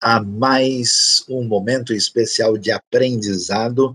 a 0.00 0.22
mais 0.22 1.24
um 1.28 1.42
momento 1.42 1.92
especial 1.92 2.56
de 2.56 2.70
aprendizado 2.70 3.92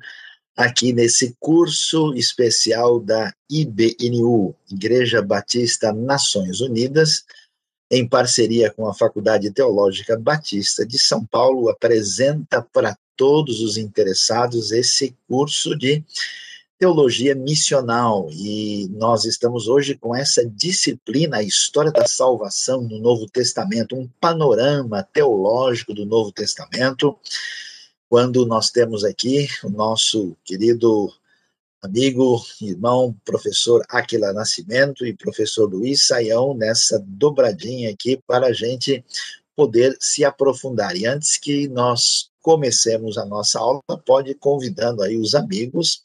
aqui 0.55 0.91
nesse 0.91 1.35
curso 1.39 2.13
especial 2.13 2.99
da 2.99 3.33
IBNU, 3.49 4.53
Igreja 4.69 5.21
Batista 5.21 5.94
Nações 5.94 6.60
Unidas, 6.60 7.23
em 7.89 8.07
parceria 8.07 8.69
com 8.69 8.87
a 8.87 8.94
Faculdade 8.94 9.49
Teológica 9.51 10.17
Batista 10.17 10.85
de 10.85 10.99
São 10.99 11.26
Paulo, 11.26 11.69
apresenta 11.69 12.62
para 12.62 12.97
todos 13.15 13.62
os 13.62 13.78
interessados 13.78 14.72
esse 14.74 15.15
curso 15.28 15.78
de 15.78 16.03
teologia 16.77 17.34
missional 17.34 18.27
e 18.31 18.89
nós 18.91 19.23
estamos 19.23 19.67
hoje 19.67 19.95
com 19.95 20.13
essa 20.13 20.45
disciplina, 20.45 21.38
a 21.38 21.44
história 21.44 21.91
da 21.91 22.05
salvação 22.05 22.81
no 22.81 22.99
Novo 22.99 23.27
Testamento, 23.27 23.95
um 23.95 24.09
panorama 24.20 25.01
teológico 25.01 25.93
do 25.93 26.05
Novo 26.05 26.31
Testamento, 26.34 27.17
quando 28.09 28.45
nós 28.45 28.70
temos 28.70 29.05
aqui 29.05 29.48
o 29.63 29.70
nosso 29.70 30.35
querido 30.43 31.11
amigo, 31.81 32.43
irmão, 32.61 33.15
professor 33.23 33.85
Aquila 33.87 34.34
Nascimento 34.34 35.05
e 35.05 35.13
professor 35.13 35.71
Luiz 35.71 36.05
Saião 36.05 36.53
nessa 36.53 37.01
dobradinha 37.07 37.89
aqui 37.91 38.20
para 38.27 38.48
a 38.48 38.53
gente 38.53 39.03
poder 39.55 39.95
se 40.01 40.26
aprofundar. 40.26 40.95
E 40.98 41.05
antes 41.05 41.37
que 41.37 41.70
nós 41.70 42.29
comecemos 42.41 43.17
a 43.17 43.26
nossa 43.26 43.59
aula, 43.59 43.81
pode 44.05 44.34
convidando 44.35 45.01
aí 45.01 45.17
os 45.17 45.34
amigos 45.34 46.01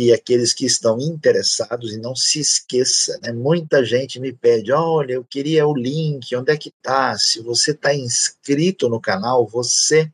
e 0.00 0.12
aqueles 0.12 0.54
que 0.54 0.64
estão 0.64 0.98
interessados, 0.98 1.92
e 1.92 1.98
não 1.98 2.16
se 2.16 2.40
esqueça, 2.40 3.18
né? 3.22 3.32
Muita 3.32 3.84
gente 3.84 4.18
me 4.18 4.32
pede, 4.32 4.72
olha, 4.72 5.12
eu 5.12 5.24
queria 5.24 5.66
o 5.66 5.76
link, 5.76 6.34
onde 6.34 6.50
é 6.50 6.56
que 6.56 6.72
tá? 6.82 7.18
Se 7.18 7.42
você 7.42 7.72
está 7.72 7.94
inscrito 7.94 8.88
no 8.88 8.98
canal, 8.98 9.46
você 9.46 10.10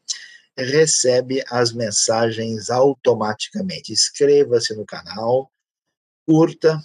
recebe 0.56 1.44
as 1.48 1.72
mensagens 1.72 2.68
automaticamente. 2.68 3.92
Inscreva-se 3.92 4.74
no 4.74 4.84
canal, 4.84 5.50
curta, 6.26 6.82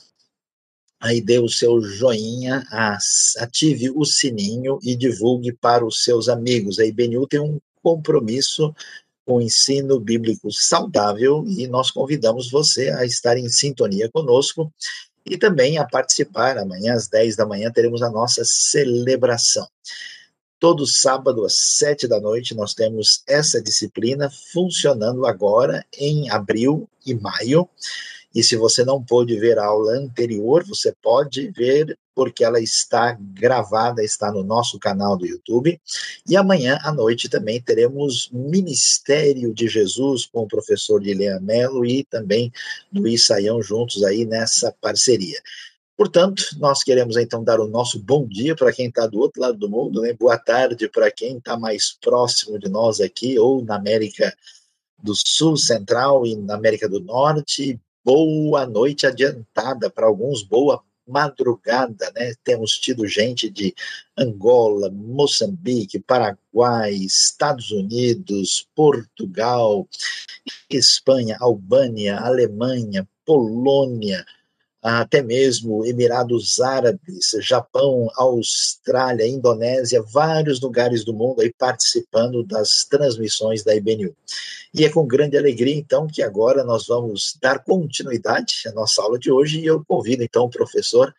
aí 1.00 1.20
dê 1.22 1.40
o 1.40 1.50
seu 1.50 1.82
joinha, 1.82 2.64
ative 3.40 3.90
o 3.90 4.06
sininho 4.06 4.78
e 4.84 4.96
divulgue 4.96 5.54
para 5.54 5.84
os 5.84 6.04
seus 6.04 6.30
amigos. 6.30 6.78
A 6.78 6.86
IBNU 6.86 7.26
tem 7.28 7.40
um 7.40 7.60
compromisso 7.82 8.76
o 9.36 9.42
ensino 9.42 10.00
bíblico 10.00 10.52
saudável 10.52 11.44
e 11.48 11.68
nós 11.68 11.92
convidamos 11.92 12.50
você 12.50 12.90
a 12.90 13.06
estar 13.06 13.38
em 13.38 13.50
sintonia 13.50 14.10
conosco 14.10 14.72
e 15.26 15.38
também 15.38 15.78
a 15.78 15.86
participar. 15.86 16.58
Amanhã 16.58 16.94
às 16.94 17.08
10 17.08 17.36
da 17.36 17.46
manhã 17.46 17.72
teremos 17.72 18.02
a 18.02 18.10
nossa 18.10 18.44
celebração. 18.44 19.68
Todo 20.60 20.86
sábado 20.86 21.44
às 21.44 21.56
7 21.56 22.08
da 22.08 22.20
noite 22.20 22.54
nós 22.54 22.74
temos 22.74 23.24
essa 23.28 23.62
disciplina 23.62 24.30
funcionando 24.54 25.26
agora 25.26 25.86
em 25.98 26.30
abril 26.30 26.88
e 27.06 27.16
maio. 27.16 27.68
E 28.34 28.42
se 28.42 28.56
você 28.56 28.86
não 28.86 29.04
pôde 29.04 29.38
ver 29.38 29.60
a 29.60 29.66
aula 29.66 29.94
anterior, 29.94 30.64
você 30.66 30.94
pode 31.02 31.50
ver 31.52 31.98
porque 32.14 32.44
ela 32.44 32.60
está 32.60 33.18
gravada, 33.20 34.04
está 34.04 34.32
no 34.32 34.44
nosso 34.44 34.78
canal 34.78 35.18
do 35.18 35.26
YouTube. 35.26 35.80
E 36.28 36.36
amanhã 36.36 36.78
à 36.84 36.92
noite 36.92 37.30
também 37.30 37.62
teremos 37.62 38.30
Ministério 38.32 39.54
de 39.54 39.68
Jesus 39.68 40.26
com 40.26 40.44
o 40.44 40.48
professor 40.48 41.02
Guilherme 41.02 41.46
Melo 41.46 41.86
e 41.86 42.04
também 42.04 42.52
Luiz 42.94 43.26
Saião 43.26 43.62
juntos 43.62 44.04
aí 44.04 44.26
nessa 44.26 44.74
parceria. 44.82 45.42
Portanto, 45.98 46.44
nós 46.58 46.84
queremos 46.84 47.16
então 47.16 47.44
dar 47.44 47.60
o 47.60 47.68
nosso 47.68 48.00
bom 48.00 48.28
dia 48.28 48.56
para 48.56 48.74
quem 48.74 48.88
está 48.88 49.06
do 49.06 49.20
outro 49.20 49.42
lado 49.42 49.58
do 49.58 49.70
mundo, 49.70 50.02
né? 50.02 50.14
boa 50.14 50.38
tarde 50.38 50.90
para 50.90 51.12
quem 51.12 51.38
está 51.38 51.58
mais 51.58 51.96
próximo 52.02 52.58
de 52.58 52.68
nós 52.70 53.00
aqui, 53.00 53.38
ou 53.38 53.64
na 53.64 53.76
América 53.76 54.36
do 54.98 55.14
Sul, 55.16 55.58
Central 55.58 56.26
e 56.26 56.36
na 56.36 56.56
América 56.56 56.90
do 56.90 57.00
Norte. 57.00 57.80
Boa 58.04 58.66
noite 58.66 59.06
adiantada 59.06 59.88
para 59.88 60.08
alguns, 60.08 60.42
boa 60.42 60.84
madrugada, 61.08 62.12
né? 62.16 62.34
Temos 62.44 62.72
tido 62.80 63.06
gente 63.06 63.48
de 63.48 63.76
Angola, 64.18 64.90
Moçambique, 64.90 66.00
Paraguai, 66.00 66.94
Estados 66.94 67.70
Unidos, 67.70 68.68
Portugal, 68.74 69.88
Espanha, 70.68 71.38
Albânia, 71.40 72.18
Alemanha, 72.18 73.08
Polônia, 73.24 74.26
até 74.82 75.22
mesmo 75.22 75.86
Emirados 75.86 76.60
Árabes, 76.60 77.36
Japão, 77.40 78.10
Austrália, 78.16 79.28
Indonésia, 79.28 80.02
vários 80.02 80.60
lugares 80.60 81.06
do 81.06 81.14
mundo 81.14 81.42
aí 81.42 81.54
participando 81.54 82.44
das 82.44 82.84
transmissões 82.84 83.64
da 83.64 83.76
IBNU. 83.76 84.16
E 84.74 84.86
é 84.86 84.90
com 84.90 85.06
grande 85.06 85.38
alegria, 85.38 85.76
então, 85.76 86.08
que 86.08 86.22
agora 86.22 86.64
nós 86.64 86.88
vamos 86.88 87.38
dar 87.42 87.60
continuidade 87.60 88.64
à 88.68 88.72
nossa 88.72 89.02
aula 89.02 89.20
de 89.20 89.32
hoje 89.32 89.60
e 89.60 89.66
eu 89.66 89.84
convido, 89.86 90.24
então, 90.24 90.46
o 90.46 90.50
professor 90.50 91.14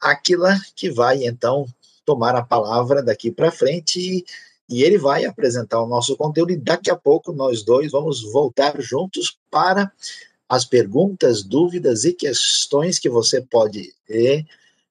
Aquila, 0.00 0.56
que 0.76 0.90
vai, 0.90 1.24
então, 1.24 1.66
tomar 2.04 2.34
a 2.36 2.42
palavra 2.42 3.02
daqui 3.02 3.30
para 3.30 3.50
frente 3.50 3.98
e, 3.98 4.24
e 4.68 4.82
ele 4.82 4.98
vai 4.98 5.24
apresentar 5.24 5.82
o 5.82 5.86
nosso 5.86 6.16
conteúdo 6.16 6.52
e 6.52 6.56
daqui 6.56 6.90
a 6.90 6.96
pouco 6.96 7.32
nós 7.32 7.62
dois 7.62 7.90
vamos 7.90 8.22
voltar 8.22 8.80
juntos 8.80 9.36
para 9.50 9.90
as 10.48 10.64
perguntas, 10.64 11.42
dúvidas 11.42 12.04
e 12.04 12.12
questões 12.12 12.98
que 12.98 13.08
você 13.08 13.40
pode 13.40 13.94
eh, 14.08 14.44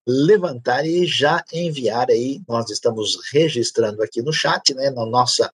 levantar 0.08 0.86
e 0.86 1.06
já 1.06 1.44
enviar 1.54 2.10
aí. 2.10 2.42
Nós 2.48 2.70
estamos 2.70 3.20
registrando 3.32 4.02
aqui 4.02 4.22
no 4.22 4.34
chat, 4.34 4.74
né, 4.74 4.90
na 4.90 5.06
nossa 5.06 5.54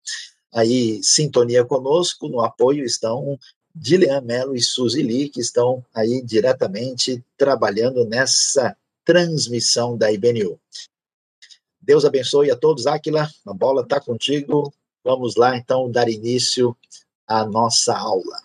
aí 0.54 1.02
sintonia 1.04 1.66
conosco, 1.66 2.28
no 2.28 2.42
apoio 2.42 2.84
estão 2.84 3.38
Dilian 3.74 4.22
Mello 4.22 4.56
e 4.56 4.62
Suzy 4.62 5.04
Lee, 5.04 5.30
que 5.30 5.40
estão 5.40 5.86
aí 5.94 6.22
diretamente 6.24 7.24
trabalhando 7.38 8.06
nessa 8.06 8.76
transmissão 9.06 9.98
da 9.98 10.12
IBNU. 10.12 10.60
Deus 11.80 12.04
abençoe 12.04 12.52
a 12.52 12.56
todos. 12.56 12.88
Aquila, 12.88 13.30
a 13.46 13.54
bola 13.54 13.84
está 13.84 14.02
contigo. 14.02 14.74
Vamos 15.04 15.36
lá, 15.38 15.56
então, 15.56 15.90
dar 15.90 16.10
início 16.10 16.76
à 17.26 17.46
nossa 17.46 17.98
aula. 17.98 18.42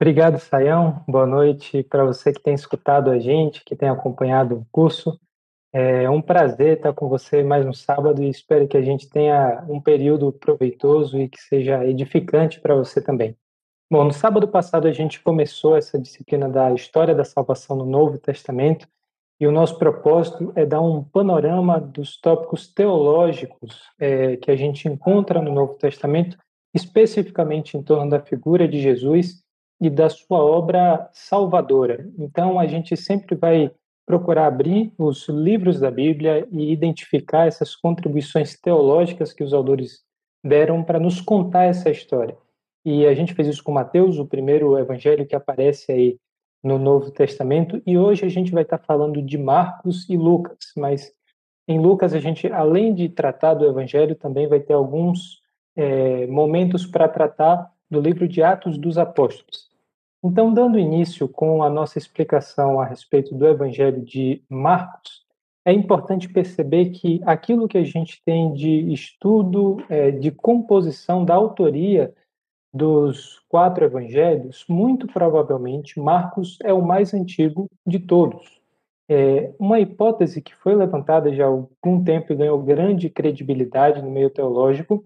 Obrigado, 0.00 0.38
Sayão. 0.38 1.04
Boa 1.06 1.26
noite 1.26 1.82
para 1.82 2.06
você 2.06 2.32
que 2.32 2.40
tem 2.40 2.54
escutado 2.54 3.10
a 3.10 3.18
gente, 3.18 3.62
que 3.62 3.76
tem 3.76 3.90
acompanhado 3.90 4.56
o 4.56 4.66
curso. 4.72 5.20
É 5.72 6.10
um 6.10 6.20
prazer 6.20 6.78
estar 6.78 6.92
com 6.92 7.08
você 7.08 7.44
mais 7.44 7.64
um 7.64 7.72
sábado 7.72 8.20
e 8.24 8.28
espero 8.28 8.66
que 8.66 8.76
a 8.76 8.82
gente 8.82 9.08
tenha 9.08 9.64
um 9.68 9.80
período 9.80 10.32
proveitoso 10.32 11.16
e 11.16 11.28
que 11.28 11.40
seja 11.40 11.86
edificante 11.86 12.60
para 12.60 12.74
você 12.74 13.00
também. 13.00 13.36
Bom, 13.88 14.02
no 14.02 14.12
sábado 14.12 14.48
passado 14.48 14.88
a 14.88 14.92
gente 14.92 15.22
começou 15.22 15.76
essa 15.76 15.96
disciplina 15.96 16.48
da 16.48 16.72
história 16.72 17.14
da 17.14 17.24
salvação 17.24 17.76
no 17.76 17.86
Novo 17.86 18.18
Testamento 18.18 18.88
e 19.38 19.46
o 19.46 19.52
nosso 19.52 19.78
propósito 19.78 20.52
é 20.56 20.66
dar 20.66 20.80
um 20.80 21.04
panorama 21.04 21.80
dos 21.80 22.20
tópicos 22.20 22.66
teológicos 22.66 23.84
é, 23.96 24.36
que 24.38 24.50
a 24.50 24.56
gente 24.56 24.88
encontra 24.88 25.40
no 25.40 25.52
Novo 25.52 25.74
Testamento, 25.74 26.36
especificamente 26.74 27.76
em 27.76 27.82
torno 27.82 28.10
da 28.10 28.18
figura 28.18 28.66
de 28.66 28.80
Jesus 28.80 29.40
e 29.80 29.88
da 29.88 30.10
sua 30.10 30.44
obra 30.44 31.08
salvadora. 31.12 32.10
Então, 32.18 32.58
a 32.58 32.66
gente 32.66 32.96
sempre 32.96 33.36
vai 33.36 33.70
procurar 34.10 34.48
abrir 34.48 34.92
os 34.98 35.28
livros 35.28 35.78
da 35.78 35.88
Bíblia 35.88 36.44
e 36.50 36.72
identificar 36.72 37.46
essas 37.46 37.76
contribuições 37.76 38.58
teológicas 38.58 39.32
que 39.32 39.44
os 39.44 39.54
autores 39.54 40.00
deram 40.44 40.82
para 40.82 40.98
nos 40.98 41.20
contar 41.20 41.66
essa 41.66 41.90
história. 41.90 42.36
E 42.84 43.06
a 43.06 43.14
gente 43.14 43.34
fez 43.34 43.46
isso 43.46 43.62
com 43.62 43.70
Mateus, 43.70 44.18
o 44.18 44.26
primeiro 44.26 44.76
evangelho 44.76 45.24
que 45.24 45.36
aparece 45.36 45.92
aí 45.92 46.18
no 46.60 46.76
Novo 46.76 47.12
Testamento, 47.12 47.80
e 47.86 47.96
hoje 47.96 48.26
a 48.26 48.28
gente 48.28 48.50
vai 48.50 48.64
estar 48.64 48.78
falando 48.78 49.22
de 49.22 49.38
Marcos 49.38 50.08
e 50.10 50.16
Lucas, 50.16 50.58
mas 50.76 51.12
em 51.68 51.78
Lucas 51.78 52.12
a 52.12 52.18
gente, 52.18 52.48
além 52.48 52.92
de 52.92 53.08
tratar 53.08 53.54
do 53.54 53.64
evangelho, 53.64 54.16
também 54.16 54.48
vai 54.48 54.58
ter 54.58 54.72
alguns 54.72 55.40
é, 55.76 56.26
momentos 56.26 56.84
para 56.84 57.08
tratar 57.08 57.70
do 57.88 58.00
livro 58.00 58.26
de 58.26 58.42
Atos 58.42 58.76
dos 58.76 58.98
Apóstolos. 58.98 59.69
Então, 60.22 60.52
dando 60.52 60.78
início 60.78 61.26
com 61.26 61.62
a 61.62 61.70
nossa 61.70 61.96
explicação 61.96 62.78
a 62.78 62.84
respeito 62.84 63.34
do 63.34 63.46
Evangelho 63.46 64.02
de 64.02 64.42
Marcos, 64.48 65.24
é 65.64 65.72
importante 65.72 66.28
perceber 66.28 66.90
que 66.90 67.20
aquilo 67.24 67.68
que 67.68 67.78
a 67.78 67.84
gente 67.84 68.22
tem 68.24 68.52
de 68.52 68.92
estudo, 68.92 69.82
é, 69.88 70.10
de 70.10 70.30
composição 70.30 71.24
da 71.24 71.34
autoria 71.34 72.14
dos 72.72 73.40
quatro 73.48 73.84
evangelhos, 73.84 74.64
muito 74.68 75.06
provavelmente 75.06 75.98
Marcos 75.98 76.58
é 76.62 76.72
o 76.72 76.82
mais 76.82 77.12
antigo 77.12 77.66
de 77.86 77.98
todos. 77.98 78.60
É 79.08 79.52
uma 79.58 79.80
hipótese 79.80 80.40
que 80.40 80.54
foi 80.54 80.74
levantada 80.74 81.34
já 81.34 81.44
há 81.44 81.48
algum 81.48 82.02
tempo 82.04 82.32
e 82.32 82.36
ganhou 82.36 82.62
grande 82.62 83.10
credibilidade 83.10 84.00
no 84.00 84.10
meio 84.10 84.30
teológico 84.30 85.04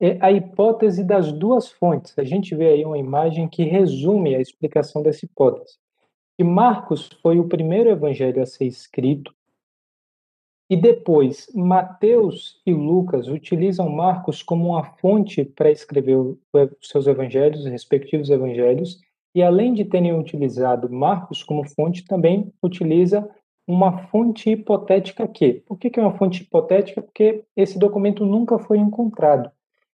é 0.00 0.18
a 0.20 0.30
hipótese 0.30 1.04
das 1.04 1.32
duas 1.32 1.70
fontes. 1.70 2.18
A 2.18 2.24
gente 2.24 2.54
vê 2.54 2.68
aí 2.68 2.84
uma 2.84 2.98
imagem 2.98 3.48
que 3.48 3.64
resume 3.64 4.34
a 4.34 4.40
explicação 4.40 5.02
dessa 5.02 5.24
hipótese. 5.24 5.78
E 6.38 6.42
Marcos 6.42 7.08
foi 7.22 7.38
o 7.38 7.48
primeiro 7.48 7.88
evangelho 7.88 8.42
a 8.42 8.46
ser 8.46 8.66
escrito 8.66 9.32
E 10.68 10.76
depois, 10.76 11.48
Mateus 11.54 12.60
e 12.66 12.72
Lucas 12.72 13.28
utilizam 13.28 13.88
Marcos 13.88 14.42
como 14.42 14.70
uma 14.70 14.84
fonte 14.84 15.44
para 15.44 15.70
escrever 15.70 16.16
os 16.16 16.38
seus 16.82 17.06
evangelhos, 17.06 17.60
os 17.60 17.66
respectivos 17.66 18.30
evangelhos, 18.30 19.00
e 19.34 19.42
além 19.42 19.74
de 19.74 19.84
terem 19.84 20.18
utilizado 20.18 20.90
Marcos 20.90 21.42
como 21.42 21.68
fonte, 21.68 22.04
também 22.04 22.52
utiliza 22.62 23.28
uma 23.66 24.06
fonte 24.08 24.50
hipotética 24.50 25.26
que. 25.26 25.54
Por 25.54 25.78
que 25.78 25.98
é 25.98 26.02
uma 26.02 26.16
fonte 26.16 26.42
hipotética? 26.42 27.02
Porque 27.02 27.44
esse 27.56 27.78
documento 27.78 28.24
nunca 28.24 28.58
foi 28.58 28.78
encontrado. 28.78 29.50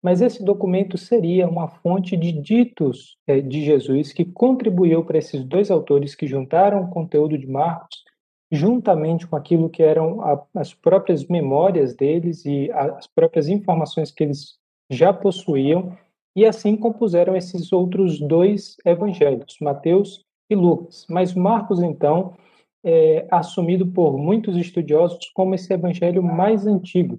Mas 0.07 0.21
esse 0.21 0.45
documento 0.45 0.97
seria 0.97 1.49
uma 1.49 1.67
fonte 1.67 2.17
de 2.17 2.31
ditos 2.31 3.17
é, 3.27 3.41
de 3.41 3.65
Jesus 3.65 4.13
que 4.13 4.25
contribuiu 4.25 5.05
para 5.05 5.19
esses 5.19 5.43
dois 5.43 5.69
autores 5.69 6.15
que 6.15 6.29
juntaram 6.29 6.85
o 6.85 6.91
conteúdo 6.91 7.37
de 7.37 7.45
Marcos 7.45 8.05
juntamente 8.49 9.27
com 9.27 9.35
aquilo 9.35 9.69
que 9.69 9.83
eram 9.83 10.21
a, 10.21 10.41
as 10.55 10.73
próprias 10.73 11.27
memórias 11.27 11.97
deles 11.97 12.47
e 12.47 12.71
as 12.71 13.09
próprias 13.09 13.49
informações 13.49 14.13
que 14.13 14.23
eles 14.23 14.55
já 14.89 15.13
possuíam, 15.13 15.99
e 16.37 16.47
assim 16.47 16.77
compuseram 16.77 17.35
esses 17.35 17.73
outros 17.73 18.21
dois 18.21 18.77
evangelhos, 18.85 19.57
Mateus 19.61 20.25
e 20.49 20.55
Lucas. 20.55 21.05
Mas 21.11 21.35
Marcos, 21.35 21.83
então, 21.83 22.37
é 22.85 23.27
assumido 23.29 23.85
por 23.89 24.17
muitos 24.17 24.57
estudiosos 24.57 25.29
como 25.35 25.57
esse 25.57 25.75
evangelho 25.75 26.23
mais 26.23 26.65
antigo. 26.65 27.19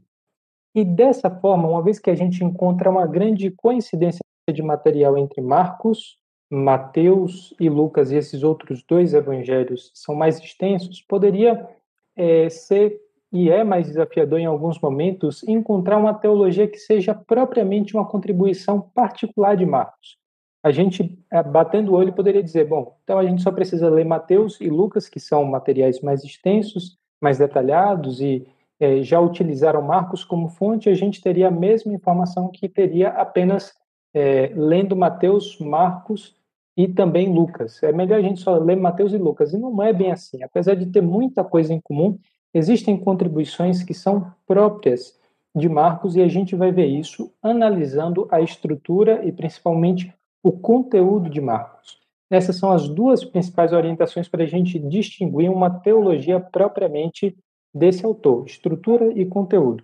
E 0.77 0.85
dessa 0.85 1.27
forma, 1.27 1.67
uma 1.67 1.81
vez 1.81 1.97
que 1.97 2.07
a 2.07 2.13
gente 2.13 2.43
encontra 2.43 2.87
uma 2.87 3.07
grande 3.07 3.49
coincidência 3.49 4.19
de 4.47 4.61
material 4.61 5.17
entre 5.17 5.41
Marcos 5.41 6.19
Mateus 6.51 7.51
e 7.59 7.67
Lucas 7.67 8.11
e 8.11 8.15
esses 8.15 8.43
outros 8.43 8.83
dois 8.87 9.15
evangelhos 9.15 9.91
são 9.95 10.13
mais 10.13 10.37
extensos, 10.37 11.01
poderia 11.01 11.67
é, 12.15 12.47
ser 12.47 13.01
e 13.33 13.49
é 13.49 13.63
mais 13.63 13.87
desafiador 13.87 14.39
em 14.39 14.45
alguns 14.45 14.79
momentos 14.79 15.41
encontrar 15.47 15.97
uma 15.97 16.13
teologia 16.13 16.67
que 16.67 16.77
seja 16.77 17.15
propriamente 17.15 17.95
uma 17.95 18.05
contribuição 18.05 18.79
particular 18.79 19.57
de 19.57 19.65
Marcos. 19.65 20.19
A 20.63 20.69
gente, 20.69 21.17
é, 21.31 21.41
batendo 21.41 21.91
o 21.91 21.95
olho, 21.95 22.13
poderia 22.13 22.43
dizer: 22.43 22.65
bom, 22.67 22.95
então 23.03 23.17
a 23.17 23.25
gente 23.25 23.41
só 23.41 23.51
precisa 23.51 23.89
ler 23.89 24.05
Mateus 24.05 24.61
e 24.61 24.69
Lucas, 24.69 25.09
que 25.09 25.19
são 25.19 25.43
materiais 25.43 26.01
mais 26.01 26.23
extensos, 26.23 26.99
mais 27.19 27.39
detalhados 27.39 28.21
e 28.21 28.47
é, 28.79 29.01
já 29.01 29.19
utilizaram 29.19 29.81
Marcos 29.81 30.23
como 30.23 30.49
fonte, 30.49 30.89
a 30.89 30.93
gente 30.93 31.21
teria 31.21 31.47
a 31.47 31.51
mesma 31.51 31.93
informação 31.93 32.49
que 32.49 32.69
teria 32.69 33.09
apenas 33.09 33.73
é, 34.13 34.51
lendo 34.55 34.95
Mateus, 34.95 35.59
Marcos 35.59 36.35
e 36.75 36.87
também 36.87 37.33
Lucas. 37.33 37.81
É 37.81 37.91
melhor 37.91 38.19
a 38.19 38.21
gente 38.21 38.39
só 38.39 38.55
ler 38.57 38.75
Mateus 38.75 39.13
e 39.13 39.17
Lucas. 39.17 39.53
E 39.53 39.57
não 39.57 39.81
é 39.81 39.91
bem 39.91 40.11
assim. 40.11 40.43
Apesar 40.43 40.75
de 40.75 40.85
ter 40.85 41.01
muita 41.01 41.43
coisa 41.43 41.73
em 41.73 41.81
comum, 41.81 42.17
existem 42.53 42.97
contribuições 42.97 43.83
que 43.83 43.93
são 43.93 44.31
próprias 44.45 45.17
de 45.55 45.67
Marcos 45.67 46.15
e 46.15 46.21
a 46.21 46.27
gente 46.27 46.55
vai 46.55 46.71
ver 46.71 46.85
isso 46.85 47.31
analisando 47.41 48.27
a 48.31 48.39
estrutura 48.41 49.25
e 49.25 49.31
principalmente 49.31 50.13
o 50.43 50.51
conteúdo 50.51 51.29
de 51.29 51.41
Marcos. 51.41 51.97
Essas 52.29 52.57
são 52.57 52.71
as 52.71 52.87
duas 52.87 53.23
principais 53.23 53.73
orientações 53.73 54.27
para 54.27 54.43
a 54.43 54.47
gente 54.47 54.77
distinguir 54.77 55.49
uma 55.49 55.69
teologia 55.69 56.39
propriamente 56.39 57.35
desse 57.77 58.05
autor, 58.05 58.45
estrutura 58.45 59.11
e 59.13 59.25
conteúdo. 59.25 59.83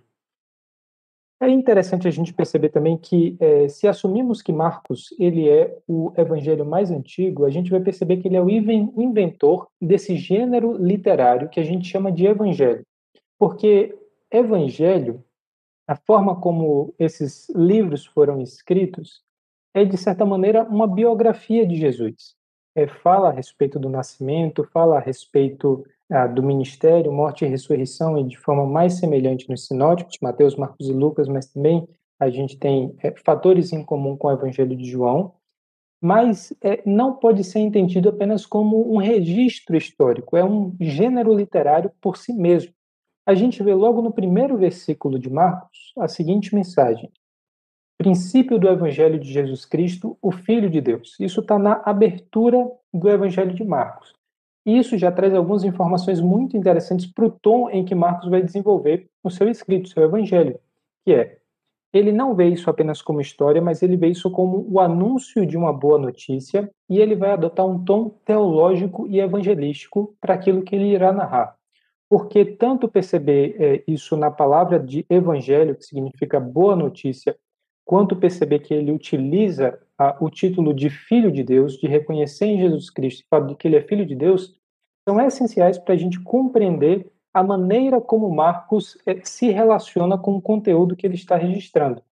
É 1.40 1.48
interessante 1.48 2.08
a 2.08 2.10
gente 2.10 2.32
perceber 2.32 2.70
também 2.70 2.96
que, 2.96 3.36
é, 3.40 3.68
se 3.68 3.86
assumimos 3.86 4.40
que 4.40 4.52
Marcos 4.52 5.14
ele 5.18 5.48
é 5.48 5.76
o 5.86 6.12
evangelho 6.16 6.64
mais 6.64 6.90
antigo, 6.90 7.44
a 7.44 7.50
gente 7.50 7.70
vai 7.70 7.80
perceber 7.80 8.18
que 8.18 8.28
ele 8.28 8.36
é 8.36 8.40
o 8.40 8.48
inventor 8.48 9.68
desse 9.80 10.16
gênero 10.16 10.72
literário 10.76 11.48
que 11.48 11.60
a 11.60 11.64
gente 11.64 11.88
chama 11.88 12.10
de 12.10 12.26
evangelho. 12.26 12.82
Porque 13.38 13.94
evangelho, 14.30 15.22
a 15.86 15.96
forma 15.96 16.40
como 16.40 16.94
esses 16.98 17.48
livros 17.50 18.06
foram 18.06 18.40
escritos, 18.40 19.22
é, 19.74 19.84
de 19.84 19.98
certa 19.98 20.24
maneira, 20.24 20.62
uma 20.62 20.86
biografia 20.86 21.66
de 21.66 21.74
Jesus. 21.74 22.36
É, 22.76 22.86
fala 22.86 23.28
a 23.28 23.32
respeito 23.32 23.78
do 23.78 23.88
nascimento, 23.88 24.64
fala 24.72 24.96
a 24.96 25.00
respeito 25.00 25.84
do 26.34 26.42
ministério, 26.42 27.12
morte 27.12 27.44
e 27.44 27.48
ressurreição, 27.48 28.16
e 28.16 28.24
de 28.24 28.38
forma 28.38 28.64
mais 28.64 28.94
semelhante 28.94 29.48
nos 29.50 29.66
sinóticos, 29.66 30.18
Mateus, 30.22 30.54
Marcos 30.54 30.88
e 30.88 30.92
Lucas, 30.92 31.26
mas 31.26 31.46
também 31.46 31.88
a 32.20 32.30
gente 32.30 32.56
tem 32.56 32.94
é, 33.02 33.12
fatores 33.24 33.72
em 33.72 33.84
comum 33.84 34.16
com 34.16 34.28
o 34.28 34.32
Evangelho 34.32 34.76
de 34.76 34.84
João, 34.84 35.34
mas 36.00 36.52
é, 36.62 36.82
não 36.86 37.14
pode 37.14 37.42
ser 37.42 37.60
entendido 37.60 38.08
apenas 38.08 38.46
como 38.46 38.94
um 38.94 38.98
registro 38.98 39.76
histórico, 39.76 40.36
é 40.36 40.44
um 40.44 40.74
gênero 40.80 41.34
literário 41.34 41.90
por 42.00 42.16
si 42.16 42.32
mesmo. 42.32 42.72
A 43.26 43.34
gente 43.34 43.62
vê 43.62 43.74
logo 43.74 44.02
no 44.02 44.12
primeiro 44.12 44.56
versículo 44.56 45.18
de 45.18 45.30
Marcos 45.30 45.92
a 45.98 46.06
seguinte 46.06 46.54
mensagem: 46.54 47.10
Princípio 47.98 48.58
do 48.58 48.68
Evangelho 48.68 49.18
de 49.18 49.32
Jesus 49.32 49.64
Cristo, 49.64 50.16
o 50.20 50.30
Filho 50.30 50.68
de 50.68 50.80
Deus. 50.80 51.18
Isso 51.18 51.40
está 51.40 51.58
na 51.58 51.82
abertura 51.84 52.70
do 52.92 53.08
Evangelho 53.08 53.54
de 53.54 53.64
Marcos. 53.64 54.14
Isso 54.64 54.96
já 54.96 55.12
traz 55.12 55.34
algumas 55.34 55.62
informações 55.62 56.20
muito 56.20 56.56
interessantes 56.56 57.06
para 57.06 57.26
o 57.26 57.30
tom 57.30 57.68
em 57.68 57.84
que 57.84 57.94
Marcos 57.94 58.30
vai 58.30 58.42
desenvolver 58.42 59.08
o 59.22 59.30
seu 59.30 59.48
escrito, 59.48 59.86
o 59.86 59.88
seu 59.88 60.02
evangelho, 60.04 60.58
que 61.04 61.12
é, 61.12 61.38
ele 61.94 62.10
não 62.10 62.34
vê 62.34 62.48
isso 62.48 62.68
apenas 62.68 63.00
como 63.00 63.20
história, 63.20 63.62
mas 63.62 63.80
ele 63.80 63.96
vê 63.96 64.08
isso 64.08 64.28
como 64.28 64.66
o 64.68 64.80
anúncio 64.80 65.46
de 65.46 65.56
uma 65.56 65.72
boa 65.72 65.96
notícia 65.96 66.68
e 66.90 66.98
ele 66.98 67.14
vai 67.14 67.30
adotar 67.30 67.64
um 67.64 67.84
tom 67.84 68.08
teológico 68.24 69.06
e 69.06 69.20
evangelístico 69.20 70.16
para 70.20 70.34
aquilo 70.34 70.62
que 70.62 70.74
ele 70.74 70.88
irá 70.88 71.12
narrar. 71.12 71.56
Porque 72.08 72.44
tanto 72.44 72.88
perceber 72.88 73.54
é, 73.60 73.84
isso 73.86 74.16
na 74.16 74.30
palavra 74.30 74.80
de 74.80 75.06
evangelho, 75.08 75.76
que 75.76 75.84
significa 75.84 76.40
boa 76.40 76.74
notícia, 76.74 77.36
quanto 77.84 78.16
perceber 78.16 78.58
que 78.58 78.74
ele 78.74 78.90
utiliza 78.90 79.78
o 80.20 80.28
título 80.28 80.74
de 80.74 80.90
Filho 80.90 81.30
de 81.30 81.42
Deus, 81.42 81.76
de 81.76 81.86
reconhecer 81.86 82.46
em 82.46 82.58
Jesus 82.58 82.90
Cristo 82.90 83.20
o 83.20 83.28
fato 83.28 83.46
de 83.48 83.54
que 83.54 83.68
ele 83.68 83.76
é 83.76 83.82
Filho 83.82 84.04
de 84.04 84.14
Deus, 84.14 84.54
são 85.08 85.20
essenciais 85.20 85.78
para 85.78 85.94
a 85.94 85.96
gente 85.96 86.20
compreender 86.20 87.10
a 87.32 87.42
maneira 87.42 88.00
como 88.00 88.32
Marcos 88.32 88.96
eh, 89.06 89.20
se 89.24 89.50
relaciona 89.50 90.16
com 90.16 90.36
o 90.36 90.42
conteúdo 90.42 90.96
que 90.96 91.06
ele 91.06 91.16
está 91.16 91.36
registrando. 91.36 92.02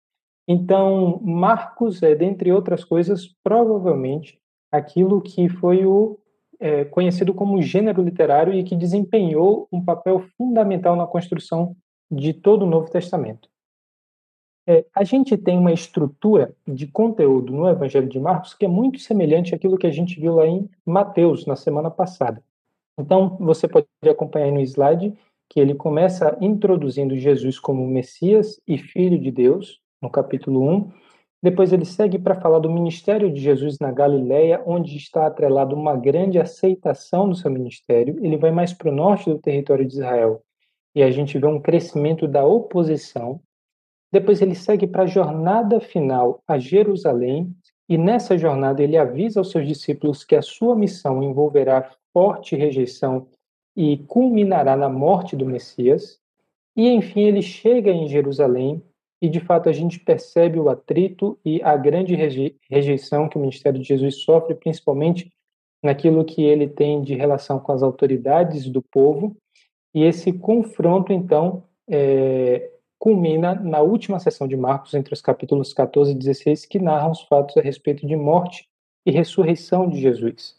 Então, 0.47 1.21
Marcos 1.23 2.03
é, 2.03 2.15
dentre 2.15 2.53
outras 2.53 2.85
coisas, 2.85 3.29
provavelmente 3.45 4.39
aquilo 4.71 5.21
que 5.21 5.49
foi 5.49 5.87
o 5.87 6.19
é, 6.59 6.85
conhecido 6.85 7.33
como 7.33 7.63
gênero 7.63 8.03
literário 8.03 8.53
e 8.53 8.65
que 8.65 8.77
desempenhou 8.77 9.69
um 9.73 9.85
papel 9.85 10.25
fundamental 10.37 10.97
na 10.97 11.07
construção 11.07 11.77
de 12.11 12.33
todo 12.33 12.63
o 12.63 12.69
Novo 12.69 12.91
Testamento. 12.91 13.49
É, 14.67 14.85
a 14.95 15.03
gente 15.03 15.37
tem 15.37 15.59
uma 15.59 15.73
estrutura 15.73 16.55
de 16.67 16.87
conteúdo 16.87 17.53
no 17.53 17.69
Evangelho 17.69 18.09
de 18.09 18.21
Marcos 18.21 18.55
que 18.55 18.65
é 18.65 18.69
muito 18.69 19.01
semelhante 19.01 19.55
àquilo 19.55 19.77
que 19.77 19.87
a 19.87 19.91
gente 19.91 20.21
viu 20.21 20.37
lá 20.37 20.47
em 20.47 20.69
Mateus 20.87 21.47
na 21.47 21.57
semana 21.57 21.91
passada. 21.91 22.43
Então, 22.97 23.37
você 23.41 23.67
pode 23.67 23.87
acompanhar 24.09 24.53
no 24.53 24.61
slide 24.61 25.13
que 25.49 25.59
ele 25.59 25.75
começa 25.75 26.37
introduzindo 26.41 27.17
Jesus 27.17 27.59
como 27.59 27.87
Messias 27.87 28.61
e 28.67 28.79
Filho 28.79 29.19
de 29.19 29.31
Deus, 29.31 29.81
no 30.01 30.09
capítulo 30.09 30.63
1. 30.63 30.93
Depois 31.43 31.73
ele 31.73 31.85
segue 31.85 32.19
para 32.19 32.41
falar 32.41 32.61
do 32.61 32.71
ministério 32.71 33.33
de 33.33 33.41
Jesus 33.41 33.79
na 33.81 33.91
Galileia, 33.91 34.63
onde 34.65 34.97
está 34.97 35.27
atrelado 35.27 35.75
uma 35.75 35.97
grande 35.97 36.39
aceitação 36.39 37.29
do 37.29 37.35
seu 37.35 37.51
ministério. 37.51 38.17
Ele 38.25 38.37
vai 38.37 38.53
mais 38.53 38.73
para 38.73 38.91
o 38.91 38.95
norte 38.95 39.29
do 39.29 39.39
território 39.39 39.85
de 39.85 39.95
Israel 39.95 40.41
e 40.95 41.03
a 41.03 41.11
gente 41.11 41.39
vê 41.39 41.47
um 41.47 41.61
crescimento 41.61 42.29
da 42.29 42.45
oposição 42.45 43.41
depois 44.13 44.43
ele 44.43 44.55
segue 44.55 44.87
para 44.87 45.05
a 45.05 45.07
jornada 45.07 45.81
final 45.81 46.43
a 46.47 46.59
Jerusalém, 46.59 47.51
e 47.89 47.97
nessa 47.97 48.37
jornada 48.37 48.83
ele 48.83 48.97
avisa 48.97 49.41
aos 49.41 49.51
seus 49.51 49.67
discípulos 49.67 50.23
que 50.23 50.37
a 50.37 50.43
sua 50.43 50.77
missão 50.77 51.23
envolverá 51.23 51.91
forte 52.13 52.55
rejeição 52.55 53.27
e 53.77 53.99
culminará 54.07 54.77
na 54.77 54.89
morte 54.89 55.35
do 55.35 55.47
Messias. 55.47 56.19
E 56.77 56.89
enfim, 56.89 57.23
ele 57.23 57.43
chega 57.43 57.91
em 57.91 58.07
Jerusalém 58.07 58.83
e 59.21 59.29
de 59.29 59.41
fato 59.41 59.69
a 59.69 59.73
gente 59.73 60.01
percebe 60.01 60.59
o 60.59 60.69
atrito 60.69 61.39
e 61.45 61.63
a 61.63 61.77
grande 61.77 62.15
rejeição 62.69 63.29
que 63.29 63.37
o 63.37 63.41
ministério 63.41 63.81
de 63.81 63.87
Jesus 63.87 64.23
sofre, 64.23 64.55
principalmente 64.55 65.33
naquilo 65.83 66.25
que 66.25 66.43
ele 66.43 66.69
tem 66.69 67.03
de 67.03 67.15
relação 67.15 67.59
com 67.59 67.73
as 67.73 67.83
autoridades 67.83 68.69
do 68.69 68.83
povo. 68.83 69.37
E 69.95 70.03
esse 70.03 70.33
confronto, 70.33 71.13
então, 71.13 71.65
é, 71.89 72.72
culmina 73.03 73.57
na 73.57 73.81
última 73.81 74.21
sessão 74.21 74.47
de 74.47 74.57
Marcos, 74.57 74.95
entre 74.95 75.13
os 75.13 75.21
capítulos 75.21 75.75
14 75.75 76.13
e 76.13 76.15
16, 76.15 76.67
que 76.67 76.79
narram 76.79 77.11
os 77.11 77.23
fatos 77.23 77.57
a 77.57 77.61
respeito 77.61 78.07
de 78.07 78.15
morte 78.15 78.69
e 79.05 79.11
ressurreição 79.11 79.89
de 79.89 80.01
Jesus. 80.01 80.55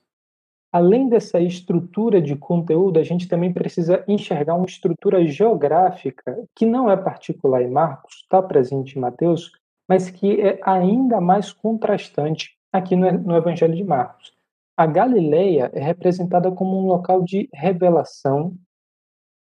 Além 0.69 1.07
dessa 1.07 1.39
estrutura 1.39 2.21
de 2.21 2.35
conteúdo, 2.35 2.99
a 2.99 3.03
gente 3.03 3.29
também 3.29 3.53
precisa 3.53 4.03
enxergar 4.09 4.55
uma 4.55 4.65
estrutura 4.65 5.25
geográfica 5.25 6.43
que 6.53 6.65
não 6.65 6.91
é 6.91 6.97
particular 6.97 7.61
em 7.61 7.69
Marcos, 7.69 8.15
está 8.15 8.41
presente 8.41 8.97
em 8.97 8.99
Mateus, 8.99 9.53
mas 9.87 10.09
que 10.09 10.41
é 10.41 10.59
ainda 10.63 11.21
mais 11.21 11.53
contrastante 11.53 12.57
aqui 12.73 12.93
no 12.97 13.37
Evangelho 13.37 13.73
de 13.73 13.85
Marcos. 13.85 14.33
A 14.75 14.85
Galileia 14.85 15.71
é 15.73 15.81
representada 15.81 16.51
como 16.51 16.77
um 16.77 16.87
local 16.87 17.23
de 17.23 17.47
revelação, 17.53 18.53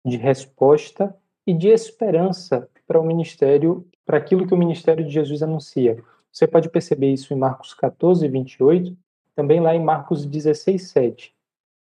de 0.05 0.17
resposta 0.17 1.15
e 1.48 1.53
de 1.53 1.69
esperança 1.69 2.67
para 2.91 3.00
o 3.00 3.05
ministério, 3.05 3.88
para 4.05 4.17
aquilo 4.17 4.45
que 4.45 4.53
o 4.53 4.57
ministério 4.57 5.05
de 5.05 5.12
Jesus 5.12 5.41
anuncia. 5.41 6.03
Você 6.29 6.45
pode 6.45 6.67
perceber 6.69 7.13
isso 7.13 7.33
em 7.33 7.38
Marcos 7.38 7.74
14, 7.74 8.27
28, 8.27 8.98
também 9.33 9.62
lá 9.62 9.74
em 9.74 9.81
Marcos 9.81 10.25
16, 10.25 10.89
7. 10.89 11.33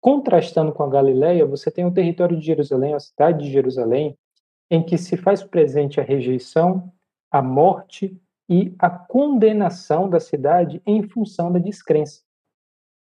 Contrastando 0.03 0.71
com 0.71 0.83
a 0.83 0.89
Galileia, 0.89 1.47
você 1.47 1.71
tem 1.71 1.87
o 1.87 1.91
território 1.91 2.39
de 2.39 2.45
Jerusalém, 2.45 2.93
a 2.93 3.01
cidade 3.01 3.47
de 3.47 3.51
Jerusalém, 3.51 4.19
em 4.71 4.83
que 4.83 4.99
se 4.99 5.17
faz 5.17 5.43
presente 5.43 5.99
a 5.99 6.03
rejeição, 6.05 6.93
a 7.31 7.41
morte 7.41 8.15
e 8.47 8.75
a 8.79 8.91
condenação 8.91 10.11
da 10.11 10.21
cidade 10.21 10.83
em 10.85 11.03
função 11.09 11.51
da 11.51 11.59
descrença. 11.59 12.21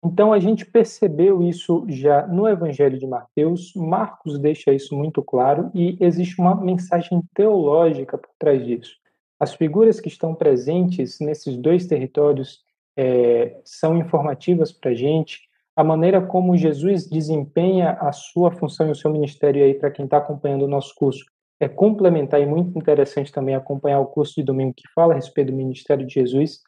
Então 0.04 0.32
a 0.32 0.40
gente 0.40 0.66
percebeu 0.66 1.44
isso 1.44 1.86
já 1.90 2.26
no 2.26 2.48
Evangelho 2.48 2.98
de 2.98 3.06
Mateus, 3.06 3.74
Marcos 3.76 4.40
deixa 4.40 4.72
isso 4.72 4.96
muito 4.96 5.22
claro 5.22 5.70
e 5.76 5.98
existe 6.00 6.40
uma 6.40 6.56
mensagem 6.56 7.22
teológica 7.34 8.18
por 8.18 8.30
trás 8.40 8.66
disso. 8.66 8.96
As 9.40 9.54
figuras 9.54 10.00
que 10.00 10.08
estão 10.08 10.34
presentes 10.34 11.20
nesses 11.20 11.58
dois 11.58 11.86
territórios 11.86 12.64
é, 12.98 13.60
são 13.64 13.98
informativas 13.98 14.72
para 14.72 14.92
a 14.92 14.96
gente. 14.96 15.42
A 15.76 15.84
maneira 15.84 16.22
como 16.22 16.58
Jesus 16.58 17.08
desempenha 17.08 17.92
a 17.92 18.12
sua 18.12 18.52
função 18.52 18.88
e 18.88 18.92
o 18.92 18.96
seu 18.96 19.12
ministério 19.12 19.64
aí 19.64 19.74
para 19.74 19.92
quem 19.92 20.06
está 20.06 20.18
acompanhando 20.18 20.64
o 20.64 20.68
nosso 20.68 20.94
curso 20.96 21.26
é 21.60 21.68
complementar 21.68 22.42
e 22.42 22.46
muito 22.46 22.78
interessante 22.78 23.32
também 23.32 23.54
acompanhar 23.54 24.00
o 24.00 24.06
curso 24.06 24.36
de 24.36 24.44
domingo 24.44 24.74
que 24.74 24.88
fala 24.96 25.14
a 25.14 25.16
respeito 25.16 25.52
do 25.52 25.58
ministério 25.58 26.06
de 26.06 26.14
Jesus, 26.14 26.62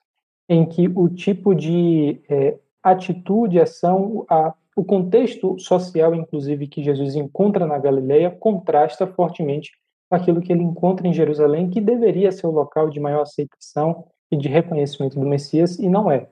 em 0.50 0.66
que 0.66 0.88
o 0.94 1.08
tipo 1.08 1.56
de 1.56 2.22
é, 2.30 2.58
atitude, 2.84 3.60
ação, 3.60 4.26
a, 4.30 4.54
o 4.76 4.84
contexto 4.84 5.60
social, 5.60 6.16
inclusive, 6.16 6.68
que 6.68 6.84
Jesus 6.84 7.16
encontra 7.16 7.66
na 7.66 7.78
Galileia, 7.78 8.32
contrasta 8.32 9.06
fortemente 9.06 9.72
com 10.10 10.16
aquilo 10.16 10.42
que 10.42 10.52
ele 10.52 10.64
encontra 10.64 11.08
em 11.08 11.14
Jerusalém, 11.14 11.70
que 11.70 11.80
deveria 11.80 12.32
ser 12.32 12.48
o 12.48 12.52
local 12.52 12.90
de 12.90 13.00
maior 13.00 13.22
aceitação 13.22 14.06
e 14.32 14.38
de 14.38 14.48
reconhecimento 14.48 15.20
do 15.20 15.26
Messias, 15.26 15.78
e 15.80 15.88
não 15.88 16.12
é. 16.12 16.28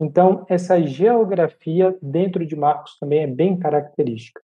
Então, 0.00 0.44
essa 0.48 0.80
geografia 0.82 1.96
dentro 2.02 2.44
de 2.44 2.54
Marcos 2.54 2.98
também 2.98 3.20
é 3.20 3.26
bem 3.26 3.58
característica. 3.58 4.40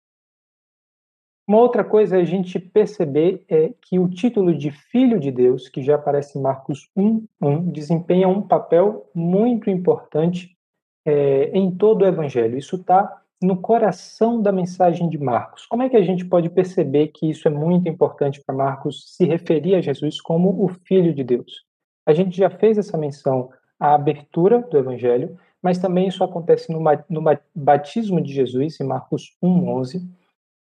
Uma 1.49 1.59
outra 1.59 1.83
coisa 1.83 2.17
a 2.17 2.25
gente 2.25 2.61
perceber 2.61 3.45
é 3.49 3.75
que 3.83 3.99
o 3.99 4.09
título 4.09 4.57
de 4.57 4.71
Filho 4.71 5.19
de 5.19 5.33
Deus, 5.33 5.69
que 5.69 5.83
já 5.83 5.97
aparece 5.97 6.39
em 6.39 6.41
Marcos 6.41 6.89
1, 6.97 7.27
1 7.43 7.73
desempenha 7.73 8.29
um 8.29 8.41
papel 8.41 9.11
muito 9.13 9.69
importante 9.69 10.57
é, 11.05 11.51
em 11.57 11.71
todo 11.71 12.03
o 12.03 12.07
Evangelho. 12.07 12.59
Isso 12.59 12.77
está 12.77 13.21
no 13.43 13.57
coração 13.57 14.41
da 14.41 14.53
mensagem 14.53 15.09
de 15.09 15.17
Marcos. 15.17 15.65
Como 15.67 15.83
é 15.83 15.89
que 15.89 15.97
a 15.97 16.03
gente 16.03 16.25
pode 16.25 16.51
perceber 16.51 17.09
que 17.09 17.31
isso 17.31 17.49
é 17.49 17.51
muito 17.51 17.89
importante 17.89 18.43
para 18.45 18.55
Marcos 18.55 19.17
se 19.17 19.25
referir 19.25 19.75
a 19.75 19.81
Jesus 19.81 20.21
como 20.21 20.63
o 20.63 20.69
Filho 20.69 21.15
de 21.15 21.25
Deus? 21.25 21.65
A 22.07 22.13
gente 22.13 22.37
já 22.37 22.51
fez 22.51 22.77
essa 22.77 22.99
menção 22.99 23.51
à 23.79 23.95
abertura 23.95 24.61
do 24.61 24.77
Evangelho, 24.77 25.39
mas 25.63 25.79
também 25.79 26.09
isso 26.09 26.23
acontece 26.23 26.71
no, 26.73 26.81
no 27.09 27.23
batismo 27.55 28.21
de 28.21 28.33
Jesus, 28.33 28.79
em 28.79 28.85
Marcos 28.85 29.37
1,11. 29.43 30.03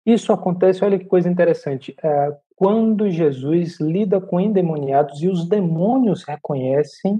Isso 0.06 0.32
acontece, 0.32 0.84
olha 0.84 1.00
que 1.00 1.06
coisa 1.06 1.30
interessante, 1.30 1.96
é, 2.04 2.36
quando 2.56 3.10
Jesus 3.10 3.80
lida 3.80 4.22
com 4.22 4.40
endemoniados 4.40 5.22
e 5.22 5.28
os 5.28 5.48
demônios 5.48 6.24
reconhecem 6.24 7.20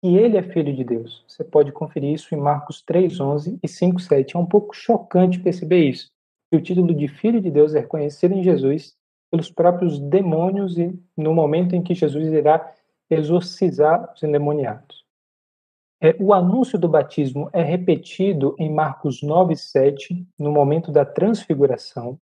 que 0.00 0.16
ele 0.16 0.36
é 0.36 0.42
filho 0.42 0.74
de 0.74 0.84
Deus. 0.84 1.24
Você 1.26 1.42
pode 1.42 1.72
conferir 1.72 2.12
isso 2.12 2.34
em 2.34 2.38
Marcos 2.38 2.82
3:11 2.82 3.58
e 3.62 3.68
5:7. 3.68 4.36
É 4.36 4.38
um 4.38 4.46
pouco 4.46 4.74
chocante 4.74 5.40
perceber 5.40 5.84
isso. 5.84 6.10
Que 6.50 6.56
o 6.56 6.62
título 6.62 6.94
de 6.94 7.08
filho 7.08 7.40
de 7.40 7.50
Deus 7.50 7.74
é 7.74 7.80
reconhecido 7.80 8.32
em 8.32 8.42
Jesus 8.42 8.96
pelos 9.30 9.50
próprios 9.50 9.98
demônios 9.98 10.78
e 10.78 10.96
no 11.16 11.34
momento 11.34 11.74
em 11.74 11.82
que 11.82 11.94
Jesus 11.94 12.32
irá 12.32 12.72
exorcizar 13.10 14.12
os 14.14 14.22
endemoniados. 14.22 15.04
É, 16.00 16.14
o 16.20 16.34
anúncio 16.34 16.78
do 16.78 16.88
batismo 16.88 17.48
é 17.52 17.62
repetido 17.62 18.54
em 18.58 18.70
Marcos 18.72 19.22
9:7, 19.22 20.26
no 20.38 20.52
momento 20.52 20.92
da 20.92 21.04
transfiguração. 21.04 22.18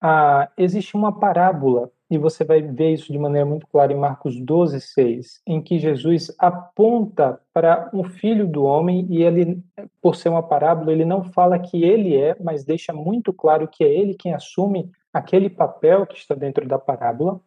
Ah, 0.00 0.50
existe 0.56 0.96
uma 0.96 1.18
parábola 1.18 1.90
e 2.10 2.16
você 2.16 2.42
vai 2.42 2.62
ver 2.62 2.94
isso 2.94 3.12
de 3.12 3.18
maneira 3.18 3.44
muito 3.44 3.66
clara 3.66 3.92
em 3.92 3.96
Marcos 3.96 4.40
12, 4.40 4.80
6, 4.80 5.42
em 5.46 5.60
que 5.60 5.78
Jesus 5.78 6.34
aponta 6.38 7.38
para 7.52 7.90
um 7.92 8.02
filho 8.02 8.46
do 8.46 8.64
homem 8.64 9.06
e 9.10 9.22
ele, 9.22 9.62
por 10.00 10.16
ser 10.16 10.30
uma 10.30 10.42
parábola, 10.42 10.90
ele 10.90 11.04
não 11.04 11.22
fala 11.22 11.58
que 11.58 11.84
ele 11.84 12.16
é, 12.16 12.34
mas 12.40 12.64
deixa 12.64 12.92
muito 12.92 13.32
claro 13.32 13.68
que 13.68 13.84
é 13.84 13.88
ele 13.88 14.14
quem 14.14 14.32
assume 14.32 14.90
aquele 15.12 15.50
papel 15.50 16.06
que 16.06 16.16
está 16.16 16.34
dentro 16.34 16.66
da 16.66 16.78
parábola. 16.78 17.40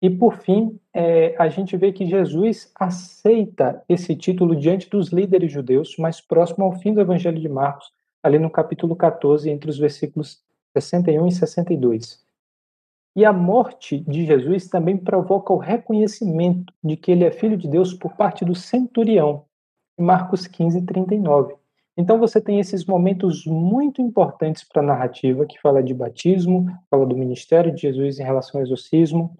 E, 0.00 0.08
por 0.08 0.36
fim, 0.36 0.78
é, 0.94 1.34
a 1.36 1.48
gente 1.48 1.76
vê 1.76 1.92
que 1.92 2.06
Jesus 2.06 2.72
aceita 2.74 3.82
esse 3.88 4.16
título 4.16 4.56
diante 4.56 4.88
dos 4.88 5.08
líderes 5.08 5.52
judeus, 5.52 5.96
mais 5.98 6.20
próximo 6.20 6.64
ao 6.64 6.72
fim 6.72 6.94
do 6.94 7.00
Evangelho 7.00 7.38
de 7.38 7.48
Marcos, 7.48 7.92
ali 8.22 8.38
no 8.38 8.48
capítulo 8.48 8.96
14, 8.96 9.50
entre 9.50 9.68
os 9.68 9.78
versículos 9.78 10.40
61 10.74 11.26
e 11.26 11.32
62. 11.32 12.29
E 13.20 13.24
a 13.26 13.34
morte 13.34 13.98
de 13.98 14.24
Jesus 14.24 14.66
também 14.66 14.96
provoca 14.96 15.52
o 15.52 15.58
reconhecimento 15.58 16.72
de 16.82 16.96
que 16.96 17.12
ele 17.12 17.22
é 17.22 17.30
filho 17.30 17.54
de 17.54 17.68
Deus 17.68 17.92
por 17.92 18.16
parte 18.16 18.46
do 18.46 18.54
centurião, 18.54 19.44
em 19.98 20.02
Marcos 20.02 20.46
15, 20.46 20.80
39. 20.86 21.54
Então 21.98 22.18
você 22.18 22.40
tem 22.40 22.58
esses 22.58 22.86
momentos 22.86 23.44
muito 23.44 24.00
importantes 24.00 24.64
para 24.64 24.80
a 24.80 24.86
narrativa, 24.86 25.44
que 25.44 25.60
fala 25.60 25.82
de 25.82 25.92
batismo, 25.92 26.74
fala 26.90 27.04
do 27.04 27.14
ministério 27.14 27.74
de 27.74 27.82
Jesus 27.82 28.18
em 28.18 28.24
relação 28.24 28.58
ao 28.58 28.64
exorcismo, 28.64 29.36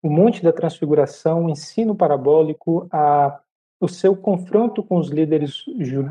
o 0.00 0.08
Monte 0.08 0.40
da 0.40 0.52
Transfiguração, 0.52 1.46
o 1.46 1.50
ensino 1.50 1.96
parabólico, 1.96 2.86
a 2.92 3.40
o 3.80 3.88
seu 3.88 4.14
confronto 4.14 4.82
com 4.82 4.98
os 4.98 5.08
líderes 5.08 5.64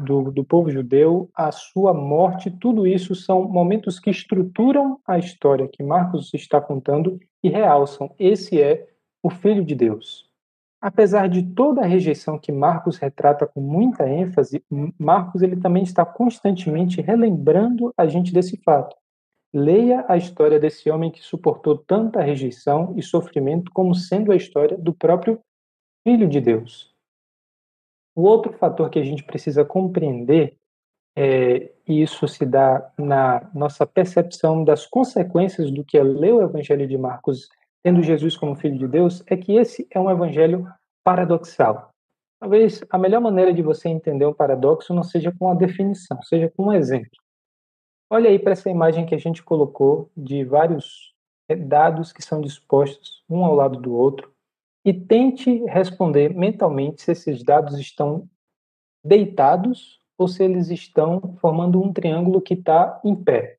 do, 0.03 0.31
do, 0.31 0.43
povo 0.43 0.71
judeu, 0.71 1.29
a 1.35 1.51
sua 1.51 1.93
morte, 1.93 2.49
tudo 2.49 2.87
isso 2.87 3.13
são 3.13 3.47
momentos 3.47 3.99
que 3.99 4.09
estruturam 4.09 4.99
a 5.05 5.19
história 5.19 5.67
que 5.67 5.83
Marcos 5.83 6.33
está 6.33 6.59
contando 6.59 7.19
e 7.43 7.49
realçam: 7.49 8.13
esse 8.17 8.59
é 8.59 8.87
o 9.21 9.29
Filho 9.29 9.63
de 9.63 9.75
Deus. 9.75 10.27
Apesar 10.81 11.27
de 11.27 11.43
toda 11.43 11.81
a 11.81 11.85
rejeição 11.85 12.39
que 12.39 12.51
Marcos 12.51 12.97
retrata 12.97 13.45
com 13.45 13.61
muita 13.61 14.09
ênfase, 14.09 14.63
Marcos 14.97 15.43
ele 15.43 15.57
também 15.57 15.83
está 15.83 16.03
constantemente 16.05 17.01
relembrando 17.01 17.93
a 17.95 18.07
gente 18.07 18.33
desse 18.33 18.57
fato. 18.63 18.95
Leia 19.53 20.05
a 20.07 20.15
história 20.15 20.59
desse 20.59 20.89
homem 20.89 21.11
que 21.11 21.21
suportou 21.21 21.77
tanta 21.77 22.21
rejeição 22.21 22.93
e 22.95 23.03
sofrimento 23.03 23.71
como 23.73 23.93
sendo 23.93 24.31
a 24.31 24.35
história 24.35 24.77
do 24.77 24.93
próprio 24.93 25.39
Filho 26.03 26.29
de 26.29 26.39
Deus. 26.39 26.98
O 28.19 28.23
outro 28.23 28.51
fator 28.51 28.89
que 28.89 28.99
a 28.99 29.03
gente 29.03 29.23
precisa 29.23 29.63
compreender, 29.63 30.57
é, 31.15 31.71
e 31.87 32.01
isso 32.01 32.27
se 32.27 32.45
dá 32.45 32.91
na 32.97 33.49
nossa 33.55 33.85
percepção 33.85 34.61
das 34.61 34.85
consequências 34.85 35.71
do 35.71 35.85
que 35.85 35.97
é 35.97 36.03
ler 36.03 36.33
o 36.33 36.41
Evangelho 36.41 36.85
de 36.85 36.97
Marcos, 36.97 37.47
tendo 37.81 38.03
Jesus 38.03 38.35
como 38.35 38.57
Filho 38.57 38.77
de 38.77 38.89
Deus, 38.89 39.23
é 39.25 39.37
que 39.37 39.53
esse 39.53 39.87
é 39.89 39.97
um 39.97 40.11
evangelho 40.11 40.67
paradoxal. 41.01 41.91
Talvez 42.41 42.83
a 42.89 42.97
melhor 42.97 43.21
maneira 43.21 43.53
de 43.53 43.61
você 43.61 43.87
entender 43.87 44.25
um 44.25 44.33
paradoxo 44.33 44.93
não 44.93 45.03
seja 45.03 45.33
com 45.39 45.49
a 45.49 45.55
definição, 45.55 46.21
seja 46.21 46.51
com 46.57 46.65
um 46.65 46.73
exemplo. 46.73 47.17
Olha 48.09 48.29
aí 48.29 48.37
para 48.37 48.51
essa 48.51 48.69
imagem 48.69 49.05
que 49.05 49.15
a 49.15 49.17
gente 49.17 49.41
colocou 49.41 50.11
de 50.17 50.43
vários 50.43 51.13
é, 51.47 51.55
dados 51.55 52.11
que 52.11 52.21
são 52.21 52.41
dispostos 52.41 53.23
um 53.29 53.45
ao 53.45 53.55
lado 53.55 53.79
do 53.79 53.95
outro 53.95 54.29
e 54.83 54.93
tente 54.93 55.63
responder 55.65 56.33
mentalmente 56.33 57.01
se 57.01 57.11
esses 57.11 57.43
dados 57.43 57.77
estão 57.79 58.27
deitados 59.03 59.99
ou 60.17 60.27
se 60.27 60.43
eles 60.43 60.69
estão 60.69 61.35
formando 61.39 61.81
um 61.81 61.93
triângulo 61.93 62.41
que 62.41 62.53
está 62.53 62.99
em 63.03 63.15
pé. 63.15 63.57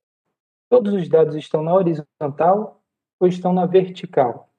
Todos 0.68 0.92
os 0.92 1.08
dados 1.08 1.34
estão 1.34 1.62
na 1.62 1.74
horizontal 1.74 2.82
ou 3.18 3.26
estão 3.26 3.52
na 3.52 3.66
vertical. 3.66 4.50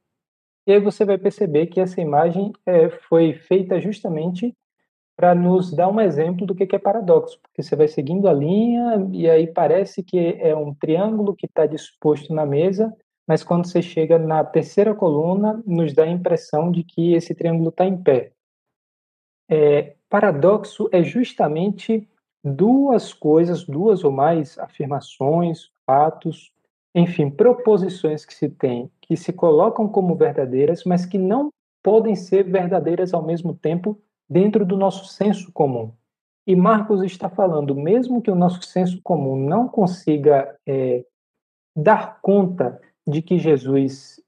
E 0.68 0.74
aí 0.74 0.80
você 0.80 1.04
vai 1.04 1.18
perceber 1.18 1.68
que 1.68 1.80
essa 1.80 2.02
imagem 2.02 2.52
é, 2.66 2.90
foi 2.90 3.34
feita 3.34 3.80
justamente 3.80 4.56
para 5.16 5.36
nos 5.36 5.74
dar 5.74 5.88
um 5.88 6.00
exemplo 6.00 6.46
do 6.46 6.56
que 6.56 6.76
é 6.76 6.80
paradoxo, 6.80 7.40
porque 7.42 7.62
você 7.62 7.76
vai 7.76 7.88
seguindo 7.88 8.28
a 8.28 8.34
linha 8.34 9.08
e 9.12 9.30
aí 9.30 9.48
parece 9.48 10.04
que 10.04 10.18
é 10.40 10.56
um 10.56 10.74
triângulo 10.74 11.36
que 11.36 11.46
está 11.46 11.66
disposto 11.66 12.34
na 12.34 12.46
mesa 12.46 12.96
mas 13.32 13.46
quando 13.46 13.66
você 13.66 13.82
chega 13.82 14.20
na 14.20 14.44
terceira 14.44 14.94
coluna, 14.94 15.64
nos 15.66 15.94
dá 15.94 16.04
a 16.04 16.12
impressão 16.12 16.70
de 16.70 16.84
que 16.84 17.14
esse 17.14 17.34
triângulo 17.34 17.70
está 17.70 17.86
em 17.86 17.96
pé. 17.96 18.34
É, 19.50 19.96
paradoxo 20.10 20.90
é 20.92 21.02
justamente 21.02 22.06
duas 22.44 23.14
coisas, 23.14 23.64
duas 23.64 24.04
ou 24.04 24.12
mais 24.12 24.60
afirmações, 24.60 25.72
fatos, 25.86 26.52
enfim, 26.94 27.30
proposições 27.30 28.26
que 28.26 28.34
se 28.34 28.50
tem, 28.50 28.92
que 29.00 29.16
se 29.16 29.32
colocam 29.32 29.88
como 29.88 30.14
verdadeiras, 30.14 30.84
mas 30.84 31.06
que 31.06 31.18
não 31.18 31.54
podem 31.82 32.18
ser 32.18 32.44
verdadeiras 32.44 33.14
ao 33.14 33.24
mesmo 33.24 33.54
tempo 33.54 33.98
dentro 34.30 34.66
do 34.66 34.76
nosso 34.76 35.06
senso 35.06 35.54
comum. 35.54 35.94
E 36.46 36.54
Marcos 36.54 37.02
está 37.02 37.30
falando, 37.30 37.74
mesmo 37.76 38.22
que 38.22 38.30
o 38.30 38.36
nosso 38.36 38.62
senso 38.64 39.00
comum 39.02 39.38
não 39.38 39.70
consiga 39.70 40.54
é, 40.68 41.06
dar 41.74 42.20
conta 42.22 42.78
de 43.08 43.22
que 43.22 43.38
Jesus 43.38 44.22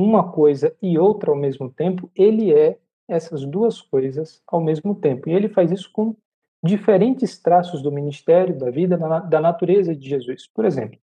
uma 0.00 0.32
coisa 0.32 0.74
e 0.80 0.98
outra 0.98 1.30
ao 1.30 1.36
mesmo 1.36 1.70
tempo, 1.70 2.10
ele 2.16 2.52
é 2.54 2.78
essas 3.06 3.44
duas 3.44 3.80
coisas 3.82 4.42
ao 4.46 4.60
mesmo 4.60 4.94
tempo. 4.94 5.28
E 5.28 5.32
ele 5.32 5.48
faz 5.48 5.70
isso 5.70 5.90
com 5.92 6.16
diferentes 6.64 7.38
traços 7.38 7.82
do 7.82 7.92
ministério, 7.92 8.58
da 8.58 8.70
vida, 8.70 8.96
da 8.96 9.40
natureza 9.40 9.94
de 9.94 10.08
Jesus. 10.08 10.46
Por 10.46 10.64
exemplo, 10.64 10.98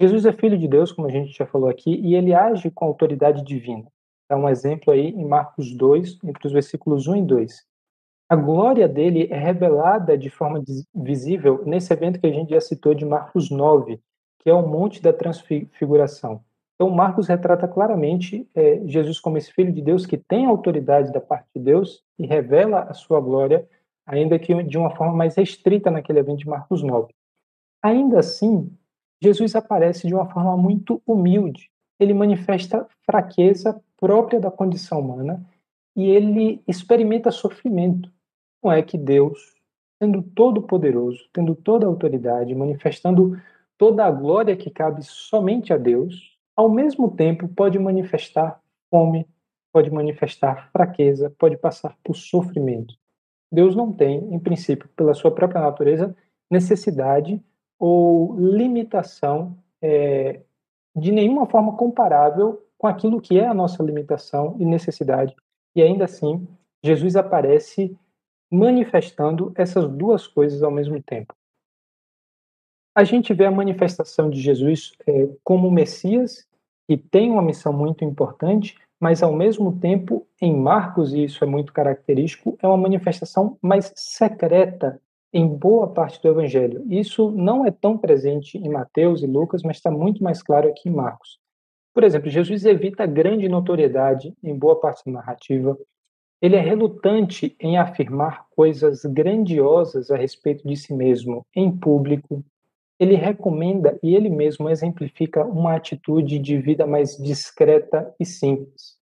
Jesus 0.00 0.24
é 0.24 0.32
filho 0.32 0.56
de 0.56 0.68
Deus, 0.68 0.92
como 0.92 1.08
a 1.08 1.10
gente 1.10 1.36
já 1.36 1.46
falou 1.46 1.68
aqui, 1.68 1.94
e 1.94 2.14
ele 2.14 2.32
age 2.32 2.70
com 2.70 2.84
autoridade 2.84 3.42
divina. 3.42 3.86
Dá 4.28 4.36
um 4.36 4.48
exemplo 4.48 4.92
aí 4.92 5.08
em 5.08 5.24
Marcos 5.24 5.74
2, 5.74 6.18
entre 6.24 6.46
os 6.46 6.52
versículos 6.52 7.06
1 7.08 7.16
e 7.16 7.22
2. 7.22 7.66
A 8.28 8.36
glória 8.36 8.88
dele 8.88 9.26
é 9.30 9.36
revelada 9.36 10.16
de 10.16 10.30
forma 10.30 10.62
visível 10.94 11.64
nesse 11.66 11.92
evento 11.92 12.20
que 12.20 12.26
a 12.26 12.32
gente 12.32 12.50
já 12.50 12.60
citou 12.60 12.94
de 12.94 13.04
Marcos 13.04 13.50
9, 13.50 14.00
que 14.40 14.50
é 14.50 14.54
o 14.54 14.66
Monte 14.66 15.00
da 15.00 15.12
Transfiguração. 15.12 16.42
Então, 16.74 16.90
Marcos 16.90 17.28
retrata 17.28 17.68
claramente 17.68 18.48
é, 18.54 18.80
Jesus 18.86 19.20
como 19.20 19.36
esse 19.36 19.52
filho 19.52 19.70
de 19.70 19.82
Deus 19.82 20.06
que 20.06 20.16
tem 20.16 20.46
autoridade 20.46 21.12
da 21.12 21.20
parte 21.20 21.46
de 21.54 21.62
Deus 21.62 22.02
e 22.18 22.26
revela 22.26 22.80
a 22.84 22.94
sua 22.94 23.20
glória, 23.20 23.68
ainda 24.06 24.38
que 24.38 24.62
de 24.62 24.78
uma 24.78 24.90
forma 24.96 25.12
mais 25.12 25.36
restrita 25.36 25.90
naquele 25.90 26.20
evento 26.20 26.38
de 26.38 26.48
Marcos 26.48 26.82
9. 26.82 27.12
Ainda 27.82 28.18
assim, 28.18 28.72
Jesus 29.22 29.54
aparece 29.54 30.06
de 30.06 30.14
uma 30.14 30.24
forma 30.24 30.56
muito 30.56 31.02
humilde. 31.06 31.70
Ele 31.98 32.14
manifesta 32.14 32.86
fraqueza 33.04 33.78
própria 33.98 34.40
da 34.40 34.50
condição 34.50 35.00
humana 35.00 35.44
e 35.94 36.08
ele 36.08 36.62
experimenta 36.66 37.30
sofrimento. 37.30 38.10
Não 38.64 38.72
é 38.72 38.80
que 38.80 38.96
Deus, 38.96 39.54
sendo 40.02 40.22
todo 40.22 40.62
poderoso, 40.62 41.28
tendo 41.30 41.54
toda 41.54 41.84
a 41.84 41.88
autoridade, 41.88 42.54
manifestando 42.54 43.38
toda 43.80 44.04
a 44.04 44.10
glória 44.10 44.54
que 44.54 44.68
cabe 44.68 45.02
somente 45.02 45.72
a 45.72 45.78
Deus, 45.78 46.38
ao 46.54 46.68
mesmo 46.68 47.10
tempo 47.10 47.48
pode 47.48 47.78
manifestar 47.78 48.60
fome, 48.90 49.26
pode 49.72 49.90
manifestar 49.90 50.70
fraqueza, 50.70 51.32
pode 51.38 51.56
passar 51.56 51.96
por 52.04 52.14
sofrimento. 52.14 52.94
Deus 53.50 53.74
não 53.74 53.90
tem, 53.90 54.34
em 54.34 54.38
princípio, 54.38 54.86
pela 54.94 55.14
sua 55.14 55.30
própria 55.30 55.62
natureza, 55.62 56.14
necessidade 56.50 57.42
ou 57.78 58.38
limitação 58.38 59.56
é, 59.80 60.42
de 60.94 61.10
nenhuma 61.10 61.46
forma 61.46 61.74
comparável 61.74 62.62
com 62.76 62.86
aquilo 62.86 63.18
que 63.18 63.38
é 63.38 63.46
a 63.46 63.54
nossa 63.54 63.82
limitação 63.82 64.56
e 64.58 64.64
necessidade. 64.66 65.34
E 65.74 65.80
ainda 65.80 66.04
assim, 66.04 66.46
Jesus 66.84 67.16
aparece 67.16 67.96
manifestando 68.50 69.54
essas 69.56 69.88
duas 69.88 70.26
coisas 70.26 70.62
ao 70.62 70.70
mesmo 70.70 71.02
tempo 71.02 71.34
a 72.94 73.04
gente 73.04 73.32
vê 73.32 73.46
a 73.46 73.50
manifestação 73.50 74.28
de 74.28 74.40
Jesus 74.40 74.92
é, 75.06 75.28
como 75.44 75.70
Messias, 75.70 76.46
que 76.88 76.96
tem 76.96 77.30
uma 77.30 77.42
missão 77.42 77.72
muito 77.72 78.04
importante, 78.04 78.76
mas 79.00 79.22
ao 79.22 79.32
mesmo 79.32 79.78
tempo, 79.78 80.26
em 80.40 80.54
Marcos, 80.54 81.14
e 81.14 81.24
isso 81.24 81.42
é 81.42 81.46
muito 81.46 81.72
característico, 81.72 82.58
é 82.60 82.66
uma 82.66 82.76
manifestação 82.76 83.56
mais 83.62 83.92
secreta 83.96 85.00
em 85.32 85.46
boa 85.46 85.88
parte 85.88 86.20
do 86.20 86.28
Evangelho. 86.28 86.84
Isso 86.88 87.30
não 87.30 87.64
é 87.64 87.70
tão 87.70 87.96
presente 87.96 88.58
em 88.58 88.68
Mateus 88.68 89.22
e 89.22 89.26
Lucas, 89.26 89.62
mas 89.62 89.76
está 89.76 89.90
muito 89.90 90.22
mais 90.22 90.42
claro 90.42 90.68
aqui 90.68 90.88
em 90.88 90.92
Marcos. 90.92 91.38
Por 91.94 92.04
exemplo, 92.04 92.28
Jesus 92.28 92.64
evita 92.64 93.06
grande 93.06 93.48
notoriedade 93.48 94.34
em 94.42 94.56
boa 94.56 94.78
parte 94.78 95.04
da 95.06 95.12
narrativa. 95.12 95.78
Ele 96.42 96.56
é 96.56 96.60
relutante 96.60 97.56
em 97.60 97.78
afirmar 97.78 98.46
coisas 98.50 99.04
grandiosas 99.04 100.10
a 100.10 100.16
respeito 100.16 100.66
de 100.66 100.76
si 100.76 100.92
mesmo 100.92 101.46
em 101.54 101.70
público 101.70 102.44
ele 103.00 103.14
recomenda 103.14 103.98
e 104.02 104.14
ele 104.14 104.28
mesmo 104.28 104.68
exemplifica 104.68 105.42
uma 105.42 105.74
atitude 105.74 106.38
de 106.38 106.58
vida 106.58 106.86
mais 106.86 107.16
discreta 107.16 108.14
e 108.20 108.26
simples. 108.26 109.00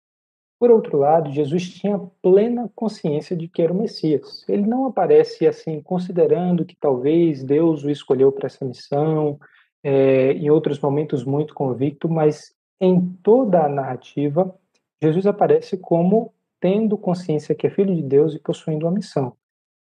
Por 0.57 0.71
outro 0.71 0.97
lado, 0.97 1.31
Jesus 1.31 1.69
tinha 1.69 1.99
plena 2.21 2.71
consciência 2.73 3.35
de 3.35 3.49
que 3.49 3.61
era 3.61 3.73
o 3.73 3.75
Messias. 3.75 4.47
Ele 4.47 4.65
não 4.65 4.85
aparece 4.85 5.45
assim, 5.45 5.81
considerando 5.81 6.63
que 6.63 6.75
talvez 6.79 7.43
Deus 7.43 7.83
o 7.83 7.89
escolheu 7.89 8.31
para 8.31 8.45
essa 8.45 8.63
missão, 8.63 9.37
é, 9.83 10.33
em 10.33 10.49
outros 10.49 10.79
momentos 10.79 11.25
muito 11.25 11.53
convicto, 11.53 12.07
mas 12.07 12.55
em 12.79 13.01
toda 13.21 13.65
a 13.65 13.69
narrativa, 13.69 14.55
Jesus 15.01 15.25
aparece 15.25 15.77
como 15.77 16.33
tendo 16.61 16.97
consciência 16.97 17.55
que 17.55 17.67
é 17.67 17.69
filho 17.69 17.93
de 17.93 18.03
Deus 18.03 18.35
e 18.35 18.39
possuindo 18.39 18.85
uma 18.85 18.93
missão. 18.93 19.33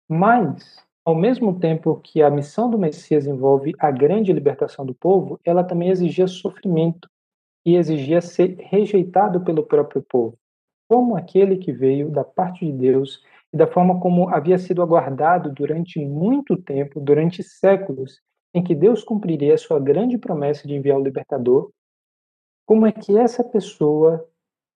Mas 0.09 0.83
ao 1.09 1.15
mesmo 1.15 1.59
tempo 1.59 1.99
que 2.05 2.23
a 2.23 2.29
missão 2.29 2.69
do 2.69 2.77
Messias 2.77 3.27
envolve 3.27 3.75
a 3.79 3.91
grande 3.91 4.31
libertação 4.31 4.85
do 4.85 4.95
povo, 4.95 5.41
ela 5.43 5.65
também 5.65 5.89
exigia 5.89 6.27
sofrimento 6.27 7.09
e 7.65 7.77
exigia 7.77 8.21
ser 8.21 8.59
rejeitado 8.59 9.41
pelo 9.41 9.63
próprio 9.63 10.03
povo, 10.03 10.37
como 10.87 11.17
aquele 11.17 11.57
que 11.57 11.73
veio 11.73 12.11
da 12.11 12.23
parte 12.23 12.67
de 12.67 12.73
Deus 12.73 13.23
e 13.51 13.57
da 13.57 13.67
forma 13.67 13.99
como 13.99 14.29
havia 14.29 14.59
sido 14.59 14.83
aguardado 14.83 15.51
durante 15.51 15.99
muito 16.05 16.59
tempo, 16.59 17.01
durante 17.01 17.43
séculos, 17.43 18.21
em 18.53 18.63
que 18.63 18.75
Deus 18.75 19.03
cumpriria 19.03 19.55
a 19.55 19.59
sua 19.59 19.81
grande 19.81 20.19
promessa 20.19 20.69
de 20.69 20.75
enviar 20.75 20.99
o 20.99 21.03
libertador, 21.03 21.71
como 22.67 22.85
é 22.85 22.93
que 22.93 23.17
essa 23.17 23.43
pessoa 23.43 24.29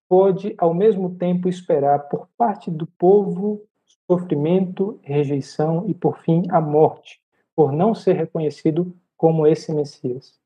pode, 0.09 0.55
ao 0.57 0.73
mesmo 0.73 1.13
tempo, 1.13 1.47
esperar 1.47 2.09
por 2.09 2.27
parte 2.35 2.71
do 2.71 2.87
povo 2.97 3.61
sofrimento, 4.09 4.99
rejeição 5.01 5.85
e, 5.87 5.93
por 5.93 6.19
fim, 6.19 6.43
a 6.49 6.59
morte, 6.59 7.21
por 7.55 7.71
não 7.71 7.93
ser 7.93 8.13
reconhecido 8.13 8.95
como 9.17 9.47
esse 9.47 9.73
Messias. 9.73 10.39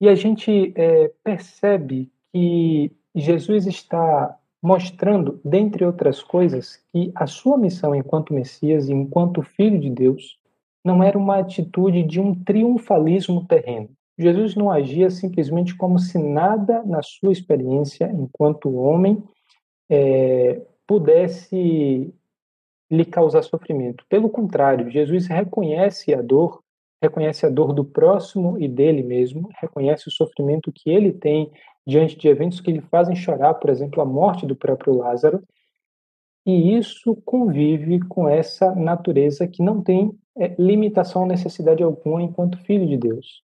E 0.00 0.08
a 0.08 0.14
gente 0.14 0.72
é, 0.76 1.08
percebe 1.22 2.10
que 2.32 2.92
Jesus 3.14 3.66
está 3.66 4.38
mostrando, 4.62 5.40
dentre 5.44 5.84
outras 5.84 6.22
coisas, 6.22 6.76
que 6.92 7.10
a 7.14 7.26
sua 7.26 7.56
missão 7.56 7.94
enquanto 7.94 8.34
Messias 8.34 8.88
e 8.88 8.92
enquanto 8.92 9.42
Filho 9.42 9.80
de 9.80 9.90
Deus 9.90 10.38
não 10.84 11.02
era 11.02 11.18
uma 11.18 11.38
atitude 11.38 12.02
de 12.02 12.20
um 12.20 12.34
triunfalismo 12.34 13.46
terreno. 13.46 13.90
Jesus 14.18 14.54
não 14.54 14.70
agia 14.70 15.10
simplesmente 15.10 15.74
como 15.74 15.98
se 15.98 16.18
nada 16.18 16.82
na 16.84 17.02
sua 17.02 17.32
experiência 17.32 18.10
enquanto 18.12 18.74
homem 18.74 19.22
é, 19.88 20.60
pudesse 20.90 22.12
lhe 22.90 23.04
causar 23.04 23.44
sofrimento. 23.44 24.04
Pelo 24.08 24.28
contrário, 24.28 24.90
Jesus 24.90 25.28
reconhece 25.28 26.12
a 26.12 26.20
dor, 26.20 26.64
reconhece 27.00 27.46
a 27.46 27.48
dor 27.48 27.72
do 27.72 27.84
próximo 27.84 28.58
e 28.60 28.66
dele 28.66 29.04
mesmo, 29.04 29.48
reconhece 29.60 30.08
o 30.08 30.10
sofrimento 30.10 30.72
que 30.72 30.90
ele 30.90 31.12
tem 31.12 31.48
diante 31.86 32.18
de 32.18 32.26
eventos 32.26 32.60
que 32.60 32.72
lhe 32.72 32.80
fazem 32.80 33.14
chorar, 33.14 33.54
por 33.54 33.70
exemplo, 33.70 34.02
a 34.02 34.04
morte 34.04 34.44
do 34.44 34.56
próprio 34.56 34.96
Lázaro, 34.96 35.40
e 36.44 36.76
isso 36.76 37.14
convive 37.24 38.00
com 38.00 38.28
essa 38.28 38.74
natureza 38.74 39.46
que 39.46 39.62
não 39.62 39.80
tem 39.80 40.10
é, 40.36 40.56
limitação 40.58 41.22
ou 41.22 41.28
necessidade 41.28 41.84
alguma 41.84 42.20
enquanto 42.20 42.58
filho 42.64 42.88
de 42.88 42.96
Deus. 42.96 43.44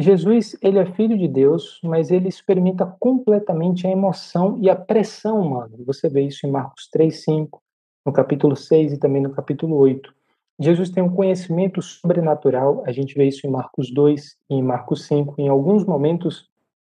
Jesus, 0.00 0.56
ele 0.62 0.78
é 0.78 0.86
filho 0.86 1.18
de 1.18 1.26
Deus, 1.26 1.80
mas 1.82 2.12
ele 2.12 2.28
experimenta 2.28 2.86
completamente 3.00 3.84
a 3.84 3.90
emoção 3.90 4.56
e 4.62 4.70
a 4.70 4.76
pressão 4.76 5.40
humana. 5.40 5.72
Você 5.84 6.08
vê 6.08 6.22
isso 6.22 6.46
em 6.46 6.50
Marcos 6.50 6.88
3, 6.88 7.24
5, 7.24 7.60
no 8.06 8.12
capítulo 8.12 8.54
6 8.54 8.92
e 8.92 8.98
também 8.98 9.20
no 9.20 9.30
capítulo 9.30 9.74
8. 9.74 10.14
Jesus 10.60 10.90
tem 10.90 11.02
um 11.02 11.12
conhecimento 11.12 11.82
sobrenatural, 11.82 12.84
a 12.86 12.92
gente 12.92 13.14
vê 13.16 13.26
isso 13.26 13.44
em 13.44 13.50
Marcos 13.50 13.92
2 13.92 14.36
e 14.48 14.54
em 14.54 14.62
Marcos 14.62 15.04
5. 15.06 15.34
Em 15.36 15.48
alguns 15.48 15.84
momentos, 15.84 16.48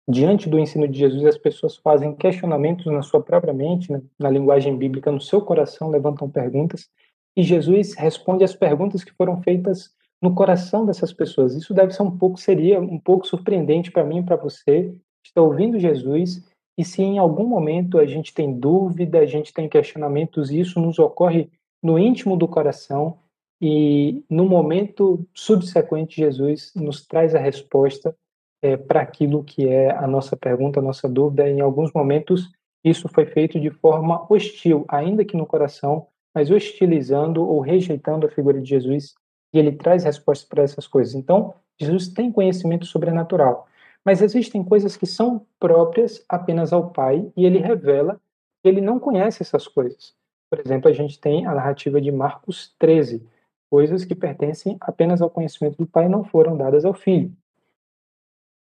diante 0.08 0.48
do 0.48 0.60
ensino 0.60 0.88
de 0.88 1.00
Jesus, 1.00 1.26
as 1.26 1.38
pessoas 1.40 1.78
fazem 1.78 2.16
questionamentos 2.16 2.86
na 2.86 3.02
sua 3.02 3.22
própria 3.22 3.54
mente, 3.54 3.92
né? 3.92 4.00
na 4.20 4.30
linguagem 4.30 4.78
bíblica, 4.78 5.12
no 5.12 5.22
seu 5.22 5.42
coração, 5.42 5.90
levantam 5.90 6.30
perguntas, 6.30 6.88
e 7.36 7.42
Jesus 7.42 7.96
responde 7.96 8.44
às 8.44 8.54
perguntas 8.54 9.04
que 9.04 9.14
foram 9.14 9.42
feitas 9.42 9.92
no 10.22 10.34
coração 10.36 10.86
dessas 10.86 11.12
pessoas. 11.12 11.56
Isso 11.56 11.74
deve 11.74 11.94
ser 11.94 12.04
um 12.04 12.16
pouco, 12.16 12.40
seria 12.40 12.80
um 12.80 13.00
pouco 13.00 13.26
surpreendente 13.26 13.92
para 13.92 14.04
mim 14.04 14.20
e 14.20 14.24
para 14.24 14.36
você, 14.36 14.94
está 15.26 15.42
ouvindo 15.42 15.80
Jesus, 15.80 16.44
e 16.78 16.86
se 16.86 17.02
em 17.02 17.18
algum 17.18 17.46
momento 17.46 17.98
a 17.98 18.06
gente 18.06 18.34
tem 18.34 18.58
dúvida, 18.58 19.20
a 19.20 19.26
gente 19.26 19.54
tem 19.54 19.68
questionamentos, 19.68 20.52
isso 20.52 20.80
nos 20.80 21.00
ocorre 21.00 21.50
no 21.82 21.98
íntimo 21.98 22.38
do 22.38 22.48
coração, 22.48 23.18
e 23.62 24.24
no 24.28 24.46
momento 24.46 25.24
subsequente, 25.36 26.18
Jesus 26.18 26.72
nos 26.76 27.06
traz 27.06 27.36
a 27.36 27.40
resposta 27.40 28.16
é, 28.60 28.76
para 28.76 29.02
aquilo 29.02 29.44
que 29.44 29.68
é 29.68 29.92
a 29.92 30.08
nossa 30.08 30.36
pergunta, 30.36 30.80
a 30.80 30.84
nossa 30.84 31.08
dúvida. 31.08 31.48
Em 31.48 31.62
alguns 31.62 31.94
momentos, 31.94 32.50
isso 32.84 33.08
foi 33.08 33.28
feito 33.28 33.60
de 33.60 33.70
forma 33.70 34.26
hostil, 34.32 34.84
ainda 34.88 35.24
que 35.24 35.38
no 35.38 35.46
coração, 35.46 36.08
mas 36.34 36.50
hostilizando 36.50 37.48
ou 37.48 37.60
rejeitando 37.60 38.26
a 38.26 38.32
figura 38.32 38.60
de 38.60 38.68
Jesus 38.68 39.14
e 39.54 39.60
ele 39.60 39.72
traz 39.72 40.04
respostas 40.04 40.48
para 40.48 40.64
essas 40.64 40.88
coisas. 40.88 41.14
Então, 41.16 41.54
Jesus 41.80 42.08
tem 42.08 42.32
conhecimento 42.32 42.86
sobrenatural. 42.86 43.68
Mas 44.04 44.22
existem 44.22 44.64
coisas 44.64 44.98
que 44.98 45.06
são 45.06 45.46
próprias 45.60 46.24
apenas 46.28 46.74
ao 46.74 46.90
Pai 46.90 47.32
e 47.36 47.46
ele 47.46 47.60
revela 47.60 48.20
que 48.62 48.70
ele 48.70 48.82
não 48.82 49.00
conhece 49.00 49.44
essas 49.44 49.68
coisas. 49.68 50.14
Por 50.50 50.60
exemplo, 50.60 50.90
a 50.90 50.94
gente 50.94 51.20
tem 51.20 51.46
a 51.46 51.54
narrativa 51.54 52.02
de 52.02 52.12
Marcos 52.12 52.76
13, 52.78 53.26
coisas 53.70 54.04
que 54.04 54.16
pertencem 54.16 54.78
apenas 54.82 55.22
ao 55.22 55.30
conhecimento 55.30 55.78
do 55.78 55.88
Pai 55.88 56.06
e 56.06 56.10
não 56.10 56.24
foram 56.24 56.58
dadas 56.58 56.84
ao 56.84 56.94
Filho. 56.94 57.32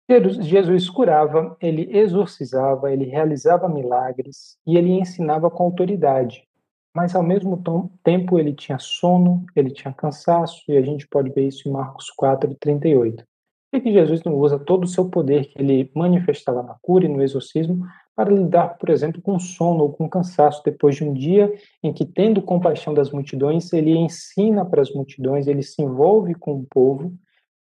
Jesus 0.07 0.89
curava, 0.89 1.57
ele 1.59 1.89
exorcizava, 1.97 2.91
ele 2.91 3.05
realizava 3.05 3.67
milagres 3.67 4.57
e 4.65 4.77
ele 4.77 4.91
ensinava 4.91 5.49
com 5.49 5.63
autoridade. 5.63 6.47
Mas 6.95 7.13
ao 7.13 7.21
mesmo 7.21 7.61
tempo 8.01 8.39
ele 8.39 8.53
tinha 8.53 8.79
sono, 8.79 9.45
ele 9.53 9.69
tinha 9.69 9.93
cansaço, 9.93 10.63
e 10.69 10.77
a 10.77 10.81
gente 10.81 11.05
pode 11.05 11.29
ver 11.29 11.45
isso 11.45 11.67
em 11.67 11.71
Marcos 11.71 12.09
4, 12.09 12.55
38. 12.57 13.25
Por 13.69 13.81
que 13.81 13.91
Jesus 13.91 14.23
não 14.23 14.35
usa 14.35 14.57
todo 14.57 14.85
o 14.85 14.87
seu 14.87 15.09
poder 15.09 15.47
que 15.47 15.61
ele 15.61 15.91
manifestava 15.93 16.63
na 16.63 16.75
cura 16.81 17.03
e 17.03 17.09
no 17.09 17.21
exorcismo 17.21 17.85
para 18.15 18.31
lidar, 18.31 18.77
por 18.77 18.89
exemplo, 18.89 19.21
com 19.21 19.37
sono 19.37 19.83
ou 19.83 19.91
com 19.91 20.07
cansaço 20.07 20.63
depois 20.63 20.95
de 20.95 21.03
um 21.03 21.13
dia 21.13 21.53
em 21.83 21.91
que, 21.91 22.05
tendo 22.05 22.41
compaixão 22.41 22.93
das 22.93 23.11
multidões, 23.11 23.73
ele 23.73 23.91
ensina 23.91 24.63
para 24.63 24.81
as 24.81 24.93
multidões, 24.93 25.47
ele 25.47 25.63
se 25.63 25.81
envolve 25.81 26.33
com 26.35 26.53
o 26.53 26.65
povo, 26.65 27.13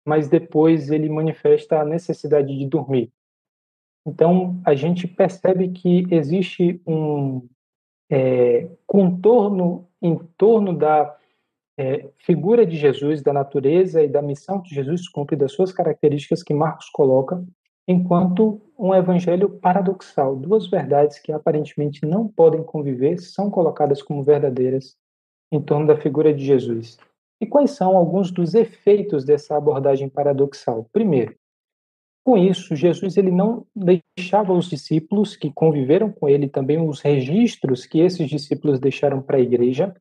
mas 0.06 0.28
depois 0.28 0.90
ele 0.90 1.08
manifesta 1.08 1.80
a 1.80 1.84
necessidade 1.84 2.56
de 2.56 2.68
dormir. 2.68 3.10
Então, 4.06 4.60
a 4.64 4.76
gente 4.76 5.08
percebe 5.08 5.70
que 5.70 6.06
existe 6.08 6.80
um 6.86 7.48
é, 8.10 8.68
contorno 8.86 9.88
em 10.00 10.16
torno 10.36 10.76
da 10.76 11.16
é, 11.78 12.08
figura 12.18 12.64
de 12.64 12.76
Jesus, 12.76 13.22
da 13.22 13.32
natureza 13.32 14.02
e 14.02 14.08
da 14.08 14.22
missão 14.22 14.60
que 14.60 14.74
Jesus 14.74 15.08
cumpre, 15.08 15.36
das 15.36 15.52
suas 15.52 15.72
características 15.72 16.42
que 16.42 16.54
Marcos 16.54 16.88
coloca, 16.90 17.44
enquanto 17.86 18.60
um 18.78 18.94
evangelho 18.94 19.48
paradoxal. 19.48 20.36
Duas 20.36 20.66
verdades 20.66 21.18
que 21.18 21.32
aparentemente 21.32 22.06
não 22.06 22.28
podem 22.28 22.62
conviver 22.62 23.18
são 23.18 23.50
colocadas 23.50 24.02
como 24.02 24.22
verdadeiras 24.22 24.96
em 25.52 25.60
torno 25.60 25.86
da 25.86 25.96
figura 25.96 26.32
de 26.32 26.44
Jesus. 26.44 26.96
E 27.40 27.46
quais 27.46 27.72
são 27.72 27.96
alguns 27.96 28.30
dos 28.30 28.54
efeitos 28.54 29.24
dessa 29.24 29.56
abordagem 29.56 30.08
paradoxal? 30.08 30.88
Primeiro, 30.92 31.34
com 32.24 32.38
isso, 32.38 32.74
Jesus 32.74 33.18
ele 33.18 33.30
não 33.30 33.66
deixava 33.76 34.54
os 34.54 34.70
discípulos 34.70 35.36
que 35.36 35.52
conviveram 35.52 36.10
com 36.10 36.26
ele 36.26 36.48
também 36.48 36.80
os 36.80 37.02
registros 37.02 37.84
que 37.84 38.00
esses 38.00 38.26
discípulos 38.30 38.80
deixaram 38.80 39.20
para 39.20 39.36
a 39.36 39.40
igreja 39.40 39.94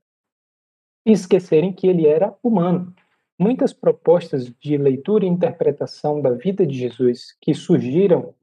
esquecerem 1.06 1.74
que 1.74 1.86
ele 1.86 2.08
era 2.08 2.34
humano. 2.42 2.96
Muitas 3.38 3.74
propostas 3.74 4.50
de 4.62 4.78
leitura 4.78 5.26
e 5.26 5.28
interpretação 5.28 6.22
da 6.22 6.32
vida 6.32 6.66
de 6.66 6.78
Jesus 6.78 7.36
que 7.42 7.54
surgiram 7.54 8.34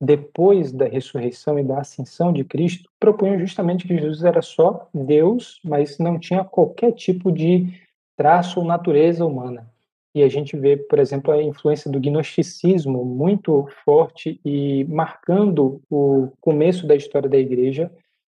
depois 0.00 0.72
da 0.72 0.86
ressurreição 0.86 1.60
e 1.60 1.64
da 1.64 1.78
ascensão 1.78 2.32
de 2.32 2.42
Cristo 2.42 2.90
propunham 2.98 3.38
justamente 3.38 3.86
que 3.86 3.96
Jesus 3.96 4.24
era 4.24 4.42
só 4.42 4.88
Deus, 4.92 5.60
mas 5.62 5.98
não 5.98 6.18
tinha 6.18 6.42
qualquer 6.42 6.90
tipo 6.90 7.30
de 7.30 7.72
traço 8.16 8.58
ou 8.58 8.66
natureza 8.66 9.24
humana. 9.24 9.70
E 10.14 10.22
a 10.22 10.28
gente 10.28 10.56
vê, 10.56 10.76
por 10.76 10.98
exemplo, 10.98 11.32
a 11.32 11.42
influência 11.42 11.90
do 11.90 12.00
gnosticismo 12.00 13.04
muito 13.04 13.66
forte 13.84 14.40
e 14.44 14.84
marcando 14.84 15.80
o 15.90 16.28
começo 16.40 16.86
da 16.86 16.96
história 16.96 17.28
da 17.28 17.38
igreja, 17.38 17.92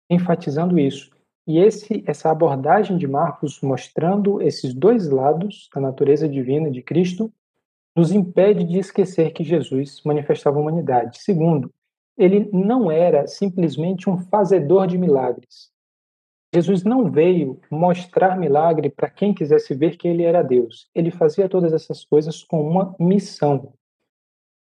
enfatizando 0.08 0.78
isso. 0.78 1.10
E 1.46 1.58
esse, 1.58 2.02
essa 2.06 2.30
abordagem 2.30 2.96
de 2.96 3.06
Marcos 3.06 3.60
mostrando 3.60 4.40
esses 4.40 4.72
dois 4.72 5.10
lados 5.10 5.68
da 5.74 5.80
natureza 5.80 6.28
divina 6.28 6.70
de 6.70 6.82
Cristo 6.82 7.30
nos 7.96 8.12
impede 8.12 8.64
de 8.64 8.78
esquecer 8.78 9.32
que 9.32 9.44
Jesus 9.44 10.00
manifestava 10.04 10.58
a 10.58 10.60
humanidade. 10.60 11.22
Segundo, 11.22 11.70
ele 12.16 12.48
não 12.52 12.90
era 12.90 13.26
simplesmente 13.26 14.08
um 14.08 14.16
fazedor 14.16 14.86
de 14.86 14.96
milagres. 14.96 15.73
Jesus 16.54 16.84
não 16.84 17.10
veio 17.10 17.60
mostrar 17.70 18.38
milagre 18.38 18.88
para 18.88 19.10
quem 19.10 19.34
quisesse 19.34 19.74
ver 19.74 19.96
que 19.96 20.06
ele 20.06 20.22
era 20.22 20.42
Deus. 20.42 20.88
Ele 20.94 21.10
fazia 21.10 21.48
todas 21.48 21.72
essas 21.72 22.04
coisas 22.04 22.44
com 22.44 22.62
uma 22.62 22.94
missão 22.98 23.72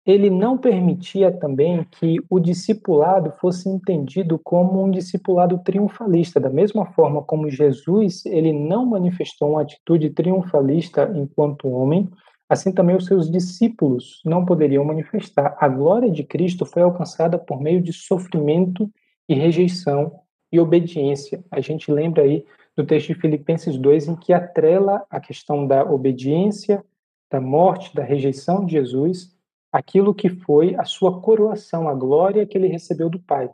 ele 0.07 0.31
não 0.31 0.57
permitia 0.57 1.33
também 1.33 1.85
que 1.91 2.19
o 2.31 2.39
discipulado 2.39 3.33
fosse 3.41 3.69
entendido 3.69 4.39
como 4.39 4.85
um 4.85 4.89
discipulado 4.89 5.59
triunfalista, 5.59 6.39
da 6.39 6.49
mesma 6.49 6.87
forma 6.87 7.21
como 7.23 7.51
Jesus, 7.51 8.25
ele 8.25 8.53
não 8.53 8.87
manifestou 8.87 9.51
uma 9.51 9.63
atitude 9.63 10.11
triunfalista 10.11 11.11
enquanto 11.13 11.69
homem, 11.69 12.09
assim 12.49 12.71
também 12.71 12.95
os 12.95 13.07
seus 13.07 13.29
discípulos 13.29 14.21
não 14.25 14.47
poderiam 14.47 14.85
manifestar. 14.85 15.57
A 15.59 15.69
glória 15.69 16.09
de 16.09 16.23
Cristo 16.23 16.65
foi 16.65 16.83
alcançada 16.83 17.37
por 17.37 17.61
meio 17.61 17.83
de 17.83 17.93
sofrimento 17.93 18.89
e 19.29 19.35
rejeição 19.35 20.21
e 20.57 20.61
obediência. 20.61 21.45
A 21.51 21.61
gente 21.61 21.91
lembra 21.91 22.23
aí 22.23 22.45
do 22.77 22.85
texto 22.85 23.09
de 23.09 23.21
Filipenses 23.21 23.79
2 23.79 24.09
em 24.09 24.17
que 24.17 24.33
atrela 24.33 25.05
a 25.11 25.21
questão 25.21 25.67
da 25.67 25.85
obediência, 25.85 26.85
da 27.31 27.41
morte, 27.41 27.95
da 27.95 28.03
rejeição 28.03 28.65
de 28.65 28.73
Jesus 28.73 29.37
aquilo 29.77 30.15
que 30.15 30.31
foi 30.31 30.75
a 30.77 30.85
sua 30.85 31.21
coroação, 31.21 31.89
a 31.89 31.95
glória 31.95 32.47
que 32.47 32.57
ele 32.57 32.67
recebeu 32.69 33.11
do 33.11 33.21
Pai. 33.21 33.51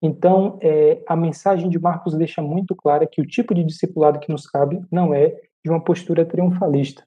Então, 0.00 0.58
é, 0.62 1.02
a 1.06 1.16
mensagem 1.16 1.68
de 1.68 1.78
Marcos 1.78 2.14
deixa 2.14 2.40
muito 2.40 2.76
clara 2.76 3.06
que 3.06 3.20
o 3.20 3.26
tipo 3.26 3.54
de 3.54 3.64
discipulado 3.64 4.20
que 4.20 4.30
nos 4.30 4.46
cabe 4.46 4.84
não 4.90 5.12
é 5.12 5.30
de 5.64 5.70
uma 5.70 5.82
postura 5.82 6.24
triunfalista. 6.24 7.02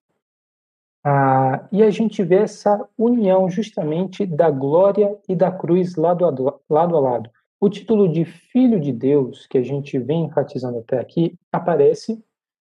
Ah, 1.04 1.66
e 1.72 1.82
a 1.84 1.90
gente 1.90 2.24
vê 2.24 2.38
essa 2.38 2.86
união 2.98 3.50
justamente 3.50 4.26
da 4.26 4.50
glória 4.50 5.18
e 5.30 5.36
da 5.36 5.52
cruz 5.52 5.96
lado 5.96 6.26
a 6.26 7.00
lado. 7.00 7.30
O 7.60 7.70
título 7.70 8.08
de 8.08 8.24
Filho 8.24 8.80
de 8.80 8.92
Deus, 8.92 9.48
que 9.48 9.58
a 9.58 9.64
gente 9.64 9.98
vem 9.98 10.26
enfatizando 10.26 10.78
até 10.78 11.00
aqui, 11.00 11.36
aparece 11.52 12.24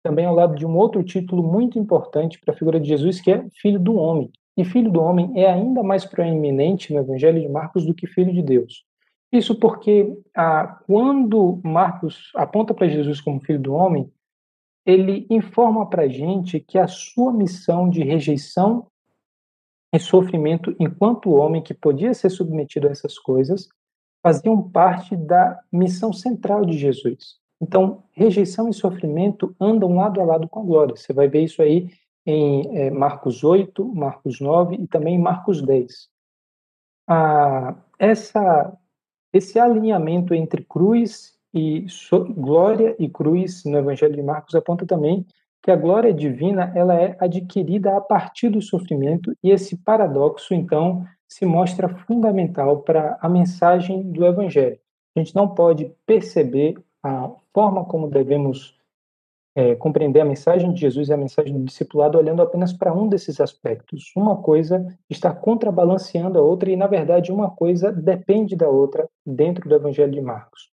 também 0.04 0.26
ao 0.26 0.36
lado 0.36 0.56
de 0.56 0.66
um 0.66 0.78
outro 0.78 1.04
título 1.04 1.42
muito 1.42 1.80
importante 1.80 2.40
para 2.40 2.54
a 2.54 2.58
figura 2.58 2.80
de 2.80 2.88
Jesus, 2.88 3.20
que 3.20 3.32
é 3.32 3.48
Filho 3.50 3.80
do 3.80 3.96
Homem. 3.96 4.32
E 4.58 4.64
filho 4.64 4.92
do 4.92 5.02
homem 5.02 5.32
é 5.36 5.52
ainda 5.52 5.84
mais 5.84 6.06
proeminente 6.06 6.94
no 6.94 7.00
Evangelho 7.00 7.42
de 7.42 7.50
Marcos 7.50 7.86
do 7.86 7.94
que 7.94 8.08
filho 8.08 8.32
de 8.32 8.42
Deus. 8.42 8.86
Isso 9.32 9.60
porque 9.60 10.16
ah, 10.34 10.80
quando 10.86 11.60
Marcos 11.64 12.32
aponta 12.36 12.74
para 12.74 12.88
Jesus 12.88 13.20
como 13.20 13.42
filho 13.42 13.60
do 13.60 13.74
homem, 13.74 14.10
ele 14.86 15.26
informa 15.30 15.90
para 15.90 16.04
a 16.04 16.08
gente 16.08 16.60
que 16.60 16.78
a 16.78 16.88
sua 16.88 17.34
missão 17.34 17.90
de 17.90 18.04
rejeição 18.04 18.88
e 19.94 20.00
sofrimento 20.00 20.74
enquanto 20.80 21.34
homem 21.34 21.62
que 21.62 21.74
podia 21.74 22.14
ser 22.14 22.30
submetido 22.30 22.88
a 22.88 22.92
essas 22.92 23.18
coisas 23.18 23.68
faziam 24.26 24.60
parte 24.60 25.16
da 25.16 25.60
missão 25.72 26.12
central 26.12 26.66
de 26.66 26.76
Jesus. 26.76 27.36
Então, 27.62 28.02
rejeição 28.12 28.68
e 28.68 28.74
sofrimento 28.74 29.56
andam 29.60 29.94
lado 29.96 30.20
a 30.20 30.26
lado 30.26 30.50
com 30.50 30.62
a 30.62 30.64
glória. 30.64 30.96
Você 30.96 31.14
vai 31.14 31.28
ver 31.28 31.44
isso 31.44 31.62
aí 31.62 31.92
em 32.26 32.76
é, 32.76 32.90
Marcos 32.90 33.44
8, 33.44 33.86
Marcos 33.94 34.40
9 34.40 34.78
e 34.78 34.88
também 34.88 35.14
em 35.14 35.22
Marcos 35.22 35.62
10. 35.62 36.10
Ah, 37.08 37.76
essa, 38.00 38.76
esse 39.32 39.60
alinhamento 39.60 40.34
entre 40.34 40.64
cruz 40.64 41.38
e 41.54 41.88
so, 41.88 42.26
glória 42.26 42.96
e 42.98 43.08
cruz 43.08 43.64
no 43.64 43.78
Evangelho 43.78 44.16
de 44.16 44.24
Marcos 44.24 44.56
aponta 44.56 44.88
também 44.88 45.24
que 45.62 45.70
a 45.70 45.76
glória 45.76 46.12
divina 46.12 46.74
ela 46.76 47.00
é 47.00 47.16
adquirida 47.20 47.96
a 47.96 48.02
partir 48.02 48.50
do 48.50 48.60
sofrimento 48.60 49.38
e 49.44 49.52
esse 49.52 49.78
paradoxo 49.78 50.56
então 50.56 51.06
se 51.36 51.46
mostra 51.46 51.90
fundamental 51.90 52.78
para 52.78 53.18
a 53.20 53.28
mensagem 53.28 54.10
do 54.10 54.26
Evangelho. 54.26 54.80
A 55.14 55.20
gente 55.20 55.36
não 55.36 55.50
pode 55.50 55.92
perceber 56.06 56.82
a 57.04 57.30
forma 57.54 57.84
como 57.84 58.10
devemos 58.10 58.80
é, 59.54 59.76
compreender 59.76 60.22
a 60.22 60.26
mensagem 60.26 60.72
de 60.72 60.80
Jesus 60.80 61.10
e 61.10 61.14
a 61.14 61.18
mensagem 61.18 61.52
do 61.52 61.66
discipulado 61.66 62.18
olhando 62.18 62.42
apenas 62.42 62.72
para 62.72 62.94
um 62.94 63.10
desses 63.10 63.42
aspectos. 63.42 64.14
Uma 64.16 64.38
coisa 64.38 64.88
está 65.10 65.34
contrabalanceando 65.34 66.40
a 66.40 66.42
outra 66.42 66.72
e, 66.72 66.78
na 66.78 66.88
verdade, 66.88 67.34
uma 67.34 67.52
coisa 67.52 67.92
depende 67.92 68.56
da 68.56 68.70
outra 68.70 69.06
dentro 69.26 69.68
do 69.68 69.76
Evangelho 69.76 70.14
de 70.14 70.22
Marcos. 70.22 70.72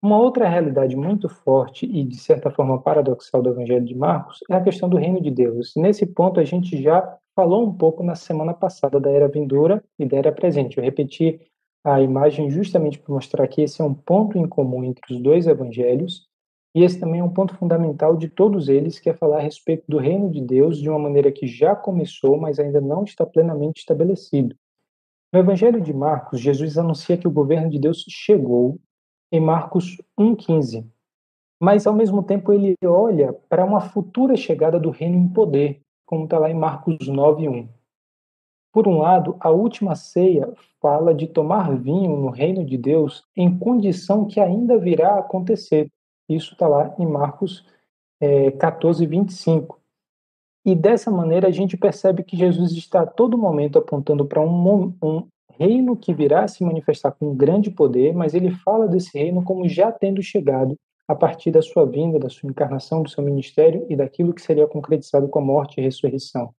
Uma 0.00 0.18
outra 0.18 0.48
realidade 0.48 0.94
muito 0.94 1.28
forte 1.28 1.84
e, 1.84 2.04
de 2.04 2.16
certa 2.16 2.48
forma, 2.48 2.80
paradoxal 2.80 3.42
do 3.42 3.50
Evangelho 3.50 3.84
de 3.84 3.96
Marcos 3.96 4.38
é 4.48 4.54
a 4.54 4.62
questão 4.62 4.88
do 4.88 4.96
reino 4.96 5.20
de 5.20 5.32
Deus. 5.32 5.72
Nesse 5.74 6.06
ponto, 6.06 6.38
a 6.38 6.44
gente 6.44 6.80
já 6.80 7.18
falou 7.40 7.66
um 7.66 7.72
pouco 7.72 8.02
na 8.02 8.14
semana 8.14 8.52
passada 8.52 9.00
da 9.00 9.10
era 9.10 9.26
vindoura 9.26 9.82
e 9.98 10.04
da 10.04 10.18
era 10.18 10.30
presente. 10.30 10.76
Eu 10.76 10.84
repeti 10.84 11.40
a 11.82 11.98
imagem 11.98 12.50
justamente 12.50 12.98
para 12.98 13.14
mostrar 13.14 13.48
que 13.48 13.62
esse 13.62 13.80
é 13.80 13.84
um 13.84 13.94
ponto 13.94 14.36
em 14.36 14.46
comum 14.46 14.84
entre 14.84 15.00
os 15.10 15.18
dois 15.22 15.46
evangelhos 15.46 16.28
e 16.74 16.84
esse 16.84 17.00
também 17.00 17.20
é 17.20 17.24
um 17.24 17.32
ponto 17.32 17.54
fundamental 17.54 18.14
de 18.14 18.28
todos 18.28 18.68
eles, 18.68 18.98
que 18.98 19.08
é 19.08 19.14
falar 19.14 19.38
a 19.38 19.40
respeito 19.40 19.84
do 19.88 19.96
reino 19.96 20.30
de 20.30 20.42
Deus 20.42 20.76
de 20.76 20.90
uma 20.90 20.98
maneira 20.98 21.32
que 21.32 21.46
já 21.46 21.74
começou, 21.74 22.38
mas 22.38 22.58
ainda 22.58 22.78
não 22.78 23.04
está 23.04 23.24
plenamente 23.24 23.80
estabelecido. 23.80 24.54
No 25.32 25.40
Evangelho 25.40 25.80
de 25.80 25.94
Marcos, 25.94 26.40
Jesus 26.40 26.76
anuncia 26.76 27.16
que 27.16 27.26
o 27.26 27.32
governo 27.32 27.70
de 27.70 27.78
Deus 27.78 28.04
chegou 28.06 28.78
em 29.32 29.40
Marcos 29.40 29.96
1,15. 30.18 30.86
Mas, 31.58 31.86
ao 31.86 31.94
mesmo 31.94 32.22
tempo, 32.22 32.52
ele 32.52 32.76
olha 32.84 33.32
para 33.48 33.64
uma 33.64 33.80
futura 33.80 34.36
chegada 34.36 34.78
do 34.78 34.90
reino 34.90 35.16
em 35.16 35.28
poder, 35.28 35.80
como 36.10 36.24
está 36.24 36.40
lá 36.40 36.50
em 36.50 36.54
Marcos 36.54 36.98
9,1. 37.08 37.68
Por 38.72 38.88
um 38.88 38.98
lado, 38.98 39.36
a 39.38 39.48
última 39.48 39.94
ceia 39.94 40.52
fala 40.80 41.14
de 41.14 41.28
tomar 41.28 41.72
vinho 41.76 42.16
no 42.16 42.30
reino 42.30 42.64
de 42.64 42.76
Deus 42.76 43.22
em 43.36 43.56
condição 43.56 44.26
que 44.26 44.40
ainda 44.40 44.76
virá 44.76 45.14
a 45.14 45.20
acontecer, 45.20 45.88
isso 46.28 46.54
está 46.54 46.66
lá 46.66 46.92
em 46.98 47.06
Marcos 47.06 47.64
é, 48.20 48.50
14, 48.50 49.06
25. 49.06 49.78
e 50.66 50.74
dessa 50.74 51.12
maneira 51.12 51.46
a 51.46 51.52
gente 51.52 51.76
percebe 51.76 52.24
que 52.24 52.36
Jesus 52.36 52.72
está 52.72 53.02
a 53.02 53.06
todo 53.06 53.38
momento 53.38 53.78
apontando 53.78 54.26
para 54.26 54.40
um, 54.40 54.92
um 55.00 55.28
reino 55.52 55.96
que 55.96 56.12
virá 56.12 56.48
se 56.48 56.64
manifestar 56.64 57.12
com 57.12 57.36
grande 57.36 57.70
poder, 57.70 58.12
mas 58.14 58.34
ele 58.34 58.50
fala 58.50 58.88
desse 58.88 59.16
reino 59.16 59.44
como 59.44 59.68
já 59.68 59.92
tendo 59.92 60.20
chegado 60.24 60.76
a 61.10 61.14
partir 61.16 61.50
da 61.50 61.60
sua 61.60 61.84
vinda, 61.84 62.20
da 62.20 62.28
sua 62.28 62.48
encarnação, 62.48 63.02
do 63.02 63.10
seu 63.10 63.24
ministério 63.24 63.84
e 63.88 63.96
daquilo 63.96 64.32
que 64.32 64.40
seria 64.40 64.68
concretizado 64.68 65.28
com 65.28 65.40
a 65.40 65.42
morte 65.42 65.80
e 65.80 65.82
ressurreição. 65.82 66.54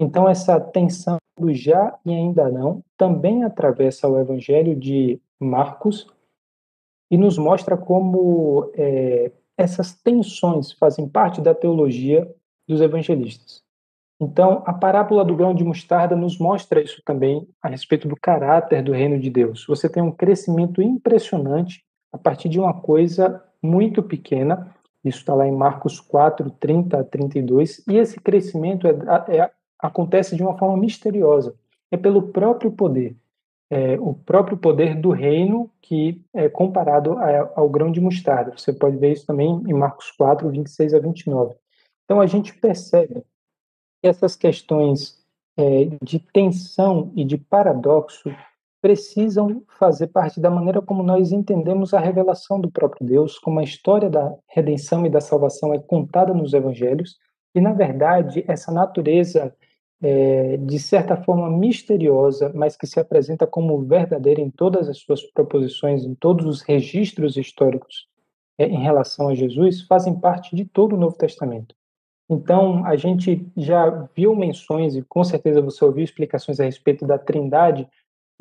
Então, 0.00 0.28
essa 0.28 0.60
tensão 0.60 1.18
do 1.38 1.54
já 1.54 1.96
e 2.04 2.12
ainda 2.12 2.50
não 2.50 2.82
também 2.98 3.44
atravessa 3.44 4.08
o 4.08 4.18
Evangelho 4.18 4.74
de 4.74 5.22
Marcos 5.38 6.08
e 7.12 7.16
nos 7.16 7.38
mostra 7.38 7.76
como 7.76 8.72
é, 8.74 9.30
essas 9.56 9.94
tensões 9.94 10.72
fazem 10.72 11.08
parte 11.08 11.40
da 11.40 11.54
teologia 11.54 12.28
dos 12.66 12.80
evangelistas. 12.80 13.62
Então, 14.20 14.64
a 14.66 14.72
parábola 14.72 15.24
do 15.24 15.36
grão 15.36 15.54
de 15.54 15.62
mostarda 15.62 16.16
nos 16.16 16.40
mostra 16.40 16.82
isso 16.82 17.00
também 17.04 17.48
a 17.62 17.68
respeito 17.68 18.08
do 18.08 18.16
caráter 18.16 18.82
do 18.82 18.90
reino 18.90 19.16
de 19.20 19.30
Deus. 19.30 19.64
Você 19.68 19.88
tem 19.88 20.02
um 20.02 20.10
crescimento 20.10 20.82
impressionante 20.82 21.84
a 22.12 22.18
partir 22.18 22.48
de 22.48 22.58
uma 22.58 22.74
coisa 22.74 23.40
muito 23.62 24.02
pequena, 24.02 24.74
isso 25.04 25.18
está 25.18 25.34
lá 25.34 25.46
em 25.46 25.52
Marcos 25.52 26.00
4, 26.00 26.50
30 26.50 26.98
a 26.98 27.04
32, 27.04 27.82
e 27.88 27.96
esse 27.96 28.20
crescimento 28.20 28.86
é, 28.86 28.92
é, 29.36 29.50
acontece 29.78 30.36
de 30.36 30.42
uma 30.42 30.56
forma 30.56 30.76
misteriosa. 30.76 31.54
É 31.90 31.96
pelo 31.96 32.28
próprio 32.28 32.72
poder. 32.72 33.16
É, 33.70 33.98
o 33.98 34.12
próprio 34.12 34.56
poder 34.56 34.94
do 34.94 35.10
reino 35.10 35.70
que 35.80 36.22
é 36.34 36.48
comparado 36.48 37.18
a, 37.18 37.52
ao 37.56 37.68
grão 37.70 37.90
de 37.90 38.00
mostarda. 38.00 38.52
Você 38.56 38.72
pode 38.72 38.96
ver 38.98 39.12
isso 39.12 39.26
também 39.26 39.62
em 39.66 39.72
Marcos 39.72 40.10
4, 40.10 40.48
26 40.50 40.94
a 40.94 40.98
29. 40.98 41.54
Então 42.04 42.20
a 42.20 42.26
gente 42.26 42.54
percebe 42.54 43.24
que 44.00 44.08
essas 44.08 44.36
questões 44.36 45.18
é, 45.56 45.88
de 46.02 46.18
tensão 46.18 47.10
e 47.16 47.24
de 47.24 47.38
paradoxo 47.38 48.30
precisam 48.82 49.62
fazer 49.78 50.08
parte 50.08 50.40
da 50.40 50.50
maneira 50.50 50.82
como 50.82 51.04
nós 51.04 51.30
entendemos 51.30 51.94
a 51.94 52.00
revelação 52.00 52.60
do 52.60 52.70
próprio 52.70 53.06
Deus, 53.06 53.38
como 53.38 53.60
a 53.60 53.62
história 53.62 54.10
da 54.10 54.34
redenção 54.48 55.06
e 55.06 55.10
da 55.10 55.20
salvação 55.20 55.72
é 55.72 55.78
contada 55.78 56.34
nos 56.34 56.52
evangelhos, 56.52 57.16
e 57.54 57.60
na 57.60 57.72
verdade 57.72 58.44
essa 58.48 58.72
natureza 58.72 59.54
é, 60.02 60.56
de 60.56 60.80
certa 60.80 61.16
forma 61.16 61.48
misteriosa, 61.48 62.50
mas 62.52 62.76
que 62.76 62.88
se 62.88 62.98
apresenta 62.98 63.46
como 63.46 63.80
verdadeira 63.82 64.40
em 64.40 64.50
todas 64.50 64.88
as 64.88 64.98
suas 64.98 65.22
proposições, 65.22 66.04
em 66.04 66.14
todos 66.16 66.44
os 66.44 66.60
registros 66.60 67.36
históricos 67.36 68.08
é, 68.58 68.66
em 68.66 68.82
relação 68.82 69.28
a 69.28 69.34
Jesus, 69.34 69.82
fazem 69.82 70.18
parte 70.18 70.56
de 70.56 70.64
todo 70.64 70.96
o 70.96 70.98
Novo 70.98 71.16
Testamento. 71.16 71.72
Então, 72.28 72.84
a 72.84 72.96
gente 72.96 73.46
já 73.56 74.08
viu 74.16 74.34
menções, 74.34 74.96
e 74.96 75.02
com 75.02 75.22
certeza 75.22 75.60
você 75.60 75.84
ouviu 75.84 76.02
explicações 76.02 76.58
a 76.58 76.64
respeito 76.64 77.06
da 77.06 77.18
Trindade, 77.18 77.88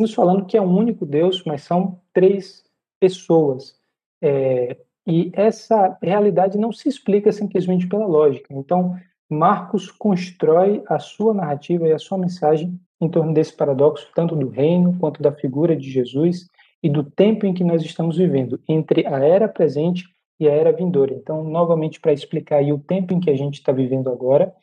nos 0.02 0.14
falando 0.14 0.46
que 0.46 0.58
é 0.58 0.62
um 0.62 0.76
único 0.76 1.06
Deus, 1.06 1.44
mas 1.46 1.64
são 1.64 2.00
três 2.14 2.64
pessoas. 3.00 3.76
É, 4.22 4.78
e 5.08 5.32
essa 5.34 5.98
realidade 6.02 6.58
não 6.58 6.72
se 6.72 6.88
explica 6.88 7.32
simplesmente 7.32 7.88
pela 7.88 8.06
lógica. 8.06 8.54
Então, 8.54 8.96
Marcos 9.30 9.90
constrói 9.90 10.84
a 10.88 11.00
sua 11.00 11.34
narrativa 11.34 11.88
e 11.88 11.94
a 11.94 12.00
sua 12.00 12.18
mensagem 12.18 12.80
em 13.00 13.10
torno 13.10 13.34
desse 13.34 13.56
paradoxo, 13.56 14.08
tanto 14.14 14.36
do 14.36 14.50
reino 14.50 14.96
quanto 15.00 15.24
da 15.24 15.32
figura 15.32 15.76
de 15.76 15.90
Jesus 15.90 16.48
e 16.84 16.90
do 16.90 17.04
tempo 17.04 17.46
em 17.46 17.54
que 17.54 17.64
nós 17.64 17.82
estamos 17.82 18.18
vivendo, 18.18 18.60
entre 18.68 19.08
a 19.08 19.24
era 19.24 19.48
presente 19.48 20.06
e 20.40 20.48
a 20.48 20.52
era 20.52 20.72
vindoura. 20.72 21.14
Então, 21.14 21.44
novamente, 21.44 22.00
para 22.00 22.14
explicar 22.14 22.58
aí 22.58 22.72
o 22.72 22.80
tempo 22.80 23.14
em 23.14 23.20
que 23.20 23.30
a 23.30 23.36
gente 23.36 23.56
está 23.56 23.72
vivendo 23.72 24.10
agora, 24.10 24.54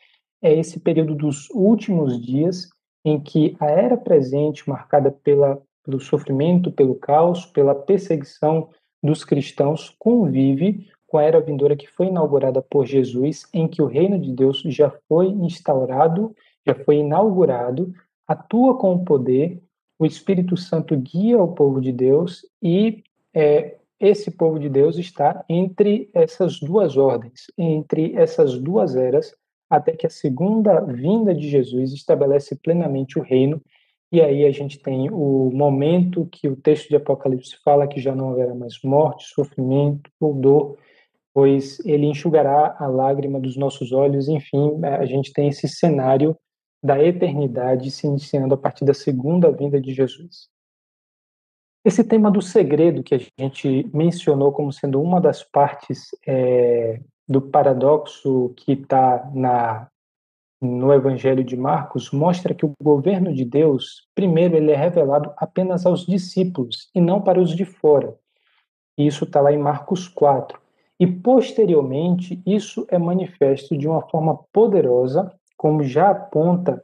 é 0.43 0.53
esse 0.53 0.79
período 0.79 1.15
dos 1.15 1.49
últimos 1.51 2.21
dias 2.21 2.69
em 3.05 3.21
que 3.21 3.57
a 3.61 3.67
era 3.67 3.97
presente, 3.97 4.69
marcada 4.69 5.11
pela, 5.11 5.61
pelo 5.85 6.01
sofrimento, 6.01 6.71
pelo 6.71 6.95
caos, 6.95 7.47
pela 7.47 7.75
perseguição 7.75 8.69
dos 9.03 9.25
cristãos, 9.25 9.95
convive 9.99 10.87
com 11.07 11.19
a 11.19 11.23
era 11.23 11.41
vindoura 11.41 11.77
que 11.77 11.87
foi 11.87 12.07
inaugurada 12.07 12.61
por 12.61 12.87
Jesus, 12.87 13.49
em 13.53 13.67
que 13.67 13.81
o 13.81 13.87
reino 13.87 14.19
de 14.19 14.31
Deus 14.33 14.61
já 14.67 14.93
foi 15.09 15.27
instaurado, 15.27 16.35
já 16.67 16.75
foi 16.75 16.97
inaugurado, 16.97 17.93
atua 18.27 18.77
com 18.77 18.95
o 18.95 19.05
poder, 19.05 19.63
o 19.99 20.05
Espírito 20.05 20.57
Santo 20.57 20.97
guia 20.97 21.43
o 21.43 21.55
povo 21.55 21.81
de 21.81 21.91
Deus 21.91 22.47
e 22.63 23.03
é, 23.35 23.79
esse 23.99 24.31
povo 24.31 24.59
de 24.61 24.69
Deus 24.69 24.97
está 24.97 25.45
entre 25.49 26.09
essas 26.15 26.61
duas 26.61 26.97
ordens, 26.97 27.47
entre 27.57 28.15
essas 28.15 28.59
duas 28.59 28.95
eras, 28.95 29.35
até 29.69 29.93
que 29.93 30.07
a 30.07 30.11
segunda 30.11 30.81
vinda 30.81 31.35
de 31.35 31.49
Jesus 31.49 31.93
estabelece 31.93 32.57
plenamente 32.57 33.19
o 33.19 33.23
reino. 33.23 33.61
E 34.11 34.21
aí 34.21 34.47
a 34.47 34.51
gente 34.51 34.79
tem 34.79 35.11
o 35.11 35.51
momento 35.53 36.27
que 36.33 36.49
o 36.49 36.57
texto 36.57 36.89
de 36.89 36.97
Apocalipse 36.97 37.57
fala 37.63 37.87
que 37.87 38.01
já 38.01 38.15
não 38.15 38.31
haverá 38.31 38.55
mais 38.55 38.81
morte, 38.83 39.27
sofrimento 39.27 40.11
ou 40.19 40.35
dor, 40.35 40.79
pois 41.35 41.79
ele 41.85 42.07
enxugará 42.07 42.75
a 42.79 42.87
lágrima 42.87 43.39
dos 43.39 43.57
nossos 43.57 43.93
olhos. 43.93 44.29
Enfim, 44.29 44.81
a 44.83 45.05
gente 45.05 45.33
tem 45.33 45.49
esse 45.49 45.69
cenário 45.69 46.37
da 46.83 47.03
eternidade 47.03 47.91
se 47.91 48.07
iniciando 48.07 48.55
a 48.55 48.59
partir 48.59 48.85
da 48.85 48.95
segunda 48.95 49.51
vinda 49.51 49.81
de 49.81 49.93
Jesus. 49.93 50.49
Esse 51.85 52.03
tema 52.03 52.31
do 52.31 52.41
segredo 52.41 53.03
que 53.03 53.15
a 53.15 53.19
gente 53.39 53.89
mencionou 53.95 54.53
como 54.53 54.73
sendo 54.73 55.01
uma 55.01 55.21
das 55.21 55.43
partes 55.43 56.09
é, 56.27 57.01
do 57.29 57.43
paradoxo 57.43 58.53
que 58.57 58.73
está 58.73 59.31
no 60.61 60.93
Evangelho 60.93 61.45
de 61.45 61.57
Marcos 61.57 62.11
mostra 62.11 62.55
que 62.55 62.65
o 62.65 62.73
governo 62.83 63.33
de 63.33 63.45
Deus, 63.45 64.09
primeiro, 64.15 64.57
ele 64.57 64.73
é 64.73 64.77
revelado 64.77 65.33
apenas 65.37 65.85
aos 65.87 66.07
discípulos 66.07 66.91
e 66.95 67.01
não 67.01 67.21
para 67.21 67.41
os 67.41 67.55
de 67.55 67.65
fora. 67.65 68.17
Isso 68.97 69.25
está 69.25 69.41
lá 69.41 69.53
em 69.53 69.59
Marcos 69.59 70.09
4. 70.09 70.59
E 70.99 71.07
posteriormente, 71.07 72.43
isso 72.45 72.85
é 72.91 72.99
manifesto 72.99 73.79
de 73.79 73.87
uma 73.87 74.03
forma 74.09 74.41
poderosa, 74.53 75.33
como 75.57 75.85
já 75.85 76.11
aponta 76.11 76.83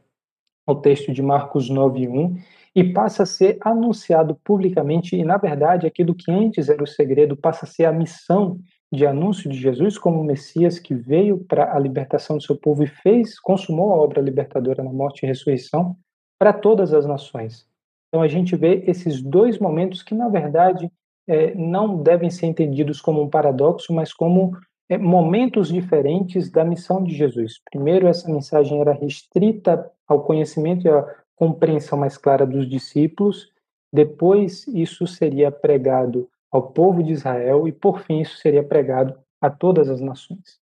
o 0.67 0.75
texto 0.77 1.13
de 1.13 1.21
Marcos 1.21 1.69
9:1, 1.69 2.37
e 2.77 2.93
passa 2.93 3.25
a 3.25 3.27
ser 3.27 3.59
anunciado 3.61 4.37
publicamente, 4.45 5.17
e 5.17 5.25
na 5.25 5.37
verdade, 5.37 5.87
aquilo 5.87 6.15
que 6.15 6.31
antes 6.31 6.69
era 6.69 6.83
o 6.83 6.87
segredo 6.87 7.37
passa 7.37 7.65
a 7.65 7.69
ser 7.69 7.85
a 7.87 7.93
missão 7.93 8.59
de 8.95 9.07
anúncio 9.07 9.51
de 9.51 9.59
Jesus 9.59 9.99
como 9.99 10.23
Messias 10.23 10.79
que 10.79 10.95
veio 10.95 11.39
para 11.39 11.75
a 11.75 11.79
libertação 11.79 12.37
do 12.37 12.43
seu 12.43 12.57
povo 12.57 12.83
e 12.83 12.87
fez, 12.87 13.39
consumou 13.39 13.93
a 13.93 13.97
obra 13.97 14.21
libertadora 14.21 14.83
na 14.83 14.93
morte 14.93 15.23
e 15.23 15.27
ressurreição 15.27 15.97
para 16.39 16.53
todas 16.53 16.93
as 16.93 17.07
nações. 17.07 17.67
Então 18.09 18.23
a 18.23 18.29
gente 18.29 18.55
vê 18.55 18.85
esses 18.87 19.21
dois 19.21 19.59
momentos 19.59 20.03
que, 20.03 20.15
na 20.15 20.29
verdade, 20.29 20.91
é, 21.27 21.55
não 21.55 22.03
devem 22.03 22.31
ser 22.31 22.47
entendidos 22.47 23.01
como 23.01 23.23
um 23.23 23.29
paradoxo, 23.29 23.93
mas 23.93 24.13
como 24.13 24.57
é, 24.89 24.99
momentos 24.99 25.69
diferentes 25.69 26.51
da 26.51 26.65
missão 26.65 27.03
de 27.03 27.15
Jesus. 27.15 27.61
Primeiro, 27.71 28.07
essa 28.07 28.31
mensagem 28.31 28.81
era 28.81 28.93
restrita 28.93 29.91
ao 30.07 30.23
conhecimento 30.23 30.87
e 30.87 30.91
à 30.91 31.05
compreensão 31.35 31.99
mais 31.99 32.17
clara 32.17 32.47
dos 32.47 32.69
discípulos. 32.69 33.51
Depois, 33.93 34.67
isso 34.69 35.07
seria 35.07 35.51
pregado 35.51 36.29
ao 36.55 36.63
povo 36.63 37.03
de 37.03 37.13
Israel 37.13 37.67
e, 37.67 37.73
por 37.73 37.99
fim, 37.99 38.21
isso 38.21 38.37
seria 38.37 38.63
pregado 38.63 39.19
a 39.41 39.51
todas 39.51 39.89
as 39.89 40.01
nações. 40.01 40.61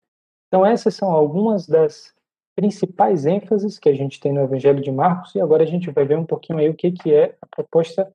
Então, 0.47 0.65
essas 0.65 0.95
são 0.95 1.11
algumas 1.11 1.67
das 1.67 2.13
principais 2.55 3.25
ênfases 3.25 3.77
que 3.77 3.89
a 3.89 3.93
gente 3.93 4.17
tem 4.17 4.31
no 4.31 4.39
Evangelho 4.39 4.81
de 4.81 4.89
Marcos 4.89 5.35
e 5.35 5.41
agora 5.41 5.63
a 5.63 5.67
gente 5.67 5.91
vai 5.91 6.05
ver 6.05 6.17
um 6.17 6.25
pouquinho 6.25 6.59
aí 6.59 6.69
o 6.69 6.73
que, 6.73 6.91
que 6.93 7.13
é 7.13 7.35
a 7.41 7.45
proposta 7.45 8.09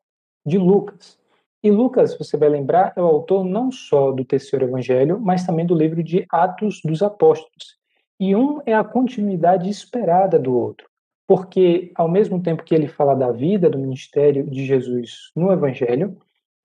de 0.44 0.56
Lucas. 0.56 1.18
E 1.62 1.70
Lucas, 1.70 2.16
você 2.16 2.38
vai 2.38 2.48
lembrar, 2.48 2.94
é 2.96 3.02
o 3.02 3.04
autor 3.04 3.44
não 3.44 3.70
só 3.70 4.10
do 4.10 4.24
terceiro 4.24 4.64
evangelho, 4.64 5.20
mas 5.20 5.44
também 5.44 5.66
do 5.66 5.74
livro 5.74 6.02
de 6.02 6.24
Atos 6.30 6.80
dos 6.82 7.02
Apóstolos. 7.02 7.76
E 8.18 8.34
um 8.34 8.62
é 8.64 8.72
a 8.72 8.84
continuidade 8.84 9.68
esperada 9.68 10.38
do 10.38 10.56
outro, 10.56 10.88
porque 11.28 11.92
ao 11.94 12.08
mesmo 12.08 12.42
tempo 12.42 12.64
que 12.64 12.74
ele 12.74 12.88
fala 12.88 13.14
da 13.14 13.30
vida, 13.30 13.68
do 13.68 13.78
ministério 13.78 14.48
de 14.48 14.64
Jesus 14.64 15.30
no 15.36 15.52
evangelho, 15.52 16.16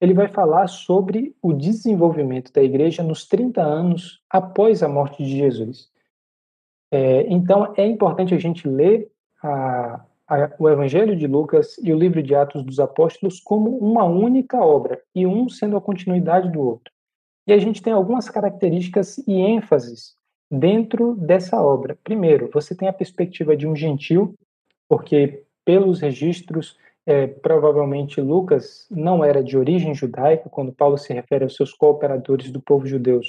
ele 0.02 0.14
vai 0.14 0.26
falar 0.26 0.66
sobre 0.66 1.32
o 1.40 1.52
desenvolvimento 1.52 2.52
da 2.52 2.60
igreja 2.60 3.04
nos 3.04 3.24
30 3.24 3.62
anos 3.62 4.20
após 4.28 4.82
a 4.82 4.88
morte 4.88 5.22
de 5.22 5.30
Jesus. 5.30 5.92
É, 6.90 7.22
então, 7.28 7.72
é 7.76 7.86
importante 7.86 8.34
a 8.34 8.38
gente 8.38 8.66
ler 8.66 9.12
a, 9.40 10.04
o 10.58 10.68
Evangelho 10.68 11.14
de 11.14 11.28
Lucas 11.28 11.78
e 11.78 11.92
o 11.92 11.96
livro 11.96 12.20
de 12.20 12.34
Atos 12.34 12.64
dos 12.64 12.80
Apóstolos 12.80 13.38
como 13.38 13.78
uma 13.78 14.02
única 14.02 14.58
obra, 14.58 15.00
e 15.14 15.24
um 15.24 15.48
sendo 15.48 15.76
a 15.76 15.80
continuidade 15.80 16.50
do 16.50 16.60
outro. 16.60 16.92
E 17.46 17.52
a 17.52 17.58
gente 17.58 17.80
tem 17.80 17.92
algumas 17.92 18.28
características 18.28 19.18
e 19.18 19.34
ênfases 19.34 20.16
dentro 20.50 21.14
dessa 21.14 21.62
obra. 21.62 21.96
Primeiro, 22.02 22.50
você 22.52 22.74
tem 22.74 22.88
a 22.88 22.92
perspectiva 22.92 23.56
de 23.56 23.68
um 23.68 23.76
gentil, 23.76 24.34
porque 24.88 25.44
pelos 25.64 26.00
registros, 26.00 26.76
é, 27.06 27.26
provavelmente 27.26 28.20
Lucas 28.20 28.86
não 28.90 29.24
era 29.24 29.42
de 29.42 29.56
origem 29.56 29.94
judaica, 29.94 30.48
quando 30.48 30.72
Paulo 30.72 30.96
se 30.96 31.12
refere 31.12 31.44
aos 31.44 31.56
seus 31.56 31.72
cooperadores 31.72 32.50
do 32.50 32.60
povo 32.60 32.86
judeu, 32.86 33.20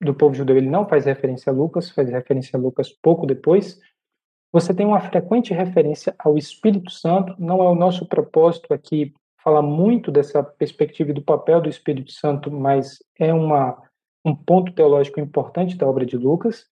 do 0.00 0.14
povo 0.14 0.34
judeu, 0.34 0.56
ele 0.56 0.70
não 0.70 0.86
faz 0.88 1.04
referência 1.04 1.52
a 1.52 1.54
Lucas, 1.54 1.90
faz 1.90 2.08
referência 2.08 2.56
a 2.56 2.60
Lucas 2.60 2.90
pouco 2.90 3.26
depois, 3.26 3.80
Você 4.50 4.72
tem 4.72 4.86
uma 4.86 5.00
frequente 5.00 5.52
referência 5.52 6.14
ao 6.18 6.38
Espírito 6.38 6.90
Santo, 6.90 7.34
não 7.38 7.62
é 7.62 7.68
o 7.68 7.74
nosso 7.74 8.06
propósito 8.06 8.72
aqui 8.72 9.12
falar 9.42 9.62
muito 9.62 10.10
dessa 10.10 10.42
perspectiva 10.42 11.12
do 11.12 11.22
papel 11.22 11.60
do 11.60 11.68
Espírito 11.68 12.12
Santo, 12.12 12.50
mas 12.50 12.98
é 13.18 13.32
uma, 13.32 13.76
um 14.24 14.34
ponto 14.34 14.72
teológico 14.72 15.20
importante 15.20 15.76
da 15.76 15.86
obra 15.86 16.06
de 16.06 16.16
Lucas. 16.16 16.66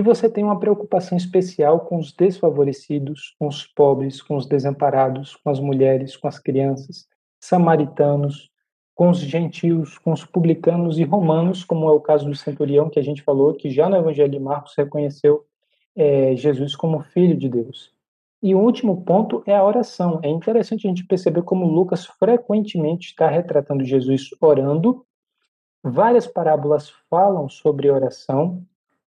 E 0.00 0.02
você 0.02 0.30
tem 0.30 0.42
uma 0.42 0.58
preocupação 0.58 1.18
especial 1.18 1.80
com 1.80 1.98
os 1.98 2.10
desfavorecidos, 2.10 3.36
com 3.38 3.46
os 3.46 3.66
pobres, 3.66 4.22
com 4.22 4.34
os 4.34 4.46
desamparados, 4.46 5.36
com 5.36 5.50
as 5.50 5.60
mulheres, 5.60 6.16
com 6.16 6.26
as 6.26 6.38
crianças, 6.38 7.06
samaritanos, 7.38 8.50
com 8.94 9.10
os 9.10 9.18
gentios, 9.18 9.98
com 9.98 10.10
os 10.10 10.24
publicanos 10.24 10.98
e 10.98 11.04
romanos, 11.04 11.64
como 11.64 11.86
é 11.86 11.92
o 11.92 12.00
caso 12.00 12.24
do 12.24 12.34
centurião 12.34 12.88
que 12.88 12.98
a 12.98 13.02
gente 13.02 13.20
falou, 13.20 13.52
que 13.52 13.68
já 13.68 13.90
no 13.90 13.96
Evangelho 13.96 14.30
de 14.30 14.40
Marcos 14.40 14.72
reconheceu 14.74 15.44
é, 15.94 16.34
Jesus 16.34 16.74
como 16.74 17.02
Filho 17.02 17.36
de 17.36 17.50
Deus. 17.50 17.92
E 18.42 18.54
o 18.54 18.58
último 18.58 19.04
ponto 19.04 19.42
é 19.44 19.54
a 19.54 19.62
oração. 19.62 20.18
É 20.22 20.30
interessante 20.30 20.86
a 20.86 20.88
gente 20.88 21.04
perceber 21.04 21.42
como 21.42 21.66
Lucas 21.66 22.06
frequentemente 22.06 23.08
está 23.08 23.28
retratando 23.28 23.84
Jesus 23.84 24.30
orando. 24.40 25.04
Várias 25.84 26.26
parábolas 26.26 26.90
falam 27.10 27.50
sobre 27.50 27.90
oração. 27.90 28.64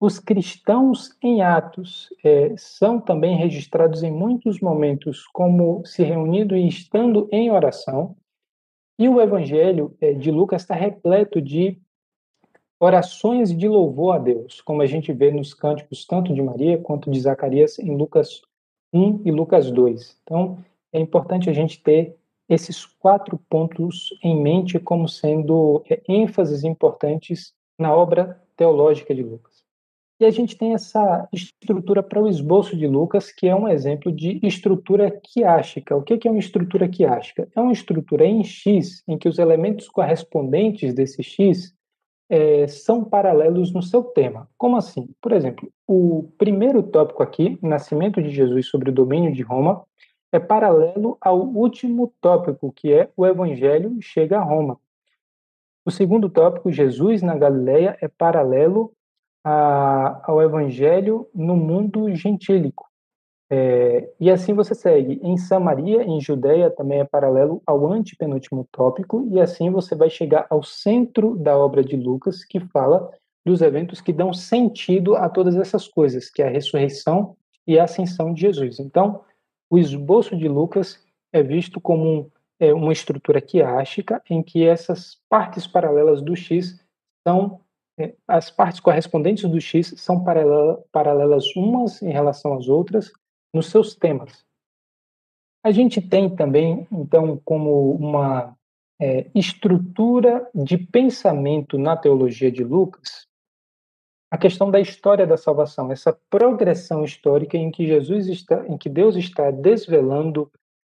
Os 0.07 0.19
cristãos 0.19 1.17
em 1.23 1.41
Atos 1.41 2.11
é, 2.23 2.55
são 2.59 3.01
também 3.01 3.39
registrados 3.39 4.03
em 4.03 4.13
muitos 4.13 4.61
momentos 4.61 5.27
como 5.29 5.83
se 5.87 6.03
reunindo 6.03 6.55
e 6.55 6.69
estando 6.69 7.27
em 7.33 7.51
oração. 7.51 8.15
E 8.99 9.09
o 9.09 9.19
Evangelho 9.19 9.97
é, 10.03 10.13
de 10.13 10.31
Lucas 10.31 10.61
está 10.61 10.75
repleto 10.75 11.41
de 11.41 11.81
orações 12.79 13.57
de 13.57 13.67
louvor 13.67 14.17
a 14.17 14.19
Deus, 14.19 14.61
como 14.61 14.83
a 14.83 14.87
gente 14.87 15.11
vê 15.11 15.31
nos 15.31 15.55
cânticos 15.55 16.05
tanto 16.05 16.35
de 16.35 16.43
Maria 16.43 16.77
quanto 16.77 17.11
de 17.11 17.19
Zacarias 17.19 17.79
em 17.79 17.97
Lucas 17.97 18.43
1 18.93 19.23
e 19.25 19.31
Lucas 19.31 19.71
2. 19.71 20.21
Então, 20.23 20.59
é 20.93 21.01
importante 21.01 21.49
a 21.49 21.53
gente 21.55 21.83
ter 21.83 22.15
esses 22.47 22.85
quatro 22.85 23.41
pontos 23.49 24.11
em 24.23 24.39
mente 24.39 24.79
como 24.79 25.09
sendo 25.09 25.83
é, 25.89 26.03
ênfases 26.07 26.63
importantes 26.63 27.55
na 27.79 27.97
obra 27.97 28.39
teológica 28.55 29.15
de 29.15 29.23
Lucas. 29.23 29.54
E 30.21 30.25
a 30.25 30.31
gente 30.31 30.57
tem 30.57 30.75
essa 30.75 31.29
estrutura 31.33 32.03
para 32.03 32.23
o 32.23 32.29
esboço 32.29 32.77
de 32.77 32.87
Lucas, 32.87 33.33
que 33.33 33.49
é 33.49 33.55
um 33.55 33.69
exemplo 33.69 34.13
de 34.13 34.39
estrutura 34.45 35.11
quiástica. 35.11 35.97
O 35.97 36.03
que 36.03 36.27
é 36.27 36.31
uma 36.31 36.39
estrutura 36.39 36.89
quiástica? 36.89 37.49
É 37.55 37.61
uma 37.61 37.73
estrutura 37.73 38.25
em 38.25 38.45
X, 38.45 39.03
em 39.09 39.19
que 39.19 39.29
os 39.29 39.39
elementos 39.39 39.89
correspondentes 39.89 40.95
desse 40.95 41.23
X 41.23 41.75
é, 42.29 42.67
são 42.69 43.05
paralelos 43.05 43.73
no 43.73 43.83
seu 43.83 44.05
tema. 44.05 44.49
Como 44.57 44.77
assim? 44.77 45.09
Por 45.21 45.33
exemplo, 45.33 45.69
o 45.87 46.31
primeiro 46.39 46.83
tópico 46.83 47.23
aqui, 47.23 47.59
Nascimento 47.61 48.23
de 48.23 48.31
Jesus 48.31 48.67
sobre 48.67 48.91
o 48.91 48.95
domínio 48.95 49.33
de 49.33 49.43
Roma, 49.43 49.85
é 50.33 50.39
paralelo 50.39 51.17
ao 51.21 51.41
último 51.41 52.13
tópico, 52.21 52.73
que 52.73 52.93
é 52.93 53.11
o 53.17 53.27
Evangelho 53.27 53.97
chega 54.01 54.39
a 54.39 54.43
Roma. 54.43 54.79
O 55.85 55.91
segundo 55.91 56.29
tópico, 56.29 56.73
Jesus 56.73 57.21
na 57.21 57.37
Galileia, 57.37 57.97
é 58.01 58.09
paralelo 58.09 58.93
a, 59.45 60.23
ao 60.25 60.41
Evangelho 60.41 61.29
no 61.35 61.55
mundo 61.55 62.13
gentílico. 62.15 62.89
É, 63.51 64.11
e 64.19 64.31
assim 64.31 64.55
você 64.55 64.75
segue. 64.75 65.21
Em 65.23 65.37
Samaria, 65.37 66.03
em 66.03 66.21
Judeia, 66.21 66.71
também 66.71 67.01
é 67.01 67.05
paralelo 67.05 67.63
ao 67.67 67.87
antepenúltimo 67.93 68.67
tópico, 68.73 69.29
e 69.31 69.41
assim 69.41 69.71
você 69.71 69.95
vai 69.95 70.09
chegar 70.09 70.47
ao 70.49 70.63
centro 70.63 71.37
da 71.37 71.57
obra 71.57 71.85
de 71.85 71.97
Lucas, 71.97 72.45
que 72.45 72.59
fala 72.59 73.11
dos 73.45 73.61
eventos 73.61 74.01
que 74.01 74.13
dão 74.13 74.33
sentido 74.33 75.15
a 75.15 75.29
todas 75.29 75.55
essas 75.57 75.87
coisas, 75.87 76.31
que 76.31 76.43
é 76.43 76.47
a 76.47 76.51
ressurreição 76.51 77.37
e 77.67 77.79
a 77.79 77.85
ascensão 77.85 78.33
de 78.33 78.41
Jesus. 78.41 78.81
Então, 78.81 79.21
o 79.71 79.79
esboço 79.79 80.35
de 80.35 80.49
Lucas 80.49 80.99
é 81.33 81.43
visto 81.43 81.81
como 81.81 82.05
um, 82.05 82.31
é, 82.59 82.73
uma 82.73 82.93
estrutura 82.93 83.41
quiástica, 83.41 84.23
em 84.31 84.43
que 84.43 84.65
essas 84.65 85.19
partes 85.29 85.67
paralelas 85.67 86.23
do 86.23 86.35
X 86.35 86.81
são 87.27 87.61
as 88.27 88.51
partes 88.51 88.81
correspondentes 88.81 89.49
do 89.49 89.61
X 89.61 89.95
são 89.97 90.25
paralelas 90.25 91.55
umas 91.57 92.03
em 92.03 92.11
relação 92.11 92.55
às 92.55 92.69
outras, 92.69 93.13
nos 93.53 93.67
seus 93.67 93.95
temas. 93.95 94.45
A 95.63 95.71
gente 95.71 96.01
tem 96.01 96.35
também, 96.35 96.87
então, 96.91 97.41
como 97.45 97.93
uma 97.93 98.57
é, 99.01 99.31
estrutura 99.35 100.49
de 100.55 100.77
pensamento 100.77 101.79
na 101.79 101.97
teologia 101.97 102.51
de 102.51 102.65
Lucas, 102.65 103.27
a 104.31 104.37
questão 104.37 104.71
da 104.71 104.81
história 104.81 105.27
da 105.27 105.37
salvação, 105.37 105.93
essa 105.93 106.13
progressão 106.29 107.05
histórica 107.05 107.57
em 107.57 107.71
que 107.71 107.87
Jesus 107.87 108.27
está, 108.27 108.67
em 108.67 108.77
que 108.77 108.89
Deus 108.89 109.15
está 109.15 109.51
desvelando 109.51 110.51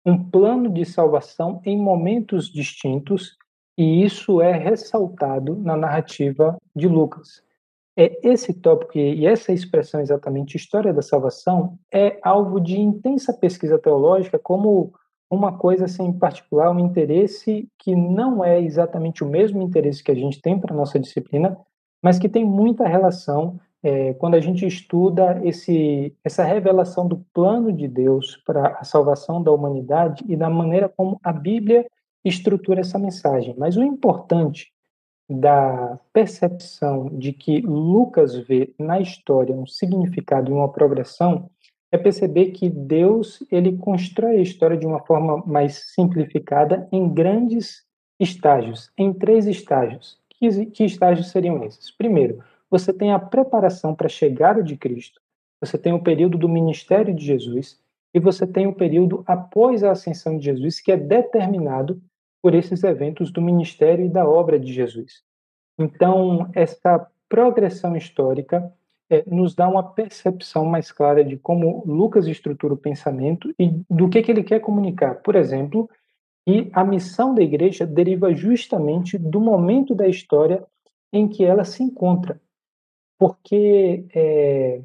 um 0.04 0.28
plano 0.28 0.68
de 0.68 0.84
salvação 0.84 1.62
em 1.64 1.80
momentos 1.80 2.50
distintos, 2.50 3.37
e 3.79 4.05
isso 4.05 4.43
é 4.43 4.53
ressaltado 4.53 5.55
na 5.55 5.77
narrativa 5.77 6.59
de 6.75 6.88
Lucas. 6.88 7.45
É, 7.97 8.19
esse 8.29 8.53
tópico 8.53 8.99
e 8.99 9.25
essa 9.25 9.53
expressão 9.53 10.01
exatamente 10.01 10.57
história 10.57 10.93
da 10.93 11.01
salvação 11.01 11.79
é 11.93 12.19
alvo 12.23 12.61
de 12.61 12.79
intensa 12.79 13.33
pesquisa 13.33 13.79
teológica 13.79 14.37
como 14.37 14.93
uma 15.31 15.57
coisa 15.57 15.85
assim, 15.85 16.12
particular, 16.12 16.71
um 16.71 16.81
interesse 16.81 17.69
que 17.79 17.95
não 17.95 18.45
é 18.45 18.61
exatamente 18.61 19.23
o 19.23 19.29
mesmo 19.29 19.62
interesse 19.62 20.03
que 20.03 20.11
a 20.11 20.14
gente 20.14 20.41
tem 20.41 20.59
para 20.59 20.75
nossa 20.75 20.99
disciplina, 20.99 21.57
mas 22.03 22.19
que 22.19 22.29
tem 22.29 22.45
muita 22.45 22.88
relação 22.88 23.61
é, 23.83 24.12
quando 24.14 24.35
a 24.35 24.41
gente 24.41 24.67
estuda 24.67 25.41
esse, 25.45 26.12
essa 26.25 26.43
revelação 26.43 27.07
do 27.07 27.19
plano 27.33 27.73
de 27.73 27.87
Deus 27.87 28.43
para 28.45 28.79
a 28.81 28.85
salvação 28.85 29.41
da 29.41 29.53
humanidade 29.53 30.25
e 30.27 30.35
da 30.35 30.51
maneira 30.51 30.88
como 30.88 31.21
a 31.23 31.33
Bíblia 31.33 31.87
estrutura 32.24 32.81
essa 32.81 32.98
mensagem. 32.98 33.54
Mas 33.57 33.76
o 33.76 33.83
importante 33.83 34.72
da 35.28 35.98
percepção 36.12 37.11
de 37.18 37.33
que 37.33 37.61
Lucas 37.61 38.35
vê 38.35 38.72
na 38.78 38.98
história 38.98 39.54
um 39.54 39.66
significado 39.66 40.50
e 40.50 40.54
uma 40.54 40.70
progressão 40.70 41.50
é 41.92 41.98
perceber 41.98 42.52
que 42.52 42.68
Deus 42.68 43.42
ele 43.50 43.76
constrói 43.76 44.38
a 44.38 44.42
história 44.42 44.76
de 44.76 44.87
uma 44.87 45.00
forma 45.00 45.42
mais 45.46 45.92
simplificada 45.94 46.88
em 46.92 47.09
grandes 47.09 47.85
estágios, 48.20 48.90
em 48.96 49.12
três 49.12 49.46
estágios. 49.46 50.18
Que, 50.28 50.66
que 50.66 50.85
estágios 50.85 51.31
seriam 51.31 51.64
esses? 51.64 51.90
Primeiro, 51.90 52.42
você 52.70 52.92
tem 52.92 53.12
a 53.12 53.18
preparação 53.18 53.94
para 53.94 54.07
a 54.07 54.11
chegada 54.11 54.62
de 54.62 54.76
Cristo, 54.76 55.20
você 55.61 55.76
tem 55.76 55.92
o 55.92 56.02
período 56.02 56.38
do 56.38 56.48
ministério 56.48 57.14
de 57.14 57.24
Jesus 57.24 57.81
e 58.18 58.20
você 58.20 58.44
tem 58.44 58.66
o 58.66 58.74
período 58.74 59.22
após 59.28 59.85
a 59.85 59.92
ascensão 59.92 60.37
de 60.37 60.46
Jesus, 60.46 60.81
que 60.81 60.90
é 60.90 60.96
determinado 60.96 62.02
por 62.42 62.52
esses 62.52 62.83
eventos 62.83 63.31
do 63.31 63.40
ministério 63.40 64.04
e 64.04 64.09
da 64.09 64.28
obra 64.28 64.59
de 64.59 64.72
Jesus. 64.72 65.22
Então, 65.78 66.50
essa 66.52 67.09
progressão 67.28 67.96
histórica 67.96 68.72
é, 69.09 69.22
nos 69.24 69.54
dá 69.54 69.68
uma 69.68 69.85
percepção 69.85 70.64
mais 70.64 70.90
clara 70.90 71.24
de 71.24 71.37
como 71.37 71.85
Lucas 71.87 72.26
estrutura 72.26 72.74
o 72.74 72.76
pensamento 72.76 73.54
e 73.57 73.68
do 73.88 74.09
que, 74.09 74.20
que 74.20 74.33
ele 74.33 74.42
quer 74.42 74.59
comunicar. 74.59 75.22
Por 75.22 75.37
exemplo, 75.37 75.88
que 76.44 76.68
a 76.72 76.83
missão 76.83 77.33
da 77.33 77.42
igreja 77.42 77.87
deriva 77.87 78.35
justamente 78.35 79.16
do 79.16 79.40
momento 79.40 79.94
da 79.94 80.09
história 80.09 80.66
em 81.12 81.28
que 81.28 81.44
ela 81.44 81.64
se 81.64 81.85
encontra. 81.85 82.40
Porque 83.16 84.07
é, 84.12 84.83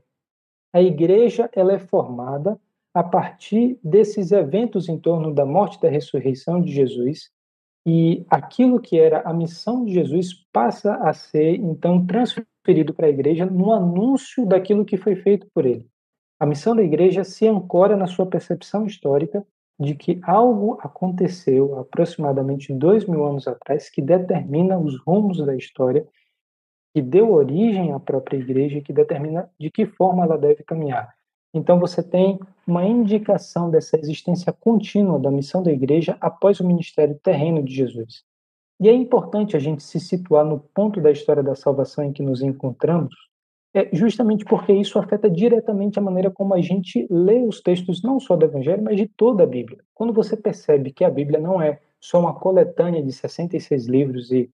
a 0.72 0.84
igreja 0.84 1.50
ela 1.52 1.74
é 1.74 1.80
formada 1.80 2.60
a 2.94 3.04
partir 3.04 3.80
desses 3.84 4.32
eventos 4.32 4.88
em 4.88 5.00
torno 5.00 5.34
da 5.34 5.46
morte 5.46 5.78
e 5.78 5.82
da 5.82 5.90
ressurreição 5.90 6.62
de 6.62 6.72
Jesus, 6.72 7.32
e 7.86 8.26
aquilo 8.30 8.80
que 8.80 8.98
era 8.98 9.22
a 9.22 9.34
missão 9.34 9.84
de 9.84 9.94
Jesus 9.94 10.34
passa 10.54 10.96
a 10.96 11.14
ser, 11.14 11.56
então, 11.56 12.06
transferido 12.06 12.94
para 12.94 13.08
a 13.08 13.10
igreja 13.10 13.46
no 13.46 13.74
anúncio 13.74 14.46
daquilo 14.46 14.86
que 14.86 14.96
foi 14.96 15.16
feito 15.16 15.48
por 15.54 15.66
ele. 15.66 15.86
A 16.40 16.46
missão 16.46 16.76
da 16.76 16.84
igreja 16.84 17.24
se 17.24 17.48
ancora 17.48 17.98
na 17.98 18.08
sua 18.08 18.26
percepção 18.26 18.86
histórica 18.86 19.46
de 19.80 19.96
que 19.96 20.20
algo 20.24 20.78
aconteceu 20.82 21.80
aproximadamente 21.80 22.74
dois 22.74 23.06
mil 23.06 23.26
anos 23.26 23.48
atrás 23.48 23.90
que 23.90 24.02
determina 24.02 24.78
os 24.78 24.98
rumos 25.00 25.44
da 25.46 25.56
história, 25.56 26.08
que 26.94 27.02
deu 27.02 27.34
origem 27.34 27.92
à 27.92 28.00
própria 28.00 28.38
igreja 28.38 28.82
que 28.82 28.94
determina 28.94 29.50
de 29.60 29.72
que 29.72 29.86
forma 29.86 30.24
ela 30.24 30.38
deve 30.38 30.64
caminhar. 30.64 31.14
Então 31.54 31.80
você 31.80 32.02
tem 32.02 32.40
uma 32.66 32.86
indicação 32.86 33.70
dessa 33.70 33.98
existência 33.98 34.52
contínua 34.52 35.20
da 35.20 35.30
missão 35.30 35.62
da 35.62 35.72
igreja 35.72 36.18
após 36.20 36.60
o 36.60 36.68
ministério 36.68 37.20
terreno 37.22 37.62
de 37.62 37.74
Jesus. 37.74 38.24
E 38.80 38.90
é 38.90 38.94
importante 38.94 39.56
a 39.56 39.60
gente 39.60 39.84
se 39.84 40.00
situar 40.00 40.44
no 40.44 40.60
ponto 40.60 41.00
da 41.00 41.12
história 41.12 41.44
da 41.44 41.56
salvação 41.56 42.04
em 42.04 42.12
que 42.12 42.24
nos 42.24 42.42
encontramos, 42.42 43.16
é 43.74 43.90
justamente 43.92 44.46
porque 44.46 44.72
isso 44.72 45.00
afeta 45.00 45.30
diretamente 45.30 45.98
a 45.98 46.02
maneira 46.02 46.30
como 46.30 46.54
a 46.54 46.62
gente 46.62 47.08
lê 47.10 47.42
os 47.42 47.60
textos 47.60 48.04
não 48.04 48.20
só 48.20 48.36
do 48.36 48.46
Evangelho, 48.46 48.84
mas 48.84 48.98
de 48.98 49.08
toda 49.08 49.44
a 49.44 49.48
Bíblia. 49.48 49.80
Quando 49.96 50.14
você 50.14 50.38
percebe 50.38 50.92
que 50.92 51.04
a 51.04 51.10
Bíblia 51.10 51.40
não 51.40 51.60
é 51.62 51.80
só 52.00 52.20
uma 52.20 52.36
coletânea 52.36 53.02
de 53.02 53.12
66 53.12 53.88
livros 53.88 54.32
e 54.32 54.50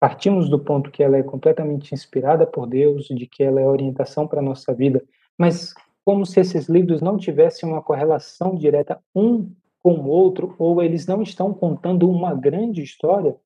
partimos 0.00 0.48
do 0.48 0.58
ponto 0.58 0.90
que 0.90 1.02
ela 1.02 1.16
é 1.16 1.22
completamente 1.22 1.94
inspirada 1.94 2.44
por 2.44 2.66
Deus, 2.66 3.06
de 3.06 3.26
que 3.26 3.44
ela 3.44 3.60
é 3.60 3.66
orientação 3.66 4.26
para 4.26 4.40
a 4.40 4.44
nossa 4.44 4.74
vida, 4.74 5.00
mas 5.38 5.72
como 6.04 6.26
se 6.26 6.40
esses 6.40 6.68
livros 6.68 7.00
não 7.00 7.16
tivessem 7.16 7.68
uma 7.68 7.82
correlação 7.82 8.54
direta 8.54 9.00
um 9.14 9.50
com 9.82 9.94
o 9.94 10.08
outro, 10.08 10.54
ou 10.58 10.82
eles 10.82 11.06
não 11.06 11.22
estão 11.22 11.52
contando 11.52 12.08
uma 12.08 12.34
grande 12.34 12.82
história, 12.82 13.36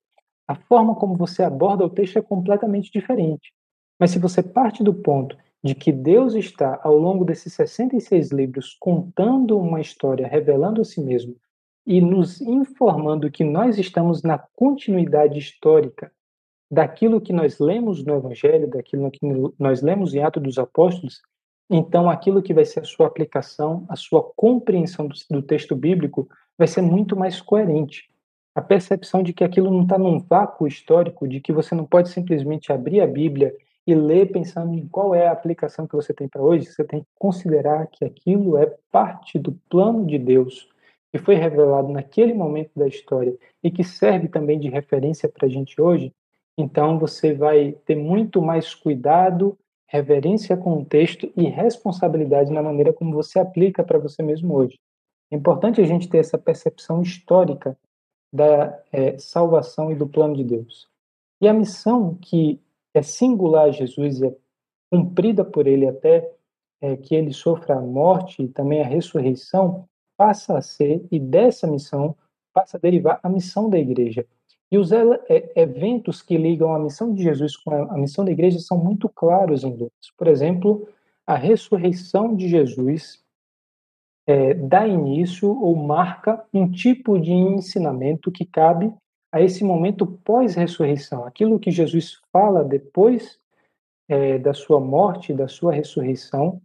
a 0.46 0.54
forma 0.54 0.94
como 0.94 1.16
você 1.16 1.42
aborda 1.42 1.84
o 1.84 1.90
texto 1.90 2.18
é 2.18 2.22
completamente 2.22 2.90
diferente. 2.92 3.52
Mas 3.98 4.10
se 4.10 4.18
você 4.18 4.42
parte 4.42 4.84
do 4.84 4.92
ponto 4.92 5.36
de 5.64 5.74
que 5.74 5.90
Deus 5.90 6.34
está, 6.34 6.78
ao 6.82 6.96
longo 6.96 7.24
desses 7.24 7.52
66 7.54 8.30
livros, 8.30 8.76
contando 8.78 9.58
uma 9.58 9.80
história, 9.80 10.26
revelando 10.26 10.80
a 10.80 10.84
si 10.84 11.00
mesmo 11.00 11.34
e 11.86 12.00
nos 12.00 12.40
informando 12.40 13.30
que 13.30 13.42
nós 13.42 13.78
estamos 13.78 14.22
na 14.22 14.38
continuidade 14.54 15.38
histórica 15.38 16.12
daquilo 16.70 17.20
que 17.20 17.32
nós 17.32 17.58
lemos 17.58 18.04
no 18.04 18.16
Evangelho, 18.16 18.68
daquilo 18.68 19.10
que 19.10 19.20
nós 19.58 19.82
lemos 19.82 20.14
em 20.14 20.22
Atos 20.22 20.42
dos 20.42 20.58
Apóstolos, 20.58 21.20
então 21.68 22.08
aquilo 22.08 22.42
que 22.42 22.54
vai 22.54 22.64
ser 22.64 22.80
a 22.80 22.84
sua 22.84 23.06
aplicação, 23.06 23.84
a 23.88 23.96
sua 23.96 24.22
compreensão 24.36 25.06
do, 25.06 25.14
do 25.30 25.42
texto 25.42 25.74
bíblico 25.74 26.28
vai 26.56 26.66
ser 26.66 26.82
muito 26.82 27.16
mais 27.16 27.40
coerente. 27.40 28.08
A 28.54 28.62
percepção 28.62 29.22
de 29.22 29.32
que 29.32 29.44
aquilo 29.44 29.70
não 29.70 29.82
está 29.82 29.98
num 29.98 30.18
vácuo 30.18 30.66
histórico, 30.66 31.28
de 31.28 31.40
que 31.40 31.52
você 31.52 31.74
não 31.74 31.84
pode 31.84 32.08
simplesmente 32.08 32.72
abrir 32.72 33.00
a 33.00 33.06
Bíblia 33.06 33.54
e 33.86 33.94
ler 33.94 34.32
pensando 34.32 34.74
em 34.74 34.86
qual 34.88 35.14
é 35.14 35.26
a 35.26 35.32
aplicação 35.32 35.86
que 35.86 35.94
você 35.94 36.14
tem 36.14 36.28
para 36.28 36.42
hoje, 36.42 36.66
você 36.66 36.82
tem 36.82 37.00
que 37.00 37.08
considerar 37.18 37.86
que 37.88 38.04
aquilo 38.04 38.56
é 38.56 38.74
parte 38.90 39.38
do 39.38 39.52
plano 39.68 40.06
de 40.06 40.18
Deus 40.18 40.68
que 41.12 41.18
foi 41.18 41.34
revelado 41.36 41.88
naquele 41.88 42.34
momento 42.34 42.70
da 42.76 42.86
história 42.86 43.34
e 43.62 43.70
que 43.70 43.82
serve 43.82 44.28
também 44.28 44.58
de 44.58 44.68
referência 44.68 45.28
para 45.28 45.46
a 45.46 45.50
gente 45.50 45.80
hoje, 45.80 46.12
então 46.58 46.98
você 46.98 47.32
vai 47.32 47.72
ter 47.84 47.96
muito 47.96 48.40
mais 48.42 48.74
cuidado, 48.74 49.58
reverência 49.86 50.56
com 50.56 50.78
o 50.78 50.84
texto 50.84 51.32
e 51.36 51.44
responsabilidade 51.44 52.52
na 52.52 52.62
maneira 52.62 52.92
como 52.92 53.12
você 53.12 53.38
aplica 53.38 53.84
para 53.84 53.98
você 53.98 54.22
mesmo 54.22 54.54
hoje. 54.54 54.78
É 55.30 55.36
importante 55.36 55.80
a 55.80 55.84
gente 55.84 56.08
ter 56.08 56.18
essa 56.18 56.38
percepção 56.38 57.02
histórica 57.02 57.76
da 58.32 58.78
é, 58.92 59.18
salvação 59.18 59.90
e 59.90 59.94
do 59.94 60.06
plano 60.06 60.36
de 60.36 60.44
Deus. 60.44 60.88
E 61.40 61.48
a 61.48 61.52
missão 61.52 62.14
que 62.14 62.60
é 62.94 63.02
singular 63.02 63.66
a 63.66 63.70
Jesus 63.70 64.20
e 64.20 64.26
é 64.26 64.36
cumprida 64.90 65.44
por 65.44 65.66
ele 65.66 65.86
até 65.86 66.30
é, 66.80 66.96
que 66.96 67.14
ele 67.14 67.32
sofra 67.32 67.76
a 67.76 67.80
morte 67.80 68.42
e 68.42 68.48
também 68.48 68.80
a 68.80 68.86
ressurreição, 68.86 69.88
passa 70.16 70.56
a 70.56 70.62
ser, 70.62 71.06
e 71.10 71.18
dessa 71.18 71.66
missão 71.66 72.16
passa 72.52 72.76
a 72.76 72.80
derivar 72.80 73.20
a 73.22 73.28
missão 73.28 73.68
da 73.68 73.78
igreja. 73.78 74.26
E 74.70 74.78
os 74.78 74.90
é, 74.92 75.52
eventos 75.54 76.22
que 76.22 76.36
ligam 76.36 76.74
a 76.74 76.78
missão 76.78 77.14
de 77.14 77.22
Jesus 77.22 77.56
com 77.56 77.72
a 77.72 77.96
missão 77.96 78.24
da 78.24 78.32
igreja 78.32 78.58
são 78.58 78.76
muito 78.76 79.08
claros 79.08 79.62
em 79.62 79.70
Lucas. 79.70 80.10
Por 80.16 80.26
exemplo, 80.26 80.88
a 81.26 81.36
ressurreição 81.36 82.34
de 82.34 82.48
Jesus 82.48 83.24
é, 84.26 84.54
dá 84.54 84.86
início 84.86 85.48
ou 85.48 85.76
marca 85.76 86.44
um 86.52 86.70
tipo 86.70 87.18
de 87.18 87.32
ensinamento 87.32 88.32
que 88.32 88.44
cabe 88.44 88.92
a 89.32 89.40
esse 89.40 89.62
momento 89.62 90.06
pós-ressurreição. 90.06 91.24
Aquilo 91.24 91.60
que 91.60 91.70
Jesus 91.70 92.20
fala 92.32 92.64
depois 92.64 93.38
é, 94.08 94.38
da 94.38 94.52
sua 94.52 94.80
morte, 94.80 95.32
da 95.32 95.46
sua 95.46 95.72
ressurreição, 95.72 96.60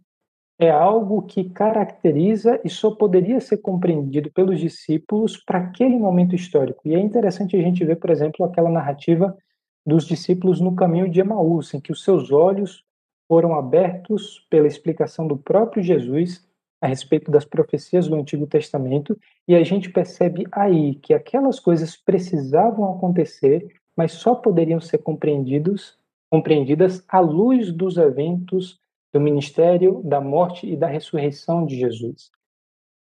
é 0.62 0.70
algo 0.70 1.22
que 1.22 1.50
caracteriza 1.50 2.60
e 2.64 2.70
só 2.70 2.92
poderia 2.92 3.40
ser 3.40 3.56
compreendido 3.56 4.30
pelos 4.30 4.60
discípulos 4.60 5.36
para 5.36 5.58
aquele 5.58 5.98
momento 5.98 6.36
histórico. 6.36 6.80
E 6.84 6.94
é 6.94 7.00
interessante 7.00 7.56
a 7.56 7.60
gente 7.60 7.84
ver, 7.84 7.96
por 7.96 8.10
exemplo, 8.10 8.46
aquela 8.46 8.70
narrativa 8.70 9.36
dos 9.84 10.06
discípulos 10.06 10.60
no 10.60 10.76
caminho 10.76 11.10
de 11.10 11.18
Emaús, 11.18 11.74
em 11.74 11.80
que 11.80 11.90
os 11.90 12.04
seus 12.04 12.30
olhos 12.30 12.84
foram 13.26 13.56
abertos 13.56 14.46
pela 14.48 14.68
explicação 14.68 15.26
do 15.26 15.36
próprio 15.36 15.82
Jesus 15.82 16.46
a 16.80 16.86
respeito 16.86 17.28
das 17.28 17.44
profecias 17.44 18.06
do 18.06 18.14
Antigo 18.14 18.46
Testamento, 18.46 19.18
e 19.48 19.56
a 19.56 19.64
gente 19.64 19.90
percebe 19.90 20.46
aí 20.52 20.94
que 20.94 21.12
aquelas 21.12 21.58
coisas 21.58 21.96
precisavam 21.96 22.88
acontecer, 22.92 23.66
mas 23.96 24.12
só 24.12 24.36
poderiam 24.36 24.80
ser 24.80 24.98
compreendidos, 24.98 25.98
compreendidas 26.30 27.04
à 27.08 27.18
luz 27.18 27.72
dos 27.72 27.96
eventos 27.96 28.80
do 29.12 29.20
ministério, 29.20 30.00
da 30.04 30.20
morte 30.20 30.66
e 30.66 30.76
da 30.76 30.86
ressurreição 30.86 31.66
de 31.66 31.76
Jesus. 31.76 32.30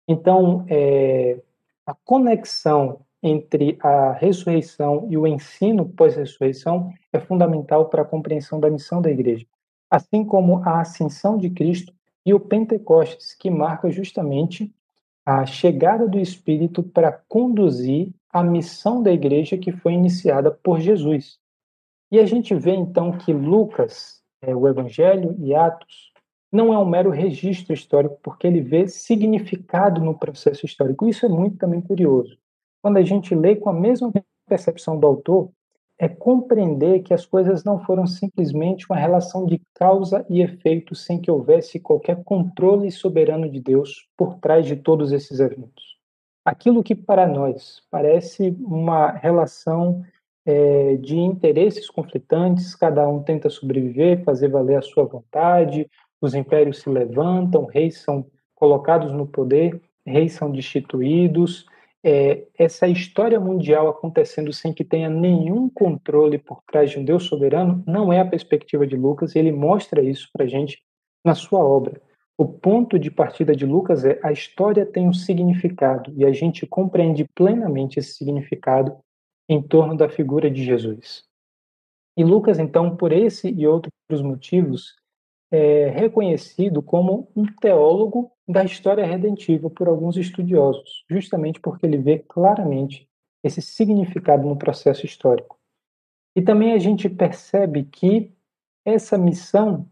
Então, 0.07 0.64
é, 0.68 1.40
a 1.84 1.94
conexão 1.94 3.01
entre 3.22 3.76
a 3.80 4.12
ressurreição 4.12 5.07
e 5.11 5.18
o 5.18 5.26
ensino 5.26 5.88
pós-ressurreição 5.88 6.92
é 7.12 7.18
fundamental 7.18 7.86
para 7.86 8.03
a 8.03 8.05
compreensão 8.05 8.61
da 8.61 8.70
missão 8.70 9.03
da 9.03 9.11
igreja, 9.11 9.46
assim 9.90 10.24
como 10.24 10.62
a 10.64 10.80
ascensão 10.80 11.36
de 11.36 11.51
Cristo 11.51 11.92
e 12.24 12.32
o 12.32 12.40
Pentecostes, 12.40 13.34
que 13.34 13.51
marca 13.51 13.90
justamente 13.90 14.72
a 15.26 15.44
chegada 15.44 16.09
do 16.09 16.18
Espírito 16.18 16.82
para 16.82 17.12
conduzir 17.12 18.12
a 18.30 18.42
missão 18.42 19.03
da 19.03 19.12
igreja 19.12 19.59
que 19.59 19.72
foi 19.72 19.92
iniciada 19.92 20.51
por 20.51 20.80
Jesus. 20.80 21.38
E 22.11 22.18
a 22.18 22.24
gente 22.24 22.55
vê 22.55 22.74
então 22.74 23.12
que 23.12 23.32
Lucas, 23.32 24.17
é, 24.43 24.55
o 24.55 24.68
Evangelho 24.68 25.34
e 25.39 25.55
Atos, 25.55 26.12
não 26.51 26.72
é 26.72 26.78
um 26.78 26.86
mero 26.86 27.11
registro 27.11 27.74
histórico, 27.74 28.18
porque 28.22 28.47
ele 28.47 28.61
vê 28.61 28.89
significado 28.89 30.01
no 30.01 30.18
processo 30.18 30.64
histórico. 30.64 31.07
Isso 31.07 31.26
é 31.26 31.28
muito 31.28 31.59
também 31.59 31.80
curioso. 31.80 32.39
Quando 32.82 32.97
a 32.97 33.03
gente 33.03 33.34
lê 33.34 33.55
com 33.57 33.68
a 33.68 33.72
mesma 33.72 34.11
percepção 34.47 34.99
do 34.99 35.07
autor, 35.07 35.51
é 35.99 36.09
compreender 36.09 37.03
que 37.03 37.12
as 37.12 37.26
coisas 37.26 37.64
não 37.64 37.80
foram 37.80 38.07
simplesmente 38.07 38.86
uma 38.89 38.97
relação 38.97 39.45
de 39.45 39.61
causa 39.74 40.24
e 40.30 40.41
efeito 40.41 40.95
sem 40.95 41.20
que 41.20 41.30
houvesse 41.30 41.80
qualquer 41.80 42.22
controle 42.22 42.91
soberano 42.91 43.51
de 43.51 43.61
Deus 43.61 44.09
por 44.16 44.36
trás 44.36 44.64
de 44.64 44.76
todos 44.76 45.11
esses 45.11 45.41
eventos. 45.41 45.99
Aquilo 46.45 46.84
que 46.84 46.95
para 46.95 47.26
nós 47.26 47.82
parece 47.91 48.57
uma 48.61 49.11
relação 49.11 50.03
é, 50.49 50.96
de 50.96 51.14
interesses 51.14 51.90
conflitantes, 51.90 52.74
cada 52.74 53.07
um 53.07 53.22
tenta 53.22 53.51
sobreviver, 53.51 54.24
fazer 54.24 54.49
valer 54.49 54.78
a 54.78 54.82
sua 54.82 55.05
vontade, 55.05 55.86
os 56.22 56.34
impérios 56.34 56.78
se 56.78 56.88
levantam, 56.88 57.66
reis 57.66 57.99
são 57.99 58.24
colocados 58.55 59.12
no 59.12 59.26
poder, 59.26 59.78
reis 60.07 60.32
são 60.32 60.51
destituídos, 60.51 61.66
é, 62.03 62.44
essa 62.59 62.88
história 62.88 63.38
mundial 63.38 63.88
acontecendo 63.88 64.51
sem 64.51 64.72
que 64.72 64.84
tenha 64.84 65.11
nenhum 65.11 65.68
controle 65.68 66.38
por 66.38 66.62
trás 66.62 66.90
de 66.90 66.99
um 66.99 67.05
Deus 67.05 67.24
soberano 67.24 67.84
não 67.86 68.11
é 68.11 68.20
a 68.20 68.24
perspectiva 68.24 68.86
de 68.86 68.96
Lucas 68.96 69.34
e 69.34 69.38
ele 69.38 69.53
mostra 69.53 70.01
isso 70.03 70.30
para 70.32 70.46
a 70.46 70.49
gente 70.49 70.78
na 71.22 71.34
sua 71.34 71.62
obra. 71.62 72.01
O 72.38 72.46
ponto 72.46 72.99
de 72.99 73.11
partida 73.11 73.55
de 73.55 73.66
Lucas 73.66 74.03
é 74.03 74.18
a 74.22 74.32
história 74.32 74.86
tem 74.86 75.07
um 75.07 75.12
significado 75.12 76.11
e 76.16 76.24
a 76.24 76.32
gente 76.32 76.66
compreende 76.66 77.28
plenamente 77.34 77.99
esse 77.99 78.14
significado 78.14 78.96
em 79.49 79.62
torno 79.62 79.96
da 79.96 80.09
figura 80.09 80.51
de 80.51 80.64
Jesus. 80.64 81.24
E 82.16 82.24
Lucas, 82.24 82.59
então, 82.59 82.96
por 82.96 83.12
esse 83.12 83.49
e 83.51 83.66
outros 83.66 83.92
motivos, 84.22 84.96
é 85.51 85.88
reconhecido 85.88 86.82
como 86.82 87.30
um 87.34 87.46
teólogo 87.46 88.30
da 88.46 88.64
história 88.64 89.07
redentiva 89.07 89.70
por 89.70 89.88
alguns 89.88 90.16
estudiosos, 90.16 91.05
justamente 91.09 91.61
porque 91.61 91.86
ele 91.86 91.96
vê 91.96 92.18
claramente 92.18 93.09
esse 93.42 93.62
significado 93.62 94.46
no 94.46 94.57
processo 94.57 95.07
histórico. 95.07 95.59
E 96.36 96.42
também 96.42 96.72
a 96.72 96.78
gente 96.78 97.09
percebe 97.09 97.84
que 97.84 98.32
essa 98.84 99.16
missão, 99.16 99.88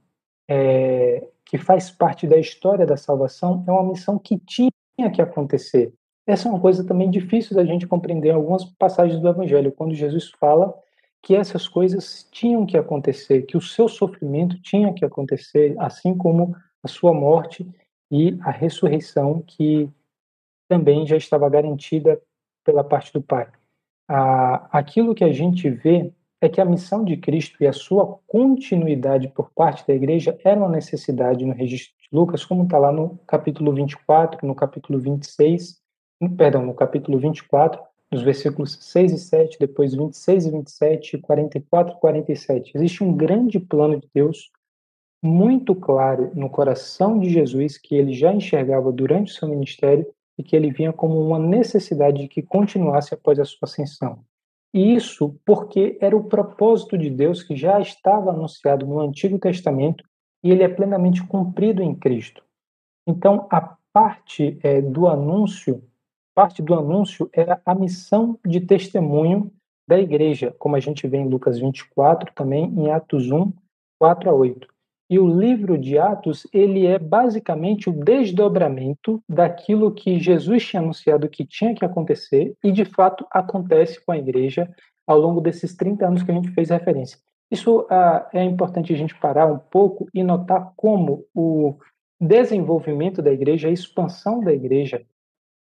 é, 0.49 1.29
que 1.45 1.59
faz 1.59 1.91
parte 1.91 2.27
da 2.27 2.39
história 2.39 2.85
da 2.85 2.97
salvação, 2.97 3.65
é 3.67 3.73
uma 3.73 3.85
missão 3.85 4.19
que 4.19 4.39
tinha 4.39 4.71
que 5.13 5.23
acontecer. 5.23 5.93
Essa 6.27 6.49
é 6.49 6.51
uma 6.51 6.61
coisa 6.61 6.85
também 6.85 7.09
difícil 7.09 7.55
da 7.55 7.65
gente 7.65 7.87
compreender 7.87 8.31
em 8.31 8.35
algumas 8.35 8.65
passagens 8.65 9.21
do 9.21 9.29
Evangelho, 9.29 9.71
quando 9.71 9.95
Jesus 9.95 10.31
fala 10.41 10.77
que 11.23 11.35
essas 11.35 11.69
coisas 11.69 12.29
tinham 12.31 12.67
que 12.67 12.77
acontecer, 12.77 13.43
que 13.43 13.57
o 13.57 13.61
seu 13.61 13.89
sofrimento 13.89 14.61
tinha 14.61 14.93
que 14.93 15.05
acontecer, 15.05 15.75
assim 15.79 16.17
como 16.17 16.55
a 16.83 16.89
sua 16.89 17.15
morte 17.15 17.69
e 18.11 18.37
a 18.43 18.51
ressurreição 18.51 19.43
que 19.47 19.89
também 20.69 21.07
já 21.07 21.17
estava 21.17 21.49
garantida 21.49 22.21
pela 22.65 22.83
parte 22.83 23.13
do 23.13 23.23
Pai. 23.23 23.49
Aquilo 24.09 25.15
que 25.15 25.25
a 25.25 25.33
gente 25.33 25.71
vê 25.71 26.13
é 26.41 26.49
que 26.49 26.61
a 26.61 26.65
missão 26.65 27.05
de 27.05 27.17
Cristo 27.17 27.63
e 27.63 27.67
a 27.67 27.73
sua 27.73 28.19
continuidade 28.27 29.29
por 29.29 29.51
parte 29.51 29.87
da 29.87 29.95
igreja 29.95 30.39
era 30.45 30.59
uma 30.59 30.69
necessidade 30.69 31.45
no 31.45 31.55
registro 31.55 31.95
de 32.01 32.09
Lucas, 32.13 32.45
como 32.45 32.65
está 32.65 32.79
lá 32.79 32.93
no 32.93 33.19
capítulo 33.27 33.73
24, 33.73 34.47
no 34.47 34.55
capítulo 34.55 34.99
26, 34.99 35.81
perdão, 36.37 36.65
no 36.65 36.75
capítulo 36.75 37.19
24, 37.19 37.81
nos 38.11 38.23
versículos 38.23 38.79
6 38.81 39.13
e 39.13 39.19
7, 39.19 39.59
depois 39.59 39.95
26 39.95 40.47
e 40.47 40.51
27, 40.51 41.19
44 41.19 41.95
e 41.95 42.01
47. 42.01 42.73
Existe 42.75 43.05
um 43.05 43.17
grande 43.17 43.59
plano 43.59 44.01
de 44.01 44.09
Deus 44.15 44.51
muito 45.23 45.75
claro 45.75 46.31
no 46.35 46.49
coração 46.49 47.19
de 47.19 47.29
Jesus 47.29 47.79
que 47.79 47.95
ele 47.95 48.13
já 48.13 48.33
enxergava 48.33 48.93
durante 48.93 49.33
o 49.33 49.35
seu 49.35 49.49
ministério 49.49 50.07
e 50.39 50.43
que 50.43 50.55
ele 50.55 50.71
vinha 50.71 50.93
como 50.93 51.19
uma 51.21 51.39
necessidade 51.39 52.23
de 52.23 52.29
que 52.29 52.43
continuasse 52.43 53.15
após 53.15 53.39
a 53.39 53.45
sua 53.45 53.61
ascensão. 53.63 54.25
E 54.73 54.95
isso 54.95 55.39
porque 55.45 55.97
era 56.01 56.17
o 56.17 56.25
propósito 56.25 56.99
de 56.99 57.09
Deus 57.09 57.43
que 57.43 57.57
já 57.57 57.81
estava 57.81 58.31
anunciado 58.31 58.87
no 58.87 59.01
Antigo 59.01 59.39
Testamento 59.39 60.05
e 60.45 60.51
ele 60.51 60.63
é 60.63 60.69
plenamente 60.69 61.27
cumprido 61.27 61.83
em 61.83 61.95
Cristo. 61.95 62.43
Então, 63.07 63.47
a 63.51 63.77
parte 63.93 64.59
é, 64.63 64.83
do 64.83 65.09
anúncio, 65.09 65.83
parte 66.37 66.61
do 66.61 66.75
anúncio 66.75 67.31
era 67.33 67.59
a 67.65 67.75
missão 67.75 68.39
de 68.47 68.61
testemunho 68.61 69.51
da 69.89 69.99
igreja, 69.99 70.55
como 70.59 70.77
a 70.77 70.81
gente 70.81 71.09
vê 71.09 71.17
em 71.17 71.29
Lucas 71.29 71.59
24, 71.59 72.31
também 72.35 72.65
em 72.77 72.91
Atos 72.91 73.31
1, 73.31 73.51
4 73.99 74.29
a 74.29 74.35
8. 74.35 74.69
E 75.09 75.19
o 75.19 75.27
livro 75.27 75.79
de 75.79 75.97
Atos, 75.97 76.47
ele 76.53 76.85
é 76.85 76.99
basicamente 76.99 77.89
o 77.89 77.93
desdobramento 77.93 79.23
daquilo 79.27 79.95
que 79.95 80.19
Jesus 80.19 80.67
tinha 80.67 80.83
anunciado 80.83 81.29
que 81.29 81.47
tinha 81.47 81.75
que 81.75 81.85
acontecer 81.85 82.55
e 82.63 82.71
de 82.71 82.85
fato 82.85 83.25
acontece 83.31 84.05
com 84.05 84.13
a 84.13 84.19
igreja 84.19 84.69
ao 85.07 85.19
longo 85.19 85.41
desses 85.41 85.75
30 85.75 86.07
anos 86.07 86.23
que 86.23 86.31
a 86.31 86.35
gente 86.35 86.51
fez 86.51 86.69
referência. 86.69 87.19
Isso 87.51 87.87
ah, 87.89 88.29
é 88.35 88.43
importante 88.43 88.93
a 88.93 88.97
gente 88.97 89.19
parar 89.19 89.47
um 89.47 89.59
pouco 89.59 90.07
e 90.13 90.23
notar 90.23 90.73
como 90.77 91.25
o 91.35 91.79
desenvolvimento 92.21 93.23
da 93.23 93.33
igreja, 93.33 93.69
a 93.69 93.73
expansão 93.73 94.41
da 94.41 94.53
igreja 94.53 95.07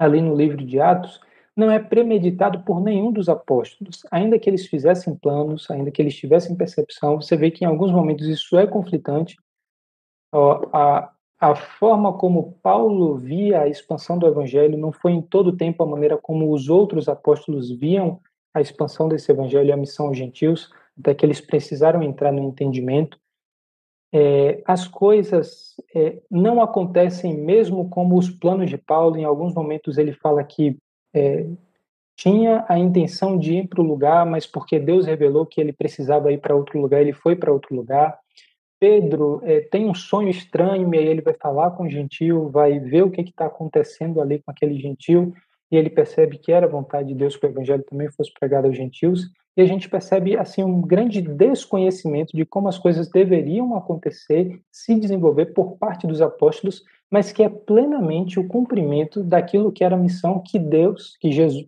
ali 0.03 0.21
no 0.21 0.35
livro 0.35 0.63
de 0.65 0.79
Atos, 0.79 1.19
não 1.55 1.69
é 1.71 1.79
premeditado 1.79 2.61
por 2.61 2.81
nenhum 2.81 3.11
dos 3.11 3.29
apóstolos. 3.29 4.03
Ainda 4.11 4.39
que 4.39 4.49
eles 4.49 4.65
fizessem 4.67 5.15
planos, 5.15 5.69
ainda 5.69 5.91
que 5.91 6.01
eles 6.01 6.15
tivessem 6.15 6.55
percepção, 6.55 7.21
você 7.21 7.35
vê 7.35 7.51
que 7.51 7.63
em 7.63 7.67
alguns 7.67 7.91
momentos 7.91 8.27
isso 8.27 8.57
é 8.57 8.65
conflitante. 8.65 9.37
A, 10.73 11.11
a 11.39 11.55
forma 11.55 12.13
como 12.13 12.57
Paulo 12.63 13.17
via 13.17 13.61
a 13.61 13.67
expansão 13.67 14.17
do 14.17 14.25
evangelho 14.25 14.77
não 14.77 14.91
foi 14.91 15.11
em 15.11 15.21
todo 15.21 15.47
o 15.47 15.57
tempo 15.57 15.83
a 15.83 15.85
maneira 15.85 16.17
como 16.17 16.51
os 16.51 16.69
outros 16.69 17.07
apóstolos 17.07 17.69
viam 17.69 18.19
a 18.53 18.61
expansão 18.61 19.07
desse 19.07 19.31
evangelho 19.31 19.69
e 19.69 19.71
a 19.71 19.77
missão 19.77 20.07
aos 20.07 20.17
gentios, 20.17 20.69
até 20.97 21.13
que 21.13 21.25
eles 21.25 21.41
precisaram 21.41 22.03
entrar 22.03 22.31
no 22.31 22.43
entendimento. 22.43 23.17
É, 24.15 24.61
as 24.67 24.87
coisas 24.87 25.73
é, 25.95 26.21
não 26.29 26.61
acontecem 26.61 27.35
mesmo 27.35 27.89
como 27.89 28.15
os 28.15 28.29
planos 28.29 28.69
de 28.69 28.77
Paulo. 28.77 29.17
Em 29.17 29.23
alguns 29.23 29.55
momentos 29.55 29.97
ele 29.97 30.13
fala 30.13 30.43
que 30.43 30.77
é, 31.11 31.47
tinha 32.15 32.63
a 32.69 32.77
intenção 32.77 33.39
de 33.39 33.55
ir 33.55 33.67
para 33.67 33.81
o 33.81 33.85
lugar, 33.85 34.23
mas 34.23 34.45
porque 34.45 34.79
Deus 34.79 35.07
revelou 35.07 35.47
que 35.47 35.59
ele 35.59 35.73
precisava 35.73 36.31
ir 36.31 36.39
para 36.39 36.55
outro 36.55 36.79
lugar, 36.79 37.01
ele 37.01 37.11
foi 37.11 37.35
para 37.35 37.51
outro 37.51 37.75
lugar. 37.75 38.19
Pedro 38.79 39.41
é, 39.43 39.61
tem 39.61 39.89
um 39.89 39.95
sonho 39.95 40.29
estranho 40.29 40.93
e 40.93 40.97
aí 40.99 41.07
ele 41.07 41.21
vai 41.21 41.33
falar 41.33 41.71
com 41.71 41.85
o 41.85 41.89
gentil, 41.89 42.49
vai 42.49 42.79
ver 42.79 43.03
o 43.03 43.09
que 43.09 43.21
está 43.21 43.47
acontecendo 43.47 44.21
ali 44.21 44.43
com 44.43 44.51
aquele 44.51 44.77
gentil 44.79 45.33
e 45.71 45.75
ele 45.75 45.89
percebe 45.89 46.37
que 46.37 46.51
era 46.51 46.67
vontade 46.67 47.07
de 47.07 47.15
Deus 47.15 47.35
que 47.35 47.47
o 47.47 47.49
evangelho 47.49 47.83
também 47.83 48.11
fosse 48.11 48.31
pregado 48.31 48.67
aos 48.67 48.77
gentios 48.77 49.31
e 49.55 49.61
a 49.61 49.65
gente 49.65 49.89
percebe 49.89 50.37
assim 50.37 50.63
um 50.63 50.81
grande 50.81 51.21
desconhecimento 51.21 52.35
de 52.35 52.45
como 52.45 52.67
as 52.67 52.77
coisas 52.77 53.09
deveriam 53.09 53.75
acontecer, 53.75 54.59
se 54.71 54.95
desenvolver 54.95 55.47
por 55.47 55.77
parte 55.77 56.07
dos 56.07 56.21
apóstolos 56.21 56.83
mas 57.13 57.31
que 57.31 57.43
é 57.43 57.49
plenamente 57.49 58.39
o 58.39 58.47
cumprimento 58.47 59.23
daquilo 59.23 59.71
que 59.71 59.83
era 59.83 59.93
a 59.93 59.99
missão 59.99 60.39
que 60.39 60.57
Deus, 60.57 61.15
que 61.21 61.31
Jesus, 61.31 61.67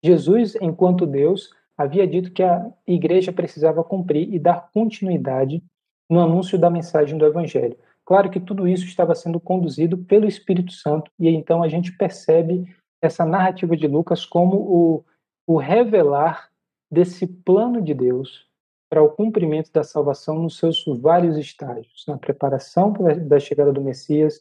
Jesus, 0.00 0.54
enquanto 0.60 1.04
Deus, 1.04 1.50
havia 1.76 2.06
dito 2.06 2.30
que 2.30 2.40
a 2.40 2.70
igreja 2.86 3.32
precisava 3.32 3.82
cumprir 3.82 4.32
e 4.32 4.38
dar 4.38 4.70
continuidade 4.72 5.60
no 6.08 6.20
anúncio 6.20 6.56
da 6.56 6.70
mensagem 6.70 7.18
do 7.18 7.26
Evangelho. 7.26 7.76
Claro 8.04 8.30
que 8.30 8.38
tudo 8.38 8.68
isso 8.68 8.84
estava 8.84 9.12
sendo 9.16 9.40
conduzido 9.40 9.98
pelo 9.98 10.28
Espírito 10.28 10.72
Santo, 10.72 11.10
e 11.18 11.28
então 11.30 11.64
a 11.64 11.68
gente 11.68 11.90
percebe 11.90 12.72
essa 13.02 13.26
narrativa 13.26 13.76
de 13.76 13.88
Lucas 13.88 14.24
como 14.24 14.56
o, 14.56 15.04
o 15.48 15.56
revelar 15.56 16.48
desse 16.90 17.26
plano 17.26 17.82
de 17.82 17.94
Deus 17.94 18.46
para 18.88 19.02
o 19.02 19.10
cumprimento 19.10 19.72
da 19.72 19.82
salvação 19.82 20.38
nos 20.38 20.58
seus 20.58 20.84
vários 21.00 21.36
estágios, 21.36 22.04
na 22.06 22.16
preparação 22.16 22.92
da 23.26 23.38
chegada 23.38 23.72
do 23.72 23.80
Messias, 23.80 24.40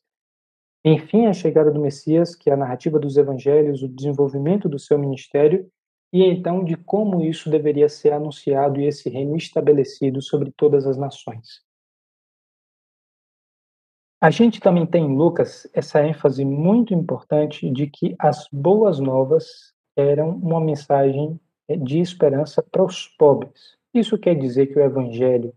enfim, 0.84 1.26
a 1.26 1.34
chegada 1.34 1.72
do 1.72 1.80
Messias, 1.80 2.36
que 2.36 2.50
é 2.50 2.54
a 2.54 2.58
narrativa 2.58 3.00
dos 3.00 3.18
evangelhos, 3.18 3.82
o 3.82 3.88
desenvolvimento 3.88 4.70
do 4.70 4.78
seu 4.78 5.00
ministério, 5.00 5.68
e 6.14 6.24
então 6.24 6.64
de 6.64 6.78
como 6.78 7.24
isso 7.24 7.50
deveria 7.50 7.90
ser 7.90 8.14
anunciado 8.14 8.80
e 8.80 8.86
esse 8.86 9.10
reino 9.10 9.36
estabelecido 9.36 10.22
sobre 10.22 10.52
todas 10.52 10.86
as 10.86 10.96
nações. 10.96 11.66
A 14.22 14.30
gente 14.30 14.60
também 14.60 14.86
tem 14.86 15.06
em 15.06 15.16
Lucas 15.16 15.68
essa 15.74 16.06
ênfase 16.06 16.46
muito 16.46 16.94
importante 16.94 17.70
de 17.70 17.88
que 17.88 18.16
as 18.20 18.48
boas 18.52 19.00
novas 19.00 19.74
eram 19.96 20.30
uma 20.38 20.62
mensagem 20.62 21.40
de 21.70 22.00
esperança 22.00 22.62
para 22.62 22.84
os 22.84 23.08
pobres. 23.08 23.78
Isso 23.94 24.18
quer 24.18 24.36
dizer 24.36 24.68
que 24.68 24.78
o 24.78 24.84
evangelho 24.84 25.54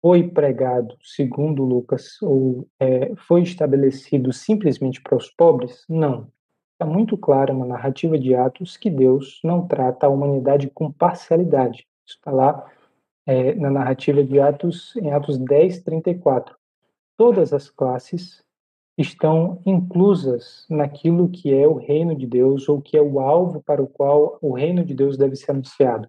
foi 0.00 0.28
pregado, 0.28 0.96
segundo 1.02 1.64
Lucas, 1.64 2.20
ou 2.22 2.66
é, 2.78 3.14
foi 3.14 3.42
estabelecido 3.42 4.32
simplesmente 4.32 5.00
para 5.00 5.16
os 5.16 5.30
pobres? 5.30 5.84
Não. 5.88 6.28
Está 6.72 6.84
muito 6.84 7.16
claro 7.16 7.56
na 7.56 7.64
narrativa 7.64 8.18
de 8.18 8.34
Atos 8.34 8.76
que 8.76 8.90
Deus 8.90 9.40
não 9.44 9.66
trata 9.66 10.06
a 10.06 10.08
humanidade 10.08 10.68
com 10.70 10.90
parcialidade. 10.90 11.86
Isso 12.04 12.16
está 12.16 12.32
lá 12.32 12.68
é, 13.24 13.54
na 13.54 13.70
narrativa 13.70 14.24
de 14.24 14.40
Atos, 14.40 14.96
em 14.96 15.12
Atos 15.12 15.38
10, 15.38 15.82
34. 15.82 16.56
Todas 17.16 17.52
as 17.52 17.70
classes 17.70 18.42
estão 18.96 19.60
inclusas 19.64 20.66
naquilo 20.68 21.28
que 21.28 21.52
é 21.52 21.66
o 21.66 21.74
reino 21.74 22.14
de 22.14 22.26
Deus 22.26 22.68
ou 22.68 22.80
que 22.80 22.96
é 22.96 23.02
o 23.02 23.20
alvo 23.20 23.62
para 23.62 23.82
o 23.82 23.86
qual 23.86 24.38
o 24.40 24.52
reino 24.52 24.84
de 24.84 24.94
Deus 24.94 25.16
deve 25.16 25.36
ser 25.36 25.52
anunciado 25.52 26.08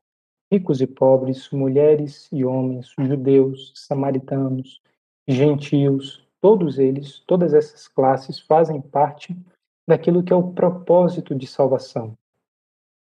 ricos 0.53 0.81
e 0.81 0.86
pobres, 0.86 1.49
mulheres 1.49 2.29
e 2.31 2.45
homens, 2.45 2.93
judeus, 2.99 3.73
samaritanos, 3.75 4.79
gentios, 5.27 6.23
todos 6.39 6.77
eles, 6.77 7.23
todas 7.25 7.55
essas 7.55 7.88
classes 7.88 8.39
fazem 8.39 8.79
parte 8.79 9.36
daquilo 9.88 10.21
que 10.21 10.31
é 10.31 10.36
o 10.36 10.51
propósito 10.51 11.34
de 11.34 11.47
salvação. 11.47 12.15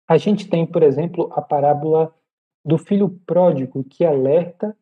A 0.08 0.16
gente 0.16 0.48
tem, 0.48 0.66
por 0.66 0.82
exemplo, 0.82 1.30
a 1.32 1.40
parábola 1.40 2.12
do 2.64 2.76
filho 2.76 3.08
pródigo 3.24 3.84
que 3.84 4.04
alerta 4.04 4.76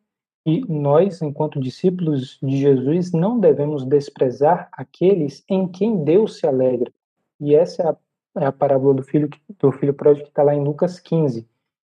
e 0.45 0.61
nós, 0.69 1.21
enquanto 1.23 1.59
discípulos 1.59 2.37
de 2.41 2.57
Jesus, 2.57 3.11
não 3.11 3.39
devemos 3.39 3.83
desprezar 3.83 4.69
aqueles 4.71 5.43
em 5.49 5.67
quem 5.67 6.03
Deus 6.03 6.37
se 6.37 6.45
alegra. 6.45 6.91
E 7.39 7.55
essa 7.55 7.81
é 7.81 7.87
a, 7.87 8.43
é 8.43 8.45
a 8.45 8.51
parábola 8.51 8.93
do 8.93 9.03
filho, 9.03 9.27
do 9.59 9.71
filho 9.71 9.93
pródigo 9.93 10.25
que 10.25 10.31
está 10.31 10.43
lá 10.43 10.53
em 10.53 10.63
Lucas 10.63 10.99
15. 10.99 11.47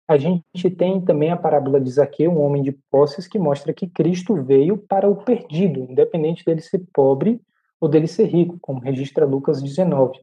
A 0.07 0.19
gente 0.19 0.69
tem 0.77 1.01
também 1.01 1.31
a 1.31 1.37
parábola 1.37 1.81
de 1.81 1.91
Zaqueu, 1.91 2.31
um 2.31 2.43
homem 2.43 2.63
de 2.63 2.73
posses, 2.91 3.27
que 3.27 3.39
mostra 3.39 3.73
que 3.73 3.87
Cristo 3.87 4.35
veio 4.43 4.77
para 4.77 5.09
o 5.09 5.17
perdido, 5.17 5.87
independente 5.89 6.45
dele 6.45 6.61
ser 6.61 6.85
pobre 6.93 7.41
ou 7.81 7.89
dele 7.89 8.07
ser 8.07 8.27
rico, 8.27 8.59
como 8.61 8.81
registra 8.81 9.25
Lucas 9.25 9.63
19. 9.63 10.21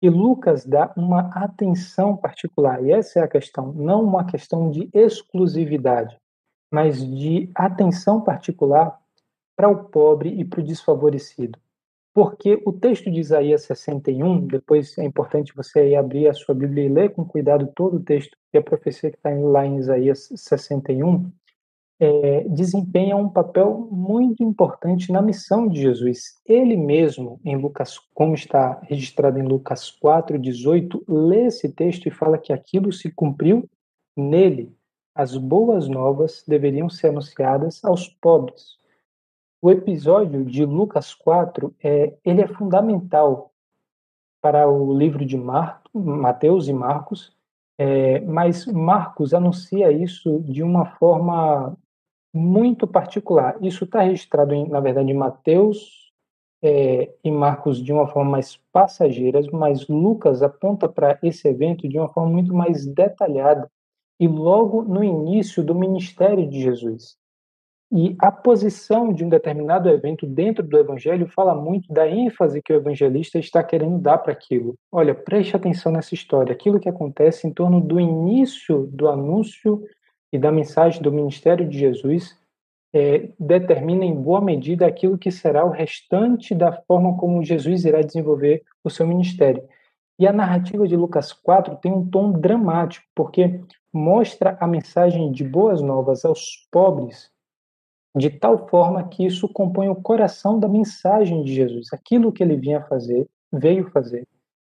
E 0.00 0.08
Lucas 0.08 0.64
dá 0.64 0.92
uma 0.96 1.28
atenção 1.34 2.16
particular, 2.16 2.82
e 2.84 2.92
essa 2.92 3.18
é 3.18 3.22
a 3.22 3.28
questão, 3.28 3.72
não 3.72 4.04
uma 4.04 4.24
questão 4.24 4.70
de 4.70 4.88
exclusividade, 4.94 6.16
mas 6.70 7.04
de 7.04 7.50
atenção 7.54 8.20
particular 8.20 8.98
para 9.56 9.68
o 9.68 9.84
pobre 9.84 10.30
e 10.30 10.44
para 10.44 10.60
o 10.60 10.64
desfavorecido 10.64 11.58
porque 12.12 12.60
o 12.66 12.72
texto 12.72 13.10
de 13.10 13.20
Isaías 13.20 13.62
61, 13.62 14.46
depois 14.46 14.98
é 14.98 15.04
importante 15.04 15.54
você 15.54 15.94
abrir 15.94 16.28
a 16.28 16.34
sua 16.34 16.54
Bíblia 16.54 16.84
e 16.84 16.88
ler 16.88 17.14
com 17.14 17.24
cuidado 17.24 17.70
todo 17.74 17.96
o 17.96 18.02
texto 18.02 18.36
e 18.52 18.58
a 18.58 18.62
profecia 18.62 19.10
que 19.10 19.16
está 19.16 19.30
lá 19.30 19.64
em 19.64 19.78
Isaías 19.78 20.28
61, 20.34 21.30
é, 22.02 22.44
desempenha 22.48 23.14
um 23.14 23.28
papel 23.28 23.88
muito 23.92 24.42
importante 24.42 25.12
na 25.12 25.20
missão 25.20 25.68
de 25.68 25.82
Jesus. 25.82 26.34
Ele 26.46 26.76
mesmo, 26.76 27.38
em 27.44 27.56
Lucas, 27.56 27.98
como 28.14 28.34
está 28.34 28.80
registrado 28.82 29.38
em 29.38 29.46
Lucas 29.46 29.90
4, 29.90 30.38
18, 30.38 31.04
lê 31.06 31.46
esse 31.46 31.68
texto 31.70 32.06
e 32.06 32.10
fala 32.10 32.38
que 32.38 32.52
aquilo 32.52 32.90
se 32.92 33.10
cumpriu 33.10 33.68
nele. 34.16 34.74
As 35.14 35.36
boas 35.36 35.88
novas 35.88 36.44
deveriam 36.46 36.88
ser 36.88 37.08
anunciadas 37.08 37.84
aos 37.84 38.08
pobres, 38.08 38.80
o 39.62 39.70
episódio 39.70 40.42
de 40.42 40.64
Lucas 40.64 41.12
4 41.12 41.74
é, 41.84 42.14
ele 42.24 42.40
é 42.40 42.46
fundamental 42.46 43.52
para 44.40 44.66
o 44.66 44.96
livro 44.96 45.22
de 45.22 45.36
Mar, 45.36 45.82
Mateus 45.92 46.66
e 46.66 46.72
Marcos, 46.72 47.36
é, 47.76 48.20
mas 48.20 48.64
Marcos 48.64 49.34
anuncia 49.34 49.92
isso 49.92 50.40
de 50.40 50.62
uma 50.62 50.86
forma 50.96 51.76
muito 52.32 52.86
particular. 52.86 53.54
Isso 53.60 53.84
está 53.84 54.00
registrado, 54.00 54.54
em, 54.54 54.66
na 54.66 54.80
verdade, 54.80 55.10
em 55.10 55.14
Mateus 55.14 56.10
é, 56.62 57.12
e 57.22 57.30
Marcos 57.30 57.84
de 57.84 57.92
uma 57.92 58.06
forma 58.06 58.30
mais 58.30 58.56
passageira, 58.72 59.42
mas 59.52 59.86
Lucas 59.88 60.42
aponta 60.42 60.88
para 60.88 61.18
esse 61.22 61.46
evento 61.46 61.86
de 61.86 61.98
uma 61.98 62.08
forma 62.08 62.30
muito 62.32 62.54
mais 62.54 62.86
detalhada 62.86 63.70
e 64.20 64.28
logo 64.28 64.82
no 64.82 65.02
início 65.02 65.64
do 65.64 65.74
ministério 65.74 66.46
de 66.46 66.60
Jesus. 66.60 67.18
E 67.92 68.14
a 68.20 68.30
posição 68.30 69.12
de 69.12 69.24
um 69.24 69.28
determinado 69.28 69.88
evento 69.88 70.24
dentro 70.24 70.62
do 70.62 70.78
evangelho 70.78 71.26
fala 71.26 71.54
muito 71.56 71.92
da 71.92 72.06
ênfase 72.06 72.62
que 72.62 72.72
o 72.72 72.76
evangelista 72.76 73.38
está 73.38 73.64
querendo 73.64 73.98
dar 73.98 74.18
para 74.18 74.32
aquilo. 74.32 74.76
Olha, 74.92 75.12
preste 75.12 75.56
atenção 75.56 75.90
nessa 75.90 76.14
história. 76.14 76.52
Aquilo 76.52 76.78
que 76.78 76.88
acontece 76.88 77.48
em 77.48 77.52
torno 77.52 77.80
do 77.80 77.98
início 77.98 78.86
do 78.92 79.08
anúncio 79.08 79.82
e 80.32 80.38
da 80.38 80.52
mensagem 80.52 81.02
do 81.02 81.10
ministério 81.10 81.68
de 81.68 81.76
Jesus 81.76 82.38
é, 82.92 83.30
determina 83.40 84.04
em 84.04 84.14
boa 84.14 84.40
medida 84.40 84.86
aquilo 84.86 85.18
que 85.18 85.30
será 85.32 85.64
o 85.64 85.70
restante 85.70 86.54
da 86.54 86.72
forma 86.72 87.16
como 87.16 87.42
Jesus 87.42 87.84
irá 87.84 88.02
desenvolver 88.02 88.62
o 88.84 88.90
seu 88.90 89.06
ministério. 89.06 89.62
E 90.20 90.26
a 90.26 90.32
narrativa 90.32 90.86
de 90.86 90.94
Lucas 90.94 91.32
4 91.32 91.76
tem 91.76 91.90
um 91.90 92.06
tom 92.06 92.30
dramático, 92.30 93.06
porque 93.14 93.60
mostra 93.92 94.56
a 94.60 94.66
mensagem 94.66 95.32
de 95.32 95.42
boas 95.42 95.80
novas 95.80 96.24
aos 96.24 96.68
pobres 96.70 97.30
de 98.14 98.28
tal 98.28 98.68
forma 98.68 99.08
que 99.08 99.24
isso 99.24 99.48
compõe 99.48 99.88
o 99.88 99.96
coração 99.96 100.60
da 100.60 100.68
mensagem 100.68 101.42
de 101.42 101.54
Jesus. 101.54 101.88
Aquilo 101.92 102.32
que 102.32 102.42
ele 102.42 102.56
vinha 102.56 102.82
fazer, 102.82 103.26
veio 103.50 103.90
fazer, 103.90 104.28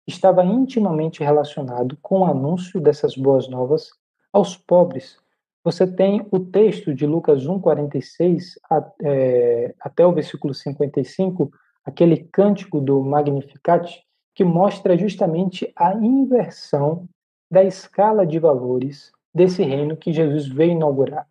estava 0.05 0.45
intimamente 0.45 1.23
relacionado 1.23 1.97
com 2.01 2.19
o 2.19 2.25
anúncio 2.25 2.79
dessas 2.79 3.15
boas 3.15 3.47
novas 3.47 3.89
aos 4.31 4.55
pobres, 4.55 5.17
você 5.63 5.85
tem 5.85 6.25
o 6.31 6.39
texto 6.39 6.93
de 6.93 7.05
Lucas 7.05 7.45
1,46 7.45 8.59
é, 9.03 9.75
até 9.79 10.05
o 10.05 10.11
versículo 10.11 10.53
55, 10.53 11.51
aquele 11.85 12.17
cântico 12.31 12.81
do 12.81 13.01
Magnificat, 13.01 14.03
que 14.33 14.43
mostra 14.43 14.97
justamente 14.97 15.71
a 15.75 15.93
inversão 15.93 17.07
da 17.49 17.63
escala 17.63 18.25
de 18.25 18.39
valores 18.39 19.11
desse 19.33 19.63
reino 19.63 19.97
que 19.97 20.13
Jesus 20.13 20.47
veio 20.47 20.71
inaugurar. 20.71 21.27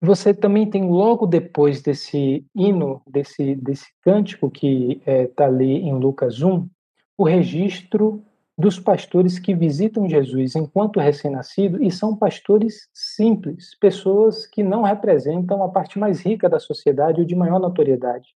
Você 0.00 0.34
também 0.34 0.68
tem 0.68 0.88
logo 0.88 1.26
depois 1.26 1.80
desse 1.80 2.44
hino, 2.54 3.00
desse, 3.06 3.54
desse 3.54 3.86
cântico 4.02 4.50
que 4.50 4.98
está 4.98 5.10
é, 5.10 5.26
tá 5.26 5.46
ali 5.46 5.78
em 5.78 5.94
Lucas 5.98 6.42
1, 6.42 6.68
o 7.16 7.24
registro 7.24 8.22
dos 8.58 8.78
pastores 8.78 9.38
que 9.38 9.54
visitam 9.54 10.08
Jesus 10.08 10.54
enquanto 10.54 11.00
recém-nascido 11.00 11.82
e 11.82 11.90
são 11.90 12.16
pastores 12.16 12.88
simples, 12.92 13.74
pessoas 13.78 14.46
que 14.46 14.62
não 14.62 14.82
representam 14.82 15.62
a 15.62 15.68
parte 15.68 15.98
mais 15.98 16.20
rica 16.20 16.48
da 16.48 16.58
sociedade 16.58 17.20
ou 17.20 17.26
de 17.26 17.34
maior 17.34 17.58
notoriedade. 17.58 18.34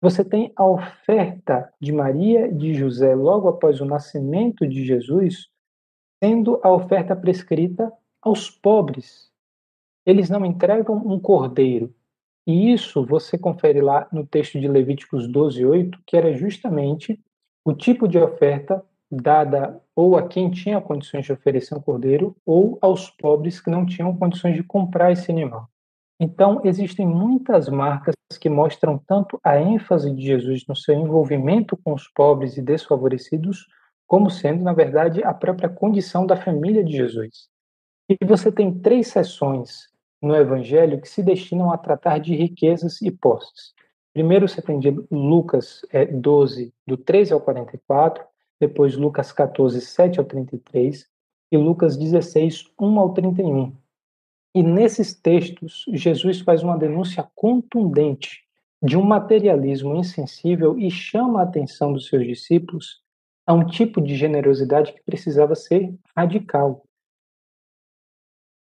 Você 0.00 0.24
tem 0.24 0.52
a 0.54 0.64
oferta 0.64 1.72
de 1.80 1.92
Maria 1.92 2.46
e 2.46 2.54
de 2.54 2.74
José 2.74 3.14
logo 3.16 3.48
após 3.48 3.80
o 3.80 3.84
nascimento 3.84 4.66
de 4.66 4.84
Jesus, 4.84 5.48
sendo 6.22 6.60
a 6.62 6.72
oferta 6.72 7.16
prescrita 7.16 7.92
aos 8.22 8.48
pobres. 8.48 9.28
Eles 10.06 10.30
não 10.30 10.44
entregam 10.44 10.96
um 10.96 11.18
cordeiro. 11.18 11.92
E 12.46 12.72
isso 12.72 13.04
você 13.04 13.36
confere 13.36 13.80
lá 13.80 14.08
no 14.12 14.26
texto 14.26 14.58
de 14.60 14.68
Levíticos 14.68 15.28
12:8, 15.28 15.98
que 16.06 16.16
era 16.16 16.32
justamente 16.32 17.20
o 17.64 17.74
tipo 17.74 18.06
de 18.06 18.18
oferta 18.18 18.82
dada 19.10 19.82
ou 19.96 20.16
a 20.16 20.28
quem 20.28 20.50
tinha 20.50 20.80
condições 20.80 21.24
de 21.24 21.32
oferecer 21.32 21.74
um 21.74 21.80
cordeiro 21.80 22.36
ou 22.46 22.78
aos 22.80 23.10
pobres 23.10 23.60
que 23.60 23.70
não 23.70 23.84
tinham 23.84 24.16
condições 24.16 24.54
de 24.54 24.62
comprar 24.62 25.12
esse 25.12 25.30
animal. 25.30 25.68
Então, 26.20 26.60
existem 26.64 27.06
muitas 27.06 27.68
marcas 27.68 28.14
que 28.40 28.48
mostram 28.48 28.98
tanto 28.98 29.38
a 29.42 29.60
ênfase 29.60 30.12
de 30.12 30.20
Jesus 30.20 30.66
no 30.66 30.74
seu 30.74 30.94
envolvimento 30.94 31.76
com 31.76 31.94
os 31.94 32.08
pobres 32.08 32.56
e 32.56 32.62
desfavorecidos, 32.62 33.66
como 34.06 34.30
sendo, 34.30 34.64
na 34.64 34.72
verdade, 34.72 35.22
a 35.22 35.32
própria 35.32 35.68
condição 35.68 36.26
da 36.26 36.36
família 36.36 36.82
de 36.82 36.92
Jesus. 36.92 37.48
E 38.08 38.16
você 38.24 38.50
tem 38.50 38.72
três 38.72 39.08
sessões 39.08 39.88
no 40.20 40.34
Evangelho 40.34 41.00
que 41.00 41.08
se 41.08 41.22
destinam 41.22 41.70
a 41.70 41.78
tratar 41.78 42.18
de 42.18 42.34
riquezas 42.34 43.00
e 43.00 43.10
posses. 43.10 43.74
Primeiro, 44.12 44.48
você 44.48 44.60
tem 44.60 44.80
Lucas 45.10 45.82
é, 45.92 46.04
12, 46.06 46.74
do 46.86 46.96
13 46.96 47.32
ao 47.32 47.40
44, 47.40 48.24
depois 48.60 48.96
Lucas 48.96 49.30
14, 49.30 49.80
7 49.80 50.18
ao 50.18 50.24
33 50.24 51.06
e 51.52 51.56
Lucas 51.56 51.96
16, 51.96 52.64
1 52.80 52.98
ao 52.98 53.12
31. 53.12 53.76
E 54.58 54.62
nesses 54.64 55.14
textos, 55.14 55.84
Jesus 55.86 56.40
faz 56.40 56.64
uma 56.64 56.76
denúncia 56.76 57.24
contundente 57.32 58.42
de 58.82 58.98
um 58.98 59.04
materialismo 59.04 59.94
insensível 59.94 60.76
e 60.76 60.90
chama 60.90 61.38
a 61.38 61.44
atenção 61.44 61.92
dos 61.92 62.08
seus 62.08 62.26
discípulos 62.26 63.00
a 63.46 63.54
um 63.54 63.64
tipo 63.64 64.00
de 64.00 64.16
generosidade 64.16 64.92
que 64.92 65.00
precisava 65.04 65.54
ser 65.54 65.94
radical. 66.16 66.84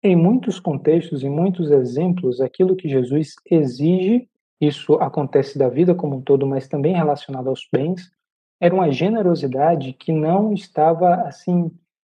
Em 0.03 0.17
muitos 0.17 0.59
contextos, 0.59 1.23
em 1.23 1.29
muitos 1.29 1.71
exemplos, 1.71 2.41
aquilo 2.41 2.75
que 2.75 2.89
Jesus 2.89 3.35
exige, 3.45 4.27
isso 4.59 4.95
acontece 4.95 5.59
da 5.59 5.69
vida 5.69 5.95
como 5.95 6.17
um 6.17 6.23
todo, 6.23 6.47
mas 6.47 6.67
também 6.67 6.95
relacionado 6.95 7.49
aos 7.49 7.69
bens, 7.71 8.11
era 8.59 8.75
uma 8.75 8.91
generosidade 8.91 9.93
que 9.93 10.11
não 10.11 10.55
estava 10.55 11.17
assim, 11.17 11.71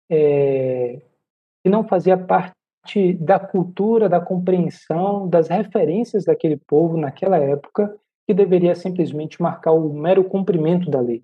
é, 0.10 1.02
que 1.64 1.70
não 1.70 1.88
fazia 1.88 2.18
parte 2.18 2.59
da 3.20 3.40
cultura, 3.40 4.10
da 4.10 4.20
compreensão, 4.20 5.28
das 5.28 5.48
referências 5.48 6.26
daquele 6.26 6.58
povo 6.58 6.98
naquela 6.98 7.38
época, 7.38 7.96
que 8.26 8.34
deveria 8.34 8.76
simplesmente 8.76 9.42
marcar 9.42 9.72
o 9.72 9.94
mero 9.94 10.24
cumprimento 10.24 10.90
da 10.90 11.00
lei. 11.00 11.24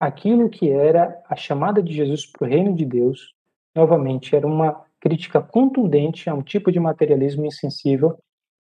Aquilo 0.00 0.48
que 0.48 0.70
era 0.70 1.22
a 1.28 1.36
chamada 1.36 1.82
de 1.82 1.92
Jesus 1.92 2.26
para 2.26 2.46
o 2.46 2.50
reino 2.50 2.74
de 2.74 2.84
Deus, 2.84 3.32
novamente, 3.74 4.34
era 4.34 4.46
uma 4.46 4.84
crítica 5.00 5.40
contundente 5.40 6.28
a 6.30 6.34
um 6.34 6.42
tipo 6.42 6.70
de 6.70 6.78
materialismo 6.78 7.44
insensível 7.44 8.18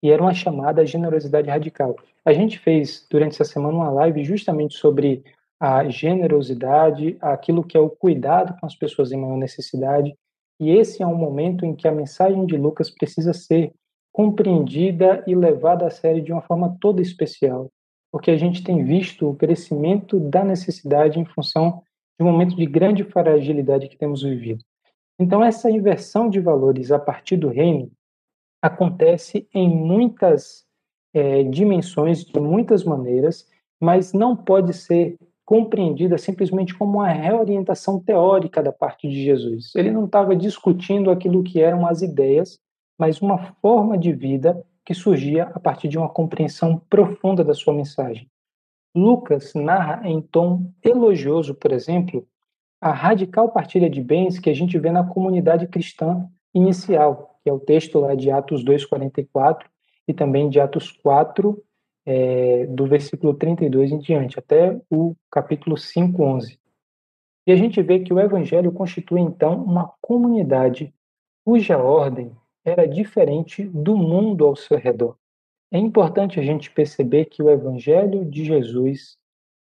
e 0.02 0.10
era 0.10 0.22
uma 0.22 0.34
chamada 0.34 0.82
à 0.82 0.84
generosidade 0.84 1.48
radical. 1.48 1.96
A 2.24 2.32
gente 2.32 2.58
fez 2.58 3.06
durante 3.10 3.32
essa 3.32 3.44
semana 3.44 3.74
uma 3.74 3.90
live 3.90 4.24
justamente 4.24 4.74
sobre 4.74 5.22
a 5.60 5.88
generosidade, 5.88 7.16
aquilo 7.20 7.62
que 7.62 7.76
é 7.76 7.80
o 7.80 7.88
cuidado 7.88 8.58
com 8.58 8.66
as 8.66 8.74
pessoas 8.74 9.12
em 9.12 9.20
maior 9.20 9.36
necessidade. 9.36 10.12
E 10.62 10.70
esse 10.70 11.02
é 11.02 11.06
um 11.06 11.16
momento 11.16 11.66
em 11.66 11.74
que 11.74 11.88
a 11.88 11.92
mensagem 11.92 12.46
de 12.46 12.56
Lucas 12.56 12.88
precisa 12.88 13.32
ser 13.32 13.74
compreendida 14.12 15.24
e 15.26 15.34
levada 15.34 15.88
a 15.88 15.90
sério 15.90 16.22
de 16.22 16.32
uma 16.32 16.40
forma 16.40 16.78
toda 16.80 17.02
especial, 17.02 17.68
porque 18.12 18.30
a 18.30 18.36
gente 18.36 18.62
tem 18.62 18.84
visto 18.84 19.28
o 19.28 19.34
crescimento 19.34 20.20
da 20.20 20.44
necessidade 20.44 21.18
em 21.18 21.24
função 21.24 21.82
de 22.16 22.24
um 22.24 22.30
momento 22.30 22.54
de 22.54 22.64
grande 22.64 23.02
fragilidade 23.02 23.88
que 23.88 23.98
temos 23.98 24.22
vivido. 24.22 24.62
Então, 25.18 25.42
essa 25.42 25.68
inversão 25.68 26.30
de 26.30 26.38
valores 26.38 26.92
a 26.92 26.98
partir 26.98 27.38
do 27.38 27.48
reino 27.48 27.90
acontece 28.62 29.48
em 29.52 29.68
muitas 29.68 30.64
é, 31.12 31.42
dimensões, 31.42 32.24
de 32.24 32.38
muitas 32.38 32.84
maneiras, 32.84 33.48
mas 33.80 34.12
não 34.12 34.36
pode 34.36 34.72
ser 34.74 35.16
compreendida 35.52 36.16
simplesmente 36.16 36.74
como 36.74 37.00
uma 37.00 37.08
reorientação 37.08 38.00
teórica 38.00 38.62
da 38.62 38.72
parte 38.72 39.06
de 39.06 39.22
Jesus. 39.22 39.74
Ele 39.74 39.90
não 39.90 40.06
estava 40.06 40.34
discutindo 40.34 41.10
aquilo 41.10 41.42
que 41.42 41.60
eram 41.60 41.86
as 41.86 42.00
ideias, 42.00 42.58
mas 42.98 43.20
uma 43.20 43.36
forma 43.60 43.98
de 43.98 44.14
vida 44.14 44.64
que 44.82 44.94
surgia 44.94 45.52
a 45.54 45.60
partir 45.60 45.88
de 45.88 45.98
uma 45.98 46.08
compreensão 46.08 46.80
profunda 46.88 47.44
da 47.44 47.52
sua 47.52 47.74
mensagem. 47.74 48.30
Lucas 48.96 49.52
narra 49.52 50.08
em 50.08 50.22
tom 50.22 50.72
elogioso, 50.82 51.54
por 51.54 51.70
exemplo, 51.70 52.26
a 52.80 52.90
radical 52.90 53.50
partilha 53.50 53.90
de 53.90 54.00
bens 54.00 54.38
que 54.38 54.48
a 54.48 54.54
gente 54.54 54.78
vê 54.78 54.90
na 54.90 55.04
comunidade 55.04 55.66
cristã 55.66 56.26
inicial, 56.54 57.38
que 57.44 57.50
é 57.50 57.52
o 57.52 57.60
texto 57.60 58.00
lá 58.00 58.14
de 58.14 58.30
Atos 58.30 58.64
2:44 58.64 59.66
e 60.08 60.14
também 60.14 60.48
de 60.48 60.58
Atos 60.58 60.90
4 60.90 61.62
é, 62.04 62.66
do 62.66 62.86
versículo 62.86 63.34
32 63.34 63.92
em 63.92 63.98
diante, 63.98 64.38
até 64.38 64.80
o 64.90 65.14
capítulo 65.30 65.76
5, 65.76 66.22
11. 66.22 66.58
E 67.46 67.52
a 67.52 67.56
gente 67.56 67.82
vê 67.82 68.00
que 68.00 68.12
o 68.12 68.20
Evangelho 68.20 68.72
constitui, 68.72 69.20
então, 69.20 69.62
uma 69.62 69.92
comunidade 70.00 70.92
cuja 71.44 71.78
ordem 71.78 72.32
era 72.64 72.86
diferente 72.86 73.64
do 73.64 73.96
mundo 73.96 74.46
ao 74.46 74.54
seu 74.54 74.78
redor. 74.78 75.16
É 75.72 75.78
importante 75.78 76.38
a 76.38 76.42
gente 76.42 76.70
perceber 76.70 77.24
que 77.24 77.42
o 77.42 77.50
Evangelho 77.50 78.24
de 78.24 78.44
Jesus, 78.44 79.16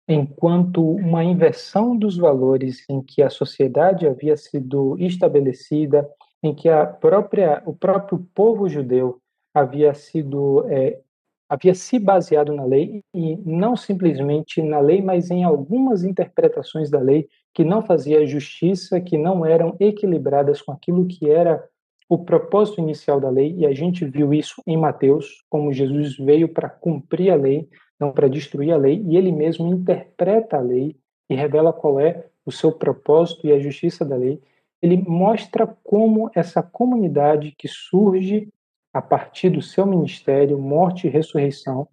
enquanto 0.08 0.82
uma 0.82 1.24
inversão 1.24 1.96
dos 1.96 2.16
valores 2.16 2.84
em 2.88 3.02
que 3.02 3.22
a 3.22 3.30
sociedade 3.30 4.06
havia 4.06 4.36
sido 4.36 4.96
estabelecida, 4.98 6.08
em 6.42 6.54
que 6.54 6.68
a 6.68 6.86
própria, 6.86 7.62
o 7.64 7.74
próprio 7.74 8.18
povo 8.34 8.68
judeu 8.68 9.18
havia 9.52 9.94
sido 9.94 10.64
é, 10.68 11.00
havia 11.48 11.74
se 11.74 11.98
baseado 11.98 12.52
na 12.52 12.64
lei 12.64 13.02
e 13.12 13.36
não 13.44 13.76
simplesmente 13.76 14.62
na 14.62 14.80
lei, 14.80 15.02
mas 15.02 15.30
em 15.30 15.44
algumas 15.44 16.04
interpretações 16.04 16.90
da 16.90 16.98
lei 16.98 17.28
que 17.52 17.64
não 17.64 17.82
fazia 17.82 18.26
justiça, 18.26 19.00
que 19.00 19.16
não 19.16 19.46
eram 19.46 19.76
equilibradas 19.78 20.60
com 20.60 20.72
aquilo 20.72 21.06
que 21.06 21.30
era 21.30 21.64
o 22.08 22.18
propósito 22.18 22.80
inicial 22.80 23.20
da 23.20 23.30
lei, 23.30 23.54
e 23.56 23.66
a 23.66 23.72
gente 23.72 24.04
viu 24.04 24.34
isso 24.34 24.62
em 24.66 24.76
Mateus, 24.76 25.42
como 25.48 25.72
Jesus 25.72 26.16
veio 26.16 26.48
para 26.48 26.68
cumprir 26.68 27.30
a 27.30 27.36
lei, 27.36 27.68
não 27.98 28.12
para 28.12 28.28
destruir 28.28 28.72
a 28.72 28.76
lei, 28.76 29.02
e 29.06 29.16
ele 29.16 29.32
mesmo 29.32 29.68
interpreta 29.68 30.58
a 30.58 30.60
lei 30.60 30.96
e 31.28 31.34
revela 31.34 31.72
qual 31.72 31.98
é 31.98 32.26
o 32.44 32.52
seu 32.52 32.70
propósito 32.72 33.46
e 33.46 33.52
a 33.52 33.58
justiça 33.58 34.04
da 34.04 34.16
lei. 34.16 34.40
Ele 34.82 34.98
mostra 34.98 35.66
como 35.82 36.30
essa 36.34 36.62
comunidade 36.62 37.54
que 37.56 37.66
surge 37.66 38.48
a 38.94 39.02
partir 39.02 39.50
do 39.50 39.60
seu 39.60 39.84
ministério, 39.84 40.56
morte 40.56 41.08
e 41.08 41.10
ressurreição, 41.10 41.88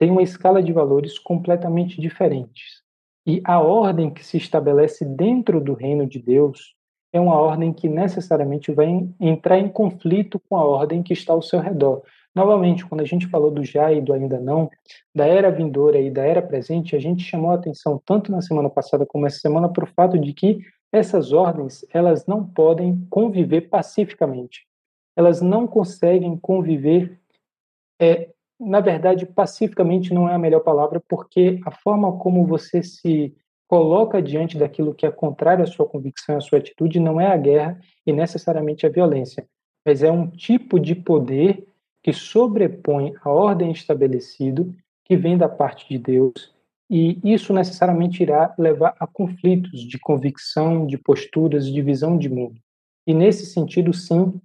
tem 0.00 0.10
uma 0.10 0.22
escala 0.22 0.60
de 0.60 0.72
valores 0.72 1.16
completamente 1.16 2.00
diferentes. 2.00 2.82
E 3.24 3.40
a 3.44 3.60
ordem 3.60 4.10
que 4.10 4.24
se 4.24 4.36
estabelece 4.36 5.04
dentro 5.04 5.60
do 5.60 5.74
reino 5.74 6.06
de 6.06 6.18
Deus 6.18 6.74
é 7.12 7.20
uma 7.20 7.38
ordem 7.38 7.72
que 7.72 7.88
necessariamente 7.88 8.72
vai 8.72 9.08
entrar 9.20 9.58
em 9.58 9.68
conflito 9.68 10.40
com 10.48 10.56
a 10.56 10.64
ordem 10.64 11.02
que 11.02 11.12
está 11.12 11.32
ao 11.32 11.42
seu 11.42 11.60
redor. 11.60 12.02
Novamente, 12.34 12.84
quando 12.86 13.00
a 13.00 13.04
gente 13.04 13.26
falou 13.26 13.50
do 13.50 13.64
já 13.64 13.92
e 13.92 14.00
do 14.00 14.12
ainda 14.12 14.40
não, 14.40 14.70
da 15.14 15.26
era 15.26 15.50
vindoura 15.50 16.00
e 16.00 16.10
da 16.10 16.24
era 16.24 16.40
presente, 16.40 16.96
a 16.96 16.98
gente 16.98 17.22
chamou 17.22 17.50
a 17.50 17.54
atenção 17.54 18.00
tanto 18.04 18.32
na 18.32 18.40
semana 18.40 18.70
passada 18.70 19.04
como 19.06 19.26
essa 19.26 19.38
semana 19.38 19.68
para 19.68 19.84
o 19.84 19.88
fato 19.94 20.18
de 20.18 20.32
que 20.32 20.60
essas 20.92 21.32
ordens 21.32 21.84
elas 21.92 22.26
não 22.26 22.44
podem 22.44 23.06
conviver 23.08 23.68
pacificamente. 23.68 24.69
Elas 25.16 25.40
não 25.40 25.66
conseguem 25.66 26.36
conviver, 26.36 27.20
é, 28.00 28.30
na 28.58 28.80
verdade, 28.80 29.26
pacificamente 29.26 30.12
não 30.12 30.28
é 30.28 30.34
a 30.34 30.38
melhor 30.38 30.60
palavra, 30.60 31.02
porque 31.08 31.60
a 31.64 31.70
forma 31.70 32.16
como 32.18 32.46
você 32.46 32.82
se 32.82 33.34
coloca 33.68 34.20
diante 34.20 34.58
daquilo 34.58 34.94
que 34.94 35.06
é 35.06 35.10
contrário 35.10 35.62
à 35.62 35.66
sua 35.66 35.86
convicção, 35.86 36.36
à 36.36 36.40
sua 36.40 36.58
atitude, 36.58 36.98
não 36.98 37.20
é 37.20 37.26
a 37.26 37.36
guerra 37.36 37.80
e 38.06 38.12
necessariamente 38.12 38.84
a 38.84 38.90
violência, 38.90 39.46
mas 39.86 40.02
é 40.02 40.10
um 40.10 40.26
tipo 40.26 40.78
de 40.78 40.94
poder 40.94 41.66
que 42.02 42.12
sobrepõe 42.12 43.14
a 43.22 43.30
ordem 43.30 43.70
estabelecida 43.70 44.66
que 45.04 45.16
vem 45.16 45.36
da 45.36 45.48
parte 45.48 45.88
de 45.88 45.98
Deus 45.98 46.52
e 46.90 47.20
isso 47.22 47.52
necessariamente 47.52 48.20
irá 48.20 48.52
levar 48.58 48.96
a 48.98 49.06
conflitos 49.06 49.82
de 49.82 49.96
convicção, 49.96 50.84
de 50.84 50.98
posturas, 50.98 51.66
de 51.66 51.80
visão 51.80 52.18
de 52.18 52.28
mundo. 52.28 52.60
E 53.06 53.14
nesse 53.14 53.46
sentido, 53.46 53.92
sim, 53.94 54.40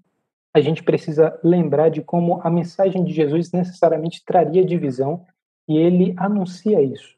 a 0.56 0.62
gente 0.62 0.82
precisa 0.82 1.38
lembrar 1.44 1.90
de 1.90 2.02
como 2.02 2.40
a 2.42 2.50
mensagem 2.50 3.04
de 3.04 3.12
Jesus 3.12 3.52
necessariamente 3.52 4.24
traria 4.24 4.64
divisão 4.64 5.26
e 5.68 5.78
ele 5.78 6.14
anuncia 6.16 6.82
isso. 6.82 7.14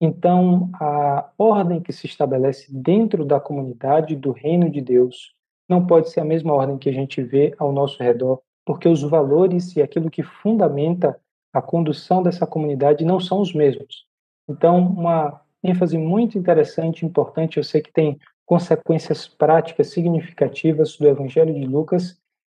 Então, 0.00 0.70
a 0.74 1.28
ordem 1.36 1.80
que 1.80 1.92
se 1.92 2.06
estabelece 2.06 2.72
dentro 2.72 3.24
da 3.24 3.40
comunidade 3.40 4.14
do 4.14 4.30
reino 4.30 4.70
de 4.70 4.80
Deus 4.80 5.34
não 5.68 5.84
pode 5.84 6.10
ser 6.10 6.20
a 6.20 6.24
mesma 6.24 6.54
ordem 6.54 6.78
que 6.78 6.88
a 6.88 6.92
gente 6.92 7.20
vê 7.20 7.52
ao 7.58 7.72
nosso 7.72 8.00
redor, 8.00 8.40
porque 8.64 8.88
os 8.88 9.02
valores 9.02 9.74
e 9.74 9.82
aquilo 9.82 10.08
que 10.08 10.22
fundamenta 10.22 11.18
a 11.52 11.60
condução 11.60 12.22
dessa 12.22 12.46
comunidade 12.46 13.04
não 13.04 13.18
são 13.18 13.40
os 13.40 13.52
mesmos. 13.52 14.06
Então, 14.48 14.78
uma 14.78 15.40
ênfase 15.60 15.98
muito 15.98 16.38
interessante, 16.38 17.04
importante, 17.04 17.56
eu 17.56 17.64
sei 17.64 17.80
que 17.80 17.92
tem 17.92 18.16
consequências 18.44 19.26
práticas 19.26 19.88
significativas 19.88 20.96
do 20.96 21.08
Evangelho 21.08 21.52
de 21.52 21.66
Lucas, 21.66 22.16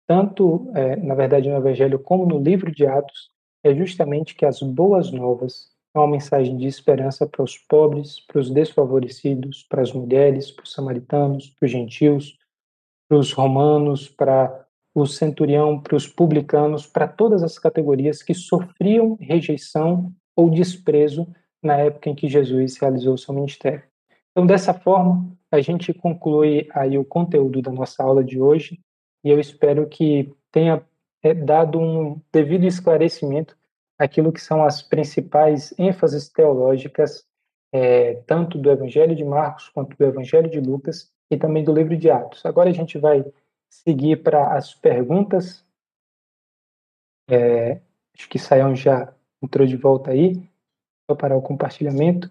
tanto, 0.07 0.71
é, 0.75 0.97
na 0.97 1.15
verdade, 1.15 1.49
no 1.49 1.57
Evangelho 1.57 1.99
como 1.99 2.25
no 2.25 2.39
livro 2.39 2.71
de 2.71 2.87
Atos, 2.87 3.31
é 3.65 3.75
justamente 3.75 4.35
que 4.35 4.47
as 4.47 4.61
boas 4.61 5.11
novas 5.11 5.69
são 5.93 6.03
uma 6.03 6.11
mensagem 6.11 6.57
de 6.57 6.67
esperança 6.67 7.27
para 7.27 7.43
os 7.43 7.57
pobres, 7.57 8.21
para 8.21 8.39
os 8.39 8.51
desfavorecidos, 8.51 9.65
para 9.69 9.83
as 9.83 9.93
mulheres, 9.93 10.51
para 10.51 10.63
os 10.63 10.73
samaritanos, 10.73 11.51
para 11.51 11.67
os 11.67 11.73
gentios, 11.73 12.39
para 13.09 13.19
os 13.19 13.33
romanos, 13.33 14.09
para 14.09 14.67
o 14.95 15.07
centurião, 15.07 15.81
para 15.81 15.97
os 15.97 16.07
publicanos, 16.07 16.87
para 16.87 17.09
todas 17.09 17.43
as 17.43 17.59
categorias 17.59 18.23
que 18.23 18.35
sofriam 18.35 19.17
rejeição 19.21 20.13
ou 20.35 20.51
desprezo 20.51 21.27
na 21.63 21.77
época 21.77 22.11
em 22.11 22.15
que 22.15 22.29
Jesus 22.29 22.77
realizou 22.77 23.17
seu 23.17 23.35
ministério. 23.35 23.83
Então, 24.31 24.47
dessa 24.47 24.73
forma, 24.73 25.31
a 25.51 25.61
gente 25.61 25.93
conclui 25.93 26.69
aí 26.73 26.97
o 26.99 27.05
conteúdo 27.05 27.61
da 27.63 27.73
nossa 27.73 28.03
aula 28.03 28.23
de 28.23 28.41
hoje 28.41 28.79
e 29.27 29.31
eu 29.31 29.41
espero 29.41 29.89
que 29.89 30.33
tenha 30.53 30.87
é, 31.21 31.35
dado 31.35 31.81
um 31.81 32.23
devido 32.31 32.65
esclarecimento 32.65 33.59
aquilo 33.99 34.33
que 34.33 34.41
são 34.41 34.65
as 34.65 34.83
principais 34.83 35.75
ênfases 35.77 36.29
teológicas 36.29 37.27
é, 37.73 38.15
tanto 38.23 38.57
do 38.57 38.71
Evangelho 38.71 39.17
de 39.17 39.25
Marcos 39.25 39.69
quanto 39.69 39.97
do 39.97 40.05
Evangelho 40.05 40.49
de 40.49 40.61
Lucas 40.61 41.13
e 41.29 41.37
também 41.37 41.65
do 41.65 41.75
livro 41.75 41.97
de 41.97 42.09
Atos. 42.09 42.47
Agora 42.47 42.71
a 42.71 42.73
gente 42.73 42.99
vai 42.99 43.25
seguir 43.69 44.23
para 44.23 44.57
as 44.57 44.73
perguntas. 44.77 45.67
É, 47.29 47.81
acho 48.17 48.29
que 48.29 48.39
Saião 48.39 48.77
já 48.77 49.13
entrou 49.43 49.67
de 49.67 49.77
volta 49.77 50.13
aí. 50.13 50.35
Vou 51.09 51.17
parar 51.17 51.37
o 51.37 51.43
compartilhamento. 51.43 52.31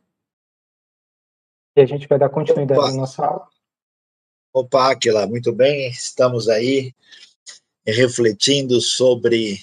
E 1.76 1.82
a 1.82 1.86
gente 1.86 2.08
vai 2.08 2.18
dar 2.18 2.30
continuidade 2.30 2.80
Opa. 2.80 2.92
na 2.92 2.98
nossa 2.98 3.26
aula. 3.26 3.50
Opa, 4.56 4.92
Aquila, 4.92 5.28
muito 5.28 5.52
bem. 5.52 5.90
Estamos 5.90 6.48
aí 6.48 6.94
refletindo 7.86 8.80
sobre 8.80 9.60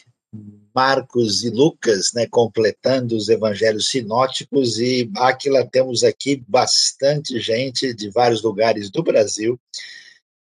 Marcos 0.75 1.43
e 1.45 1.49
Lucas, 1.49 2.13
né, 2.13 2.27
completando 2.27 3.17
os 3.17 3.31
evangelhos 3.31 3.89
sinóticos, 3.89 4.79
e 4.79 5.11
Aquila, 5.17 5.67
temos 5.67 6.05
aqui 6.05 6.45
bastante 6.47 7.41
gente 7.41 7.95
de 7.95 8.11
vários 8.11 8.43
lugares 8.43 8.91
do 8.91 9.03
Brasil, 9.03 9.59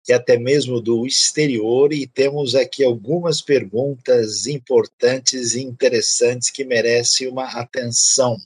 e 0.08 0.12
até 0.12 0.36
mesmo 0.36 0.80
do 0.80 1.06
exterior, 1.06 1.92
e 1.92 2.08
temos 2.08 2.56
aqui 2.56 2.82
algumas 2.82 3.40
perguntas 3.40 4.48
importantes 4.48 5.54
e 5.54 5.62
interessantes 5.62 6.50
que 6.50 6.64
merecem 6.64 7.28
uma 7.28 7.44
atenção. 7.44 8.36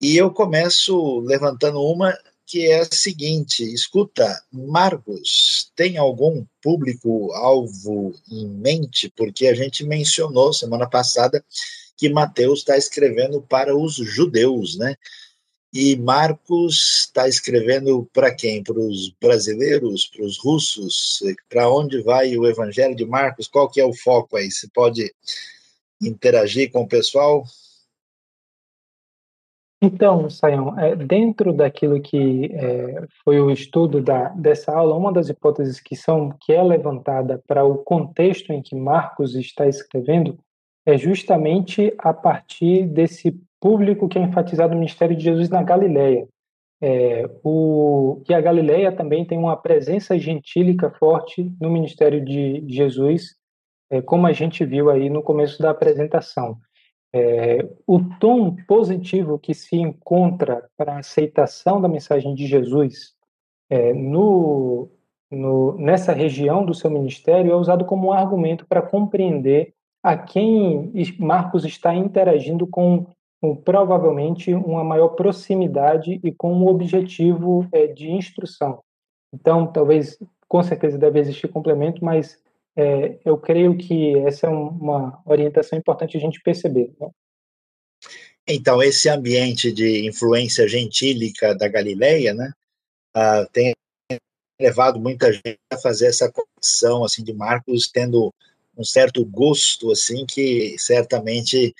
E 0.00 0.16
eu 0.16 0.30
começo 0.30 1.18
levantando 1.18 1.82
uma 1.82 2.16
que 2.50 2.66
é 2.66 2.80
a 2.80 2.88
seguinte: 2.90 3.62
escuta, 3.62 4.42
Marcos, 4.52 5.70
tem 5.76 5.96
algum 5.96 6.44
público-alvo 6.60 8.12
em 8.28 8.48
mente? 8.48 9.08
Porque 9.16 9.46
a 9.46 9.54
gente 9.54 9.84
mencionou 9.84 10.52
semana 10.52 10.90
passada 10.90 11.44
que 11.96 12.08
Mateus 12.08 12.60
está 12.60 12.76
escrevendo 12.76 13.40
para 13.40 13.76
os 13.76 13.94
judeus, 13.94 14.76
né? 14.76 14.96
E 15.72 15.94
Marcos 15.94 17.02
está 17.04 17.28
escrevendo 17.28 18.08
para 18.12 18.34
quem? 18.34 18.64
Para 18.64 18.80
os 18.80 19.10
brasileiros, 19.20 20.06
para 20.06 20.24
os 20.24 20.36
russos? 20.36 21.22
Para 21.48 21.70
onde 21.70 22.02
vai 22.02 22.36
o 22.36 22.48
Evangelho 22.48 22.96
de 22.96 23.06
Marcos? 23.06 23.46
Qual 23.46 23.70
que 23.70 23.80
é 23.80 23.84
o 23.84 23.94
foco 23.94 24.36
aí? 24.36 24.50
Você 24.50 24.66
pode 24.74 25.14
interagir 26.02 26.72
com 26.72 26.82
o 26.82 26.88
pessoal? 26.88 27.44
Então, 29.82 30.28
Sayão, 30.28 30.78
é, 30.78 30.94
dentro 30.94 31.54
daquilo 31.54 32.02
que 32.02 32.50
é, 32.52 33.06
foi 33.24 33.40
o 33.40 33.50
estudo 33.50 34.02
da, 34.02 34.28
dessa 34.28 34.72
aula, 34.72 34.94
uma 34.94 35.10
das 35.10 35.30
hipóteses 35.30 35.80
que, 35.80 35.96
são, 35.96 36.36
que 36.38 36.52
é 36.52 36.62
levantada 36.62 37.42
para 37.46 37.64
o 37.64 37.78
contexto 37.78 38.52
em 38.52 38.60
que 38.60 38.76
Marcos 38.76 39.34
está 39.34 39.66
escrevendo 39.66 40.38
é 40.84 40.98
justamente 40.98 41.94
a 41.98 42.12
partir 42.12 42.86
desse 42.86 43.40
público 43.58 44.08
que 44.08 44.18
é 44.18 44.22
enfatizado 44.22 44.74
no 44.74 44.80
ministério 44.80 45.16
de 45.16 45.24
Jesus 45.24 45.48
na 45.48 45.62
Galileia. 45.62 46.28
É, 46.82 47.28
o, 47.42 48.22
e 48.28 48.34
a 48.34 48.40
Galileia 48.40 48.90
também 48.90 49.24
tem 49.24 49.38
uma 49.38 49.56
presença 49.56 50.18
gentílica 50.18 50.90
forte 50.90 51.50
no 51.60 51.70
ministério 51.70 52.22
de 52.22 52.64
Jesus, 52.68 53.34
é, 53.90 54.02
como 54.02 54.26
a 54.26 54.32
gente 54.32 54.64
viu 54.64 54.90
aí 54.90 55.08
no 55.08 55.22
começo 55.22 55.60
da 55.60 55.70
apresentação. 55.70 56.58
É, 57.12 57.68
o 57.86 57.98
tom 58.20 58.54
positivo 58.68 59.38
que 59.38 59.52
se 59.52 59.76
encontra 59.76 60.68
para 60.76 60.94
a 60.94 60.98
aceitação 61.00 61.80
da 61.80 61.88
mensagem 61.88 62.34
de 62.34 62.46
Jesus 62.46 63.14
é, 63.68 63.92
no, 63.92 64.88
no, 65.30 65.76
nessa 65.76 66.12
região 66.12 66.64
do 66.64 66.72
seu 66.72 66.90
ministério 66.90 67.50
é 67.50 67.56
usado 67.56 67.84
como 67.84 68.08
um 68.08 68.12
argumento 68.12 68.66
para 68.66 68.80
compreender 68.80 69.74
a 70.02 70.16
quem 70.16 70.92
Marcos 71.18 71.64
está 71.64 71.94
interagindo 71.94 72.66
com, 72.66 73.06
com 73.40 73.54
provavelmente 73.56 74.54
uma 74.54 74.84
maior 74.84 75.10
proximidade 75.10 76.20
e 76.22 76.32
com 76.32 76.52
um 76.54 76.66
objetivo 76.66 77.66
é, 77.72 77.86
de 77.86 78.10
instrução. 78.10 78.82
Então, 79.32 79.66
talvez, 79.66 80.18
com 80.48 80.62
certeza 80.62 80.98
deve 80.98 81.20
existir 81.20 81.48
complemento, 81.48 82.04
mas 82.04 82.40
é, 82.76 83.18
eu 83.24 83.36
creio 83.38 83.76
que 83.76 84.16
essa 84.20 84.46
é 84.46 84.50
uma 84.50 85.20
orientação 85.24 85.78
importante 85.78 86.16
a 86.16 86.20
gente 86.20 86.40
perceber. 86.40 86.92
Né? 87.00 87.10
Então, 88.46 88.82
esse 88.82 89.08
ambiente 89.08 89.70
de 89.72 90.06
influência 90.06 90.66
gentílica 90.66 91.54
da 91.54 91.68
Galileia, 91.68 92.34
né, 92.34 92.52
uh, 93.16 93.48
tem 93.52 93.74
levado 94.60 95.00
muita 95.00 95.32
gente 95.32 95.58
a 95.72 95.78
fazer 95.78 96.06
essa 96.06 96.30
conexão, 96.30 97.04
assim, 97.04 97.22
de 97.22 97.32
Marcos 97.32 97.88
tendo 97.88 98.32
um 98.76 98.84
certo 98.84 99.24
gosto, 99.24 99.90
assim, 99.90 100.26
que 100.26 100.76
certamente 100.78 101.74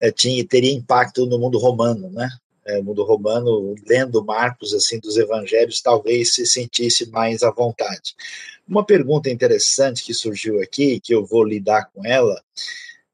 é, 0.00 0.10
tinha, 0.10 0.46
teria 0.46 0.72
impacto 0.72 1.26
no 1.26 1.38
mundo 1.38 1.58
romano, 1.58 2.10
né, 2.10 2.28
é, 2.66 2.80
mundo 2.80 3.04
romano, 3.04 3.74
lendo 3.86 4.24
Marcos, 4.24 4.72
assim, 4.72 4.98
dos 4.98 5.16
evangelhos, 5.16 5.80
talvez 5.80 6.34
se 6.34 6.46
sentisse 6.46 7.10
mais 7.10 7.42
à 7.42 7.50
vontade. 7.50 8.14
Uma 8.66 8.84
pergunta 8.84 9.30
interessante 9.30 10.04
que 10.04 10.14
surgiu 10.14 10.60
aqui, 10.60 10.98
que 11.00 11.14
eu 11.14 11.24
vou 11.24 11.44
lidar 11.44 11.90
com 11.92 12.04
ela, 12.06 12.42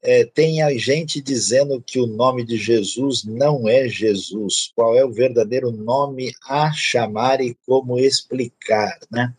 é, 0.01 0.25
tem 0.25 0.63
a 0.63 0.73
gente 0.75 1.21
dizendo 1.21 1.81
que 1.85 1.99
o 1.99 2.07
nome 2.07 2.43
de 2.43 2.57
Jesus 2.57 3.23
não 3.23 3.69
é 3.69 3.87
Jesus. 3.87 4.71
Qual 4.75 4.95
é 4.95 5.05
o 5.05 5.11
verdadeiro 5.11 5.71
nome 5.71 6.33
a 6.47 6.71
chamar 6.71 7.39
e 7.41 7.55
como 7.65 7.99
explicar, 7.99 8.97
né? 9.11 9.33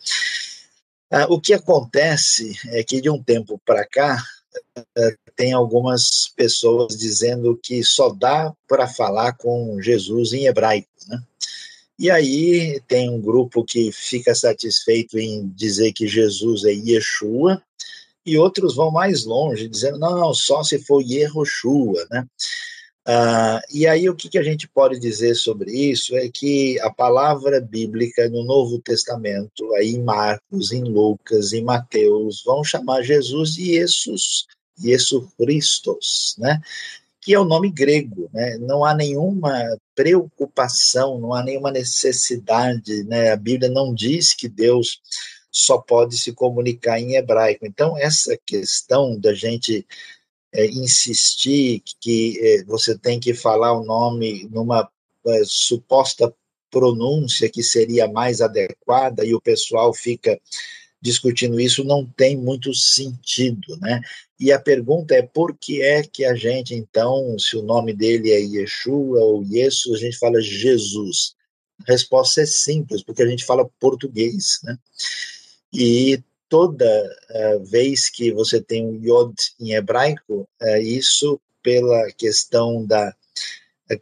Ah, 1.11 1.27
o 1.29 1.41
que 1.41 1.53
acontece 1.53 2.57
é 2.69 2.83
que 2.83 3.01
de 3.01 3.11
um 3.11 3.23
tempo 3.23 3.61
para 3.67 3.85
cá 3.85 4.23
tem 5.37 5.53
algumas 5.53 6.29
pessoas 6.37 6.97
dizendo 6.97 7.59
que 7.63 7.83
só 7.83 8.11
dá 8.11 8.53
para 8.69 8.87
falar 8.87 9.33
com 9.35 9.81
Jesus 9.81 10.33
em 10.33 10.47
hebraico, 10.47 10.89
né? 11.09 11.23
E 11.99 12.11
aí 12.11 12.81
tem 12.89 13.09
um 13.09 13.21
grupo 13.21 13.65
que 13.65 13.93
fica 13.93 14.35
satisfeito 14.35 15.19
em 15.19 15.49
dizer 15.49 15.93
que 15.93 16.07
Jesus 16.09 16.65
é 16.65 16.73
Yeshua, 16.73 17.63
e 18.25 18.39
outros 18.39 18.75
vão 18.75 18.91
mais 18.91 19.25
longe, 19.25 19.69
dizendo, 19.69 19.99
não, 19.99 20.17
não 20.17 20.35
só 20.35 20.63
se 20.63 20.79
for 20.79 21.01
Yehoshua, 21.03 22.07
né? 22.11 22.27
Uh, 23.07 23.59
e 23.73 23.87
aí 23.87 24.09
o 24.09 24.15
que, 24.15 24.29
que 24.29 24.39
a 24.39 24.43
gente 24.43 24.69
pode 24.69 24.99
dizer 24.99 25.35
sobre 25.35 25.73
isso 25.73 26.17
é 26.17 26.29
que 26.29 26.79
a 26.81 26.91
palavra 26.91 27.61
bíblica 27.61 28.29
no 28.29 28.45
Novo 28.45 28.79
Testamento, 28.79 29.75
aí 29.75 29.91
em 29.91 30.03
Marcos, 30.03 30.71
em 30.71 30.85
Lucas, 30.85 31.53
em 31.53 31.65
Mateus, 31.65 32.43
vão 32.45 32.63
chamar 32.63 33.03
Jesus 33.03 33.55
de 33.55 33.65
Jesus, 33.75 34.47
Jesus 34.79 35.25
Christos, 35.37 36.37
né? 36.39 36.61
que 37.23 37.33
é 37.33 37.39
o 37.39 37.45
nome 37.45 37.71
grego, 37.71 38.29
né? 38.35 38.59
Não 38.59 38.85
há 38.85 38.93
nenhuma 38.93 39.79
preocupação, 39.95 41.21
não 41.21 41.33
há 41.33 41.43
nenhuma 41.43 41.71
necessidade, 41.71 43.05
né? 43.05 43.31
A 43.31 43.37
Bíblia 43.37 43.71
não 43.71 43.95
diz 43.95 44.35
que 44.35 44.49
Deus 44.49 45.01
só 45.49 45.79
pode 45.79 46.19
se 46.19 46.33
comunicar 46.33 46.99
em 46.99 47.15
hebraico. 47.15 47.65
Então, 47.65 47.97
essa 47.97 48.37
questão 48.45 49.17
da 49.17 49.33
gente 49.33 49.87
é, 50.53 50.67
insistir 50.67 51.83
que 52.01 52.39
é, 52.41 52.65
você 52.65 52.97
tem 52.97 53.19
que 53.19 53.35
falar 53.35 53.73
o 53.73 53.85
nome 53.85 54.49
numa 54.51 54.89
é, 55.27 55.43
suposta 55.45 56.33
pronúncia 56.71 57.51
que 57.51 57.63
seria 57.63 58.09
mais 58.09 58.41
adequada 58.41 59.25
e 59.25 59.35
o 59.35 59.41
pessoal 59.41 59.93
fica 59.93 60.41
discutindo 61.03 61.61
isso 61.61 61.83
não 61.83 62.07
tem 62.07 62.37
muito 62.37 62.73
sentido, 62.73 63.77
né? 63.79 64.01
E 64.39 64.53
a 64.53 64.61
pergunta 64.61 65.15
é 65.15 65.23
por 65.23 65.57
que 65.57 65.83
é 65.83 66.03
que 66.03 66.25
a 66.25 66.35
gente, 66.35 66.75
então, 66.75 67.37
se 67.39 67.57
o 67.57 67.63
nome 67.63 67.93
dele 67.93 68.31
é 68.31 68.41
Yeshua 68.41 69.21
ou 69.21 69.45
Jesus, 69.45 69.99
a 69.99 70.05
gente 70.05 70.19
fala 70.19 70.41
Jesus? 70.41 71.35
A 71.87 71.93
resposta 71.93 72.43
é 72.43 72.47
simples, 72.47 73.03
porque 73.03 73.23
a 73.23 73.27
gente 73.27 73.45
fala 73.45 73.69
português, 73.81 74.61
né? 74.63 74.79
E 75.73 76.23
toda 76.53 76.87
uh, 77.31 77.65
vez 77.65 78.11
que 78.11 78.31
você 78.31 78.61
tem 78.61 78.87
um 78.87 79.01
Yod 79.03 79.35
em 79.59 79.73
hebraico, 79.73 80.47
uh, 80.63 80.77
isso 80.83 81.41
pela 81.63 82.13
questão 82.13 82.85
da 82.85 83.15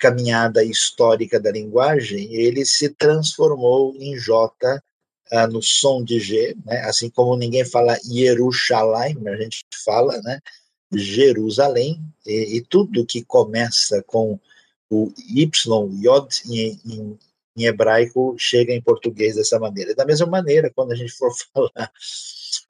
caminhada 0.01 0.65
histórica 0.65 1.39
da 1.39 1.53
linguagem, 1.53 2.35
ele 2.35 2.65
se 2.65 2.89
transformou 2.89 3.95
em 3.95 4.19
J 4.19 4.53
uh, 5.33 5.47
no 5.47 5.63
som 5.63 6.03
de 6.03 6.19
G, 6.19 6.57
né? 6.67 6.81
assim 6.81 7.09
como 7.09 7.37
ninguém 7.37 7.65
fala 7.65 7.97
Jerusalém, 8.03 9.17
a 9.29 9.37
gente 9.37 9.65
fala 9.85 10.21
né? 10.23 10.41
Jerusalém, 10.93 12.03
e, 12.27 12.57
e, 12.57 12.61
tudo 12.63 13.07
que 13.07 13.23
começa 13.23 14.03
com 14.09 14.41
o 14.91 15.13
Y, 15.17 15.49
Yod, 16.05 16.43
em, 16.47 16.81
em, 16.85 17.19
em, 17.57 17.65
hebraico, 17.65 18.35
chega 18.37 18.73
em 18.73 18.83
português 18.83 19.37
dessa 19.37 19.57
maneira. 19.57 19.95
Da 19.95 20.05
mesma 20.05 20.27
maneira, 20.27 20.69
quando 20.75 20.91
a 20.91 20.97
gente 20.97 21.13
for 21.13 21.31
falar 21.55 21.93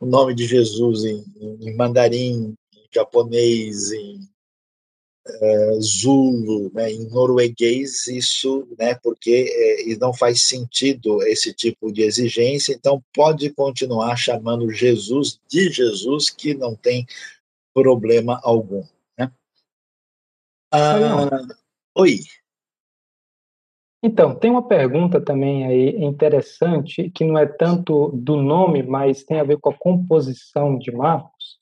o 0.01 0.07
nome 0.07 0.34
de 0.34 0.46
Jesus 0.46 1.05
em, 1.05 1.22
em 1.61 1.76
mandarim, 1.76 2.55
em 2.74 2.88
japonês, 2.92 3.92
em 3.92 4.26
uh, 5.28 5.80
Zulu, 5.80 6.72
né, 6.72 6.90
em 6.90 7.07
norueguês, 7.11 8.09
isso, 8.09 8.66
né, 8.78 8.94
porque 8.94 9.86
é, 9.86 9.96
não 9.96 10.14
faz 10.14 10.42
sentido 10.42 11.22
esse 11.22 11.53
tipo 11.53 11.92
de 11.92 12.03
exigência, 12.03 12.72
então 12.72 13.05
pode 13.12 13.51
continuar 13.51 14.16
chamando 14.16 14.72
Jesus 14.72 15.38
de 15.46 15.70
Jesus, 15.70 16.30
que 16.30 16.55
não 16.55 16.74
tem 16.74 17.07
problema 17.74 18.40
algum. 18.42 18.82
Né? 19.18 19.30
Ah, 20.72 21.28
oi. 21.94 22.20
Então, 24.03 24.34
tem 24.34 24.51
uma 24.51 24.66
pergunta 24.66 25.20
também 25.20 25.66
aí 25.66 26.03
interessante, 26.03 27.11
que 27.11 27.24
não 27.24 27.36
é 27.36 27.44
tanto 27.46 28.11
do 28.14 28.36
nome, 28.36 28.82
mas 28.82 29.24
tem 29.24 29.38
a 29.38 29.44
ver 29.44 29.59
com 29.59 29.70
a 29.70 29.74
composição 29.74 30.78
de 30.78 30.90
Marcos, 30.90 31.59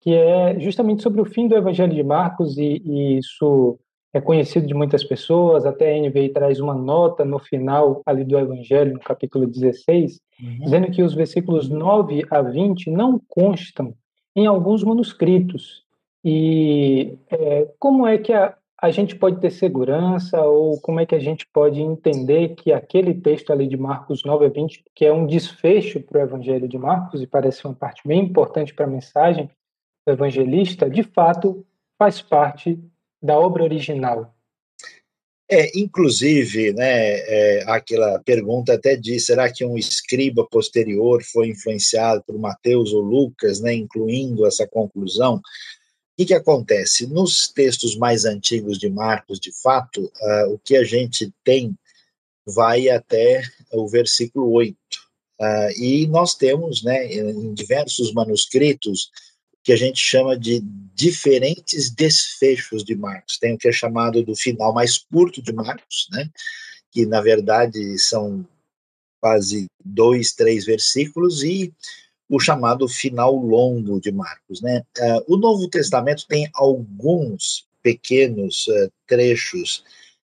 que 0.00 0.12
é 0.12 0.58
justamente 0.58 1.02
sobre 1.02 1.20
o 1.20 1.24
fim 1.24 1.46
do 1.46 1.56
Evangelho 1.56 1.94
de 1.94 2.02
Marcos, 2.02 2.58
e, 2.58 2.82
e 2.84 3.18
isso 3.18 3.78
é 4.12 4.20
conhecido 4.20 4.66
de 4.66 4.74
muitas 4.74 5.04
pessoas, 5.04 5.64
até 5.64 5.94
a 5.94 6.08
NVI 6.08 6.30
traz 6.30 6.58
uma 6.58 6.74
nota 6.74 7.24
no 7.24 7.38
final 7.38 8.02
ali 8.04 8.24
do 8.24 8.38
Evangelho, 8.38 8.94
no 8.94 9.00
capítulo 9.00 9.46
16, 9.46 10.20
uhum. 10.42 10.58
dizendo 10.60 10.90
que 10.90 11.02
os 11.02 11.14
versículos 11.14 11.68
9 11.68 12.24
a 12.30 12.42
20 12.42 12.90
não 12.90 13.20
constam 13.28 13.94
em 14.34 14.46
alguns 14.46 14.82
manuscritos. 14.82 15.84
E 16.24 17.18
é, 17.30 17.68
como 17.78 18.06
é 18.06 18.18
que 18.18 18.32
a, 18.32 18.56
a 18.80 18.90
gente 18.90 19.16
pode 19.16 19.40
ter 19.40 19.50
segurança, 19.50 20.40
ou 20.42 20.78
como 20.80 21.00
é 21.00 21.06
que 21.06 21.14
a 21.14 21.18
gente 21.18 21.46
pode 21.46 21.80
entender 21.80 22.54
que 22.56 22.72
aquele 22.72 23.14
texto 23.14 23.50
ali 23.50 23.66
de 23.66 23.76
Marcos 23.76 24.22
9 24.22 24.46
a 24.46 24.48
20, 24.48 24.84
que 24.94 25.04
é 25.04 25.12
um 25.12 25.26
desfecho 25.26 26.00
para 26.00 26.20
o 26.20 26.22
Evangelho 26.22 26.68
de 26.68 26.76
Marcos, 26.76 27.22
e 27.22 27.26
parece 27.26 27.64
uma 27.64 27.74
parte 27.74 28.06
bem 28.06 28.20
importante 28.20 28.74
para 28.74 28.84
a 28.84 28.90
mensagem, 28.90 29.50
evangelista, 30.06 30.88
de 30.88 31.02
fato, 31.02 31.66
faz 31.98 32.20
parte 32.20 32.78
da 33.22 33.38
obra 33.38 33.64
original. 33.64 34.34
É, 35.48 35.78
inclusive, 35.78 36.72
né, 36.72 37.18
é, 37.20 37.64
aquela 37.68 38.20
pergunta 38.24 38.74
até 38.74 38.96
diz, 38.96 39.26
será 39.26 39.50
que 39.50 39.64
um 39.64 39.78
escriba 39.78 40.44
posterior 40.44 41.22
foi 41.22 41.48
influenciado 41.48 42.22
por 42.26 42.36
Mateus 42.36 42.92
ou 42.92 43.00
Lucas, 43.00 43.60
né, 43.60 43.72
incluindo 43.72 44.44
essa 44.44 44.66
conclusão? 44.66 45.40
O 46.16 46.18
que, 46.18 46.26
que 46.26 46.34
acontece? 46.34 47.06
Nos 47.06 47.48
textos 47.48 47.94
mais 47.94 48.24
antigos 48.24 48.78
de 48.78 48.88
Marcos, 48.88 49.38
de 49.38 49.52
fato, 49.52 50.00
uh, 50.00 50.54
o 50.54 50.58
que 50.58 50.74
a 50.74 50.82
gente 50.82 51.30
tem 51.44 51.76
vai 52.46 52.88
até 52.88 53.42
o 53.70 53.86
versículo 53.86 54.50
8. 54.52 54.74
Uh, 54.74 55.42
ah, 55.42 55.68
e 55.76 56.06
nós 56.06 56.34
temos, 56.34 56.82
né, 56.82 57.12
em 57.12 57.52
diversos 57.52 58.14
manuscritos, 58.14 59.10
que 59.62 59.72
a 59.72 59.76
gente 59.76 59.98
chama 59.98 60.38
de 60.38 60.62
diferentes 60.94 61.90
desfechos 61.90 62.82
de 62.82 62.94
Marcos. 62.94 63.36
Tem 63.36 63.54
o 63.54 63.58
que 63.58 63.68
é 63.68 63.72
chamado 63.72 64.22
do 64.22 64.34
final 64.34 64.72
mais 64.72 64.96
curto 64.96 65.42
de 65.42 65.52
Marcos, 65.52 66.08
né? 66.12 66.30
que 66.96 67.04
na 67.04 67.20
verdade 67.20 67.98
são 67.98 68.46
quase 69.20 69.66
dois, 69.84 70.32
três 70.32 70.64
versículos, 70.64 71.42
e 71.42 71.74
o 72.28 72.40
chamado 72.40 72.88
final 72.88 73.34
longo 73.34 74.00
de 74.00 74.10
Marcos. 74.10 74.60
Né? 74.60 74.82
Uh, 74.98 75.34
o 75.34 75.36
Novo 75.36 75.68
Testamento 75.68 76.26
tem 76.26 76.48
alguns 76.54 77.66
pequenos 77.82 78.66
uh, 78.68 78.90
trechos 79.06 79.84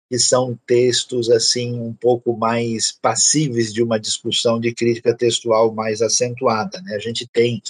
que 0.09 0.19
são 0.19 0.59
textos 0.67 1.31
assim 1.31 1.79
um 1.79 1.93
pouco 1.93 2.35
mais 2.35 2.93
passíveis 2.93 3.73
de 3.73 3.83
uma 3.83 4.01
discussão 4.01 4.59
de 4.59 4.73
crítica 4.73 5.15
textual 5.15 5.75
mais 5.75 6.01
acentuada. 6.01 6.81
Né? 6.83 6.95
A 6.95 6.99
gente 6.99 7.27
tem 7.27 7.63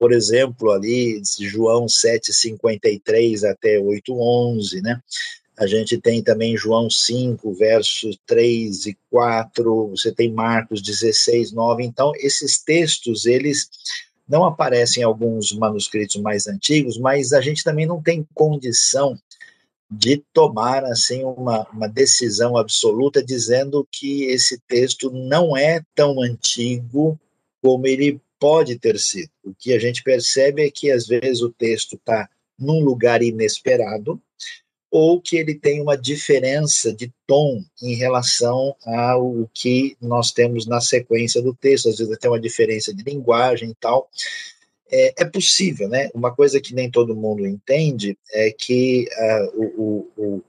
por 0.00 0.14
exemplo, 0.14 0.70
ali 0.70 1.20
João 1.38 1.84
7:53 1.84 3.44
até 3.44 3.78
8:11, 3.78 4.80
né? 4.80 4.98
A 5.60 5.66
gente 5.66 5.98
tem 5.98 6.22
também 6.22 6.56
João 6.56 6.88
5, 6.88 7.52
versos 7.52 8.18
3 8.26 8.86
e 8.86 8.98
4, 9.10 9.88
você 9.88 10.10
tem 10.10 10.32
Marcos 10.32 10.80
16, 10.80 11.52
9. 11.52 11.84
Então, 11.84 12.12
esses 12.16 12.58
textos, 12.58 13.26
eles 13.26 13.68
não 14.26 14.46
aparecem 14.46 15.02
em 15.02 15.04
alguns 15.04 15.52
manuscritos 15.52 16.16
mais 16.16 16.46
antigos, 16.46 16.96
mas 16.96 17.34
a 17.34 17.42
gente 17.42 17.62
também 17.62 17.84
não 17.84 18.02
tem 18.02 18.26
condição 18.32 19.18
de 19.90 20.24
tomar 20.32 20.82
assim 20.82 21.24
uma, 21.24 21.68
uma 21.68 21.88
decisão 21.88 22.56
absoluta 22.56 23.22
dizendo 23.22 23.86
que 23.92 24.24
esse 24.24 24.58
texto 24.66 25.10
não 25.10 25.54
é 25.54 25.82
tão 25.94 26.22
antigo 26.22 27.20
como 27.60 27.86
ele 27.86 28.18
pode 28.38 28.78
ter 28.78 28.98
sido. 28.98 29.28
O 29.44 29.52
que 29.52 29.74
a 29.74 29.78
gente 29.78 30.02
percebe 30.02 30.64
é 30.64 30.70
que 30.70 30.90
às 30.90 31.06
vezes 31.06 31.42
o 31.42 31.50
texto 31.50 31.96
está 31.96 32.30
num 32.58 32.82
lugar 32.82 33.22
inesperado 33.22 34.18
ou 34.90 35.20
que 35.20 35.36
ele 35.36 35.54
tem 35.54 35.80
uma 35.80 35.96
diferença 35.96 36.92
de 36.92 37.12
tom 37.26 37.62
em 37.80 37.94
relação 37.94 38.74
ao 38.84 39.48
que 39.54 39.96
nós 40.00 40.32
temos 40.32 40.66
na 40.66 40.80
sequência 40.80 41.40
do 41.40 41.54
texto, 41.54 41.88
às 41.88 41.98
vezes 41.98 42.18
tem 42.18 42.30
uma 42.30 42.40
diferença 42.40 42.92
de 42.92 43.02
linguagem 43.02 43.70
e 43.70 43.74
tal. 43.74 44.10
É, 44.92 45.22
é, 45.22 45.24
possível, 45.24 45.88
né? 45.88 46.10
Uma 46.12 46.34
coisa 46.34 46.60
que 46.60 46.74
nem 46.74 46.90
todo 46.90 47.14
mundo 47.14 47.46
entende 47.46 48.18
é 48.32 48.50
que 48.50 49.08
uh, 49.54 49.62
o, 49.78 50.10
o, 50.16 50.42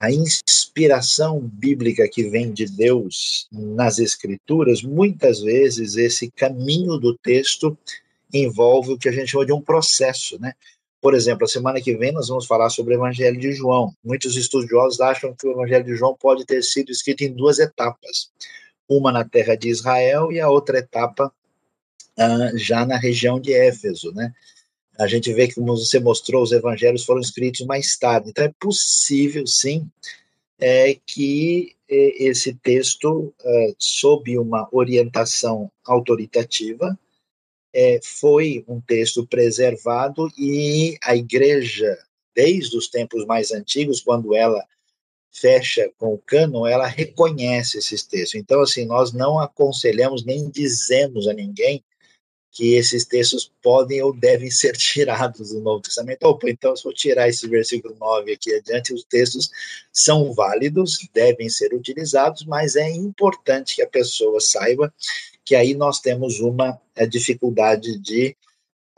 a 0.00 0.10
inspiração 0.10 1.38
bíblica 1.38 2.08
que 2.08 2.22
vem 2.30 2.50
de 2.50 2.64
Deus 2.64 3.46
nas 3.52 3.98
Escrituras, 3.98 4.82
muitas 4.82 5.40
vezes 5.40 5.96
esse 5.96 6.30
caminho 6.30 6.96
do 6.96 7.14
texto 7.18 7.76
envolve 8.32 8.92
o 8.92 8.98
que 8.98 9.08
a 9.08 9.12
gente 9.12 9.30
chama 9.30 9.44
de 9.44 9.52
um 9.52 9.60
processo, 9.60 10.40
né? 10.40 10.54
Por 11.04 11.12
exemplo, 11.12 11.44
a 11.44 11.48
semana 11.48 11.82
que 11.82 11.94
vem 11.94 12.12
nós 12.12 12.28
vamos 12.28 12.46
falar 12.46 12.70
sobre 12.70 12.94
o 12.94 12.96
Evangelho 12.96 13.38
de 13.38 13.52
João. 13.52 13.94
Muitos 14.02 14.38
estudiosos 14.38 15.02
acham 15.02 15.34
que 15.34 15.46
o 15.46 15.52
Evangelho 15.52 15.84
de 15.84 15.94
João 15.94 16.16
pode 16.18 16.46
ter 16.46 16.62
sido 16.62 16.90
escrito 16.90 17.20
em 17.20 17.30
duas 17.30 17.58
etapas: 17.58 18.32
uma 18.88 19.12
na 19.12 19.22
terra 19.22 19.54
de 19.54 19.68
Israel 19.68 20.32
e 20.32 20.40
a 20.40 20.48
outra 20.48 20.78
etapa 20.78 21.30
uh, 22.18 22.56
já 22.56 22.86
na 22.86 22.96
região 22.96 23.38
de 23.38 23.52
Éfeso, 23.52 24.14
né? 24.14 24.32
A 24.98 25.06
gente 25.06 25.30
vê 25.34 25.46
que, 25.46 25.56
como 25.56 25.76
você 25.76 26.00
mostrou, 26.00 26.42
os 26.42 26.52
evangelhos 26.52 27.04
foram 27.04 27.20
escritos 27.20 27.66
mais 27.66 27.98
tarde. 27.98 28.30
Então, 28.30 28.42
é 28.46 28.54
possível, 28.58 29.46
sim, 29.46 29.86
é, 30.58 30.96
que 31.06 31.76
é, 31.86 32.24
esse 32.24 32.54
texto, 32.54 33.30
é, 33.44 33.74
sob 33.78 34.38
uma 34.38 34.66
orientação 34.72 35.70
autoritativa, 35.84 36.98
é, 37.74 37.98
foi 38.02 38.64
um 38.68 38.80
texto 38.80 39.26
preservado 39.26 40.28
e 40.38 40.96
a 41.02 41.16
igreja, 41.16 41.98
desde 42.34 42.76
os 42.76 42.88
tempos 42.88 43.26
mais 43.26 43.50
antigos, 43.50 44.00
quando 44.00 44.34
ela 44.34 44.64
fecha 45.32 45.90
com 45.98 46.14
o 46.14 46.18
cano, 46.18 46.64
ela 46.64 46.86
reconhece 46.86 47.78
esses 47.78 48.04
textos. 48.04 48.36
Então, 48.36 48.62
assim, 48.62 48.84
nós 48.84 49.12
não 49.12 49.40
aconselhamos 49.40 50.24
nem 50.24 50.48
dizemos 50.48 51.26
a 51.26 51.32
ninguém 51.32 51.82
que 52.52 52.74
esses 52.74 53.04
textos 53.04 53.52
podem 53.60 54.00
ou 54.00 54.14
devem 54.14 54.48
ser 54.52 54.76
tirados 54.76 55.50
do 55.50 55.60
Novo 55.60 55.82
Testamento. 55.82 56.22
Opa, 56.22 56.48
então, 56.48 56.76
se 56.76 56.86
eu 56.86 56.92
tirar 56.92 57.28
esse 57.28 57.48
versículo 57.48 57.96
9 57.98 58.32
aqui 58.32 58.54
adiante, 58.54 58.94
os 58.94 59.02
textos 59.02 59.50
são 59.92 60.32
válidos, 60.32 60.98
devem 61.12 61.48
ser 61.48 61.74
utilizados, 61.74 62.44
mas 62.44 62.76
é 62.76 62.88
importante 62.88 63.74
que 63.74 63.82
a 63.82 63.88
pessoa 63.88 64.40
saiba 64.40 64.94
que 65.44 65.54
aí 65.54 65.74
nós 65.74 66.00
temos 66.00 66.40
uma 66.40 66.80
é, 66.94 67.06
dificuldade 67.06 67.98
de 67.98 68.36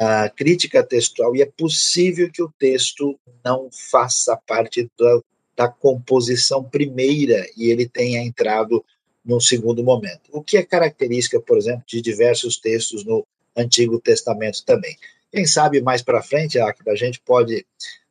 uh, 0.01 0.35
crítica 0.35 0.83
textual 0.83 1.35
e 1.35 1.43
é 1.43 1.47
possível 1.47 2.31
que 2.31 2.43
o 2.43 2.53
texto 2.59 3.19
não 3.45 3.69
faça 3.91 4.37
parte 4.47 4.91
da, 4.99 5.21
da 5.57 5.69
composição 5.69 6.63
primeira 6.63 7.47
e 7.57 7.71
ele 7.71 7.89
tenha 7.89 8.23
entrado 8.23 8.85
num 9.25 9.41
segundo 9.41 9.83
momento. 9.83 10.31
O 10.31 10.43
que 10.43 10.57
é 10.57 10.63
característica, 10.63 11.41
por 11.41 11.59
exemplo, 11.59 11.83
de 11.87 12.01
diversos 12.01 12.59
textos 12.59 13.05
no 13.05 13.27
Antigo 13.57 13.99
Testamento 13.99 14.65
também. 14.65 14.97
Quem 15.33 15.47
sabe 15.47 15.81
mais 15.81 16.03
para 16.03 16.23
frente, 16.23 16.59
a 16.61 16.95
gente 16.95 17.21
pode 17.21 17.67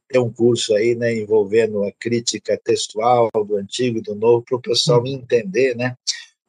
ter 0.10 0.20
um 0.20 0.32
curso 0.32 0.76
aí, 0.76 0.94
né, 0.94 1.16
envolvendo 1.16 1.84
a 1.84 1.92
crítica 1.92 2.60
textual 2.64 3.30
do 3.34 3.56
Antigo 3.56 4.00
e 4.00 4.02
do 4.02 4.14
Novo, 4.14 4.44
para 4.44 4.58
o 4.58 4.62
pessoal 4.62 5.00
uhum. 5.00 5.08
entender, 5.08 5.76
né, 5.76 5.96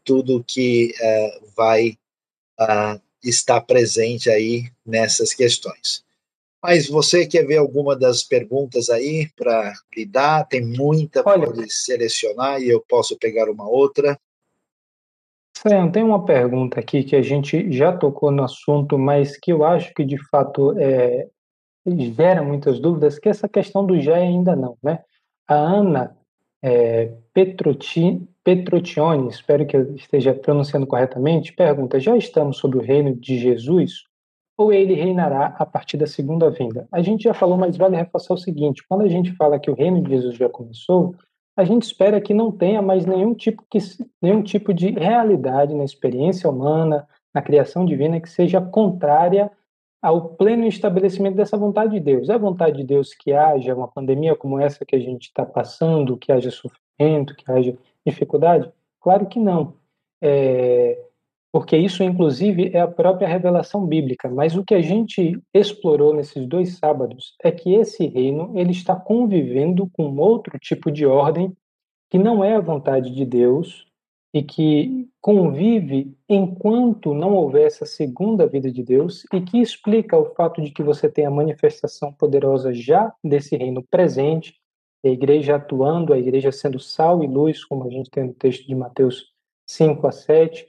tudo 0.06 0.44
que 0.46 0.94
uh, 0.94 1.46
vai 1.56 1.98
uh, 2.60 3.00
estar 3.22 3.60
presente 3.60 4.30
aí 4.30 4.70
nessas 4.86 5.34
questões. 5.34 6.06
Mas 6.62 6.88
você 6.88 7.26
quer 7.26 7.46
ver 7.46 7.58
alguma 7.58 7.94
das 7.94 8.22
perguntas 8.22 8.88
aí 8.88 9.28
para 9.36 9.74
lidar? 9.94 10.48
Tem 10.48 10.64
muita, 10.64 11.22
pode 11.22 11.70
selecionar 11.70 12.60
e 12.62 12.70
eu 12.70 12.80
posso 12.88 13.18
pegar 13.18 13.50
uma 13.50 13.68
outra. 13.68 14.18
Sam, 15.56 15.90
tem 15.90 16.02
uma 16.02 16.24
pergunta 16.24 16.80
aqui 16.80 17.02
que 17.02 17.16
a 17.16 17.22
gente 17.22 17.72
já 17.72 17.96
tocou 17.96 18.30
no 18.30 18.44
assunto, 18.44 18.98
mas 18.98 19.36
que 19.36 19.52
eu 19.52 19.64
acho 19.64 19.92
que 19.94 20.04
de 20.04 20.18
fato 20.28 20.74
é, 20.78 21.28
gera 22.16 22.42
muitas 22.42 22.78
dúvidas, 22.78 23.18
que 23.18 23.28
é 23.28 23.30
essa 23.30 23.48
questão 23.48 23.84
do 23.84 24.00
já 24.00 24.16
ainda 24.16 24.54
não, 24.54 24.76
né? 24.82 25.02
A 25.48 25.54
Ana 25.54 26.16
é, 26.62 27.12
Petroti, 27.32 28.20
Petrotione, 28.46 29.28
espero 29.28 29.66
que 29.66 29.76
eu 29.76 29.92
esteja 29.96 30.32
pronunciando 30.32 30.86
corretamente, 30.86 31.52
pergunta: 31.52 31.98
já 31.98 32.16
estamos 32.16 32.58
sob 32.58 32.78
o 32.78 32.80
reino 32.80 33.12
de 33.12 33.36
Jesus 33.40 34.04
ou 34.56 34.72
ele 34.72 34.94
reinará 34.94 35.56
a 35.58 35.66
partir 35.66 35.96
da 35.96 36.06
segunda 36.06 36.48
vinda? 36.48 36.86
A 36.92 37.02
gente 37.02 37.24
já 37.24 37.34
falou, 37.34 37.58
mas 37.58 37.76
vale 37.76 37.96
reforçar 37.96 38.34
o 38.34 38.38
seguinte: 38.38 38.84
quando 38.88 39.02
a 39.02 39.08
gente 39.08 39.32
fala 39.32 39.58
que 39.58 39.68
o 39.68 39.74
reino 39.74 40.00
de 40.00 40.10
Jesus 40.10 40.36
já 40.36 40.48
começou, 40.48 41.16
a 41.56 41.64
gente 41.64 41.82
espera 41.82 42.20
que 42.20 42.32
não 42.32 42.52
tenha 42.52 42.80
mais 42.80 43.04
nenhum 43.04 43.34
tipo, 43.34 43.64
que, 43.68 43.78
nenhum 44.22 44.44
tipo 44.44 44.72
de 44.72 44.90
realidade 44.90 45.74
na 45.74 45.82
experiência 45.82 46.48
humana, 46.48 47.04
na 47.34 47.42
criação 47.42 47.84
divina, 47.84 48.20
que 48.20 48.30
seja 48.30 48.60
contrária 48.60 49.50
ao 50.00 50.36
pleno 50.36 50.68
estabelecimento 50.68 51.34
dessa 51.34 51.56
vontade 51.56 51.94
de 51.94 52.00
Deus. 52.00 52.28
É 52.28 52.34
a 52.34 52.38
vontade 52.38 52.76
de 52.76 52.84
Deus 52.84 53.12
que 53.12 53.32
haja 53.32 53.74
uma 53.74 53.88
pandemia 53.88 54.36
como 54.36 54.60
essa 54.60 54.84
que 54.84 54.94
a 54.94 55.00
gente 55.00 55.24
está 55.24 55.44
passando, 55.44 56.16
que 56.16 56.30
haja 56.30 56.52
sofrimento, 56.52 57.34
que 57.34 57.50
haja 57.50 57.76
dificuldade? 58.06 58.70
Claro 59.00 59.26
que 59.26 59.38
não. 59.38 59.74
É, 60.22 60.98
porque 61.52 61.76
isso, 61.76 62.02
inclusive, 62.02 62.70
é 62.74 62.80
a 62.80 62.86
própria 62.86 63.26
revelação 63.26 63.86
bíblica. 63.86 64.28
Mas 64.28 64.54
o 64.54 64.62
que 64.64 64.74
a 64.74 64.82
gente 64.82 65.40
explorou 65.54 66.14
nesses 66.14 66.46
dois 66.46 66.76
sábados 66.76 67.34
é 67.42 67.50
que 67.50 67.74
esse 67.74 68.06
reino 68.06 68.52
ele 68.54 68.72
está 68.72 68.94
convivendo 68.94 69.88
com 69.94 70.14
outro 70.16 70.58
tipo 70.58 70.90
de 70.90 71.06
ordem 71.06 71.56
que 72.10 72.18
não 72.18 72.44
é 72.44 72.54
a 72.54 72.60
vontade 72.60 73.10
de 73.10 73.24
Deus 73.24 73.86
e 74.34 74.42
que 74.42 75.08
convive 75.18 76.14
enquanto 76.28 77.14
não 77.14 77.34
houver 77.34 77.66
essa 77.66 77.86
segunda 77.86 78.46
vida 78.46 78.70
de 78.70 78.82
Deus 78.82 79.24
e 79.32 79.40
que 79.40 79.58
explica 79.58 80.14
o 80.18 80.26
fato 80.34 80.60
de 80.60 80.70
que 80.70 80.82
você 80.82 81.08
tem 81.08 81.24
a 81.24 81.30
manifestação 81.30 82.12
poderosa 82.12 82.74
já 82.74 83.14
desse 83.24 83.56
reino 83.56 83.82
presente, 83.90 84.54
a 85.06 85.12
igreja 85.12 85.56
atuando, 85.56 86.12
a 86.12 86.18
igreja 86.18 86.50
sendo 86.52 86.78
sal 86.78 87.22
e 87.22 87.26
luz, 87.26 87.64
como 87.64 87.86
a 87.86 87.90
gente 87.90 88.10
tem 88.10 88.24
no 88.24 88.34
texto 88.34 88.66
de 88.66 88.74
Mateus 88.74 89.32
5 89.66 90.06
a 90.06 90.12
7, 90.12 90.66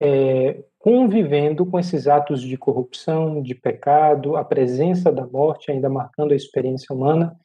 é, 0.00 0.62
convivendo 0.78 1.66
com 1.66 1.78
esses 1.78 2.06
atos 2.06 2.40
de 2.40 2.56
corrupção, 2.56 3.42
de 3.42 3.54
pecado, 3.54 4.36
a 4.36 4.44
presença 4.44 5.10
da 5.12 5.26
morte 5.26 5.70
ainda 5.70 5.88
marcando 5.88 6.32
a 6.32 6.36
experiência 6.36 6.94
humana, 6.94 7.36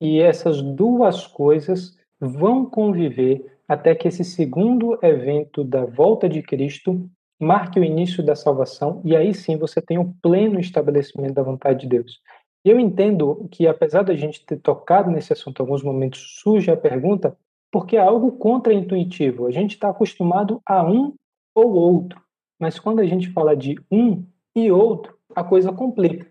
e 0.00 0.20
essas 0.20 0.62
duas 0.62 1.26
coisas 1.26 1.96
vão 2.20 2.66
conviver 2.66 3.58
até 3.68 3.94
que 3.94 4.08
esse 4.08 4.24
segundo 4.24 4.98
evento 5.02 5.62
da 5.62 5.84
volta 5.84 6.28
de 6.28 6.42
Cristo 6.42 7.08
marque 7.38 7.80
o 7.80 7.84
início 7.84 8.22
da 8.22 8.34
salvação, 8.34 9.00
e 9.04 9.16
aí 9.16 9.32
sim 9.32 9.56
você 9.56 9.80
tem 9.80 9.98
o 9.98 10.12
pleno 10.20 10.60
estabelecimento 10.60 11.34
da 11.34 11.42
vontade 11.42 11.80
de 11.80 11.88
Deus. 11.88 12.20
Eu 12.64 12.78
entendo 12.78 13.48
que, 13.50 13.66
apesar 13.66 14.02
da 14.02 14.14
gente 14.14 14.44
ter 14.44 14.58
tocado 14.58 15.10
nesse 15.10 15.32
assunto 15.32 15.60
em 15.60 15.62
alguns 15.62 15.82
momentos, 15.82 16.40
surge 16.40 16.70
a 16.70 16.76
pergunta, 16.76 17.36
porque 17.70 17.96
é 17.96 18.00
algo 18.00 18.32
contraintuitivo. 18.32 19.46
A 19.46 19.50
gente 19.50 19.74
está 19.74 19.88
acostumado 19.88 20.60
a 20.66 20.84
um 20.84 21.14
ou 21.54 21.72
outro. 21.72 22.20
Mas 22.58 22.78
quando 22.78 23.00
a 23.00 23.06
gente 23.06 23.30
fala 23.30 23.56
de 23.56 23.76
um 23.90 24.24
e 24.54 24.70
outro, 24.70 25.16
a 25.34 25.42
coisa 25.42 25.72
complica. 25.72 26.30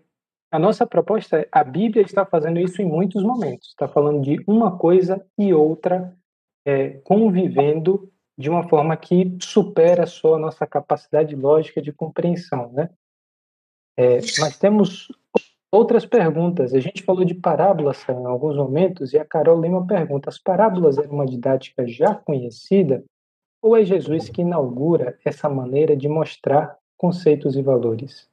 A 0.52 0.58
nossa 0.58 0.86
proposta 0.86 1.38
é: 1.38 1.48
a 1.50 1.64
Bíblia 1.64 2.04
está 2.04 2.24
fazendo 2.24 2.60
isso 2.60 2.80
em 2.80 2.86
muitos 2.86 3.22
momentos. 3.22 3.68
Está 3.68 3.88
falando 3.88 4.20
de 4.20 4.42
uma 4.46 4.76
coisa 4.76 5.24
e 5.38 5.52
outra 5.52 6.16
é, 6.64 6.90
convivendo 7.04 8.10
de 8.38 8.48
uma 8.48 8.68
forma 8.68 8.96
que 8.96 9.36
supera 9.40 10.06
só 10.06 10.36
a 10.36 10.38
nossa 10.38 10.66
capacidade 10.66 11.34
lógica 11.36 11.82
de 11.82 11.92
compreensão, 11.92 12.72
né? 12.72 12.90
É, 13.96 14.18
mas 14.38 14.56
temos 14.56 15.08
outras 15.72 16.04
perguntas. 16.04 16.74
A 16.74 16.80
gente 16.80 17.02
falou 17.02 17.24
de 17.24 17.34
parábolas 17.34 18.04
em 18.08 18.26
alguns 18.26 18.56
momentos 18.56 19.12
e 19.12 19.18
a 19.18 19.24
Carol 19.24 19.60
Lima 19.60 19.86
pergunta: 19.86 20.28
as 20.28 20.38
parábolas 20.38 20.98
eram 20.98 21.12
uma 21.12 21.26
didática 21.26 21.86
já 21.86 22.14
conhecida 22.14 23.04
ou 23.62 23.76
é 23.76 23.84
Jesus 23.84 24.28
que 24.28 24.40
inaugura 24.40 25.18
essa 25.24 25.48
maneira 25.48 25.96
de 25.96 26.08
mostrar 26.08 26.78
conceitos 26.96 27.56
e 27.56 27.62
valores? 27.62 28.28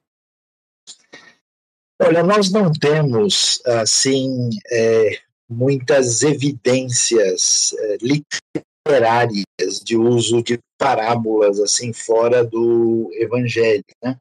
Olha, 2.01 2.23
nós 2.23 2.51
não 2.51 2.71
temos, 2.71 3.61
assim, 3.65 4.49
é, 4.71 5.19
muitas 5.49 6.21
evidências 6.21 7.73
é, 7.77 7.97
literárias 8.01 9.43
de 9.83 9.97
uso 9.97 10.41
de 10.43 10.59
parábolas, 10.77 11.59
assim, 11.59 11.91
fora 11.91 12.45
do 12.45 13.09
Evangelho, 13.13 13.83
né? 14.01 14.17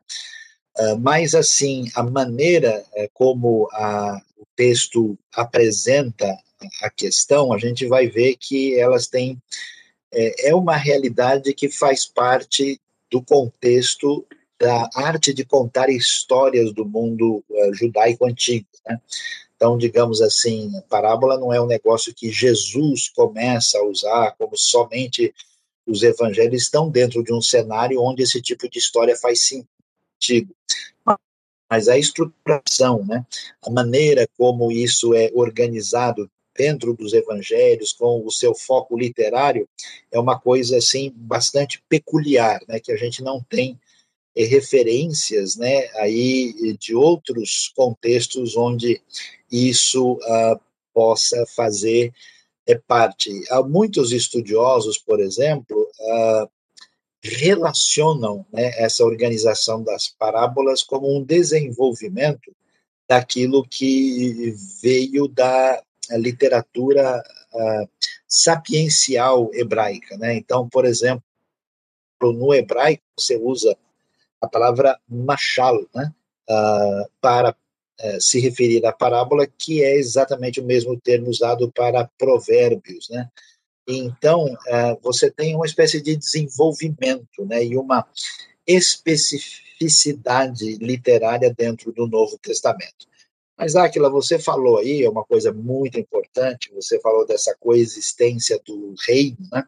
Uh, 0.78 0.98
mas, 0.98 1.34
assim, 1.34 1.90
a 1.94 2.02
maneira 2.02 2.84
é, 2.94 3.08
como 3.14 3.68
a, 3.72 4.20
o 4.36 4.44
texto 4.54 5.18
apresenta 5.34 6.36
a 6.82 6.90
questão, 6.90 7.52
a 7.52 7.58
gente 7.58 7.86
vai 7.86 8.08
ver 8.08 8.36
que 8.36 8.78
elas 8.78 9.06
têm 9.06 9.40
é, 10.12 10.48
é 10.48 10.54
uma 10.54 10.76
realidade 10.76 11.52
que 11.52 11.68
faz 11.68 12.06
parte 12.06 12.80
do 13.10 13.22
contexto 13.22 14.26
da 14.58 14.88
arte 14.94 15.34
de 15.34 15.44
contar 15.44 15.90
histórias 15.90 16.72
do 16.72 16.86
mundo 16.86 17.44
uh, 17.50 17.74
judaico 17.74 18.26
antigo. 18.26 18.66
Né? 18.86 18.98
Então, 19.54 19.76
digamos 19.76 20.22
assim, 20.22 20.74
a 20.76 20.82
parábola 20.82 21.38
não 21.38 21.52
é 21.52 21.60
um 21.60 21.66
negócio 21.66 22.14
que 22.14 22.30
Jesus 22.30 23.08
começa 23.08 23.78
a 23.78 23.84
usar, 23.84 24.34
como 24.38 24.56
somente 24.56 25.34
os 25.86 26.02
evangelhos 26.02 26.62
estão 26.62 26.90
dentro 26.90 27.22
de 27.22 27.32
um 27.32 27.40
cenário 27.40 28.02
onde 28.02 28.22
esse 28.22 28.40
tipo 28.40 28.68
de 28.68 28.78
história 28.78 29.16
faz 29.16 29.42
sentido. 29.42 29.68
Mas 31.68 31.88
a 31.88 31.98
estruturação, 31.98 33.04
né, 33.04 33.26
a 33.62 33.70
maneira 33.70 34.28
como 34.38 34.70
isso 34.70 35.14
é 35.14 35.30
organizado 35.34 36.30
dentro 36.56 36.94
dos 36.94 37.12
evangelhos, 37.12 37.92
com 37.92 38.24
o 38.24 38.30
seu 38.30 38.54
foco 38.54 38.96
literário, 38.96 39.68
é 40.10 40.18
uma 40.18 40.38
coisa 40.38 40.78
assim 40.78 41.12
bastante 41.14 41.82
peculiar, 41.88 42.60
né, 42.68 42.80
que 42.80 42.92
a 42.92 42.96
gente 42.96 43.22
não 43.22 43.42
tem 43.42 43.78
é, 44.34 44.44
referências, 44.44 45.56
né, 45.56 45.88
aí 45.96 46.76
de 46.78 46.94
outros 46.94 47.72
contextos 47.74 48.56
onde 48.56 49.02
isso 49.50 50.12
uh, 50.14 50.60
possa 50.94 51.44
fazer 51.54 52.12
é, 52.66 52.74
parte. 52.74 53.30
Há 53.50 53.62
muitos 53.62 54.12
estudiosos, 54.12 54.98
por 54.98 55.20
exemplo, 55.20 55.88
uh, 56.00 56.50
relacionam 57.26 58.44
né, 58.52 58.70
essa 58.76 59.04
organização 59.04 59.82
das 59.82 60.08
parábolas 60.08 60.82
como 60.82 61.14
um 61.14 61.22
desenvolvimento 61.22 62.54
daquilo 63.08 63.66
que 63.66 64.54
veio 64.82 65.28
da 65.28 65.82
a 66.10 66.16
literatura 66.16 67.22
uh, 67.52 67.88
sapiencial 68.28 69.50
hebraica. 69.52 70.16
Né? 70.16 70.36
Então, 70.36 70.68
por 70.68 70.84
exemplo, 70.84 71.22
no 72.20 72.54
hebraico, 72.54 73.02
você 73.18 73.36
usa 73.36 73.76
a 74.40 74.48
palavra 74.48 74.98
machal, 75.08 75.84
né? 75.94 76.12
Uh, 76.48 77.10
para 77.20 77.50
uh, 77.50 78.20
se 78.20 78.38
referir 78.38 78.86
à 78.86 78.92
parábola, 78.92 79.46
que 79.46 79.82
é 79.82 79.96
exatamente 79.96 80.60
o 80.60 80.64
mesmo 80.64 80.98
termo 81.00 81.28
usado 81.28 81.70
para 81.72 82.08
provérbios, 82.16 83.08
né? 83.10 83.28
Então, 83.86 84.46
uh, 84.46 84.98
você 85.02 85.30
tem 85.30 85.54
uma 85.54 85.66
espécie 85.66 86.02
de 86.02 86.16
desenvolvimento, 86.16 87.44
né? 87.44 87.64
E 87.64 87.76
uma 87.76 88.06
especificidade 88.66 90.76
literária 90.78 91.54
dentro 91.54 91.92
do 91.92 92.06
Novo 92.06 92.38
Testamento. 92.38 93.06
Mas, 93.56 93.76
Aquila, 93.76 94.10
você 94.10 94.38
falou 94.38 94.78
aí, 94.78 95.04
é 95.04 95.08
uma 95.08 95.24
coisa 95.24 95.52
muito 95.52 95.98
importante, 95.98 96.70
você 96.74 97.00
falou 97.00 97.26
dessa 97.26 97.56
coexistência 97.58 98.60
do 98.66 98.94
reino, 99.06 99.38
né? 99.50 99.64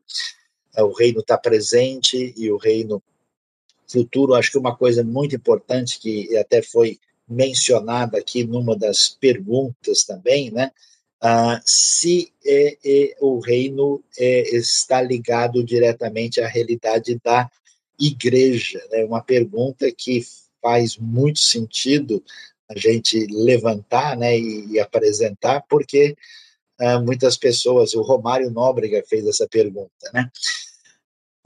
É, 0.76 0.82
o 0.82 0.92
reino 0.92 1.20
está 1.20 1.38
presente 1.38 2.34
e 2.36 2.50
o 2.50 2.56
reino 2.56 3.02
futuro. 3.86 4.34
Acho 4.34 4.52
que 4.52 4.58
uma 4.58 4.76
coisa 4.76 5.02
muito 5.02 5.34
importante 5.34 5.98
que 5.98 6.36
até 6.36 6.60
foi 6.60 6.98
mencionada 7.26 8.18
aqui 8.18 8.44
numa 8.44 8.76
das 8.76 9.08
perguntas 9.08 10.04
também, 10.04 10.50
né? 10.50 10.70
Ah, 11.20 11.60
se 11.64 12.32
é, 12.46 12.78
é, 12.84 13.16
o 13.20 13.40
reino 13.40 14.02
é, 14.16 14.56
está 14.56 15.02
ligado 15.02 15.64
diretamente 15.64 16.40
à 16.40 16.46
realidade 16.46 17.20
da 17.24 17.50
igreja, 17.98 18.80
né? 18.90 19.04
Uma 19.04 19.22
pergunta 19.22 19.90
que 19.90 20.24
faz 20.62 20.96
muito 20.96 21.40
sentido 21.40 22.22
a 22.68 22.78
gente 22.78 23.26
levantar 23.30 24.16
né, 24.16 24.38
e, 24.38 24.72
e 24.72 24.80
apresentar, 24.80 25.64
porque 25.68 26.14
uh, 26.80 27.00
muitas 27.02 27.36
pessoas, 27.36 27.94
o 27.94 28.02
Romário 28.02 28.50
Nóbrega 28.50 29.02
fez 29.08 29.26
essa 29.26 29.48
pergunta, 29.48 30.10
né? 30.12 30.30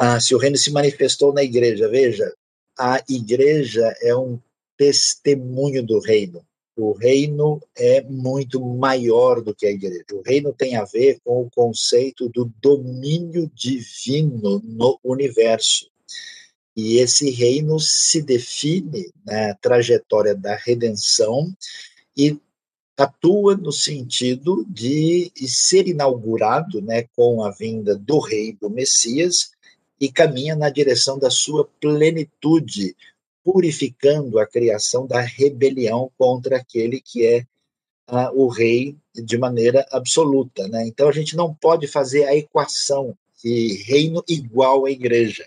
Uh, 0.01 0.21
se 0.21 0.35
o 0.35 0.39
reino 0.39 0.57
se 0.57 0.73
manifestou 0.73 1.33
na 1.33 1.45
igreja, 1.45 1.89
veja, 1.89 2.35
a 2.77 3.01
igreja 3.09 3.95
é 4.03 4.17
um 4.17 4.39
testemunho 4.77 5.83
do 5.83 6.01
reino. 6.01 6.45
O 6.77 6.93
reino 6.93 7.61
é 7.77 8.03
muito 8.03 8.61
maior 8.61 9.43
do 9.43 9.55
que 9.55 9.67
a 9.67 9.71
igreja. 9.71 10.05
O 10.13 10.23
reino 10.23 10.53
tem 10.53 10.77
a 10.77 10.85
ver 10.85 11.21
com 11.23 11.43
o 11.43 11.51
conceito 11.51 12.29
do 12.29 12.51
domínio 12.63 13.51
divino 13.55 14.61
no 14.65 14.99
universo. 15.05 15.91
E 16.75 16.97
esse 16.97 17.31
reino 17.31 17.79
se 17.79 18.23
define 18.23 19.11
na 19.27 19.55
trajetória 19.55 20.35
da 20.35 20.57
redenção 20.57 21.55
e 22.17 22.39
atua 22.97 23.57
no 23.57 23.73
sentido 23.73 24.65
de 24.69 25.31
ser 25.47 25.87
inaugurado 25.89 26.81
né, 26.81 27.05
com 27.15 27.45
a 27.45 27.51
vinda 27.51 27.97
do 27.97 28.19
rei, 28.19 28.57
do 28.59 28.71
Messias, 28.71 29.51
e 30.01 30.11
caminha 30.11 30.57
na 30.57 30.69
direção 30.69 31.19
da 31.19 31.31
sua 31.31 31.69
plenitude, 31.81 32.97
purificando 33.45 34.39
a 34.39 34.47
criação 34.47 35.07
da 35.07 35.21
rebelião 35.21 36.11
contra 36.17 36.57
aquele 36.57 37.01
que 37.01 37.27
é 37.27 37.47
uh, 38.11 38.31
o 38.35 38.49
rei 38.49 38.97
de 39.15 39.37
maneira 39.37 39.87
absoluta. 39.91 40.67
Né? 40.69 40.87
Então 40.87 41.09
a 41.09 41.13
gente 41.13 41.37
não 41.37 41.53
pode 41.55 41.87
fazer 41.87 42.25
a 42.25 42.35
equação 42.35 43.17
de 43.43 43.83
reino 43.85 44.23
igual 44.29 44.87
à 44.87 44.91
igreja. 44.91 45.47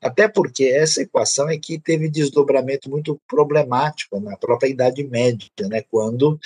Até 0.00 0.28
porque 0.28 0.64
essa 0.64 1.02
equação 1.02 1.48
é 1.48 1.58
que 1.58 1.78
teve 1.78 2.08
desdobramento 2.08 2.88
muito 2.88 3.20
problemático 3.26 4.20
na 4.20 4.36
própria 4.36 4.68
Idade 4.68 5.02
Média, 5.02 5.48
né, 5.60 5.82
quando 5.90 6.38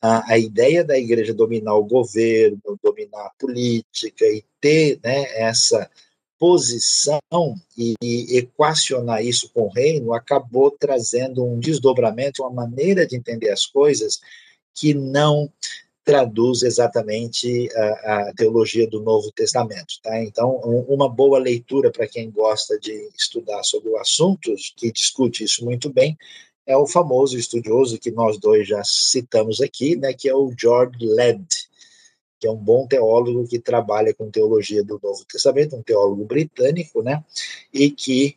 a, 0.00 0.32
a 0.32 0.38
ideia 0.38 0.84
da 0.84 0.98
igreja 0.98 1.34
dominar 1.34 1.74
o 1.74 1.84
governo, 1.84 2.78
dominar 2.82 3.26
a 3.26 3.32
política 3.38 4.24
e 4.26 4.44
ter 4.60 5.00
né, 5.02 5.24
essa 5.34 5.90
posição 6.40 7.20
e, 7.76 7.94
e, 8.02 8.38
equacionar 8.38 9.22
isso 9.22 9.50
com 9.52 9.64
o 9.64 9.68
reino 9.68 10.14
acabou 10.14 10.70
trazendo 10.70 11.44
um 11.44 11.60
desdobramento, 11.60 12.42
uma 12.42 12.50
maneira 12.50 13.06
de 13.06 13.14
entender 13.14 13.50
as 13.50 13.66
coisas 13.66 14.22
que 14.74 14.94
não 14.94 15.52
traduz 16.02 16.62
exatamente 16.62 17.68
a, 17.76 18.28
a, 18.28 18.34
teologia 18.34 18.88
do 18.88 19.02
Novo 19.02 19.30
Testamento. 19.32 20.00
Tá? 20.02 20.18
Então, 20.24 20.58
um, 20.64 20.94
uma 20.94 21.10
boa 21.10 21.38
leitura 21.38 21.90
para 21.90 22.08
quem 22.08 22.30
gosta 22.30 22.80
de 22.80 23.10
estudar 23.14 23.62
sobre 23.62 23.90
o 23.90 23.98
assunto, 23.98 24.54
que 24.76 24.90
discute 24.90 25.44
isso 25.44 25.62
muito 25.62 25.92
bem, 25.92 26.16
é 26.66 26.74
o 26.74 26.86
famoso 26.86 27.36
estudioso 27.36 27.98
que 27.98 28.10
nós 28.10 28.38
dois 28.38 28.66
já 28.66 28.82
citamos 28.82 29.60
aqui, 29.60 29.94
né, 29.94 30.14
que 30.14 30.26
é 30.26 30.34
o 30.34 30.50
George 30.58 31.04
Led, 31.04 31.46
que 32.40 32.46
é 32.46 32.50
um 32.50 32.56
bom 32.56 32.86
teólogo 32.86 33.46
que 33.46 33.58
trabalha 33.58 34.14
com 34.14 34.30
teologia 34.30 34.82
do 34.82 34.98
Novo 35.02 35.24
Testamento, 35.30 35.76
um 35.76 35.82
teólogo 35.82 36.24
britânico, 36.24 37.02
né, 37.02 37.22
e 37.72 37.90
que 37.90 38.36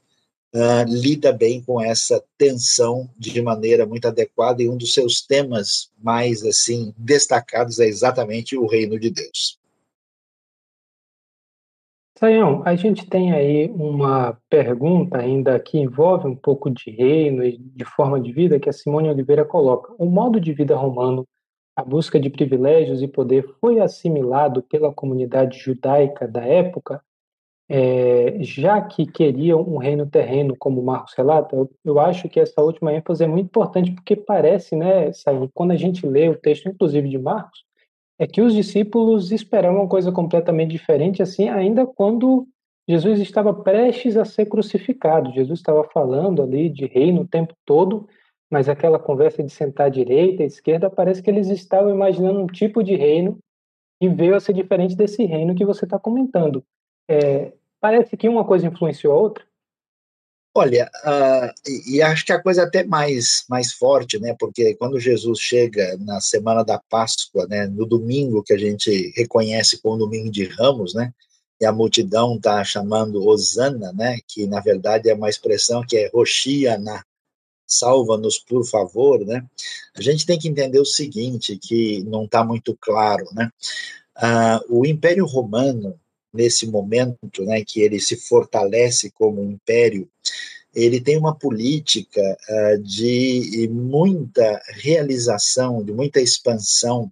uh, 0.54 0.84
lida 0.88 1.32
bem 1.32 1.62
com 1.62 1.82
essa 1.82 2.24
tensão 2.38 3.10
de 3.18 3.42
maneira 3.42 3.86
muito 3.86 4.08
adequada 4.08 4.62
e 4.62 4.70
um 4.70 4.78
dos 4.78 4.94
seus 4.94 5.22
temas 5.22 5.90
mais 6.02 6.44
assim 6.44 6.94
destacados 6.98 7.80
é 7.80 7.88
exatamente 7.88 8.58
o 8.58 8.68
reino 8.68 9.00
de 9.00 9.10
Deus. 9.10 9.58
Sayão, 12.24 12.62
a 12.64 12.76
gente 12.76 13.06
tem 13.06 13.34
aí 13.34 13.70
uma 13.72 14.38
pergunta 14.50 15.18
ainda 15.18 15.60
que 15.60 15.78
envolve 15.78 16.28
um 16.28 16.36
pouco 16.36 16.70
de 16.70 16.90
reino 16.90 17.44
e 17.44 17.58
de 17.58 17.84
forma 17.84 18.18
de 18.18 18.32
vida 18.32 18.60
que 18.60 18.70
a 18.70 18.74
Simone 18.74 19.10
Oliveira 19.10 19.44
coloca. 19.44 19.94
O 19.98 20.06
modo 20.06 20.40
de 20.40 20.54
vida 20.54 20.74
romano, 20.74 21.28
a 21.76 21.84
busca 21.84 22.20
de 22.20 22.30
privilégios 22.30 23.02
e 23.02 23.08
poder 23.08 23.48
foi 23.60 23.80
assimilado 23.80 24.62
pela 24.64 24.94
comunidade 24.94 25.58
judaica 25.58 26.28
da 26.28 26.44
época 26.44 27.02
é, 27.70 28.38
já 28.44 28.82
que 28.82 29.06
queriam 29.06 29.62
um 29.62 29.78
reino 29.78 30.06
terreno, 30.06 30.56
como 30.58 30.82
o 30.82 30.86
Marcos 30.86 31.14
relata, 31.16 31.56
eu, 31.56 31.70
eu, 31.84 32.00
acho 32.00 32.28
que 32.28 32.40
essa 32.40 32.62
última 32.62 32.94
ênfase 32.94 33.24
é 33.24 33.28
muito 33.28 33.48
importante, 33.48 33.92
porque 33.92 34.16
parece, 34.16 34.76
né, 34.76 35.12
quando 35.54 35.72
a 35.72 35.76
gente 35.76 36.06
lê 36.06 36.30
o 36.30 36.38
texto, 36.38 36.68
inclusive 36.68 37.10
de 37.10 37.18
Marcos, 37.18 37.64
é 38.20 38.28
que 38.28 38.42
os 38.42 38.54
discípulos 38.54 39.32
esperavam 39.32 39.82
uma 39.82 39.90
coisa 39.90 40.12
completamente 40.12 40.72
diferente, 40.72 41.22
assim, 41.22 41.50
ainda 41.50 41.86
quando 41.86 42.48
Jesus 42.88 43.20
estava 43.20 43.54
prestes 43.54 44.18
a 44.18 44.26
ser 44.26 44.46
crucificado. 44.46 45.32
Jesus 45.32 45.60
estava 45.60 45.84
falando 45.86 46.44
ali 46.44 46.70
de 46.70 46.86
reino 46.86 47.22
o 47.22 47.28
tempo 47.28 47.56
todo, 47.66 48.08
mas 48.54 48.70
aquela 48.70 49.00
conversa 49.00 49.44
de 49.44 49.52
sentar 49.52 49.88
à 49.88 49.90
direita, 49.90 50.44
à 50.44 50.46
esquerda, 50.46 50.90
parece 50.90 51.22
que 51.22 51.30
eles 51.30 51.50
estavam 51.50 51.90
imaginando 51.90 52.40
um 52.40 52.48
tipo 52.48 52.84
de 52.84 52.96
reino 52.96 53.38
que 54.00 54.08
veio 54.08 54.36
a 54.36 54.40
ser 54.40 54.54
diferente 54.54 54.96
desse 54.96 55.26
reino 55.26 55.56
que 55.56 55.66
você 55.66 55.86
está 55.86 56.00
comentando. 56.00 56.64
É, 57.10 57.52
Parece 57.84 58.16
que 58.16 58.30
uma 58.30 58.46
coisa 58.46 58.66
influenciou 58.66 59.14
a 59.14 59.18
outra? 59.18 59.44
Olha, 60.56 60.90
uh, 61.04 61.52
e, 61.68 61.98
e, 61.98 62.02
acho 62.02 62.26
que 62.26 62.32
a 62.32 62.42
coisa 62.42 62.62
é 62.62 62.64
até 62.64 62.86
mais, 62.86 63.44
mais 63.50 63.74
forte, 63.74 64.18
né? 64.18 64.34
Porque 64.40 64.74
quando 64.76 64.98
Jesus 65.02 65.38
chega 65.38 65.98
na 65.98 66.22
semana 66.22 66.64
da 66.64 66.80
Páscoa, 66.80 67.46
né? 67.46 67.68
No 67.68 67.86
domingo 67.86 68.42
que 68.42 68.54
a 68.54 68.58
gente 68.58 69.12
reconhece 69.18 69.82
como 69.82 69.98
domingo 69.98 70.32
de 70.32 70.46
Ramos, 70.46 70.94
né? 70.94 71.12
E 71.60 71.66
a 71.66 71.74
multidão 71.74 72.38
está 72.38 72.64
chamando 72.64 73.28
Osana, 73.28 73.92
né? 73.92 74.18
Que 74.30 74.48
na 74.48 74.62
verdade 74.62 75.10
é 75.10 75.14
uma 75.14 75.30
expressão 75.30 75.84
que 75.86 75.98
é 75.98 76.08
Roxiana, 76.08 77.04
salva-nos 77.78 78.40
por 78.40 78.66
favor, 78.66 79.26
né? 79.26 79.46
A 79.96 80.02
gente 80.02 80.26
tem 80.26 80.38
que 80.38 80.48
entender 80.48 80.80
o 80.80 80.86
seguinte, 80.86 81.58
que 81.58 82.04
não 82.04 82.26
está 82.26 82.44
muito 82.44 82.78
claro, 82.80 83.26
né? 83.34 83.50
Uh, 84.18 84.80
o 84.80 84.86
Império 84.86 85.26
Romano 85.26 86.00
nesse 86.34 86.66
momento, 86.66 87.44
né, 87.46 87.64
que 87.64 87.82
ele 87.82 88.00
se 88.00 88.16
fortalece 88.16 89.12
como 89.12 89.44
império, 89.44 90.10
ele 90.74 91.00
tem 91.00 91.18
uma 91.18 91.36
política 91.36 92.22
uh, 92.50 92.82
de 92.82 93.70
muita 93.72 94.60
realização, 94.70 95.84
de 95.84 95.92
muita 95.92 96.20
expansão 96.20 97.12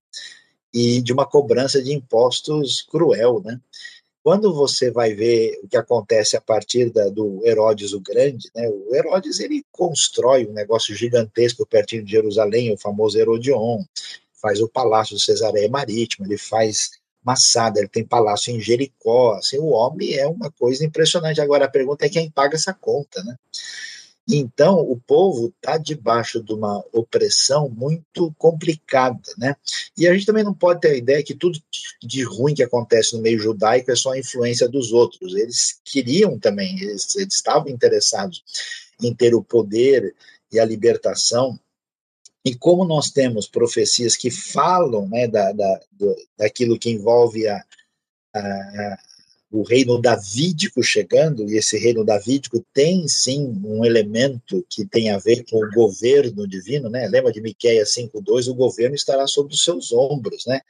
e 0.74 1.02
de 1.02 1.14
uma 1.14 1.26
cobrança 1.26 1.82
de 1.82 1.94
impostos 1.94 2.82
cruel, 2.82 3.42
né? 3.44 3.60
Quando 4.23 4.53
você 4.53 4.91
vai 4.91 5.14
ver 5.14 5.60
o 5.64 5.68
que 5.68 5.77
acontece 5.77 6.38
a 6.38 6.41
partir 6.41 6.91
da, 6.91 7.10
do 7.10 7.41
Herodes 7.43 7.93
o 7.93 7.99
Grande, 7.99 8.49
né? 8.56 8.69
O 8.69 8.95
Herodes 8.95 9.39
ele 9.39 9.65
constrói 9.72 10.45
um 10.45 10.53
negócio 10.53 10.95
gigantesco 10.95 11.65
pertinho 11.65 12.03
de 12.03 12.11
Jerusalém, 12.11 12.72
o 12.72 12.77
famoso 12.77 13.18
Herodion, 13.18 13.84
faz 14.34 14.60
o 14.60 14.69
Palácio 14.69 15.15
de 15.15 15.23
Cesareia 15.23 15.69
Marítima, 15.69 16.26
ele 16.26 16.38
faz 16.38 17.02
Massada, 17.23 17.80
ele 17.80 17.88
tem 17.88 18.03
palácio 18.03 18.52
em 18.52 18.60
Jericó, 18.60 19.35
assim, 19.35 19.60
o 19.60 19.68
homem 19.68 20.15
é 20.15 20.27
uma 20.27 20.49
coisa 20.52 20.84
impressionante. 20.84 21.39
Agora 21.39 21.65
a 21.65 21.69
pergunta 21.69 22.06
é 22.06 22.10
quem 22.10 22.31
paga 22.31 22.56
essa 22.56 22.73
conta, 22.73 23.23
né? 23.23 23.35
Então, 24.30 24.80
o 24.80 24.99
povo 24.99 25.48
está 25.48 25.77
debaixo 25.77 26.41
de 26.41 26.53
uma 26.53 26.84
opressão 26.93 27.68
muito 27.69 28.34
complicada, 28.38 29.19
né? 29.38 29.56
E 29.98 30.07
a 30.07 30.14
gente 30.14 30.26
também 30.26 30.43
não 30.43 30.53
pode 30.53 30.81
ter 30.81 30.91
a 30.91 30.98
ideia 30.98 31.23
que 31.23 31.34
tudo 31.34 31.60
de 32.02 32.23
ruim 32.23 32.53
que 32.53 32.64
acontece 32.64 33.15
no 33.15 33.22
meio 33.22 33.39
judaico 33.39 33.91
é 33.91 33.95
só 33.95 34.11
a 34.11 34.19
influência 34.19 34.69
dos 34.69 34.91
outros. 34.91 35.35
Eles 35.35 35.80
queriam 35.84 36.39
também, 36.39 36.80
eles, 36.80 37.15
eles 37.15 37.34
estavam 37.34 37.69
interessados 37.69 38.43
em 39.02 39.14
ter 39.14 39.34
o 39.34 39.43
poder 39.43 40.15
e 40.52 40.60
a 40.60 40.65
libertação 40.65 41.60
e 42.43 42.56
como 42.56 42.84
nós 42.85 43.11
temos 43.11 43.48
profecias 43.48 44.15
que 44.15 44.31
falam 44.31 45.07
né, 45.07 45.27
da, 45.27 45.52
da, 45.52 45.80
do, 45.91 46.15
daquilo 46.38 46.77
que 46.77 46.89
envolve 46.89 47.48
a, 47.48 47.64
a, 48.35 48.99
o 49.52 49.64
reino 49.64 50.02
davídico 50.02 50.82
chegando, 50.82 51.49
e 51.49 51.57
esse 51.57 51.78
reino 51.78 52.06
davídico 52.06 52.65
tem 52.73 53.06
sim 53.07 53.61
um 53.65 53.84
elemento 53.84 54.65
que 54.69 54.86
tem 54.86 55.11
a 55.11 55.18
ver 55.18 55.44
com 55.49 55.57
o 55.57 55.69
governo 55.72 56.48
divino, 56.48 56.90
né? 56.90 57.07
Lembra 57.10 57.34
de 57.34 57.41
Miqueias 57.41 57.94
5:2, 57.94 58.48
o 58.48 58.56
governo 58.56 58.95
estará 58.95 59.28
sobre 59.28 59.53
os 59.53 59.64
seus 59.64 59.91
ombros, 59.91 60.45
né? 60.45 60.61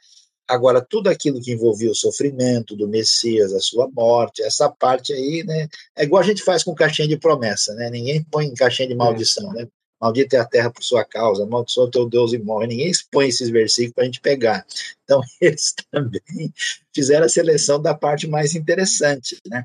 Agora, 0.48 0.80
tudo 0.80 1.08
aquilo 1.08 1.40
que 1.40 1.52
envolvia 1.52 1.90
o 1.90 1.94
sofrimento 1.94 2.74
do 2.76 2.88
Messias, 2.88 3.52
a 3.52 3.60
sua 3.60 3.88
morte, 3.88 4.42
essa 4.42 4.68
parte 4.68 5.12
aí, 5.12 5.44
né? 5.44 5.68
É 5.96 6.02
igual 6.02 6.20
a 6.20 6.26
gente 6.26 6.42
faz 6.42 6.64
com 6.64 6.74
caixinha 6.74 7.06
de 7.06 7.16
promessa, 7.16 7.74
né? 7.74 7.88
Ninguém 7.88 8.24
põe 8.24 8.46
em 8.46 8.54
caixinha 8.54 8.88
de 8.88 8.94
maldição, 8.94 9.52
né? 9.52 9.68
Maldita 10.02 10.36
é 10.36 10.40
a 10.40 10.44
terra 10.44 10.68
por 10.68 10.82
sua 10.82 11.04
causa, 11.04 11.44
amaldiçoa 11.44 11.88
teu 11.88 12.08
Deus 12.08 12.32
e 12.32 12.38
morre. 12.38 12.66
Ninguém 12.66 12.90
expõe 12.90 13.28
esses 13.28 13.48
versículos 13.50 13.94
para 13.94 14.02
a 14.02 14.06
gente 14.06 14.20
pegar. 14.20 14.66
Então, 15.04 15.20
eles 15.40 15.72
também 15.92 16.52
fizeram 16.92 17.26
a 17.26 17.28
seleção 17.28 17.80
da 17.80 17.94
parte 17.94 18.26
mais 18.26 18.56
interessante, 18.56 19.38
né? 19.48 19.64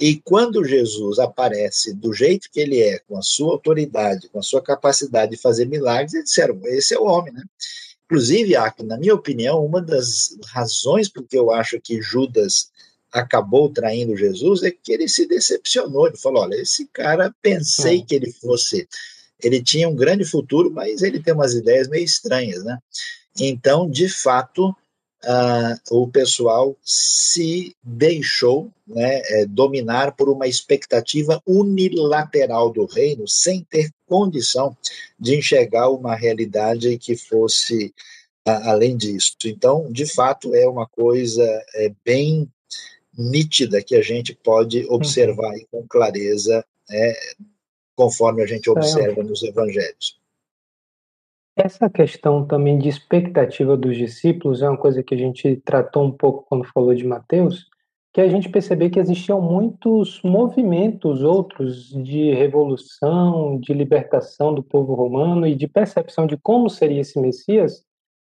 E 0.00 0.16
quando 0.24 0.64
Jesus 0.64 1.18
aparece 1.18 1.92
do 1.92 2.14
jeito 2.14 2.48
que 2.50 2.60
ele 2.60 2.80
é, 2.80 2.98
com 3.00 3.18
a 3.18 3.22
sua 3.22 3.52
autoridade, 3.52 4.28
com 4.30 4.38
a 4.38 4.42
sua 4.42 4.62
capacidade 4.62 5.32
de 5.32 5.42
fazer 5.42 5.66
milagres, 5.66 6.14
eles 6.14 6.28
disseram: 6.28 6.58
esse 6.64 6.94
é 6.94 6.98
o 6.98 7.04
homem, 7.04 7.34
né? 7.34 7.42
Inclusive, 8.06 8.54
na 8.84 8.96
minha 8.96 9.14
opinião, 9.14 9.62
uma 9.62 9.82
das 9.82 10.34
razões 10.46 11.10
por 11.10 11.24
que 11.24 11.36
eu 11.36 11.50
acho 11.50 11.78
que 11.78 12.00
Judas 12.00 12.70
acabou 13.12 13.68
traindo 13.68 14.16
Jesus 14.16 14.62
é 14.62 14.70
que 14.70 14.92
ele 14.92 15.08
se 15.08 15.26
decepcionou. 15.26 16.06
Ele 16.06 16.16
falou: 16.16 16.42
olha, 16.44 16.54
esse 16.54 16.86
cara 16.86 17.34
pensei 17.42 17.98
hum. 17.98 18.06
que 18.06 18.14
ele 18.14 18.32
fosse 18.32 18.88
ele 19.42 19.62
tinha 19.62 19.88
um 19.88 19.94
grande 19.94 20.24
futuro, 20.24 20.70
mas 20.70 21.02
ele 21.02 21.20
tem 21.20 21.34
umas 21.34 21.54
ideias 21.54 21.88
meio 21.88 22.04
estranhas, 22.04 22.64
né? 22.64 22.78
Então, 23.38 23.88
de 23.88 24.08
fato, 24.08 24.74
uh, 25.24 25.96
o 25.96 26.08
pessoal 26.08 26.76
se 26.82 27.74
deixou 27.82 28.70
né, 28.86 29.20
é, 29.26 29.46
dominar 29.46 30.12
por 30.12 30.28
uma 30.28 30.46
expectativa 30.46 31.40
unilateral 31.46 32.72
do 32.72 32.84
reino, 32.84 33.26
sem 33.28 33.64
ter 33.64 33.90
condição 34.06 34.76
de 35.18 35.36
enxergar 35.36 35.90
uma 35.90 36.14
realidade 36.14 36.96
que 36.98 37.16
fosse 37.16 37.94
uh, 38.46 38.50
além 38.64 38.96
disso. 38.96 39.36
Então, 39.44 39.90
de 39.90 40.06
fato, 40.06 40.54
é 40.54 40.68
uma 40.68 40.86
coisa 40.86 41.44
é, 41.74 41.92
bem 42.04 42.50
nítida 43.16 43.82
que 43.82 43.96
a 43.96 44.02
gente 44.02 44.34
pode 44.34 44.84
uhum. 44.84 44.94
observar 44.94 45.52
uhum. 45.52 45.64
com 45.70 45.86
clareza 45.88 46.64
é, 46.90 47.34
conforme 47.98 48.44
a 48.44 48.46
gente 48.46 48.70
observa 48.70 49.20
é. 49.22 49.24
nos 49.24 49.42
evangelhos. 49.42 50.16
Essa 51.56 51.90
questão 51.90 52.46
também 52.46 52.78
de 52.78 52.88
expectativa 52.88 53.76
dos 53.76 53.96
discípulos 53.96 54.62
é 54.62 54.68
uma 54.68 54.78
coisa 54.78 55.02
que 55.02 55.16
a 55.16 55.18
gente 55.18 55.56
tratou 55.64 56.04
um 56.04 56.12
pouco 56.12 56.46
quando 56.48 56.64
falou 56.72 56.94
de 56.94 57.04
Mateus, 57.04 57.66
que 58.12 58.20
a 58.20 58.28
gente 58.28 58.48
percebeu 58.48 58.88
que 58.88 59.00
existiam 59.00 59.40
muitos 59.40 60.22
movimentos 60.22 61.24
outros 61.24 61.88
de 61.90 62.32
revolução, 62.32 63.58
de 63.58 63.74
libertação 63.74 64.54
do 64.54 64.62
povo 64.62 64.94
romano 64.94 65.44
e 65.44 65.56
de 65.56 65.66
percepção 65.66 66.24
de 66.24 66.36
como 66.36 66.70
seria 66.70 67.00
esse 67.00 67.18
Messias, 67.20 67.84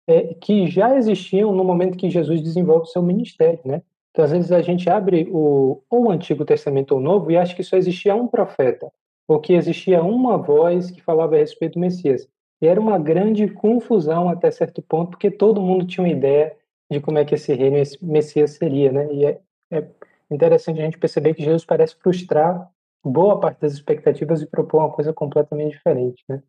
é, 0.06 0.34
que 0.34 0.68
já 0.68 0.96
existiam 0.96 1.50
no 1.52 1.64
momento 1.64 1.98
que 1.98 2.08
Jesus 2.08 2.40
desenvolve 2.40 2.86
seu 2.86 3.02
ministério, 3.02 3.58
né? 3.64 3.82
Então, 4.12 4.24
às 4.24 4.30
vezes 4.30 4.52
a 4.52 4.62
gente 4.62 4.88
abre 4.88 5.28
o, 5.32 5.82
ou 5.90 6.04
o 6.04 6.10
Antigo 6.12 6.44
Testamento 6.44 6.92
ou 6.92 6.98
o 6.98 7.02
Novo 7.02 7.32
e 7.32 7.36
acha 7.36 7.56
que 7.56 7.64
só 7.64 7.76
existia 7.76 8.14
um 8.14 8.28
profeta 8.28 8.88
porque 9.26 9.52
existia 9.52 10.02
uma 10.02 10.38
voz 10.38 10.90
que 10.90 11.02
falava 11.02 11.34
a 11.34 11.38
respeito 11.38 11.74
do 11.74 11.80
Messias. 11.80 12.28
E 12.60 12.66
era 12.66 12.80
uma 12.80 12.98
grande 12.98 13.48
confusão 13.48 14.28
até 14.28 14.50
certo 14.50 14.80
ponto, 14.80 15.10
porque 15.10 15.30
todo 15.30 15.60
mundo 15.60 15.86
tinha 15.86 16.04
uma 16.04 16.12
ideia 16.12 16.56
de 16.90 17.00
como 17.00 17.18
é 17.18 17.24
que 17.24 17.34
esse 17.34 17.52
reino, 17.52 17.76
esse 17.76 18.02
Messias 18.02 18.52
seria, 18.52 18.92
né? 18.92 19.12
E 19.12 19.26
é, 19.26 19.40
é 19.72 19.86
interessante 20.30 20.80
a 20.80 20.84
gente 20.84 20.98
perceber 20.98 21.34
que 21.34 21.42
Jesus 21.42 21.64
parece 21.64 21.96
frustrar 21.96 22.70
boa 23.04 23.38
parte 23.38 23.60
das 23.60 23.72
expectativas 23.72 24.40
e 24.40 24.46
propor 24.46 24.78
uma 24.78 24.92
coisa 24.92 25.12
completamente 25.12 25.72
diferente, 25.72 26.22
né? 26.28 26.42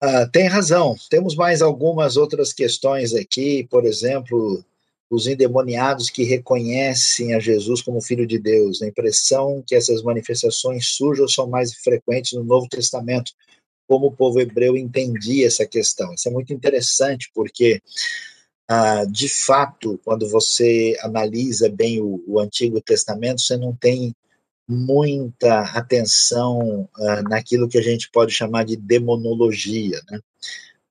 Ah, 0.00 0.26
tem 0.26 0.46
razão. 0.46 0.94
Temos 1.08 1.34
mais 1.34 1.62
algumas 1.62 2.16
outras 2.16 2.52
questões 2.52 3.14
aqui, 3.14 3.64
por 3.64 3.84
exemplo, 3.84 4.62
os 5.10 5.26
endemoniados 5.26 6.10
que 6.10 6.24
reconhecem 6.24 7.34
a 7.34 7.40
Jesus 7.40 7.80
como 7.80 8.00
Filho 8.00 8.26
de 8.26 8.38
Deus. 8.38 8.82
A 8.82 8.86
impressão 8.86 9.62
que 9.66 9.74
essas 9.74 10.02
manifestações 10.02 10.88
sujas 10.88 11.32
são 11.32 11.46
mais 11.46 11.74
frequentes 11.74 12.32
no 12.32 12.44
Novo 12.44 12.68
Testamento, 12.68 13.32
como 13.88 14.06
o 14.06 14.12
povo 14.12 14.40
hebreu 14.40 14.76
entendia 14.76 15.46
essa 15.46 15.64
questão. 15.64 16.12
Isso 16.12 16.28
é 16.28 16.32
muito 16.32 16.52
interessante, 16.52 17.30
porque, 17.32 17.80
ah, 18.68 19.04
de 19.04 19.28
fato, 19.28 20.00
quando 20.04 20.28
você 20.28 20.96
analisa 21.00 21.68
bem 21.68 22.00
o, 22.00 22.22
o, 22.26 22.40
Antigo 22.40 22.80
Testamento, 22.80 23.40
você 23.40 23.56
não 23.56 23.72
tem 23.74 24.12
muita 24.68 25.60
atenção 25.60 26.88
ah, 26.96 27.22
naquilo 27.22 27.68
que 27.68 27.78
a 27.78 27.82
gente 27.82 28.10
pode 28.10 28.32
chamar 28.32 28.64
de 28.64 28.76
demonologia, 28.76 30.00
né? 30.10 30.18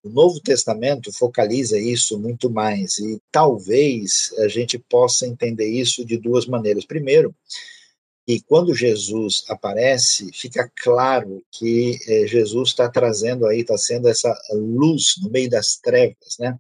O 0.05 0.09
Novo 0.09 0.39
Testamento 0.39 1.11
focaliza 1.11 1.79
isso 1.79 2.19
muito 2.19 2.47
mais, 2.47 2.99
e 2.99 3.19
talvez 3.31 4.31
a 4.37 4.47
gente 4.47 4.77
possa 4.77 5.25
entender 5.25 5.67
isso 5.67 6.05
de 6.05 6.15
duas 6.15 6.45
maneiras. 6.45 6.85
Primeiro, 6.85 7.33
que 8.23 8.39
quando 8.41 8.75
Jesus 8.75 9.43
aparece, 9.49 10.29
fica 10.31 10.71
claro 10.75 11.43
que 11.51 11.97
eh, 12.07 12.27
Jesus 12.27 12.69
está 12.69 12.87
trazendo 12.87 13.47
aí, 13.47 13.61
está 13.61 13.79
sendo 13.79 14.07
essa 14.07 14.31
luz 14.51 15.15
no 15.23 15.31
meio 15.31 15.49
das 15.49 15.77
trevas, 15.77 16.37
né? 16.39 16.55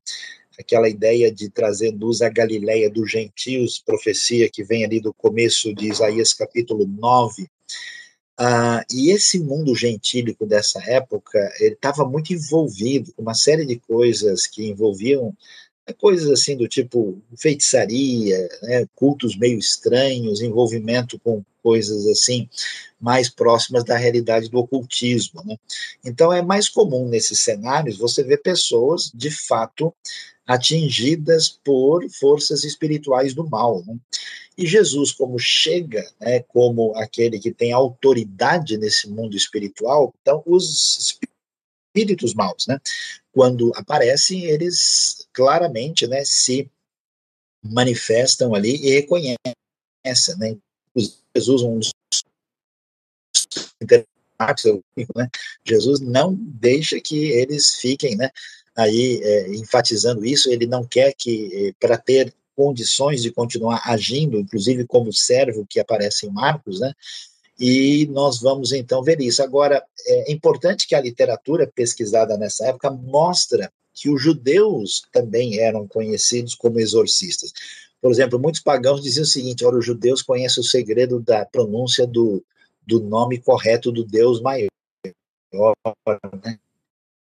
Aquela 0.59 0.89
ideia 0.89 1.31
de 1.31 1.47
trazer 1.47 1.91
luz 1.91 2.23
à 2.23 2.29
Galileia 2.29 2.89
dos 2.89 3.11
gentios, 3.11 3.77
profecia 3.77 4.49
que 4.49 4.63
vem 4.63 4.83
ali 4.83 4.99
do 4.99 5.13
começo 5.13 5.71
de 5.71 5.87
Isaías 5.87 6.33
capítulo 6.33 6.87
9, 6.87 7.47
ah, 8.37 8.83
e 8.91 9.11
esse 9.11 9.39
mundo 9.39 9.73
gentílico 9.73 10.45
dessa 10.45 10.79
época, 10.89 11.39
ele 11.59 11.75
estava 11.75 12.05
muito 12.05 12.33
envolvido 12.33 13.13
com 13.13 13.21
uma 13.21 13.33
série 13.33 13.65
de 13.65 13.77
coisas 13.77 14.45
que 14.45 14.67
envolviam 14.67 15.33
né, 15.87 15.93
coisas 15.93 16.29
assim 16.29 16.57
do 16.57 16.67
tipo 16.67 17.17
feitiçaria, 17.37 18.37
né, 18.63 18.85
cultos 18.95 19.37
meio 19.37 19.57
estranhos, 19.57 20.41
envolvimento 20.41 21.17
com 21.19 21.43
coisas 21.63 22.05
assim 22.07 22.49
mais 22.99 23.29
próximas 23.29 23.83
da 23.83 23.97
realidade 23.97 24.49
do 24.49 24.59
ocultismo. 24.59 25.41
Né? 25.45 25.57
Então 26.03 26.33
é 26.33 26.41
mais 26.41 26.67
comum 26.67 27.07
nesses 27.07 27.39
cenários 27.39 27.97
você 27.97 28.23
ver 28.23 28.41
pessoas 28.41 29.11
de 29.13 29.31
fato 29.31 29.93
atingidas 30.45 31.49
por 31.49 32.07
forças 32.11 32.63
espirituais 32.63 33.33
do 33.33 33.47
mal. 33.49 33.83
Né? 33.85 33.97
E 34.57 34.65
Jesus, 34.65 35.11
como 35.11 35.37
chega, 35.39 36.09
né, 36.19 36.41
como 36.43 36.95
aquele 36.95 37.39
que 37.39 37.51
tem 37.51 37.73
autoridade 37.73 38.77
nesse 38.77 39.09
mundo 39.09 39.35
espiritual, 39.35 40.13
então 40.21 40.41
os 40.45 41.17
espíritos 41.93 42.33
maus, 42.33 42.65
né, 42.67 42.79
quando 43.31 43.71
aparecem, 43.75 44.45
eles 44.45 45.27
claramente, 45.33 46.07
né, 46.07 46.23
se 46.23 46.69
manifestam 47.63 48.53
ali 48.53 48.75
e 48.75 48.91
reconhecem, 48.91 50.37
né, 50.37 50.57
Jesus 51.35 51.61
um 51.63 51.79
dos 51.79 51.91
né, 55.15 55.29
Jesus 55.65 55.99
não 55.99 56.33
deixa 56.33 56.99
que 57.01 57.25
eles 57.31 57.75
fiquem, 57.75 58.15
né, 58.15 58.29
aí 58.75 59.21
é, 59.23 59.55
enfatizando 59.55 60.25
isso, 60.25 60.49
ele 60.49 60.65
não 60.65 60.83
quer 60.83 61.13
que, 61.13 61.49
é, 61.53 61.73
para 61.79 61.97
ter 61.97 62.33
condições 62.55 63.21
de 63.21 63.31
continuar 63.31 63.81
agindo, 63.85 64.39
inclusive 64.39 64.85
como 64.85 65.11
servo 65.11 65.65
que 65.69 65.79
aparece 65.79 66.25
em 66.25 66.31
Marcos, 66.31 66.79
né? 66.79 66.93
E 67.59 68.05
nós 68.07 68.39
vamos 68.39 68.73
então 68.73 69.01
ver 69.01 69.19
isso. 69.21 69.41
Agora, 69.41 69.83
é 70.05 70.31
importante 70.31 70.87
que 70.87 70.95
a 70.95 70.99
literatura 70.99 71.71
pesquisada 71.73 72.37
nessa 72.37 72.67
época 72.67 72.91
mostra 72.91 73.71
que 73.93 74.09
os 74.09 74.21
judeus 74.21 75.03
também 75.11 75.59
eram 75.59 75.87
conhecidos 75.87 76.53
como 76.53 76.79
exorcistas. 76.79 77.53
Por 78.01 78.11
exemplo, 78.11 78.37
muitos 78.37 78.61
pagãos 78.61 79.01
diziam 79.01 79.23
o 79.23 79.27
seguinte: 79.27 79.65
ora, 79.65 79.77
os 79.77 79.85
judeus 79.85 80.21
conhecem 80.21 80.61
o 80.61 80.65
segredo 80.65 81.19
da 81.19 81.45
pronúncia 81.45 82.05
do, 82.05 82.43
do 82.85 82.99
nome 82.99 83.39
correto 83.39 83.91
do 83.91 84.03
Deus 84.03 84.41
maior. 84.41 84.67
Né? 86.43 86.59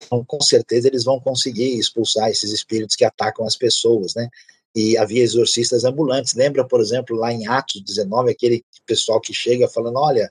Então, 0.03 0.23
com 0.23 0.41
certeza, 0.41 0.87
eles 0.87 1.03
vão 1.03 1.19
conseguir 1.19 1.77
expulsar 1.77 2.29
esses 2.29 2.51
espíritos 2.51 2.95
que 2.95 3.05
atacam 3.05 3.45
as 3.45 3.55
pessoas, 3.55 4.13
né? 4.15 4.29
E 4.75 4.97
havia 4.97 5.23
exorcistas 5.23 5.85
ambulantes. 5.85 6.33
Lembra, 6.33 6.65
por 6.65 6.81
exemplo, 6.81 7.15
lá 7.15 7.31
em 7.31 7.47
Atos 7.47 7.81
19, 7.81 8.31
aquele 8.31 8.63
pessoal 8.85 9.21
que 9.21 9.33
chega 9.33 9.69
falando: 9.69 9.97
olha, 9.97 10.29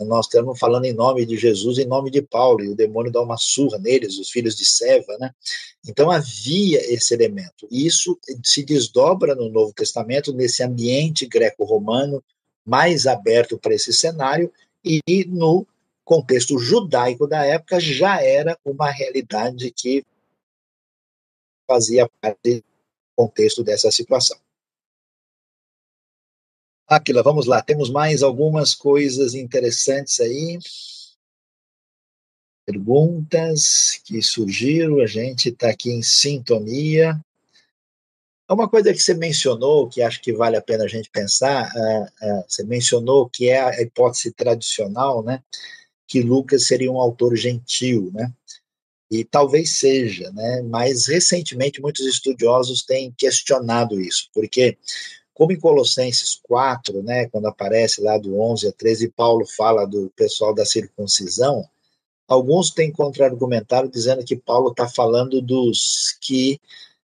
nós 0.00 0.26
estamos 0.26 0.58
falando 0.58 0.84
em 0.84 0.92
nome 0.92 1.26
de 1.26 1.36
Jesus, 1.36 1.78
em 1.78 1.86
nome 1.86 2.10
de 2.10 2.22
Paulo, 2.22 2.62
e 2.62 2.68
o 2.68 2.76
demônio 2.76 3.10
dá 3.10 3.20
uma 3.20 3.36
surra 3.36 3.78
neles, 3.78 4.18
os 4.18 4.30
filhos 4.30 4.56
de 4.56 4.64
Seva, 4.64 5.16
né? 5.18 5.32
Então 5.86 6.10
havia 6.10 6.78
esse 6.92 7.14
elemento. 7.14 7.66
E 7.70 7.86
isso 7.86 8.18
se 8.44 8.62
desdobra 8.62 9.34
no 9.34 9.48
Novo 9.48 9.72
Testamento, 9.72 10.32
nesse 10.32 10.62
ambiente 10.62 11.26
greco-romano 11.26 12.22
mais 12.64 13.06
aberto 13.06 13.58
para 13.58 13.74
esse 13.74 13.92
cenário, 13.92 14.52
e 14.84 15.00
no 15.26 15.66
contexto 16.08 16.58
judaico 16.58 17.26
da 17.26 17.44
época 17.44 17.78
já 17.78 18.22
era 18.22 18.58
uma 18.64 18.90
realidade 18.90 19.70
que 19.70 20.02
fazia 21.66 22.08
parte 22.18 22.60
do 22.60 22.64
contexto 23.14 23.62
dessa 23.62 23.90
situação. 23.90 24.40
Aquila, 26.86 27.22
vamos 27.22 27.44
lá, 27.44 27.60
temos 27.60 27.90
mais 27.90 28.22
algumas 28.22 28.74
coisas 28.74 29.34
interessantes 29.34 30.18
aí. 30.20 30.58
Perguntas 32.64 34.00
que 34.02 34.22
surgiram, 34.22 35.00
a 35.00 35.06
gente 35.06 35.50
está 35.50 35.68
aqui 35.68 35.90
em 35.90 36.02
sintonia. 36.02 37.22
Uma 38.48 38.66
coisa 38.66 38.94
que 38.94 38.98
você 38.98 39.12
mencionou, 39.12 39.90
que 39.90 40.00
acho 40.00 40.22
que 40.22 40.32
vale 40.32 40.56
a 40.56 40.62
pena 40.62 40.84
a 40.84 40.88
gente 40.88 41.10
pensar, 41.10 41.70
uh, 41.70 42.04
uh, 42.04 42.44
você 42.48 42.64
mencionou 42.64 43.28
que 43.28 43.50
é 43.50 43.60
a 43.60 43.82
hipótese 43.82 44.32
tradicional, 44.32 45.22
né, 45.22 45.44
que 46.08 46.22
Lucas 46.22 46.66
seria 46.66 46.90
um 46.90 47.00
autor 47.00 47.36
gentil, 47.36 48.10
né, 48.12 48.32
e 49.10 49.24
talvez 49.24 49.78
seja, 49.78 50.30
né, 50.32 50.62
mas 50.62 51.06
recentemente 51.06 51.80
muitos 51.80 52.04
estudiosos 52.06 52.82
têm 52.82 53.14
questionado 53.16 54.00
isso, 54.00 54.28
porque 54.34 54.76
como 55.38 55.52
em 55.52 55.60
Colossenses 55.60 56.40
4, 56.42 57.00
né, 57.00 57.28
quando 57.28 57.46
aparece 57.46 58.00
lá 58.00 58.18
do 58.18 58.40
11 58.40 58.66
a 58.66 58.72
13, 58.72 59.08
Paulo 59.10 59.46
fala 59.46 59.86
do 59.86 60.10
pessoal 60.16 60.52
da 60.52 60.64
circuncisão, 60.64 61.64
alguns 62.26 62.70
têm 62.70 62.90
contra-argumentado 62.90 63.88
dizendo 63.88 64.24
que 64.24 64.34
Paulo 64.34 64.72
está 64.72 64.88
falando 64.88 65.40
dos 65.40 66.18
que 66.20 66.60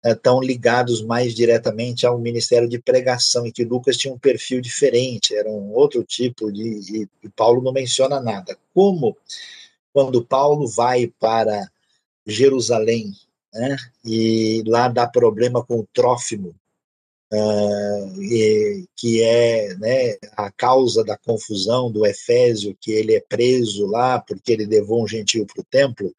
estão 0.04 0.42
ligados 0.42 1.02
mais 1.02 1.34
diretamente 1.34 2.06
ao 2.06 2.20
ministério 2.20 2.68
de 2.68 2.78
pregação 2.78 3.48
e 3.48 3.52
que 3.52 3.64
Lucas 3.64 3.96
tinha 3.96 4.14
um 4.14 4.20
perfil 4.20 4.60
diferente, 4.60 5.34
era 5.34 5.50
um 5.50 5.74
outro 5.74 6.04
tipo 6.04 6.52
de 6.52 7.08
e 7.24 7.30
Paulo 7.30 7.62
não 7.62 7.72
menciona 7.72 8.20
nada. 8.20 8.58
Como 8.74 9.16
quando 9.94 10.26
Paulo 10.26 10.68
vai 10.68 11.08
para 11.20 11.70
Jerusalém, 12.26 13.14
né, 13.54 13.78
e 14.04 14.64
lá 14.66 14.88
dá 14.88 15.08
problema 15.08 15.64
com 15.64 15.80
o 15.80 15.88
Trófimo, 15.94 16.56
uh, 17.32 18.22
e, 18.22 18.86
que 18.96 19.22
é 19.22 19.76
né, 19.76 20.18
a 20.36 20.52
causa 20.52 21.04
da 21.04 21.18
confusão 21.18 21.92
do 21.92 22.06
Efésio, 22.06 22.76
que 22.80 22.92
ele 22.92 23.16
é 23.16 23.22
preso 23.22 23.86
lá 23.86 24.20
porque 24.20 24.52
ele 24.52 24.66
levou 24.66 25.04
um 25.04 25.08
gentio 25.08 25.46
para 25.46 25.62
o 25.62 25.66
templo, 25.66 26.14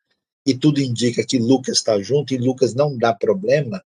e 0.46 0.54
tudo 0.54 0.80
indica 0.80 1.24
que 1.24 1.38
Lucas 1.38 1.78
está 1.78 2.00
junto 2.00 2.34
e 2.34 2.38
Lucas 2.38 2.74
não 2.74 2.96
dá 2.96 3.14
problema, 3.14 3.82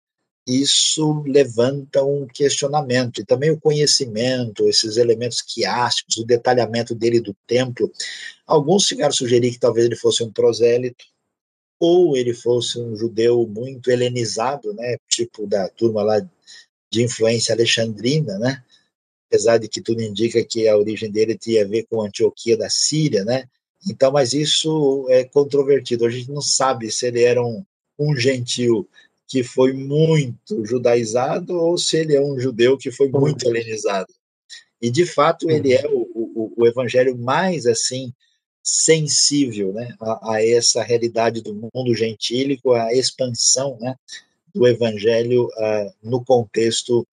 isso 0.46 1.22
levanta 1.26 2.04
um 2.04 2.26
questionamento. 2.26 3.20
E 3.20 3.24
também 3.24 3.50
o 3.50 3.60
conhecimento, 3.60 4.68
esses 4.68 4.96
elementos 4.96 5.42
quiásticos, 5.42 6.18
o 6.18 6.24
detalhamento 6.24 6.94
dele 6.94 7.20
do 7.20 7.34
templo. 7.46 7.92
Alguns 8.46 8.86
chegaram 8.86 9.10
a 9.10 9.12
sugerir 9.12 9.50
que 9.50 9.58
talvez 9.58 9.86
ele 9.86 9.96
fosse 9.96 10.22
um 10.22 10.30
prosélito, 10.30 11.04
ou 11.78 12.16
ele 12.16 12.32
fosse 12.32 12.78
um 12.78 12.96
judeu 12.96 13.46
muito 13.46 13.90
helenizado, 13.90 14.72
né, 14.72 14.96
tipo 15.08 15.46
da 15.46 15.68
turma 15.68 16.02
lá 16.02 16.20
de 16.90 17.02
influência 17.02 17.54
alexandrina, 17.54 18.38
né, 18.38 18.64
apesar 19.28 19.58
de 19.58 19.68
que 19.68 19.82
tudo 19.82 20.00
indica 20.00 20.42
que 20.44 20.68
a 20.68 20.76
origem 20.76 21.10
dele 21.10 21.36
tinha 21.36 21.64
a 21.64 21.68
ver 21.68 21.84
com 21.84 22.00
Antioquia 22.00 22.56
da 22.56 22.70
Síria, 22.70 23.24
né, 23.24 23.48
então, 23.88 24.12
mas 24.12 24.32
isso 24.32 25.06
é 25.10 25.24
controvertido. 25.24 26.06
A 26.06 26.10
gente 26.10 26.30
não 26.30 26.40
sabe 26.40 26.90
se 26.90 27.06
ele 27.06 27.22
era 27.22 27.44
um, 27.44 27.64
um 27.98 28.16
gentil 28.16 28.88
que 29.28 29.42
foi 29.42 29.72
muito 29.72 30.64
judaizado 30.64 31.54
ou 31.54 31.76
se 31.76 31.96
ele 31.96 32.14
é 32.14 32.20
um 32.20 32.38
judeu 32.38 32.78
que 32.78 32.90
foi 32.90 33.08
muito 33.08 33.46
helenizado. 33.46 34.12
E, 34.80 34.90
de 34.90 35.04
fato, 35.04 35.50
ele 35.50 35.72
é 35.72 35.86
o, 35.88 36.08
o, 36.14 36.52
o 36.56 36.66
evangelho 36.66 37.16
mais, 37.16 37.66
assim, 37.66 38.12
sensível 38.62 39.72
né, 39.72 39.94
a, 40.00 40.34
a, 40.34 40.44
essa 40.44 40.82
realidade 40.82 41.40
do 41.40 41.54
mundo 41.54 41.94
gentílico, 41.94 42.72
a 42.72 42.92
expansão 42.92 43.78
né, 43.80 43.96
do 44.52 44.66
evangelho 44.66 45.46
uh, 45.46 45.92
no 46.02 46.24
contexto 46.24 47.06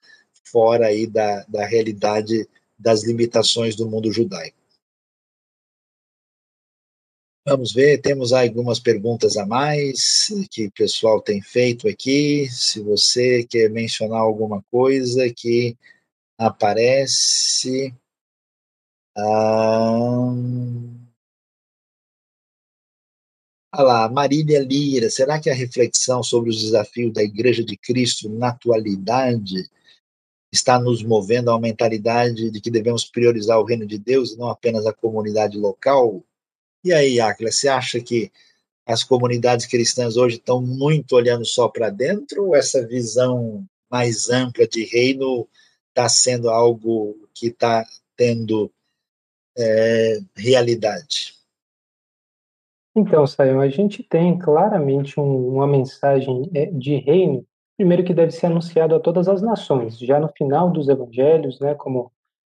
fora 0.44 0.88
aí 0.88 1.06
da, 1.06 1.44
da 1.48 1.66
realidade 1.66 2.48
das 2.78 3.04
limitações 3.04 3.76
do 3.76 3.88
mundo 3.88 4.12
judaico. 4.12 4.58
Vamos 7.46 7.74
ver, 7.74 8.02
temos 8.02 8.32
algumas 8.32 8.80
perguntas 8.80 9.36
a 9.36 9.46
mais 9.46 10.28
que 10.50 10.68
o 10.68 10.72
pessoal 10.72 11.22
tem 11.22 11.42
feito 11.42 11.90
aqui. 11.90 12.48
Se 12.50 12.80
você 12.82 13.44
quer 13.44 13.70
mencionar 13.70 14.22
alguma 14.22 14.64
coisa 14.72 15.30
que 15.30 15.78
aparece. 16.38 17.94
Ah, 23.76 23.84
lá, 23.84 24.08
Marília 24.10 24.60
Lira, 24.60 25.10
será 25.10 25.40
que 25.40 25.50
a 25.50 25.54
reflexão 25.54 26.24
sobre 26.24 26.50
os 26.50 26.62
desafios 26.62 27.14
da 27.14 27.24
Igreja 27.24 27.64
de 27.64 27.76
Cristo 27.76 28.30
na 28.30 28.50
atualidade 28.50 29.70
está 30.52 30.80
nos 30.80 31.04
movendo 31.04 31.50
a 31.50 31.56
uma 31.56 31.62
mentalidade 31.62 32.52
de 32.52 32.62
que 32.62 32.72
devemos 32.72 33.04
priorizar 33.06 33.60
o 33.60 33.66
reino 33.66 33.86
de 33.86 33.98
Deus 33.98 34.32
e 34.32 34.38
não 34.38 34.48
apenas 34.48 34.86
a 34.86 34.94
comunidade 34.94 35.58
local? 35.58 36.24
E 36.84 36.94
aí, 36.94 37.20
Áquila, 37.20 37.52
você 37.52 37.68
acha 37.68 38.02
que 38.02 38.32
as 38.86 39.04
comunidades 39.04 39.66
cristãs 39.66 40.18
hoje 40.18 40.36
estão 40.36 40.62
muito 40.62 41.16
olhando 41.16 41.46
só 41.46 41.68
para 41.70 41.90
dentro 41.90 42.48
ou 42.48 42.56
essa 42.56 42.86
visão 42.86 43.66
mais 43.90 44.30
ampla 44.30 44.68
de 44.68 44.84
reino 44.84 45.48
está 45.90 46.10
sendo 46.10 46.50
algo 46.50 47.16
que 47.34 47.48
está 47.48 47.86
tendo 48.18 48.72
é, 49.58 50.18
realidade? 50.36 51.36
Então, 52.96 53.26
Sayão, 53.26 53.62
a 53.62 53.70
gente 53.70 54.04
tem 54.04 54.38
claramente 54.38 55.20
um, 55.20 55.48
uma 55.48 55.66
mensagem 55.66 56.50
é, 56.54 56.66
de 56.66 56.98
reino, 56.98 57.46
primeiro 57.78 58.04
que 58.04 58.14
deve 58.14 58.32
ser 58.32 58.48
anunciado 58.48 58.94
a 58.96 59.00
todas 59.00 59.28
as 59.28 59.42
nações, 59.42 59.98
já 59.98 60.20
no 60.20 60.30
final 60.30 60.70
dos 60.72 60.90
evangelhos, 60.90 61.60
né, 61.60 61.74
como 61.74 62.12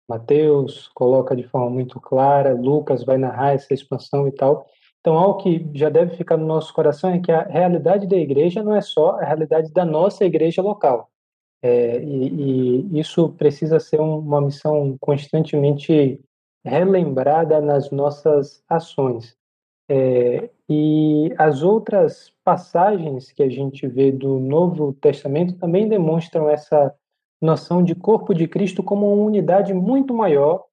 Mateus 0.07 0.87
coloca 0.89 1.35
de 1.35 1.43
forma 1.43 1.69
muito 1.69 1.99
clara, 1.99 2.53
Lucas 2.53 3.03
vai 3.03 3.17
narrar 3.17 3.53
essa 3.53 3.73
expansão 3.73 4.27
e 4.27 4.31
tal. 4.31 4.67
Então, 4.99 5.17
algo 5.17 5.41
que 5.41 5.69
já 5.73 5.89
deve 5.89 6.15
ficar 6.15 6.37
no 6.37 6.45
nosso 6.45 6.73
coração 6.73 7.11
é 7.11 7.19
que 7.19 7.31
a 7.31 7.43
realidade 7.43 8.07
da 8.07 8.17
igreja 8.17 8.63
não 8.63 8.75
é 8.75 8.81
só 8.81 9.11
a 9.11 9.23
realidade 9.23 9.71
da 9.71 9.85
nossa 9.85 10.25
igreja 10.25 10.61
local. 10.61 11.09
É, 11.61 11.99
e, 12.03 12.89
e, 12.91 12.99
isso 12.99 13.29
precisa 13.29 13.79
ser 13.79 13.99
uma 13.99 14.41
missão 14.41 14.97
constantemente 14.99 16.19
relembrada 16.63 17.61
nas 17.61 17.91
nossas 17.91 18.63
ações. 18.67 19.37
É, 19.87 20.49
e 20.67 21.33
as 21.37 21.61
outras 21.61 22.33
passagens 22.43 23.31
que 23.31 23.43
a 23.43 23.49
gente 23.49 23.87
vê 23.87 24.11
do 24.11 24.39
Novo 24.39 24.93
Testamento 24.93 25.55
também 25.57 25.87
demonstram 25.87 26.49
essa 26.49 26.93
noção 27.45 27.81
de 27.81 27.95
corpo 27.95 28.33
de 28.33 28.47
Cristo 28.47 28.83
como 28.83 29.13
uma 29.13 29.23
unidade 29.23 29.73
muito 29.73 30.13
maior 30.13 30.65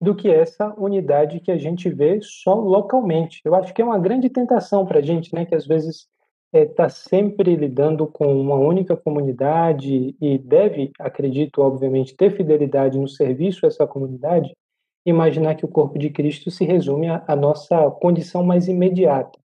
do 0.00 0.14
que 0.14 0.30
essa 0.30 0.72
unidade 0.78 1.40
que 1.40 1.50
a 1.50 1.58
gente 1.58 1.90
vê 1.90 2.20
só 2.22 2.54
localmente. 2.54 3.40
Eu 3.44 3.54
acho 3.54 3.74
que 3.74 3.82
é 3.82 3.84
uma 3.84 3.98
grande 3.98 4.28
tentação 4.28 4.86
para 4.86 5.00
a 5.00 5.02
gente, 5.02 5.34
né, 5.34 5.44
que 5.44 5.54
às 5.54 5.66
vezes 5.66 6.06
está 6.52 6.58
é, 6.58 6.66
tá 6.66 6.88
sempre 6.88 7.56
lidando 7.56 8.06
com 8.06 8.40
uma 8.40 8.54
única 8.54 8.96
comunidade 8.96 10.14
e 10.20 10.38
deve, 10.38 10.92
acredito, 10.98 11.60
obviamente, 11.60 12.16
ter 12.16 12.30
fidelidade 12.30 12.98
no 12.98 13.08
serviço 13.08 13.66
a 13.66 13.68
essa 13.68 13.86
comunidade, 13.86 14.54
imaginar 15.04 15.56
que 15.56 15.64
o 15.64 15.68
corpo 15.68 15.98
de 15.98 16.10
Cristo 16.10 16.50
se 16.50 16.64
resume 16.64 17.08
à 17.08 17.36
nossa 17.36 17.90
condição 17.90 18.44
mais 18.44 18.68
imediata. 18.68 19.38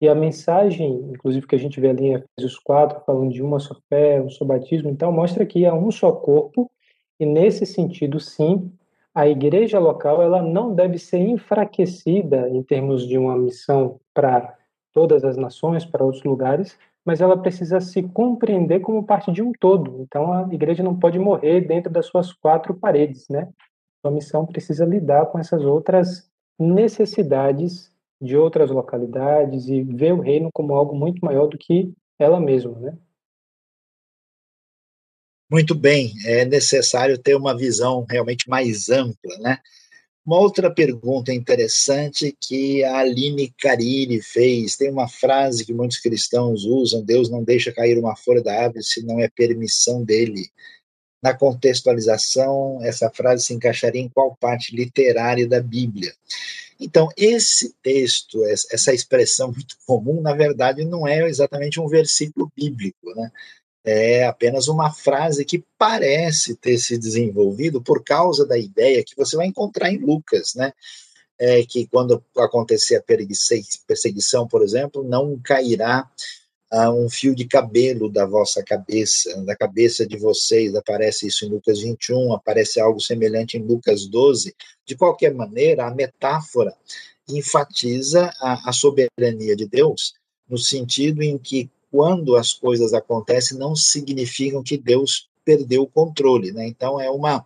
E 0.00 0.08
a 0.08 0.14
mensagem, 0.14 1.10
inclusive 1.12 1.46
que 1.46 1.56
a 1.56 1.58
gente 1.58 1.80
vê 1.80 1.88
ali 1.90 2.04
em 2.06 2.14
Efésios 2.14 2.58
4, 2.60 3.00
falando 3.04 3.32
de 3.32 3.42
uma 3.42 3.58
só 3.58 3.74
fé, 3.88 4.20
um 4.22 4.30
só 4.30 4.44
batismo, 4.44 4.88
então 4.88 5.10
mostra 5.10 5.44
que 5.44 5.66
há 5.66 5.74
um 5.74 5.90
só 5.90 6.12
corpo, 6.12 6.70
e 7.18 7.26
nesse 7.26 7.66
sentido, 7.66 8.20
sim, 8.20 8.72
a 9.12 9.26
igreja 9.26 9.80
local 9.80 10.22
ela 10.22 10.40
não 10.40 10.72
deve 10.72 10.98
ser 10.98 11.18
enfraquecida 11.18 12.48
em 12.48 12.62
termos 12.62 13.06
de 13.06 13.18
uma 13.18 13.36
missão 13.36 13.98
para 14.14 14.56
todas 14.92 15.24
as 15.24 15.36
nações, 15.36 15.84
para 15.84 16.04
outros 16.04 16.22
lugares, 16.22 16.78
mas 17.04 17.20
ela 17.20 17.36
precisa 17.36 17.80
se 17.80 18.02
compreender 18.02 18.80
como 18.80 19.02
parte 19.02 19.32
de 19.32 19.42
um 19.42 19.50
todo. 19.58 20.00
Então 20.02 20.32
a 20.32 20.42
igreja 20.52 20.82
não 20.82 20.96
pode 20.96 21.18
morrer 21.18 21.62
dentro 21.62 21.90
das 21.90 22.06
suas 22.06 22.32
quatro 22.32 22.74
paredes, 22.74 23.28
né? 23.28 23.48
A 24.04 24.10
missão 24.10 24.46
precisa 24.46 24.84
lidar 24.84 25.26
com 25.26 25.38
essas 25.38 25.64
outras 25.64 26.30
necessidades 26.58 27.92
de 28.20 28.36
outras 28.36 28.70
localidades 28.70 29.68
e 29.68 29.82
ver 29.82 30.12
o 30.12 30.20
reino 30.20 30.50
como 30.52 30.74
algo 30.74 30.94
muito 30.94 31.24
maior 31.24 31.46
do 31.46 31.58
que 31.58 31.92
ela 32.18 32.40
mesma, 32.40 32.78
né? 32.78 32.98
Muito 35.50 35.74
bem, 35.74 36.12
é 36.26 36.44
necessário 36.44 37.16
ter 37.16 37.34
uma 37.34 37.56
visão 37.56 38.04
realmente 38.08 38.48
mais 38.50 38.90
ampla, 38.90 39.38
né? 39.38 39.58
Uma 40.26 40.40
outra 40.40 40.70
pergunta 40.70 41.32
interessante 41.32 42.36
que 42.38 42.84
a 42.84 42.98
Aline 42.98 43.50
Cariri 43.58 44.20
fez, 44.20 44.76
tem 44.76 44.90
uma 44.90 45.08
frase 45.08 45.64
que 45.64 45.72
muitos 45.72 45.96
cristãos 45.96 46.66
usam, 46.66 47.02
Deus 47.02 47.30
não 47.30 47.42
deixa 47.42 47.72
cair 47.72 47.96
uma 47.98 48.14
folha 48.14 48.42
da 48.42 48.52
árvore 48.52 48.84
se 48.84 49.02
não 49.06 49.18
é 49.18 49.30
permissão 49.30 50.04
dele. 50.04 50.50
Na 51.22 51.34
contextualização, 51.34 52.78
essa 52.82 53.10
frase 53.10 53.44
se 53.44 53.54
encaixaria 53.54 54.00
em 54.00 54.08
qual 54.08 54.36
parte 54.36 54.74
literária 54.74 55.48
da 55.48 55.60
Bíblia? 55.60 56.14
Então, 56.80 57.08
esse 57.16 57.74
texto, 57.82 58.44
essa 58.44 58.92
expressão 58.92 59.50
muito 59.50 59.76
comum, 59.84 60.20
na 60.20 60.32
verdade, 60.32 60.84
não 60.84 61.06
é 61.06 61.28
exatamente 61.28 61.80
um 61.80 61.88
versículo 61.88 62.52
bíblico, 62.56 63.12
né? 63.16 63.30
é 63.88 64.26
apenas 64.26 64.68
uma 64.68 64.92
frase 64.92 65.44
que 65.44 65.64
parece 65.78 66.54
ter 66.54 66.78
se 66.78 66.98
desenvolvido 66.98 67.80
por 67.80 68.04
causa 68.04 68.46
da 68.46 68.58
ideia 68.58 69.02
que 69.02 69.16
você 69.16 69.36
vai 69.36 69.46
encontrar 69.46 69.90
em 69.90 69.98
Lucas, 69.98 70.54
né? 70.54 70.72
É 71.38 71.64
que 71.64 71.86
quando 71.86 72.22
acontecer 72.36 72.96
a 72.96 73.04
perseguição, 73.86 74.46
por 74.46 74.62
exemplo, 74.62 75.04
não 75.04 75.38
cairá 75.38 76.10
uh, 76.72 76.90
um 76.90 77.08
fio 77.08 77.34
de 77.34 77.46
cabelo 77.46 78.10
da 78.10 78.26
vossa 78.26 78.62
cabeça, 78.62 79.40
da 79.42 79.56
cabeça 79.56 80.06
de 80.06 80.16
vocês. 80.16 80.74
Aparece 80.74 81.26
isso 81.26 81.44
em 81.44 81.48
Lucas 81.48 81.80
21, 81.80 82.32
aparece 82.32 82.80
algo 82.80 83.00
semelhante 83.00 83.56
em 83.56 83.62
Lucas 83.62 84.06
12. 84.06 84.54
De 84.86 84.96
qualquer 84.96 85.34
maneira, 85.34 85.86
a 85.86 85.94
metáfora 85.94 86.74
enfatiza 87.28 88.32
a, 88.40 88.70
a 88.70 88.72
soberania 88.72 89.54
de 89.54 89.66
Deus, 89.66 90.14
no 90.48 90.56
sentido 90.56 91.22
em 91.22 91.36
que 91.36 91.70
quando 91.90 92.36
as 92.36 92.52
coisas 92.52 92.92
acontecem, 92.92 93.58
não 93.58 93.74
significam 93.74 94.62
que 94.62 94.76
Deus 94.76 95.28
perdeu 95.44 95.82
o 95.82 95.88
controle. 95.88 96.52
Né? 96.52 96.66
Então, 96.66 97.00
é 97.00 97.10
uma, 97.10 97.44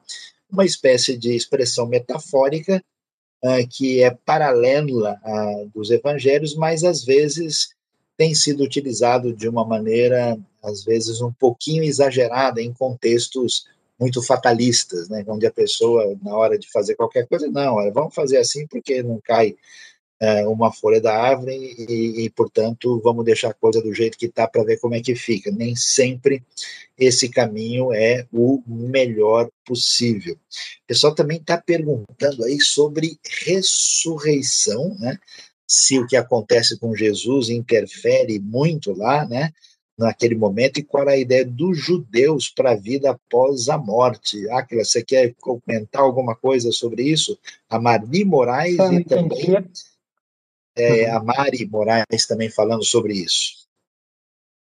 uma 0.50 0.64
espécie 0.64 1.16
de 1.16 1.34
expressão 1.34 1.86
metafórica 1.86 2.82
uh, 3.44 3.68
que 3.70 4.02
é 4.02 4.10
paralela 4.10 5.16
uh, 5.24 5.70
dos 5.72 5.90
evangelhos, 5.90 6.54
mas 6.54 6.82
às 6.82 7.04
vezes 7.04 7.70
tem 8.22 8.36
sido 8.36 8.62
utilizado 8.62 9.32
de 9.32 9.48
uma 9.48 9.66
maneira, 9.66 10.38
às 10.62 10.84
vezes, 10.84 11.20
um 11.20 11.32
pouquinho 11.32 11.82
exagerada 11.82 12.62
em 12.62 12.72
contextos 12.72 13.66
muito 13.98 14.22
fatalistas, 14.22 15.08
né? 15.08 15.24
onde 15.26 15.44
a 15.44 15.50
pessoa, 15.50 16.16
na 16.22 16.32
hora 16.36 16.56
de 16.56 16.70
fazer 16.70 16.94
qualquer 16.94 17.26
coisa, 17.26 17.48
não, 17.48 17.74
vamos 17.92 18.14
fazer 18.14 18.36
assim 18.36 18.64
porque 18.68 19.02
não 19.02 19.20
cai 19.24 19.56
é, 20.20 20.46
uma 20.46 20.72
folha 20.72 21.00
da 21.00 21.20
árvore 21.20 21.74
e, 21.76 22.24
e, 22.24 22.30
portanto, 22.30 23.00
vamos 23.02 23.24
deixar 23.24 23.48
a 23.48 23.54
coisa 23.54 23.82
do 23.82 23.92
jeito 23.92 24.16
que 24.16 24.26
está 24.26 24.46
para 24.46 24.62
ver 24.62 24.78
como 24.78 24.94
é 24.94 25.00
que 25.00 25.16
fica. 25.16 25.50
Nem 25.50 25.74
sempre 25.74 26.44
esse 26.96 27.28
caminho 27.28 27.92
é 27.92 28.24
o 28.32 28.62
melhor 28.68 29.50
possível. 29.64 30.34
O 30.34 30.86
pessoal 30.86 31.12
também 31.12 31.38
está 31.38 31.58
perguntando 31.58 32.44
aí 32.44 32.60
sobre 32.60 33.18
ressurreição, 33.44 34.96
né? 35.00 35.18
Se 35.66 35.98
o 35.98 36.06
que 36.06 36.16
acontece 36.16 36.78
com 36.78 36.94
Jesus 36.94 37.48
interfere 37.48 38.38
muito 38.38 38.92
lá, 38.92 39.26
né? 39.26 39.52
naquele 39.98 40.34
momento 40.34 40.78
e 40.78 40.82
qual 40.82 41.08
é 41.08 41.12
a 41.12 41.18
ideia 41.18 41.44
dos 41.44 41.78
judeus 41.78 42.48
para 42.48 42.72
a 42.72 42.76
vida 42.76 43.10
após 43.10 43.68
a 43.68 43.76
morte. 43.76 44.48
Aquila, 44.50 44.84
você 44.84 45.04
quer 45.04 45.34
comentar 45.40 46.02
alguma 46.02 46.34
coisa 46.34 46.72
sobre 46.72 47.02
isso? 47.02 47.38
A 47.68 47.78
Marli 47.78 48.24
Moraes 48.24 48.74
e 48.74 49.04
também 49.04 49.54
é, 50.76 51.10
uhum. 51.10 51.16
a 51.16 51.22
Mari 51.22 51.66
Moraes 51.66 52.26
também 52.26 52.48
falando 52.48 52.84
sobre 52.84 53.14
isso. 53.14 53.62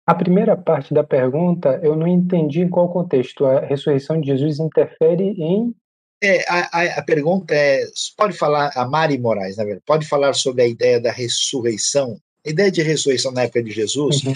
A 0.07 0.15
primeira 0.15 0.57
parte 0.57 0.95
da 0.95 1.05
pergunta 1.05 1.79
eu 1.83 1.95
não 1.95 2.07
entendi 2.07 2.63
em 2.63 2.69
qual 2.69 2.91
contexto. 2.91 3.45
A 3.45 3.61
ressurreição 3.61 4.21
de 4.21 4.29
Jesus 4.29 4.59
interfere 4.59 5.35
em. 5.37 5.75
É, 6.21 6.45
a, 6.49 6.99
a, 6.99 7.03
pergunta 7.03 7.55
é: 7.55 7.87
pode 8.17 8.37
falar, 8.37 8.73
a 8.75 8.87
Mari 8.89 9.19
Moraes, 9.19 9.57
na 9.57 9.65
verdade, 9.65 9.85
pode 9.87 10.07
falar 10.07 10.33
sobre 10.35 10.63
a 10.63 10.67
ideia 10.67 11.01
da 11.01 11.13
ressurreição, 11.13 12.21
a 12.45 12.51
ideia 12.51 12.71
de 12.71 12.83
ressurreição 12.83 13.31
na 13.31 13.43
época 13.43 13.63
de 13.63 13.71
Jesus 13.71 14.25
uhum. 14.25 14.35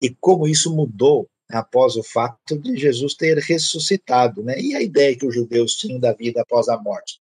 e 0.00 0.10
como 0.20 0.46
isso 0.46 0.74
mudou 0.74 1.28
após 1.50 1.96
o 1.96 2.02
fato 2.02 2.58
de 2.58 2.76
Jesus 2.76 3.14
ter 3.14 3.38
ressuscitado, 3.38 4.42
né? 4.42 4.58
E 4.60 4.74
a 4.74 4.82
ideia 4.82 5.16
que 5.16 5.26
os 5.26 5.34
judeus 5.34 5.74
tinham 5.76 5.98
da 5.98 6.12
vida 6.12 6.42
após 6.42 6.68
a 6.68 6.78
morte. 6.78 7.20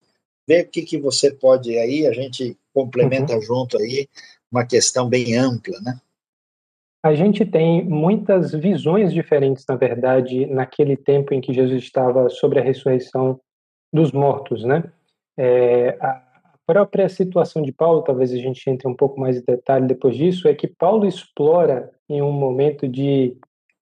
Vê 0.47 0.61
o 0.61 0.67
que, 0.67 0.81
que 0.81 0.97
você 0.97 1.31
pode 1.31 1.77
aí, 1.77 2.05
a 2.05 2.11
gente 2.11 2.57
complementa 2.73 3.35
uhum. 3.35 3.41
junto 3.41 3.77
aí 3.77 4.07
uma 4.51 4.65
questão 4.65 5.07
bem 5.07 5.35
ampla, 5.35 5.79
né? 5.81 5.99
A 7.01 7.13
gente 7.15 7.45
tem 7.45 7.83
muitas 7.83 8.53
visões 8.53 9.13
diferentes, 9.13 9.65
na 9.67 9.75
verdade, 9.75 10.45
naquele 10.45 10.95
tempo 10.95 11.33
em 11.33 11.41
que 11.41 11.53
Jesus 11.53 11.83
estava 11.83 12.29
sobre 12.29 12.59
a 12.59 12.63
ressurreição 12.63 13.39
dos 13.93 14.11
mortos, 14.11 14.63
né? 14.63 14.83
É, 15.37 15.89
a 16.01 16.21
própria 16.65 17.07
situação 17.07 17.61
de 17.61 17.71
Paulo, 17.71 18.01
talvez 18.01 18.31
a 18.31 18.37
gente 18.37 18.67
entre 18.69 18.87
um 18.87 18.95
pouco 18.95 19.19
mais 19.19 19.37
em 19.37 19.45
detalhe 19.45 19.85
depois 19.85 20.15
disso, 20.15 20.47
é 20.47 20.55
que 20.55 20.67
Paulo 20.67 21.05
explora 21.05 21.91
em 22.09 22.21
um 22.21 22.31
momento 22.31 22.87
de 22.87 23.37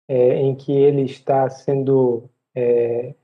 é, 0.07 0.35
em 0.37 0.53
que 0.53 0.73
ele 0.73 1.03
está 1.03 1.49
sendo 1.49 2.29
é, 2.53 3.15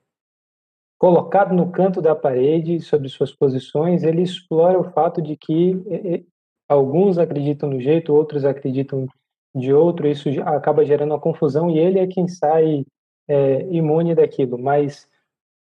colocado 0.97 1.53
no 1.53 1.69
canto 1.69 2.01
da 2.01 2.15
parede 2.15 2.79
sobre 2.79 3.09
suas 3.09 3.33
posições, 3.33 4.03
ele 4.03 4.21
explora 4.21 4.79
o 4.79 4.91
fato 4.91 5.21
de 5.21 5.35
que 5.35 6.25
alguns 6.67 7.17
acreditam 7.17 7.69
no 7.69 7.79
jeito, 7.79 8.13
outros 8.13 8.45
acreditam 8.45 9.07
de 9.55 9.73
outro, 9.73 10.07
isso 10.07 10.29
acaba 10.45 10.85
gerando 10.85 11.11
uma 11.11 11.19
confusão 11.19 11.69
e 11.69 11.77
ele 11.77 11.99
é 11.99 12.07
quem 12.07 12.27
sai 12.27 12.85
é, 13.27 13.61
imune 13.69 14.15
daquilo. 14.15 14.57
Mas 14.57 15.07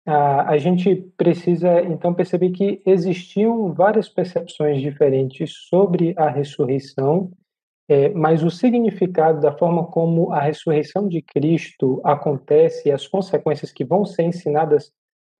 a, 0.06 0.52
a 0.52 0.58
gente 0.58 0.96
precisa 1.18 1.82
então 1.82 2.14
perceber 2.14 2.52
que 2.52 2.82
existiam 2.86 3.74
várias 3.74 4.08
percepções 4.08 4.80
diferentes 4.82 5.52
sobre 5.68 6.14
a 6.16 6.30
ressurreição, 6.30 7.32
é, 7.88 8.10
mas 8.10 8.44
o 8.44 8.52
significado 8.52 9.42
da 9.42 9.52
forma 9.52 9.86
como 9.88 10.32
a 10.32 10.40
ressurreição 10.40 11.08
de 11.08 11.22
Cristo 11.22 12.02
acontece 12.04 12.90
e 12.90 12.92
as 12.92 13.08
consequências 13.08 13.72
que 13.72 13.84
vão 13.84 14.06
ser 14.06 14.24
ensinadas 14.24 14.92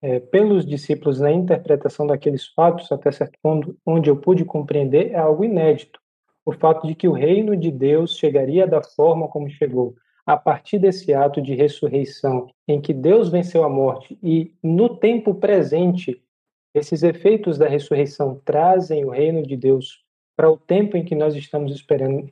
é, 0.02 0.20
pelos 0.20 0.66
discípulos 0.66 1.20
na 1.20 1.32
interpretação 1.32 2.06
daqueles 2.06 2.48
fatos, 2.48 2.92
até 2.92 3.12
certo 3.12 3.38
ponto, 3.42 3.76
onde 3.86 4.10
eu 4.10 4.18
pude 4.18 4.46
compreender, 4.46 5.12
é 5.12 5.18
algo 5.18 5.44
inédito. 5.44 6.00
O 6.46 6.52
fato 6.52 6.86
de 6.86 6.94
que 6.94 7.08
o 7.08 7.14
reino 7.14 7.56
de 7.58 7.72
Deus 7.72 8.18
chegaria 8.18 8.68
da 8.68 8.84
forma 8.84 9.28
como 9.28 9.50
chegou, 9.50 9.96
a 10.26 10.36
partir 10.36 10.80
desse 10.80 11.14
ato 11.14 11.42
de 11.42 11.54
ressurreição, 11.54 12.48
em 12.68 12.82
que 12.82 12.94
Deus 12.94 13.30
venceu 13.30 13.64
a 13.64 13.70
morte 13.70 14.18
e, 14.24 14.54
no 14.64 14.98
tempo 14.98 15.36
presente, 15.36 16.22
esses 16.74 17.04
efeitos 17.04 17.58
da 17.58 17.68
ressurreição 17.68 18.42
trazem 18.44 19.06
o 19.06 19.10
reino 19.10 19.44
de 19.44 19.56
Deus 19.56 20.04
para 20.36 20.52
o 20.52 20.58
tempo 20.58 20.98
em 20.98 21.06
que 21.06 21.16
nós 21.16 21.34
estamos 21.36 21.74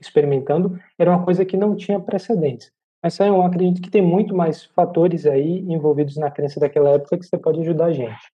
experimentando, 0.01 0.77
era 0.97 1.11
uma 1.11 1.23
coisa 1.23 1.45
que 1.45 1.55
não 1.55 1.75
tinha 1.75 1.99
precedentes. 1.99 2.71
Mas 3.01 3.19
eu 3.19 3.41
acredito 3.41 3.81
que 3.81 3.89
tem 3.89 4.01
muito 4.01 4.35
mais 4.35 4.63
fatores 4.63 5.25
aí 5.25 5.59
envolvidos 5.59 6.17
na 6.17 6.31
crença 6.31 6.59
daquela 6.59 6.91
época 6.91 7.17
que 7.17 7.25
você 7.25 7.37
pode 7.37 7.61
ajudar 7.61 7.85
a 7.85 7.93
gente. 7.93 8.33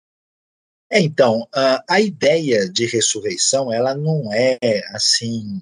É, 0.90 1.01
então, 1.01 1.47
a, 1.55 1.85
a 1.89 2.01
ideia 2.01 2.66
de 2.70 2.86
ressurreição, 2.86 3.70
ela 3.70 3.94
não 3.94 4.32
é, 4.32 4.59
assim, 4.94 5.60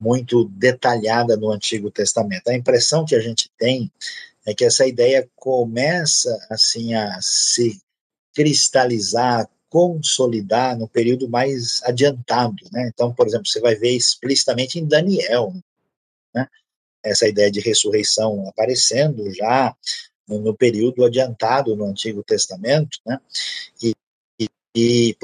muito 0.00 0.44
detalhada 0.50 1.36
no 1.36 1.50
Antigo 1.50 1.90
Testamento. 1.90 2.48
A 2.48 2.54
impressão 2.54 3.04
que 3.04 3.14
a 3.14 3.20
gente 3.20 3.50
tem 3.58 3.90
é 4.46 4.54
que 4.54 4.64
essa 4.64 4.86
ideia 4.86 5.28
começa, 5.36 6.46
assim, 6.50 6.94
a 6.94 7.18
se 7.20 7.80
cristalizar, 8.34 9.48
consolidar 9.70 10.76
no 10.76 10.88
período 10.88 11.28
mais 11.28 11.82
adiantado, 11.84 12.64
né? 12.72 12.90
Então, 12.92 13.12
por 13.14 13.26
exemplo, 13.26 13.46
você 13.46 13.60
vai 13.60 13.74
ver 13.74 13.90
explicitamente 13.96 14.78
em 14.78 14.86
Daniel, 14.86 15.52
né? 16.34 16.48
essa 17.02 17.28
ideia 17.28 17.50
de 17.50 17.60
ressurreição 17.60 18.48
aparecendo 18.48 19.30
já 19.32 19.74
no 20.26 20.56
período 20.56 21.04
adiantado 21.04 21.76
no 21.76 21.84
Antigo 21.84 22.22
Testamento, 22.22 22.98
né? 23.04 23.20
E, 23.82 23.94
e, 24.40 24.48
e 24.76 25.16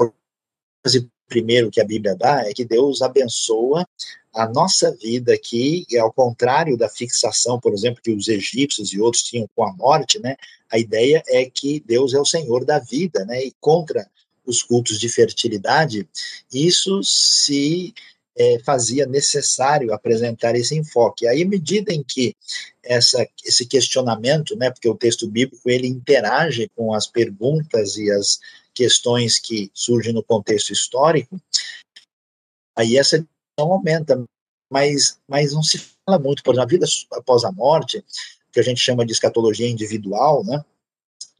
primeiro 1.31 1.71
que 1.71 1.79
a 1.79 1.85
Bíblia 1.85 2.13
dá 2.13 2.43
é 2.45 2.53
que 2.53 2.65
Deus 2.65 3.01
abençoa 3.01 3.87
a 4.33 4.47
nossa 4.47 4.91
vida 4.95 5.33
aqui, 5.33 5.85
e 5.89 5.97
ao 5.97 6.11
contrário 6.11 6.77
da 6.77 6.89
fixação, 6.89 7.59
por 7.59 7.73
exemplo, 7.73 8.01
que 8.01 8.11
os 8.11 8.27
egípcios 8.27 8.93
e 8.93 8.99
outros 8.99 9.23
tinham 9.23 9.49
com 9.55 9.63
a 9.63 9.73
morte, 9.73 10.19
né? 10.19 10.35
A 10.71 10.77
ideia 10.77 11.21
é 11.27 11.45
que 11.45 11.81
Deus 11.85 12.13
é 12.13 12.19
o 12.19 12.25
Senhor 12.25 12.63
da 12.63 12.79
vida, 12.79 13.25
né? 13.25 13.43
E 13.45 13.53
contra 13.59 14.09
os 14.45 14.63
cultos 14.63 14.99
de 14.99 15.09
fertilidade, 15.09 16.07
isso 16.51 17.01
se 17.03 17.93
é, 18.37 18.59
fazia 18.65 19.05
necessário 19.05 19.93
apresentar 19.93 20.55
esse 20.55 20.77
enfoque. 20.77 21.27
Aí, 21.27 21.43
à 21.43 21.45
medida 21.45 21.93
em 21.93 22.03
que 22.03 22.35
essa, 22.83 23.27
esse 23.45 23.65
questionamento, 23.65 24.55
né, 24.55 24.71
porque 24.71 24.89
o 24.89 24.95
texto 24.95 25.27
bíblico 25.27 25.69
ele 25.69 25.87
interage 25.87 26.69
com 26.75 26.93
as 26.93 27.05
perguntas 27.05 27.97
e 27.97 28.09
as 28.09 28.39
questões 28.73 29.39
que 29.39 29.71
surgem 29.73 30.13
no 30.13 30.23
contexto 30.23 30.71
histórico, 30.71 31.39
aí 32.75 32.97
essa 32.97 33.25
não 33.57 33.73
aumenta, 33.73 34.23
mas, 34.71 35.19
mas 35.27 35.53
não 35.53 35.63
se 35.63 35.77
fala 35.77 36.19
muito, 36.19 36.43
por 36.43 36.53
exemplo, 36.53 36.67
a 36.67 36.71
vida 36.71 36.85
após 37.13 37.43
a 37.43 37.51
morte, 37.51 38.03
que 38.51 38.59
a 38.59 38.63
gente 38.63 38.79
chama 38.79 39.05
de 39.05 39.11
escatologia 39.11 39.69
individual, 39.69 40.43
né, 40.43 40.63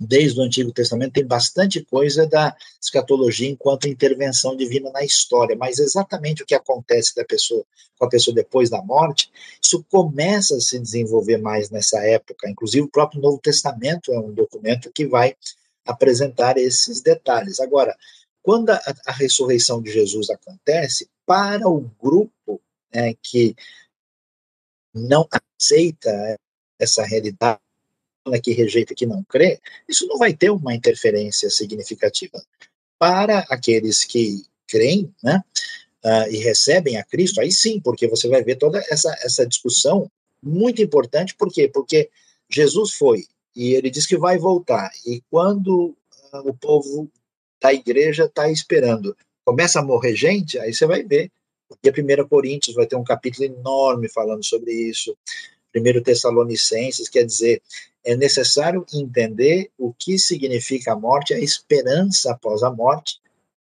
desde 0.04 0.40
o 0.40 0.44
Antigo 0.44 0.72
Testamento, 0.72 1.14
tem 1.14 1.26
bastante 1.26 1.86
coisa 1.86 2.26
da 2.26 2.56
escatologia 2.82 3.48
enquanto 3.48 3.88
intervenção 3.88 4.56
divina 4.56 4.90
na 4.92 5.04
história, 5.04 5.56
mas 5.56 5.78
exatamente 5.78 6.42
o 6.42 6.46
que 6.46 6.56
acontece 6.56 7.16
da 7.16 7.24
pessoa, 7.24 7.64
com 8.00 8.06
a 8.06 8.10
pessoa 8.10 8.34
depois 8.34 8.68
da 8.68 8.82
morte, 8.82 9.30
isso 9.64 9.86
começa 9.92 10.56
a 10.56 10.60
se 10.60 10.80
desenvolver 10.80 11.38
mais 11.38 11.70
nessa 11.70 12.00
época. 12.00 12.50
Inclusive, 12.50 12.86
o 12.86 12.90
próprio 12.90 13.22
Novo 13.22 13.38
Testamento 13.38 14.12
é 14.12 14.20
um 14.20 14.34
documento 14.34 14.92
que 14.92 15.06
vai 15.06 15.36
apresentar 15.86 16.58
esses 16.58 17.02
detalhes. 17.02 17.60
Agora, 17.60 17.96
quando 18.42 18.70
a, 18.72 18.82
a 19.06 19.12
ressurreição 19.12 19.82
de 19.82 19.92
Jesus 19.92 20.30
acontece, 20.30 21.10
para 21.26 21.68
o 21.68 21.90
grupo 22.02 22.62
né, 22.94 23.14
que 23.22 23.56
não 24.94 25.28
aceita 25.32 26.40
essa 26.80 27.04
realidade, 27.04 27.60
que 28.44 28.52
rejeita, 28.52 28.94
que 28.94 29.06
não 29.06 29.24
crê, 29.24 29.60
isso 29.88 30.06
não 30.08 30.18
vai 30.18 30.34
ter 30.34 30.50
uma 30.50 30.76
interferência 30.76 31.50
significativa. 31.50 32.44
Para 33.00 33.40
aqueles 33.50 34.04
que 34.04 34.44
creem, 34.68 35.14
né, 35.24 35.44
uh, 36.04 36.32
e 36.32 36.38
recebem 36.38 36.98
a 36.98 37.04
Cristo, 37.04 37.42
aí 37.42 37.52
sim, 37.52 37.80
porque 37.80 38.08
você 38.08 38.28
vai 38.28 38.44
ver 38.44 38.58
toda 38.58 38.80
essa, 38.90 39.14
essa 39.22 39.46
discussão 39.46 40.10
muito 40.42 40.82
importante, 40.82 41.36
por 41.36 41.52
quê? 41.52 41.68
Porque 41.68 42.10
Jesus 42.50 42.94
foi, 42.94 43.26
e 43.56 43.74
ele 43.74 43.90
diz 43.90 44.06
que 44.06 44.18
vai 44.18 44.38
voltar, 44.38 44.90
e 45.06 45.22
quando 45.30 45.96
uh, 46.34 46.50
o 46.50 46.54
povo 46.54 47.10
da 47.62 47.74
igreja 47.74 48.26
está 48.26 48.50
esperando, 48.50 49.16
começa 49.46 49.80
a 49.80 49.84
morrer 49.84 50.16
gente, 50.16 50.58
aí 50.60 50.74
você 50.74 50.86
vai 50.86 51.04
ver, 51.04 51.32
porque 51.68 51.90
a 51.90 52.24
1 52.24 52.28
Coríntios 52.28 52.76
vai 52.76 52.86
ter 52.86 52.96
um 52.96 53.04
capítulo 53.04 53.46
enorme 53.46 54.10
falando 54.10 54.44
sobre 54.44 54.72
isso, 54.74 55.16
1 55.76 56.04
Tessalonicenses, 56.04 57.08
quer 57.08 57.24
dizer, 57.24 57.62
é 58.04 58.16
necessário 58.16 58.86
entender 58.94 59.70
o 59.78 59.94
que 59.94 60.18
significa 60.18 60.94
a 60.94 60.96
morte, 60.96 61.34
a 61.34 61.40
esperança 61.40 62.32
após 62.32 62.64
a 62.64 62.72
morte, 62.72 63.20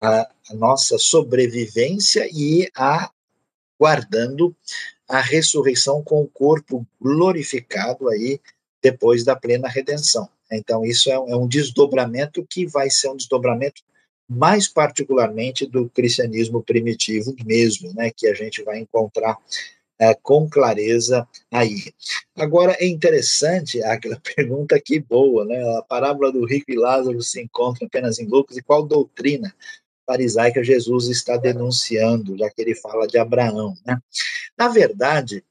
a, 0.01 0.29
a 0.51 0.55
nossa 0.55 0.99
sobrevivência 0.99 2.29
e 2.33 2.69
a 2.75 3.11
guardando 3.79 4.55
a 5.09 5.21
ressurreição 5.21 6.03
com 6.03 6.23
o 6.23 6.29
corpo 6.29 6.87
glorificado 7.01 8.09
aí 8.09 8.41
depois 8.83 9.25
da 9.25 9.35
plena 9.35 9.69
redenção. 9.69 10.29
Então, 10.51 10.85
isso 10.85 11.11
é 11.11 11.19
um, 11.19 11.29
é 11.29 11.37
um 11.37 11.49
desdobramento 11.49 12.47
que 12.49 12.67
vai 12.67 12.89
ser 12.91 13.09
um 13.09 13.17
desdobramento 13.17 13.83
mais 14.29 14.69
particularmente 14.69 15.67
do 15.67 15.89
cristianismo 15.89 16.63
primitivo 16.63 17.35
mesmo, 17.45 17.93
né, 17.95 18.11
que 18.15 18.27
a 18.27 18.35
gente 18.35 18.63
vai 18.63 18.79
encontrar 18.79 19.39
é, 19.99 20.15
com 20.15 20.49
clareza 20.49 21.27
aí. 21.51 21.93
Agora, 22.37 22.77
é 22.79 22.87
interessante 22.87 23.83
aquela 23.83 24.21
pergunta 24.37 24.81
que 24.81 25.01
boa, 25.01 25.45
né, 25.45 25.59
a 25.79 25.83
parábola 25.83 26.33
do 26.33 26.45
rico 26.45 26.71
e 26.71 26.77
Lázaro 26.77 27.23
se 27.23 27.41
encontra 27.41 27.87
apenas 27.87 28.19
em 28.19 28.27
Lucas, 28.27 28.57
e 28.57 28.63
qual 28.63 28.85
doutrina 28.85 29.55
farisaica 30.07 30.63
Jesus 30.63 31.09
está 31.09 31.37
denunciando, 31.37 32.37
já 32.39 32.49
que 32.49 32.63
ele 32.63 32.75
fala 32.75 33.07
de 33.07 33.19
Abraão, 33.19 33.75
né? 33.85 33.99
Na 34.57 34.69
verdade, 34.69 35.45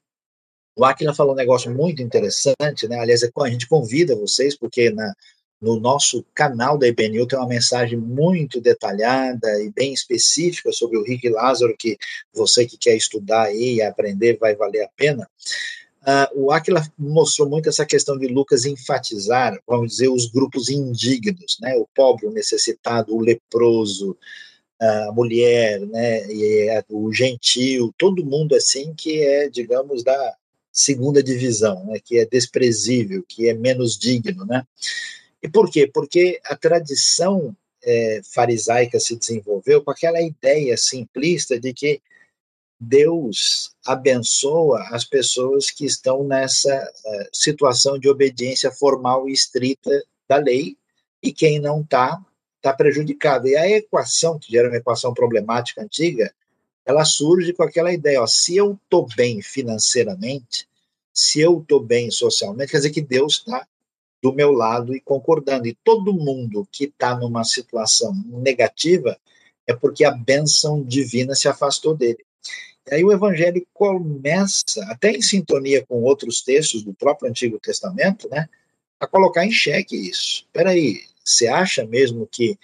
o 0.76 0.84
Aquila 0.84 1.14
falou 1.14 1.32
um 1.32 1.36
negócio 1.36 1.74
muito 1.74 2.02
interessante, 2.02 2.86
né? 2.86 3.00
Aliás, 3.00 3.22
é 3.22 3.30
a 3.34 3.48
gente 3.48 3.66
convida 3.66 4.14
vocês, 4.14 4.54
porque 4.54 4.90
na, 4.90 5.14
no 5.60 5.80
nosso 5.80 6.24
canal 6.34 6.76
da 6.76 6.86
IBNU 6.86 7.26
tem 7.26 7.38
uma 7.38 7.48
mensagem 7.48 7.98
muito 7.98 8.60
detalhada 8.60 9.48
e 9.62 9.70
bem 9.70 9.94
específica 9.94 10.70
sobre 10.70 10.98
o 10.98 11.02
Rick 11.02 11.30
Lázaro, 11.30 11.74
que 11.78 11.96
você 12.32 12.66
que 12.66 12.76
quer 12.76 12.94
estudar 12.94 13.44
aí 13.44 13.76
e 13.76 13.82
aprender 13.82 14.36
vai 14.38 14.54
valer 14.54 14.82
a 14.82 14.90
pena. 14.94 15.26
Uh, 16.02 16.44
o 16.44 16.52
Aquila 16.52 16.86
mostrou 16.96 17.48
muito 17.48 17.70
essa 17.70 17.86
questão 17.86 18.16
de 18.18 18.28
Lucas 18.28 18.64
enfatizar, 18.66 19.58
vamos 19.66 19.92
dizer, 19.92 20.08
os 20.08 20.26
grupos 20.26 20.68
indignos, 20.68 21.56
né? 21.60 21.74
O 21.76 21.88
pobre, 21.94 22.26
o 22.26 22.30
necessitado, 22.30 23.16
o 23.16 23.20
leproso, 23.20 24.16
a 24.78 25.10
mulher, 25.12 25.80
né? 25.80 26.30
E 26.30 26.68
o 26.90 27.10
gentil, 27.12 27.94
todo 27.96 28.24
mundo 28.24 28.54
assim 28.54 28.94
que 28.94 29.22
é, 29.22 29.48
digamos, 29.48 30.04
da 30.04 30.36
segunda 30.76 31.22
divisão, 31.22 31.86
né? 31.86 31.98
Que 32.04 32.18
é 32.18 32.26
desprezível, 32.26 33.24
que 33.26 33.48
é 33.48 33.54
menos 33.54 33.98
digno, 33.98 34.44
né? 34.44 34.66
E 35.42 35.48
por 35.48 35.70
quê? 35.70 35.90
Porque 35.92 36.38
a 36.44 36.54
tradição 36.54 37.56
é, 37.82 38.20
farisaica 38.34 39.00
se 39.00 39.16
desenvolveu 39.16 39.82
com 39.82 39.90
aquela 39.90 40.20
ideia 40.20 40.76
simplista 40.76 41.58
de 41.58 41.72
que 41.72 42.02
Deus 42.78 43.70
abençoa 43.86 44.82
as 44.90 45.04
pessoas 45.04 45.70
que 45.70 45.86
estão 45.86 46.24
nessa 46.24 46.76
uh, 46.76 47.28
situação 47.32 47.98
de 47.98 48.06
obediência 48.06 48.70
formal 48.70 49.26
e 49.26 49.32
estrita 49.32 49.90
da 50.28 50.36
lei, 50.36 50.76
e 51.22 51.32
quem 51.32 51.58
não 51.58 51.80
está, 51.80 52.20
está 52.56 52.74
prejudicado. 52.74 53.48
E 53.48 53.56
a 53.56 53.66
equação, 53.66 54.38
que 54.38 54.58
era 54.58 54.68
uma 54.68 54.76
equação 54.76 55.14
problemática 55.14 55.82
antiga, 55.82 56.34
ela 56.86 57.04
surge 57.04 57.52
com 57.52 57.64
aquela 57.64 57.92
ideia: 57.92 58.22
ó, 58.22 58.26
se 58.26 58.56
eu 58.56 58.78
estou 58.82 59.06
bem 59.16 59.42
financeiramente, 59.42 60.68
se 61.12 61.40
eu 61.40 61.60
estou 61.60 61.80
bem 61.80 62.10
socialmente, 62.10 62.70
quer 62.70 62.76
dizer 62.78 62.90
que 62.90 63.02
Deus 63.02 63.34
está 63.34 63.66
do 64.22 64.32
meu 64.32 64.52
lado 64.52 64.94
e 64.94 65.00
concordando. 65.00 65.66
E 65.66 65.76
todo 65.84 66.14
mundo 66.14 66.66
que 66.70 66.84
está 66.84 67.16
numa 67.16 67.44
situação 67.44 68.14
negativa 68.28 69.18
é 69.66 69.74
porque 69.74 70.04
a 70.04 70.12
bênção 70.12 70.82
divina 70.82 71.34
se 71.34 71.48
afastou 71.48 71.96
dele. 71.96 72.24
E 72.88 72.94
aí 72.94 73.04
o 73.04 73.12
evangelho 73.12 73.66
começa, 73.74 74.84
até 74.84 75.10
em 75.10 75.20
sintonia 75.20 75.84
com 75.84 76.02
outros 76.02 76.40
textos 76.40 76.84
do 76.84 76.94
próprio 76.94 77.28
Antigo 77.28 77.58
Testamento, 77.58 78.28
né, 78.28 78.48
a 79.00 79.06
colocar 79.06 79.44
em 79.44 79.50
xeque 79.50 79.96
isso. 79.96 80.44
Espera 80.46 80.70
aí, 80.70 81.02
você 81.24 81.48
acha 81.48 81.84
mesmo 81.84 82.28
que 82.30 82.56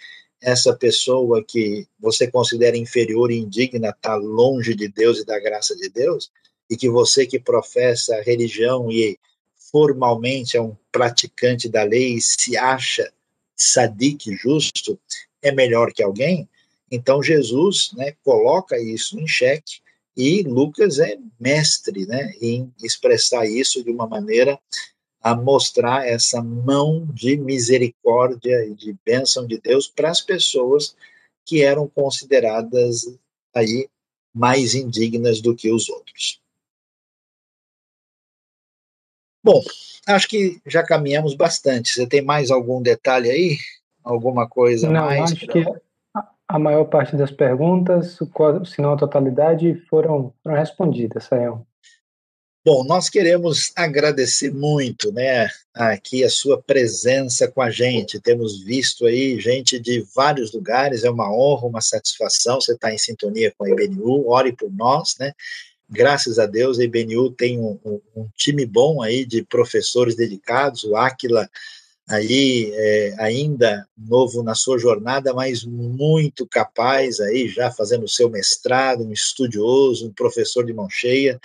essa 0.42 0.74
pessoa 0.74 1.42
que 1.42 1.86
você 2.00 2.28
considera 2.28 2.76
inferior 2.76 3.30
e 3.30 3.38
indigna 3.38 3.90
está 3.90 4.16
longe 4.16 4.74
de 4.74 4.88
Deus 4.88 5.20
e 5.20 5.24
da 5.24 5.38
graça 5.38 5.76
de 5.76 5.88
Deus? 5.88 6.30
E 6.68 6.76
que 6.76 6.90
você 6.90 7.24
que 7.26 7.38
professa 7.38 8.16
a 8.16 8.22
religião 8.22 8.90
e 8.90 9.18
formalmente 9.70 10.56
é 10.56 10.60
um 10.60 10.76
praticante 10.90 11.68
da 11.68 11.84
lei 11.84 12.14
e 12.14 12.20
se 12.20 12.56
acha 12.56 13.10
sadique 13.56 14.34
justo, 14.36 14.98
é 15.40 15.52
melhor 15.52 15.92
que 15.92 16.02
alguém? 16.02 16.48
Então 16.90 17.22
Jesus 17.22 17.92
né, 17.94 18.14
coloca 18.24 18.78
isso 18.78 19.18
em 19.18 19.26
xeque 19.26 19.80
e 20.16 20.42
Lucas 20.42 20.98
é 20.98 21.16
mestre 21.40 22.04
né, 22.06 22.34
em 22.40 22.70
expressar 22.82 23.46
isso 23.46 23.82
de 23.82 23.90
uma 23.90 24.06
maneira 24.06 24.58
a 25.22 25.34
mostrar 25.34 26.06
essa 26.06 26.42
mão 26.42 27.06
de 27.06 27.36
misericórdia 27.36 28.64
e 28.66 28.74
de 28.74 28.96
bênção 29.04 29.46
de 29.46 29.60
Deus 29.60 29.86
para 29.86 30.10
as 30.10 30.20
pessoas 30.20 30.96
que 31.44 31.62
eram 31.62 31.88
consideradas 31.88 33.06
aí 33.54 33.88
mais 34.34 34.74
indignas 34.74 35.40
do 35.40 35.54
que 35.54 35.70
os 35.70 35.88
outros. 35.88 36.40
Bom, 39.44 39.60
acho 40.06 40.28
que 40.28 40.60
já 40.66 40.82
caminhamos 40.84 41.34
bastante. 41.34 41.90
Você 41.90 42.06
tem 42.06 42.22
mais 42.22 42.50
algum 42.50 42.80
detalhe 42.80 43.30
aí? 43.30 43.58
Alguma 44.02 44.48
coisa 44.48 44.88
Não, 44.90 45.06
mais? 45.06 45.32
Acho 45.32 45.46
pra... 45.46 45.52
que 45.52 45.64
a 46.48 46.58
maior 46.58 46.84
parte 46.84 47.16
das 47.16 47.30
perguntas, 47.30 48.18
se 48.66 48.80
não 48.80 48.92
a 48.92 48.96
totalidade, 48.96 49.74
foram, 49.88 50.32
foram 50.42 50.56
respondidas, 50.56 51.24
Sayão. 51.24 51.66
Bom, 52.64 52.84
nós 52.84 53.08
queremos 53.08 53.72
agradecer 53.74 54.54
muito, 54.54 55.12
né, 55.12 55.48
aqui 55.74 56.22
a 56.22 56.30
sua 56.30 56.62
presença 56.62 57.48
com 57.48 57.60
a 57.60 57.70
gente. 57.70 58.20
Temos 58.20 58.62
visto 58.62 59.04
aí 59.04 59.40
gente 59.40 59.80
de 59.80 60.06
vários 60.14 60.52
lugares, 60.52 61.02
é 61.02 61.10
uma 61.10 61.28
honra, 61.28 61.66
uma 61.66 61.80
satisfação 61.80 62.60
você 62.60 62.74
estar 62.74 62.94
em 62.94 62.98
sintonia 62.98 63.52
com 63.58 63.64
a 63.64 63.70
IBNU. 63.70 64.28
Ore 64.28 64.52
por 64.52 64.72
nós, 64.72 65.16
né? 65.18 65.32
Graças 65.90 66.38
a 66.38 66.46
Deus, 66.46 66.78
a 66.78 66.84
IBNU 66.84 67.32
tem 67.32 67.58
um, 67.58 67.80
um, 67.84 68.00
um 68.14 68.28
time 68.36 68.64
bom 68.64 69.02
aí 69.02 69.26
de 69.26 69.42
professores 69.42 70.14
dedicados. 70.14 70.84
O 70.84 70.94
Aquila 70.94 71.50
aí 72.08 72.70
é, 72.74 73.14
ainda 73.18 73.84
novo 73.98 74.40
na 74.40 74.54
sua 74.54 74.78
jornada, 74.78 75.34
mas 75.34 75.64
muito 75.64 76.46
capaz 76.46 77.18
aí 77.18 77.48
já 77.48 77.72
fazendo 77.72 78.04
o 78.04 78.08
seu 78.08 78.30
mestrado, 78.30 79.02
um 79.02 79.10
estudioso, 79.10 80.06
um 80.06 80.12
professor 80.12 80.64
de 80.64 80.72
mão 80.72 80.88
cheia 80.88 81.40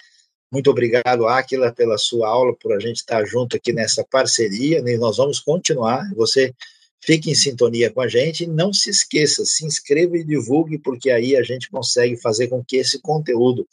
muito 0.52 0.70
obrigado, 0.70 1.28
Aquila, 1.28 1.74
pela 1.74 1.98
sua 1.98 2.30
aula, 2.30 2.56
por 2.56 2.74
a 2.74 2.80
gente 2.80 2.98
estar 2.98 3.26
junto 3.26 3.58
aqui 3.58 3.74
nessa 3.74 4.04
parceria, 4.04 4.80
e 4.80 4.98
nós 4.98 5.18
vamos 5.18 5.40
continuar. 5.40 6.10
Você 6.16 6.54
fique 7.02 7.30
em 7.30 7.36
sintonia 7.36 7.92
com 7.92 8.02
a 8.02 8.08
gente 8.08 8.48
não 8.48 8.72
se 8.74 8.90
esqueça, 8.90 9.46
se 9.46 9.66
inscreva 9.66 10.18
e 10.18 10.24
divulgue, 10.24 10.78
porque 10.78 11.10
aí 11.10 11.36
a 11.36 11.44
gente 11.44 11.70
consegue 11.70 12.16
fazer 12.18 12.48
com 12.48 12.64
que 12.64 12.78
esse 12.78 13.00
conteúdo 13.00 13.68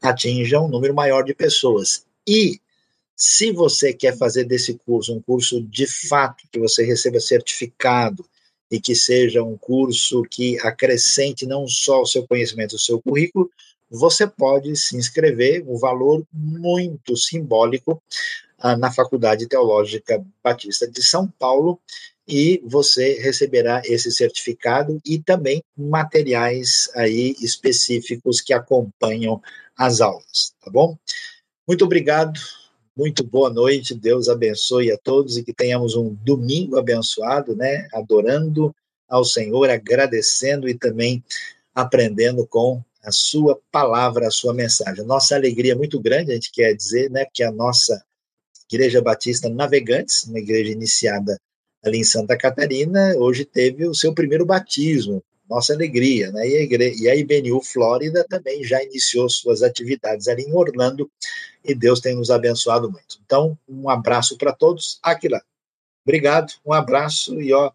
atinja 0.00 0.60
um 0.60 0.68
número 0.68 0.94
maior 0.94 1.22
de 1.22 1.34
pessoas. 1.34 2.04
E 2.26 2.58
se 3.16 3.52
você 3.52 3.92
quer 3.92 4.16
fazer 4.16 4.44
desse 4.44 4.74
curso 4.74 5.14
um 5.14 5.20
curso 5.20 5.62
de 5.62 5.86
fato, 5.86 6.44
que 6.50 6.58
você 6.58 6.84
receba 6.84 7.20
certificado 7.20 8.24
e 8.70 8.80
que 8.80 8.94
seja 8.94 9.42
um 9.42 9.56
curso 9.56 10.22
que 10.22 10.58
acrescente 10.60 11.46
não 11.46 11.68
só 11.68 12.02
o 12.02 12.06
seu 12.06 12.26
conhecimento, 12.26 12.76
o 12.76 12.78
seu 12.78 13.00
currículo, 13.00 13.50
você 13.94 14.26
pode 14.26 14.74
se 14.76 14.96
inscrever, 14.96 15.64
um 15.68 15.78
valor 15.78 16.26
muito 16.32 17.16
simbólico, 17.16 18.02
ah, 18.58 18.76
na 18.76 18.90
Faculdade 18.90 19.46
Teológica 19.46 20.24
Batista 20.42 20.88
de 20.90 21.02
São 21.02 21.28
Paulo, 21.38 21.78
e 22.26 22.60
você 22.64 23.20
receberá 23.20 23.82
esse 23.84 24.10
certificado 24.10 25.00
e 25.04 25.18
também 25.18 25.62
materiais 25.76 26.90
aí 26.94 27.36
específicos 27.40 28.40
que 28.40 28.52
acompanham 28.52 29.40
as 29.76 30.00
aulas, 30.00 30.54
tá 30.64 30.70
bom? 30.70 30.96
Muito 31.68 31.84
obrigado, 31.84 32.40
muito 32.96 33.22
boa 33.22 33.50
noite, 33.50 33.94
Deus 33.94 34.28
abençoe 34.28 34.90
a 34.90 34.98
todos 34.98 35.36
e 35.36 35.44
que 35.44 35.52
tenhamos 35.52 35.94
um 35.94 36.14
domingo 36.24 36.78
abençoado, 36.78 37.54
né? 37.54 37.86
Adorando 37.92 38.74
ao 39.08 39.24
Senhor, 39.24 39.68
agradecendo 39.68 40.68
e 40.68 40.74
também 40.74 41.22
aprendendo 41.74 42.46
com 42.46 42.82
a 43.04 43.12
sua 43.12 43.60
palavra, 43.70 44.26
a 44.26 44.30
sua 44.30 44.54
mensagem. 44.54 45.04
Nossa 45.04 45.34
alegria 45.34 45.72
é 45.72 45.76
muito 45.76 46.00
grande, 46.00 46.32
a 46.32 46.34
gente 46.34 46.50
quer 46.50 46.74
dizer, 46.74 47.10
né, 47.10 47.26
que 47.32 47.42
a 47.42 47.52
nossa 47.52 48.02
Igreja 48.72 49.02
Batista 49.02 49.48
Navegantes, 49.48 50.24
uma 50.24 50.38
igreja 50.38 50.72
iniciada 50.72 51.38
ali 51.84 51.98
em 51.98 52.04
Santa 52.04 52.36
Catarina, 52.36 53.14
hoje 53.16 53.44
teve 53.44 53.86
o 53.86 53.94
seu 53.94 54.14
primeiro 54.14 54.46
batismo, 54.46 55.22
nossa 55.48 55.74
alegria, 55.74 56.32
né? 56.32 56.48
E 56.48 56.56
a, 56.56 56.60
igreja, 56.60 57.02
e 57.02 57.08
a 57.08 57.14
IBNU 57.14 57.60
Flórida 57.62 58.24
também 58.28 58.64
já 58.64 58.82
iniciou 58.82 59.28
suas 59.28 59.62
atividades 59.62 60.26
ali 60.28 60.44
em 60.44 60.54
Orlando, 60.54 61.10
e 61.62 61.74
Deus 61.74 62.00
tem 62.00 62.14
nos 62.14 62.30
abençoado 62.30 62.90
muito. 62.90 63.18
Então, 63.24 63.58
um 63.68 63.90
abraço 63.90 64.38
para 64.38 64.52
todos. 64.52 64.98
Aquila, 65.02 65.42
obrigado, 66.04 66.54
um 66.64 66.72
abraço, 66.72 67.38
e 67.40 67.52
ó, 67.52 67.70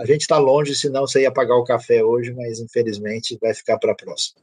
a 0.00 0.06
gente 0.06 0.22
está 0.22 0.38
longe, 0.38 0.74
senão 0.74 1.06
você 1.06 1.22
ia 1.22 1.30
pagar 1.30 1.56
o 1.56 1.64
café 1.64 2.02
hoje, 2.02 2.32
mas 2.32 2.58
infelizmente 2.58 3.36
vai 3.38 3.52
ficar 3.52 3.78
para 3.78 3.92
a 3.92 3.94
próxima. 3.94 4.40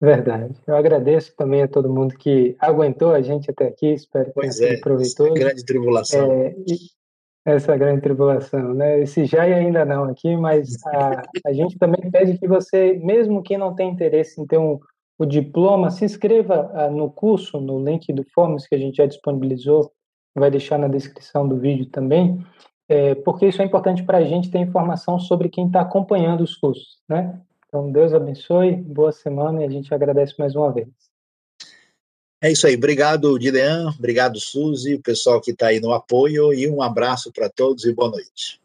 Verdade. 0.00 0.54
Eu 0.66 0.74
agradeço 0.74 1.34
também 1.36 1.62
a 1.62 1.68
todo 1.68 1.92
mundo 1.92 2.16
que 2.16 2.56
aguentou 2.58 3.12
a 3.12 3.22
gente 3.22 3.48
até 3.48 3.68
aqui. 3.68 3.92
Espero 3.92 4.32
que 4.32 4.40
tenha 4.40 4.52
sido 4.52 4.80
proveitoso. 4.80 5.34
Grande 5.34 5.64
tribulação. 5.64 6.32
É, 6.32 6.54
essa 7.46 7.76
grande 7.76 8.02
tribulação, 8.02 8.74
né? 8.74 9.00
Esse 9.00 9.24
já 9.24 9.48
e 9.48 9.54
ainda 9.54 9.84
não 9.84 10.04
aqui, 10.04 10.36
mas 10.36 10.84
a, 10.86 11.22
a 11.46 11.52
gente 11.52 11.78
também 11.78 12.10
pede 12.10 12.38
que 12.38 12.48
você, 12.48 12.94
mesmo 12.94 13.42
quem 13.42 13.56
não 13.56 13.74
tem 13.74 13.88
interesse 13.88 14.40
em 14.40 14.46
ter 14.46 14.58
um, 14.58 14.80
o 15.16 15.24
diploma, 15.24 15.90
se 15.90 16.04
inscreva 16.04 16.70
uh, 16.74 16.90
no 16.90 17.08
curso, 17.08 17.60
no 17.60 17.84
link 17.84 18.12
do 18.12 18.24
Forms 18.34 18.66
que 18.66 18.74
a 18.74 18.78
gente 18.78 18.96
já 18.96 19.06
disponibilizou, 19.06 19.92
vai 20.36 20.50
deixar 20.50 20.76
na 20.78 20.88
descrição 20.88 21.48
do 21.48 21.56
vídeo 21.56 21.86
também, 21.86 22.44
é, 22.88 23.14
porque 23.16 23.46
isso 23.46 23.60
é 23.60 23.64
importante 23.64 24.02
para 24.02 24.18
a 24.18 24.24
gente 24.24 24.50
ter 24.50 24.58
informação 24.58 25.18
sobre 25.18 25.48
quem 25.48 25.66
está 25.66 25.82
acompanhando 25.82 26.42
os 26.42 26.56
cursos, 26.56 26.98
né? 27.08 27.38
Então, 27.66 27.92
Deus 27.92 28.14
abençoe, 28.14 28.76
boa 28.76 29.12
semana 29.12 29.60
e 29.60 29.66
a 29.66 29.70
gente 29.70 29.92
agradece 29.92 30.34
mais 30.38 30.56
uma 30.56 30.72
vez. 30.72 30.88
É 32.40 32.50
isso 32.50 32.66
aí. 32.66 32.76
Obrigado, 32.76 33.38
Dilean. 33.38 33.92
Obrigado, 33.98 34.40
Suzy, 34.40 34.94
o 34.94 35.02
pessoal 35.02 35.40
que 35.40 35.50
está 35.50 35.66
aí 35.66 35.80
no 35.80 35.92
apoio. 35.92 36.54
E 36.54 36.68
um 36.68 36.80
abraço 36.80 37.30
para 37.32 37.50
todos 37.50 37.84
e 37.84 37.92
boa 37.92 38.10
noite. 38.10 38.60